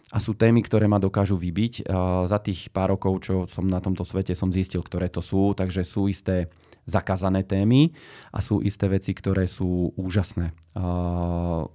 a 0.08 0.18
sú 0.20 0.32
témy, 0.32 0.64
ktoré 0.64 0.88
ma 0.88 0.96
dokážu 0.96 1.36
vybiť. 1.36 1.84
Za 2.24 2.38
tých 2.40 2.72
pár 2.72 2.96
rokov, 2.96 3.28
čo 3.28 3.34
som 3.44 3.68
na 3.68 3.80
tomto 3.80 4.08
svete, 4.08 4.32
som 4.32 4.48
zistil, 4.48 4.80
ktoré 4.80 5.12
to 5.12 5.20
sú, 5.20 5.52
takže 5.52 5.84
sú 5.84 6.08
isté 6.08 6.48
zakázané 6.88 7.44
témy 7.44 7.92
a 8.32 8.40
sú 8.40 8.64
isté 8.64 8.88
veci, 8.88 9.12
ktoré 9.12 9.44
sú 9.44 9.92
úžasné, 10.00 10.56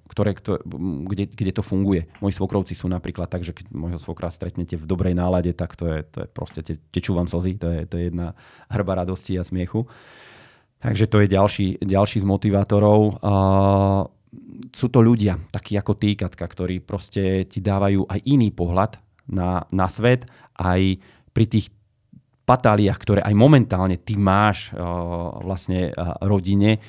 ktoré, 0.10 0.34
kde, 1.06 1.30
kde 1.30 1.52
to 1.54 1.62
funguje. 1.62 2.10
Moji 2.18 2.34
svokrovci 2.34 2.74
sú 2.74 2.90
napríklad 2.90 3.30
tak, 3.30 3.46
že 3.46 3.54
keď 3.54 3.70
môjho 3.70 4.02
svokra 4.02 4.34
stretnete 4.34 4.74
v 4.74 4.90
dobrej 4.90 5.14
nálade, 5.14 5.54
tak 5.54 5.78
to 5.78 5.86
je, 5.86 6.02
to 6.10 6.26
je 6.26 6.28
proste, 6.34 6.66
te, 6.66 6.82
tečú 6.90 7.14
vám 7.14 7.30
slzy, 7.30 7.62
to 7.62 7.70
je, 7.70 7.80
to 7.86 8.02
je 8.02 8.10
jedna 8.10 8.34
hrba 8.74 9.06
radosti 9.06 9.38
a 9.38 9.46
smiechu. 9.46 9.86
Takže 10.82 11.06
to 11.06 11.22
je 11.22 11.28
ďalší, 11.30 11.68
ďalší 11.86 12.18
z 12.20 12.26
motivátorov 12.28 13.22
sú 14.74 14.90
to 14.90 15.00
ľudia, 15.00 15.38
takí 15.54 15.78
ako 15.78 15.94
ty, 15.98 16.18
Katka, 16.18 16.46
ktorí 16.46 16.82
proste 16.82 17.46
ti 17.46 17.62
dávajú 17.62 18.10
aj 18.10 18.20
iný 18.26 18.50
pohľad 18.50 18.98
na, 19.30 19.64
na 19.70 19.88
svet, 19.88 20.26
aj 20.58 20.98
pri 21.34 21.46
tých 21.50 21.70
patáliách, 22.44 23.00
ktoré 23.00 23.22
aj 23.24 23.36
momentálne 23.38 23.96
ty 23.96 24.20
máš 24.20 24.74
uh, 24.74 25.40
vlastne 25.42 25.96
uh, 25.96 26.20
rodine, 26.20 26.84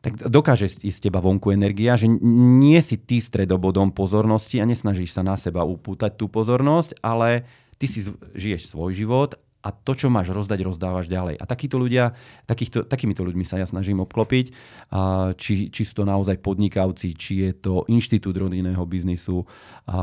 tak 0.00 0.22
dokáže 0.22 0.70
ísť 0.70 0.86
z 0.86 1.04
teba 1.10 1.18
vonku 1.18 1.50
energia, 1.50 1.98
že 1.98 2.06
nie 2.06 2.78
si 2.78 2.94
ty 2.94 3.18
stredobodom 3.18 3.90
pozornosti 3.90 4.62
a 4.62 4.68
nesnažíš 4.68 5.18
sa 5.18 5.26
na 5.26 5.34
seba 5.34 5.66
upútať 5.66 6.14
tú 6.14 6.30
pozornosť, 6.30 7.02
ale 7.02 7.42
ty 7.76 7.90
si 7.90 8.06
žiješ 8.38 8.70
svoj 8.70 8.94
život 8.94 9.34
a 9.66 9.74
to, 9.74 9.98
čo 9.98 10.06
máš 10.06 10.30
rozdať, 10.30 10.62
rozdávaš 10.62 11.10
ďalej. 11.10 11.42
A 11.42 11.44
takíto 11.50 11.74
ľudia, 11.82 12.14
takýchto, 12.46 12.86
takýmito 12.86 13.26
ľuďmi 13.26 13.42
sa 13.42 13.58
ja 13.58 13.66
snažím 13.66 13.98
obklopiť, 14.06 14.54
a 14.94 15.34
či, 15.34 15.74
či 15.74 15.82
sú 15.82 15.98
to 15.98 16.04
naozaj 16.06 16.38
podnikavci, 16.38 17.18
či 17.18 17.32
je 17.42 17.50
to 17.58 17.82
inštitút 17.90 18.38
rodinného 18.38 18.78
biznisu, 18.86 19.42
a 19.90 19.98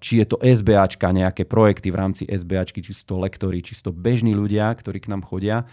či 0.00 0.24
je 0.24 0.26
to 0.32 0.40
SBAčka, 0.40 1.12
nejaké 1.12 1.44
projekty 1.44 1.92
v 1.92 2.00
rámci 2.00 2.22
SBAčky, 2.24 2.80
či 2.80 2.96
sú 2.96 3.04
to 3.04 3.20
lektory, 3.20 3.60
či 3.60 3.76
sú 3.76 3.88
to 3.88 3.92
bežní 3.92 4.32
ľudia, 4.32 4.72
ktorí 4.72 5.04
k 5.04 5.12
nám 5.12 5.28
chodia. 5.28 5.68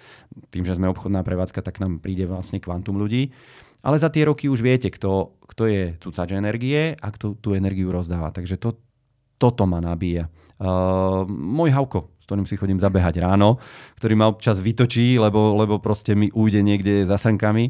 Tým, 0.51 0.67
že 0.67 0.75
sme 0.75 0.91
obchodná 0.91 1.23
prevádzka, 1.23 1.63
tak 1.63 1.79
nám 1.79 2.03
príde 2.03 2.27
vlastne 2.27 2.59
kvantum 2.59 2.99
ľudí. 2.99 3.31
Ale 3.83 3.99
za 3.99 4.07
tie 4.07 4.23
roky 4.23 4.47
už 4.47 4.63
viete, 4.63 4.87
kto, 4.87 5.35
kto 5.43 5.63
je 5.67 5.81
cucač 5.99 6.31
energie 6.31 6.95
a 6.95 7.07
kto 7.11 7.35
tú 7.35 7.51
energiu 7.51 7.91
rozdáva. 7.91 8.31
Takže 8.31 8.55
to, 8.55 8.79
toto 9.35 9.67
ma 9.67 9.83
nabíja. 9.83 10.31
Uh, 10.55 11.27
môj 11.27 11.75
Havko, 11.75 12.12
ktorým 12.33 12.49
si 12.49 12.57
chodím 12.57 12.81
zabehať 12.81 13.21
ráno, 13.21 13.61
ktorý 14.01 14.17
ma 14.17 14.25
občas 14.25 14.57
vytočí, 14.57 15.21
lebo, 15.21 15.53
lebo 15.53 15.77
proste 15.77 16.17
mi 16.17 16.33
ujde 16.33 16.65
niekde 16.65 17.05
za 17.05 17.21
srnkami. 17.21 17.69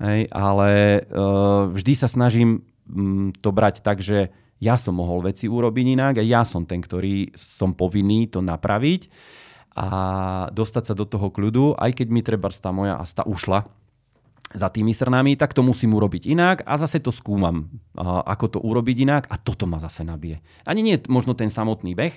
Hej, 0.00 0.32
ale 0.32 1.04
uh, 1.12 1.68
vždy 1.68 1.92
sa 1.92 2.08
snažím 2.08 2.64
um, 2.88 3.28
to 3.36 3.52
brať 3.52 3.84
tak, 3.84 4.00
že 4.00 4.32
ja 4.56 4.80
som 4.80 4.96
mohol 4.96 5.20
veci 5.28 5.44
urobiť 5.44 5.86
inak 6.00 6.14
a 6.16 6.24
ja 6.24 6.48
som 6.48 6.64
ten, 6.64 6.80
ktorý 6.80 7.36
som 7.36 7.76
povinný 7.76 8.32
to 8.32 8.40
napraviť 8.40 9.12
a 9.76 9.88
dostať 10.48 10.84
sa 10.88 10.94
do 10.96 11.04
toho 11.04 11.28
kľudu, 11.28 11.76
aj 11.76 12.00
keď 12.00 12.06
mi 12.08 12.24
treba 12.24 12.48
tá 12.48 12.72
moja 12.72 12.96
asta 12.96 13.28
ušla 13.28 13.68
za 14.50 14.72
tými 14.72 14.96
srnami, 14.96 15.36
tak 15.36 15.52
to 15.52 15.60
musím 15.60 15.94
urobiť 15.94 16.26
inak 16.26 16.64
a 16.64 16.74
zase 16.80 16.98
to 16.98 17.12
skúmam, 17.12 17.68
ako 18.00 18.56
to 18.56 18.58
urobiť 18.64 18.96
inak 19.04 19.22
a 19.28 19.36
toto 19.36 19.68
ma 19.68 19.78
zase 19.78 20.02
nabije. 20.02 20.40
Ani 20.64 20.80
nie 20.80 20.96
možno 21.06 21.36
ten 21.36 21.52
samotný 21.52 21.92
beh, 21.92 22.16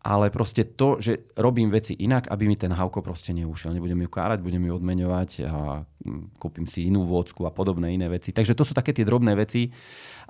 ale 0.00 0.32
proste 0.32 0.64
to, 0.64 0.96
že 0.96 1.28
robím 1.36 1.68
veci 1.68 1.92
inak, 1.92 2.32
aby 2.32 2.48
mi 2.48 2.56
ten 2.56 2.72
havko 2.72 3.04
proste 3.04 3.36
neušiel. 3.36 3.76
Nebudem 3.76 4.00
ju 4.00 4.08
kárať, 4.08 4.40
budem 4.40 4.64
ju 4.64 4.72
odmeňovať 4.80 5.30
a 5.44 5.84
mm, 5.84 6.40
kúpim 6.40 6.64
si 6.64 6.88
inú 6.88 7.04
vôcku 7.04 7.44
a 7.44 7.52
podobné 7.52 7.92
iné 7.92 8.08
veci. 8.08 8.32
Takže 8.32 8.56
to 8.56 8.64
sú 8.64 8.72
také 8.72 8.96
tie 8.96 9.04
drobné 9.04 9.36
veci. 9.36 9.68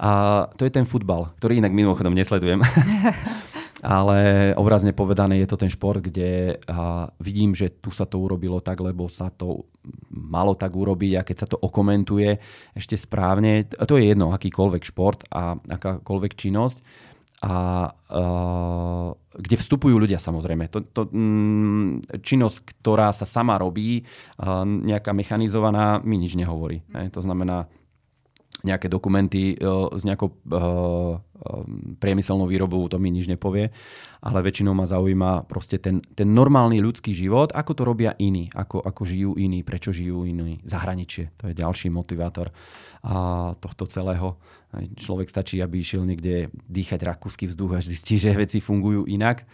A 0.02 0.44
to 0.58 0.66
je 0.66 0.74
ten 0.74 0.82
futbal, 0.82 1.30
ktorý 1.38 1.62
inak 1.62 1.70
mimochodom 1.70 2.18
nesledujem. 2.18 2.58
ale 3.80 4.50
obrazne 4.60 4.92
povedané 4.92 5.40
je 5.40 5.48
to 5.48 5.56
ten 5.56 5.72
šport, 5.72 6.04
kde 6.04 6.60
vidím, 7.22 7.56
že 7.56 7.72
tu 7.80 7.88
sa 7.88 8.04
to 8.04 8.20
urobilo 8.20 8.60
tak, 8.60 8.80
lebo 8.80 9.08
sa 9.08 9.32
to 9.32 9.70
malo 10.10 10.52
tak 10.52 10.76
urobiť 10.76 11.12
a 11.16 11.24
keď 11.24 11.36
sa 11.36 11.48
to 11.48 11.56
okomentuje 11.56 12.36
ešte 12.76 12.98
správne, 13.00 13.64
to 13.64 13.96
je 13.96 14.12
jedno, 14.12 14.36
akýkoľvek 14.36 14.82
šport 14.84 15.24
a 15.32 15.56
akákoľvek 15.56 16.32
činnosť, 16.36 16.78
a 17.40 17.88
uh, 17.88 19.08
kde 19.32 19.56
vstupujú 19.56 19.96
ľudia 19.96 20.20
samozrejme. 20.20 20.68
To, 20.68 20.84
to, 20.84 21.08
mm, 21.08 22.20
činnosť, 22.20 22.56
ktorá 22.84 23.16
sa 23.16 23.24
sama 23.24 23.56
robí, 23.56 24.04
uh, 24.04 24.68
nejaká 24.68 25.16
mechanizovaná, 25.16 26.04
mi 26.04 26.20
nič 26.20 26.36
nehovorí. 26.36 26.84
Ne? 26.92 27.08
To 27.08 27.24
znamená, 27.24 27.64
nejaké 28.62 28.92
dokumenty 28.92 29.56
uh, 29.60 29.88
s 29.94 30.04
nejakou 30.04 30.30
uh, 30.30 31.20
priemyselnou 31.96 32.44
výrobou, 32.44 32.84
to 32.92 33.00
mi 33.00 33.08
nič 33.08 33.24
nepovie, 33.24 33.72
ale 34.20 34.44
väčšinou 34.44 34.76
ma 34.76 34.84
zaujíma 34.84 35.48
proste 35.48 35.80
ten, 35.80 36.04
ten 36.12 36.28
normálny 36.28 36.84
ľudský 36.84 37.16
život, 37.16 37.56
ako 37.56 37.72
to 37.72 37.82
robia 37.88 38.12
iní, 38.20 38.52
ako, 38.52 38.84
ako 38.84 39.02
žijú 39.08 39.32
iní, 39.40 39.64
prečo 39.64 39.88
žijú 39.88 40.28
iní, 40.28 40.60
zahraničie, 40.68 41.32
to 41.40 41.48
je 41.48 41.54
ďalší 41.56 41.88
motivátor 41.88 42.52
a 43.00 43.56
tohto 43.56 43.88
celého. 43.88 44.36
Človek 44.76 45.32
stačí, 45.32 45.56
aby 45.64 45.80
išiel 45.80 46.04
niekde 46.04 46.52
dýchať 46.68 47.00
rakúsky 47.08 47.48
vzduch, 47.48 47.80
až 47.80 47.88
zistí, 47.88 48.20
že 48.20 48.36
veci 48.36 48.60
fungujú 48.60 49.08
inak. 49.08 49.48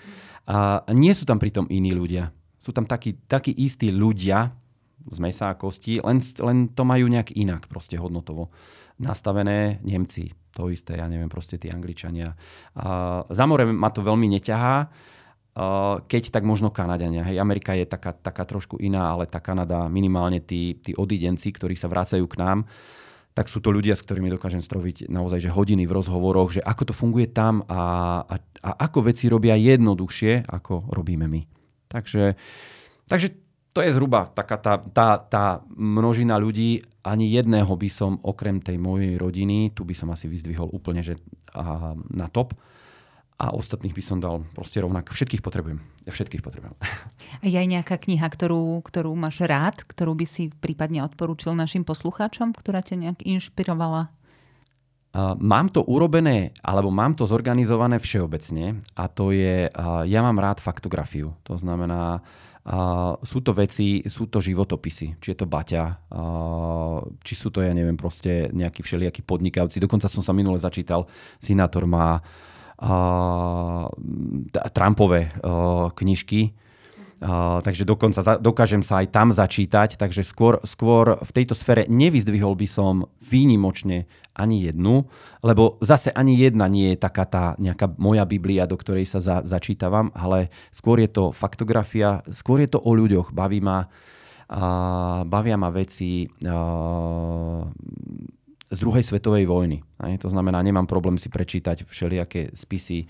A 0.50 0.82
nie 0.90 1.14
sú 1.14 1.22
tam 1.22 1.38
pritom 1.38 1.70
iní 1.70 1.94
ľudia. 1.94 2.34
Sú 2.59 2.74
tam 2.74 2.90
takí, 2.90 3.14
takí 3.30 3.54
istí 3.54 3.94
ľudia 3.94 4.50
z 5.07 5.18
mesa 5.22 5.54
a 5.54 5.59
kosti, 5.59 6.02
len, 6.02 6.18
len 6.42 6.66
to 6.74 6.82
majú 6.82 7.07
nejak 7.07 7.30
inak 7.38 7.70
proste 7.70 7.94
hodnotovo 7.94 8.50
nastavené 9.01 9.80
Nemci. 9.84 10.32
To 10.57 10.72
isté, 10.72 10.97
ja 10.97 11.05
neviem, 11.05 11.28
proste 11.28 11.61
tí 11.61 11.68
Angličania. 11.68 12.32
A 12.80 13.20
za 13.28 13.44
more 13.44 13.68
ma 13.68 13.92
to 13.92 14.01
veľmi 14.01 14.24
neťahá, 14.36 14.88
keď 16.05 16.23
tak 16.32 16.44
možno 16.44 16.68
Kanadania. 16.68 17.24
Hej, 17.24 17.40
Amerika 17.40 17.73
je 17.73 17.89
taká, 17.89 18.12
taká 18.12 18.44
trošku 18.44 18.77
iná, 18.77 19.16
ale 19.16 19.24
tá 19.24 19.40
Kanada, 19.40 19.89
minimálne 19.89 20.44
tí, 20.44 20.81
tí 20.81 20.93
odidenci, 20.93 21.48
ktorí 21.52 21.77
sa 21.77 21.89
vracajú 21.89 22.24
k 22.28 22.40
nám, 22.40 22.59
tak 23.36 23.52
sú 23.52 23.60
to 23.60 23.68
ľudia, 23.68 23.93
s 23.93 24.05
ktorými 24.05 24.32
dokážem 24.32 24.64
stroviť 24.64 25.12
naozaj 25.12 25.44
že 25.44 25.52
hodiny 25.52 25.85
v 25.85 25.93
rozhovoroch, 25.93 26.56
že 26.56 26.64
ako 26.64 26.82
to 26.89 26.94
funguje 26.97 27.28
tam 27.28 27.60
a, 27.68 28.24
a, 28.24 28.36
a 28.64 28.70
ako 28.89 29.12
veci 29.12 29.28
robia 29.28 29.60
jednoduchšie, 29.60 30.48
ako 30.48 30.89
robíme 30.89 31.28
my. 31.28 31.44
Takže, 31.89 32.32
takže 33.05 33.36
to 33.77 33.85
je 33.85 33.93
zhruba 33.93 34.32
taká 34.32 34.56
tá, 34.56 34.81
tá, 34.81 35.20
tá 35.20 35.44
množina 35.77 36.40
ľudí. 36.40 36.81
Ani 37.07 37.31
jedného 37.31 37.70
by 37.70 37.87
som 37.87 38.19
okrem 38.27 38.59
tej 38.59 38.83
mojej 38.83 39.15
rodiny, 39.15 39.70
tu 39.70 39.87
by 39.87 39.95
som 39.95 40.11
asi 40.11 40.27
vyzdvihol 40.27 40.74
úplne 40.74 41.07
že, 41.07 41.15
a, 41.55 41.95
na 41.95 42.27
top 42.27 42.59
a 43.37 43.53
ostatných 43.53 43.93
by 43.93 44.03
som 44.03 44.19
dal 44.19 44.43
proste 44.57 44.81
rovnako. 44.81 45.12
Všetkých 45.12 45.45
potrebujem. 45.45 45.78
Všetkých 46.09 46.41
potrebujem. 46.41 46.73
A 47.43 47.45
je 47.45 47.61
aj 47.61 47.69
nejaká 47.69 48.01
kniha, 48.01 48.24
ktorú, 48.24 48.81
ktorú 48.81 49.12
máš 49.12 49.45
rád, 49.45 49.85
ktorú 49.85 50.16
by 50.16 50.27
si 50.27 50.49
prípadne 50.49 51.05
odporúčil 51.05 51.53
našim 51.53 51.85
poslucháčom, 51.85 52.57
ktorá 52.57 52.81
ťa 52.81 52.97
nejak 52.97 53.20
inšpirovala? 53.28 54.09
Uh, 55.12 55.37
mám 55.37 55.69
to 55.69 55.85
urobené, 55.85 56.57
alebo 56.65 56.89
mám 56.89 57.12
to 57.12 57.28
zorganizované 57.28 58.01
všeobecne 58.01 58.81
a 58.97 59.05
to 59.09 59.37
je, 59.37 59.69
uh, 59.69 60.05
ja 60.09 60.20
mám 60.24 60.41
rád 60.41 60.65
faktografiu. 60.65 61.37
To 61.45 61.61
znamená, 61.61 62.24
Uh, 62.24 62.45
sú 63.22 63.38
to 63.47 63.55
veci, 63.55 64.02
sú 64.10 64.26
to 64.26 64.43
životopisy, 64.43 65.22
či 65.22 65.26
je 65.30 65.38
to 65.38 65.47
Baťa, 65.47 66.02
či 67.22 67.34
sú 67.38 67.55
to, 67.55 67.62
ja 67.62 67.70
neviem, 67.70 67.94
proste 67.94 68.51
nejakí 68.51 68.82
všelijakí 68.82 69.22
podnikavci. 69.22 69.78
Dokonca 69.78 70.10
som 70.10 70.18
sa 70.18 70.34
minule 70.34 70.59
začítal, 70.59 71.06
Sinátor 71.38 71.86
má 71.86 72.18
Trumpové 74.74 75.30
knižky, 75.94 76.59
Takže 77.64 77.88
dokonca 77.88 78.20
za, 78.20 78.36
dokážem 78.36 78.84
sa 78.84 79.01
aj 79.01 79.09
tam 79.09 79.32
začítať, 79.32 79.97
takže 79.97 80.20
skôr, 80.20 80.60
skôr 80.68 81.16
v 81.16 81.30
tejto 81.32 81.56
sfére 81.56 81.88
nevyzdvihol 81.88 82.52
by 82.52 82.68
som 82.68 83.09
výnimočne 83.24 84.05
ani 84.36 84.68
jednu, 84.68 85.09
lebo 85.40 85.80
zase 85.80 86.12
ani 86.12 86.36
jedna 86.36 86.68
nie 86.68 86.93
je 86.93 87.01
taká 87.01 87.24
tá 87.24 87.44
nejaká 87.56 87.88
moja 87.97 88.28
Biblia, 88.28 88.68
do 88.68 88.76
ktorej 88.76 89.09
sa 89.09 89.24
za, 89.24 89.40
začítavam, 89.48 90.12
ale 90.12 90.52
skôr 90.68 91.01
je 91.01 91.09
to 91.09 91.32
faktografia, 91.32 92.20
skôr 92.28 92.60
je 92.60 92.76
to 92.76 92.84
o 92.84 92.93
ľuďoch, 92.93 93.32
baví 93.32 93.64
ma, 93.64 93.88
uh, 93.88 95.24
bavia 95.24 95.56
ma 95.56 95.72
veci 95.72 96.28
uh, 96.28 97.64
z 98.66 98.78
druhej 98.82 99.06
svetovej 99.06 99.47
vojny. 99.47 99.86
To 100.18 100.26
znamená, 100.26 100.59
nemám 100.59 100.90
problém 100.90 101.22
si 101.22 101.30
prečítať 101.30 101.86
všelijaké 101.86 102.51
spisy 102.51 103.06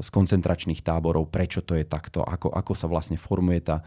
z 0.00 0.08
koncentračných 0.10 0.82
táborov, 0.82 1.30
prečo 1.30 1.62
to 1.62 1.78
je 1.78 1.86
takto, 1.86 2.26
ako, 2.26 2.50
ako 2.50 2.72
sa 2.74 2.90
vlastne 2.90 3.14
formuje 3.14 3.62
tá, 3.62 3.86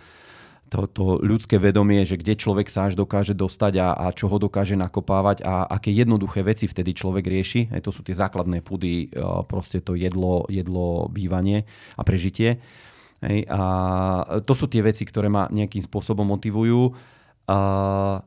to, 0.67 0.87
to 0.87 1.19
ľudské 1.23 1.59
vedomie, 1.59 2.03
že 2.03 2.19
kde 2.19 2.39
človek 2.39 2.67
sa 2.67 2.87
až 2.87 2.99
dokáže 2.99 3.35
dostať 3.35 3.73
a, 3.79 3.87
a 3.95 4.05
čo 4.11 4.27
ho 4.27 4.37
dokáže 4.39 4.75
nakopávať 4.75 5.43
a 5.43 5.63
aké 5.67 5.91
jednoduché 5.91 6.43
veci 6.43 6.67
vtedy 6.67 6.91
človek 6.95 7.23
rieši. 7.27 7.61
To 7.83 7.91
sú 7.91 8.03
tie 8.03 8.15
základné 8.15 8.63
pudy, 8.63 9.11
proste 9.47 9.79
to 9.79 9.95
jedlo, 9.95 10.47
jedlo, 10.51 11.07
bývanie 11.07 11.63
a 11.95 12.03
prežitie. 12.03 12.59
A 13.47 13.61
to 14.45 14.53
sú 14.53 14.69
tie 14.69 14.83
veci, 14.83 15.01
ktoré 15.07 15.31
ma 15.31 15.49
nejakým 15.49 15.81
spôsobom 15.81 16.27
motivujú. 16.27 16.93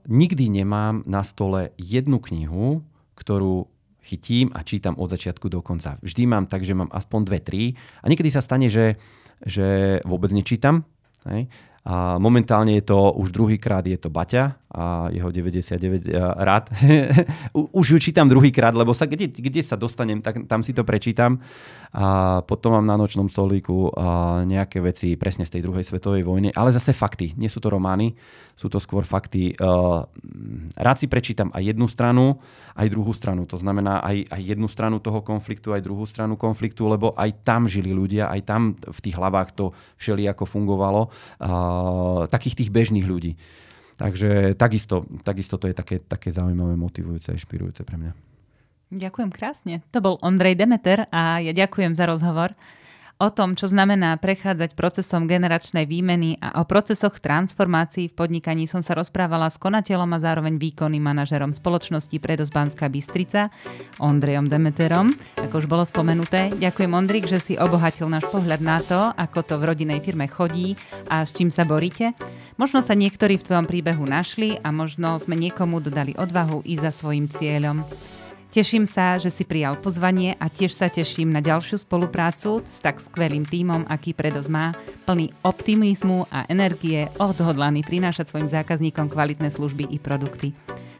Nikdy 0.08 0.44
nemám 0.48 1.04
na 1.04 1.20
stole 1.20 1.76
jednu 1.76 2.18
knihu, 2.24 2.80
ktorú 3.20 3.68
chytím 4.00 4.48
a 4.56 4.64
čítam 4.64 4.96
od 4.96 5.12
začiatku 5.12 5.52
do 5.52 5.60
konca. 5.60 6.00
Vždy 6.00 6.24
mám 6.24 6.48
tak, 6.48 6.64
že 6.64 6.72
mám 6.72 6.88
aspoň 6.88 7.20
dve, 7.28 7.38
tri 7.44 7.62
a 8.00 8.08
niekedy 8.08 8.32
sa 8.32 8.40
stane, 8.40 8.72
že, 8.72 8.96
že 9.44 10.00
vôbec 10.08 10.32
nečítam. 10.32 10.88
Hej? 11.28 11.52
A 11.84 12.16
momentálne 12.16 12.76
je 12.80 12.84
to 12.84 13.12
už 13.16 13.32
druhýkrát 13.32 13.84
je 13.84 13.96
to 14.00 14.08
Baťa 14.08 14.56
a 14.70 15.10
jeho 15.10 15.30
99 15.34 16.06
eh, 16.06 16.18
rád. 16.18 16.70
už 17.80 17.86
ju 17.90 17.98
čítam 17.98 18.30
druhýkrát, 18.30 18.74
lebo 18.74 18.94
sa, 18.94 19.10
kde, 19.10 19.26
kde 19.26 19.62
sa 19.66 19.74
dostanem, 19.74 20.22
tak 20.22 20.46
tam 20.46 20.62
si 20.62 20.70
to 20.70 20.86
prečítam. 20.86 21.42
A 21.90 22.38
potom 22.46 22.78
mám 22.78 22.86
na 22.86 22.94
nočnom 22.94 23.26
solíku 23.26 23.90
nejaké 24.46 24.78
veci 24.78 25.18
presne 25.18 25.42
z 25.42 25.58
tej 25.58 25.66
druhej 25.66 25.82
svetovej 25.82 26.22
vojny, 26.22 26.54
ale 26.54 26.70
zase 26.70 26.94
fakty. 26.94 27.34
Nie 27.34 27.50
sú 27.50 27.58
to 27.58 27.66
romány, 27.66 28.14
sú 28.54 28.70
to 28.70 28.78
skôr 28.78 29.02
fakty. 29.02 29.58
Rád 30.78 30.96
si 31.02 31.10
prečítam 31.10 31.50
aj 31.50 31.74
jednu 31.74 31.90
stranu, 31.90 32.38
aj 32.78 32.94
druhú 32.94 33.10
stranu. 33.10 33.42
To 33.50 33.58
znamená 33.58 34.06
aj, 34.06 34.22
aj 34.30 34.42
jednu 34.54 34.70
stranu 34.70 35.02
toho 35.02 35.18
konfliktu, 35.18 35.74
aj 35.74 35.82
druhú 35.82 36.06
stranu 36.06 36.38
konfliktu, 36.38 36.86
lebo 36.86 37.10
aj 37.18 37.42
tam 37.42 37.66
žili 37.66 37.90
ľudia, 37.90 38.30
aj 38.30 38.40
tam 38.46 38.78
v 38.78 39.00
tých 39.02 39.18
hlavách 39.18 39.50
to 39.58 39.74
všelijako 39.98 40.46
fungovalo. 40.46 41.10
Takých 42.30 42.62
tých 42.62 42.70
bežných 42.70 43.06
ľudí. 43.10 43.34
Takže 44.00 44.56
takisto, 44.56 45.04
takisto 45.20 45.60
to 45.60 45.68
je 45.68 45.76
také, 45.76 46.00
také 46.00 46.32
zaujímavé, 46.32 46.72
motivujúce 46.72 47.36
inšpirujúce 47.36 47.84
pre 47.84 48.00
mňa. 48.00 48.12
Ďakujem 48.90 49.30
krásne. 49.30 49.84
To 49.92 50.00
bol 50.00 50.16
Ondrej 50.24 50.56
Demeter 50.56 51.04
a 51.12 51.38
ja 51.44 51.52
ďakujem 51.52 51.92
za 51.92 52.08
rozhovor. 52.08 52.56
O 53.20 53.28
tom, 53.28 53.52
čo 53.52 53.68
znamená 53.68 54.16
prechádzať 54.16 54.72
procesom 54.72 55.28
generačnej 55.28 55.84
výmeny 55.84 56.40
a 56.40 56.56
o 56.56 56.64
procesoch 56.64 57.20
transformácií 57.20 58.08
v 58.08 58.16
podnikaní 58.16 58.64
som 58.64 58.80
sa 58.80 58.96
rozprávala 58.96 59.52
s 59.52 59.60
konateľom 59.60 60.16
a 60.16 60.22
zároveň 60.24 60.56
výkonným 60.56 61.04
manažerom 61.04 61.52
spoločnosti 61.52 62.16
Predos 62.16 62.48
Banská 62.48 62.88
Bystrica, 62.88 63.52
Ondrejom 64.00 64.48
Demeterom. 64.48 65.12
Ako 65.36 65.60
už 65.60 65.68
bolo 65.68 65.84
spomenuté, 65.84 66.48
ďakujem 66.56 66.96
Ondrik, 66.96 67.28
že 67.28 67.44
si 67.44 67.60
obohatil 67.60 68.08
náš 68.08 68.24
pohľad 68.32 68.64
na 68.64 68.80
to, 68.80 69.12
ako 69.12 69.44
to 69.44 69.54
v 69.60 69.68
rodinej 69.68 70.00
firme 70.00 70.24
chodí 70.24 70.80
a 71.12 71.20
s 71.20 71.36
čím 71.36 71.52
sa 71.52 71.68
boríte. 71.68 72.16
Možno 72.56 72.80
sa 72.80 72.96
niektorí 72.96 73.36
v 73.36 73.44
tvojom 73.44 73.68
príbehu 73.68 74.08
našli 74.08 74.56
a 74.64 74.72
možno 74.72 75.20
sme 75.20 75.36
niekomu 75.36 75.84
dodali 75.84 76.16
odvahu 76.16 76.64
i 76.64 76.80
za 76.80 76.88
svojim 76.88 77.28
cieľom. 77.28 77.84
Teším 78.50 78.82
sa, 78.90 79.14
že 79.14 79.30
si 79.30 79.46
prijal 79.46 79.78
pozvanie 79.78 80.34
a 80.42 80.50
tiež 80.50 80.74
sa 80.74 80.90
teším 80.90 81.30
na 81.30 81.38
ďalšiu 81.38 81.86
spoluprácu 81.86 82.58
s 82.66 82.82
tak 82.82 82.98
skvelým 82.98 83.46
tímom, 83.46 83.86
aký 83.86 84.10
Predos 84.10 84.50
má, 84.50 84.74
plný 85.06 85.30
optimizmu 85.46 86.26
a 86.34 86.50
energie, 86.50 87.06
odhodlaný 87.22 87.86
prinášať 87.86 88.34
svojim 88.34 88.50
zákazníkom 88.50 89.06
kvalitné 89.06 89.54
služby 89.54 89.86
i 89.94 90.02
produkty. 90.02 90.50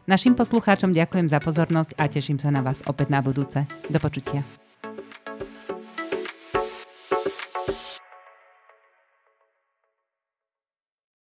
Našim 0.07 0.31
poslucháčom 0.31 0.95
ďakujem 0.95 1.27
za 1.27 1.43
pozornosť 1.43 1.91
a 1.99 2.07
teším 2.07 2.39
sa 2.39 2.55
na 2.55 2.63
vás 2.63 2.79
opäť 2.87 3.11
na 3.11 3.19
budúce. 3.19 3.67
Do 3.91 3.99
počutia. 3.99 4.47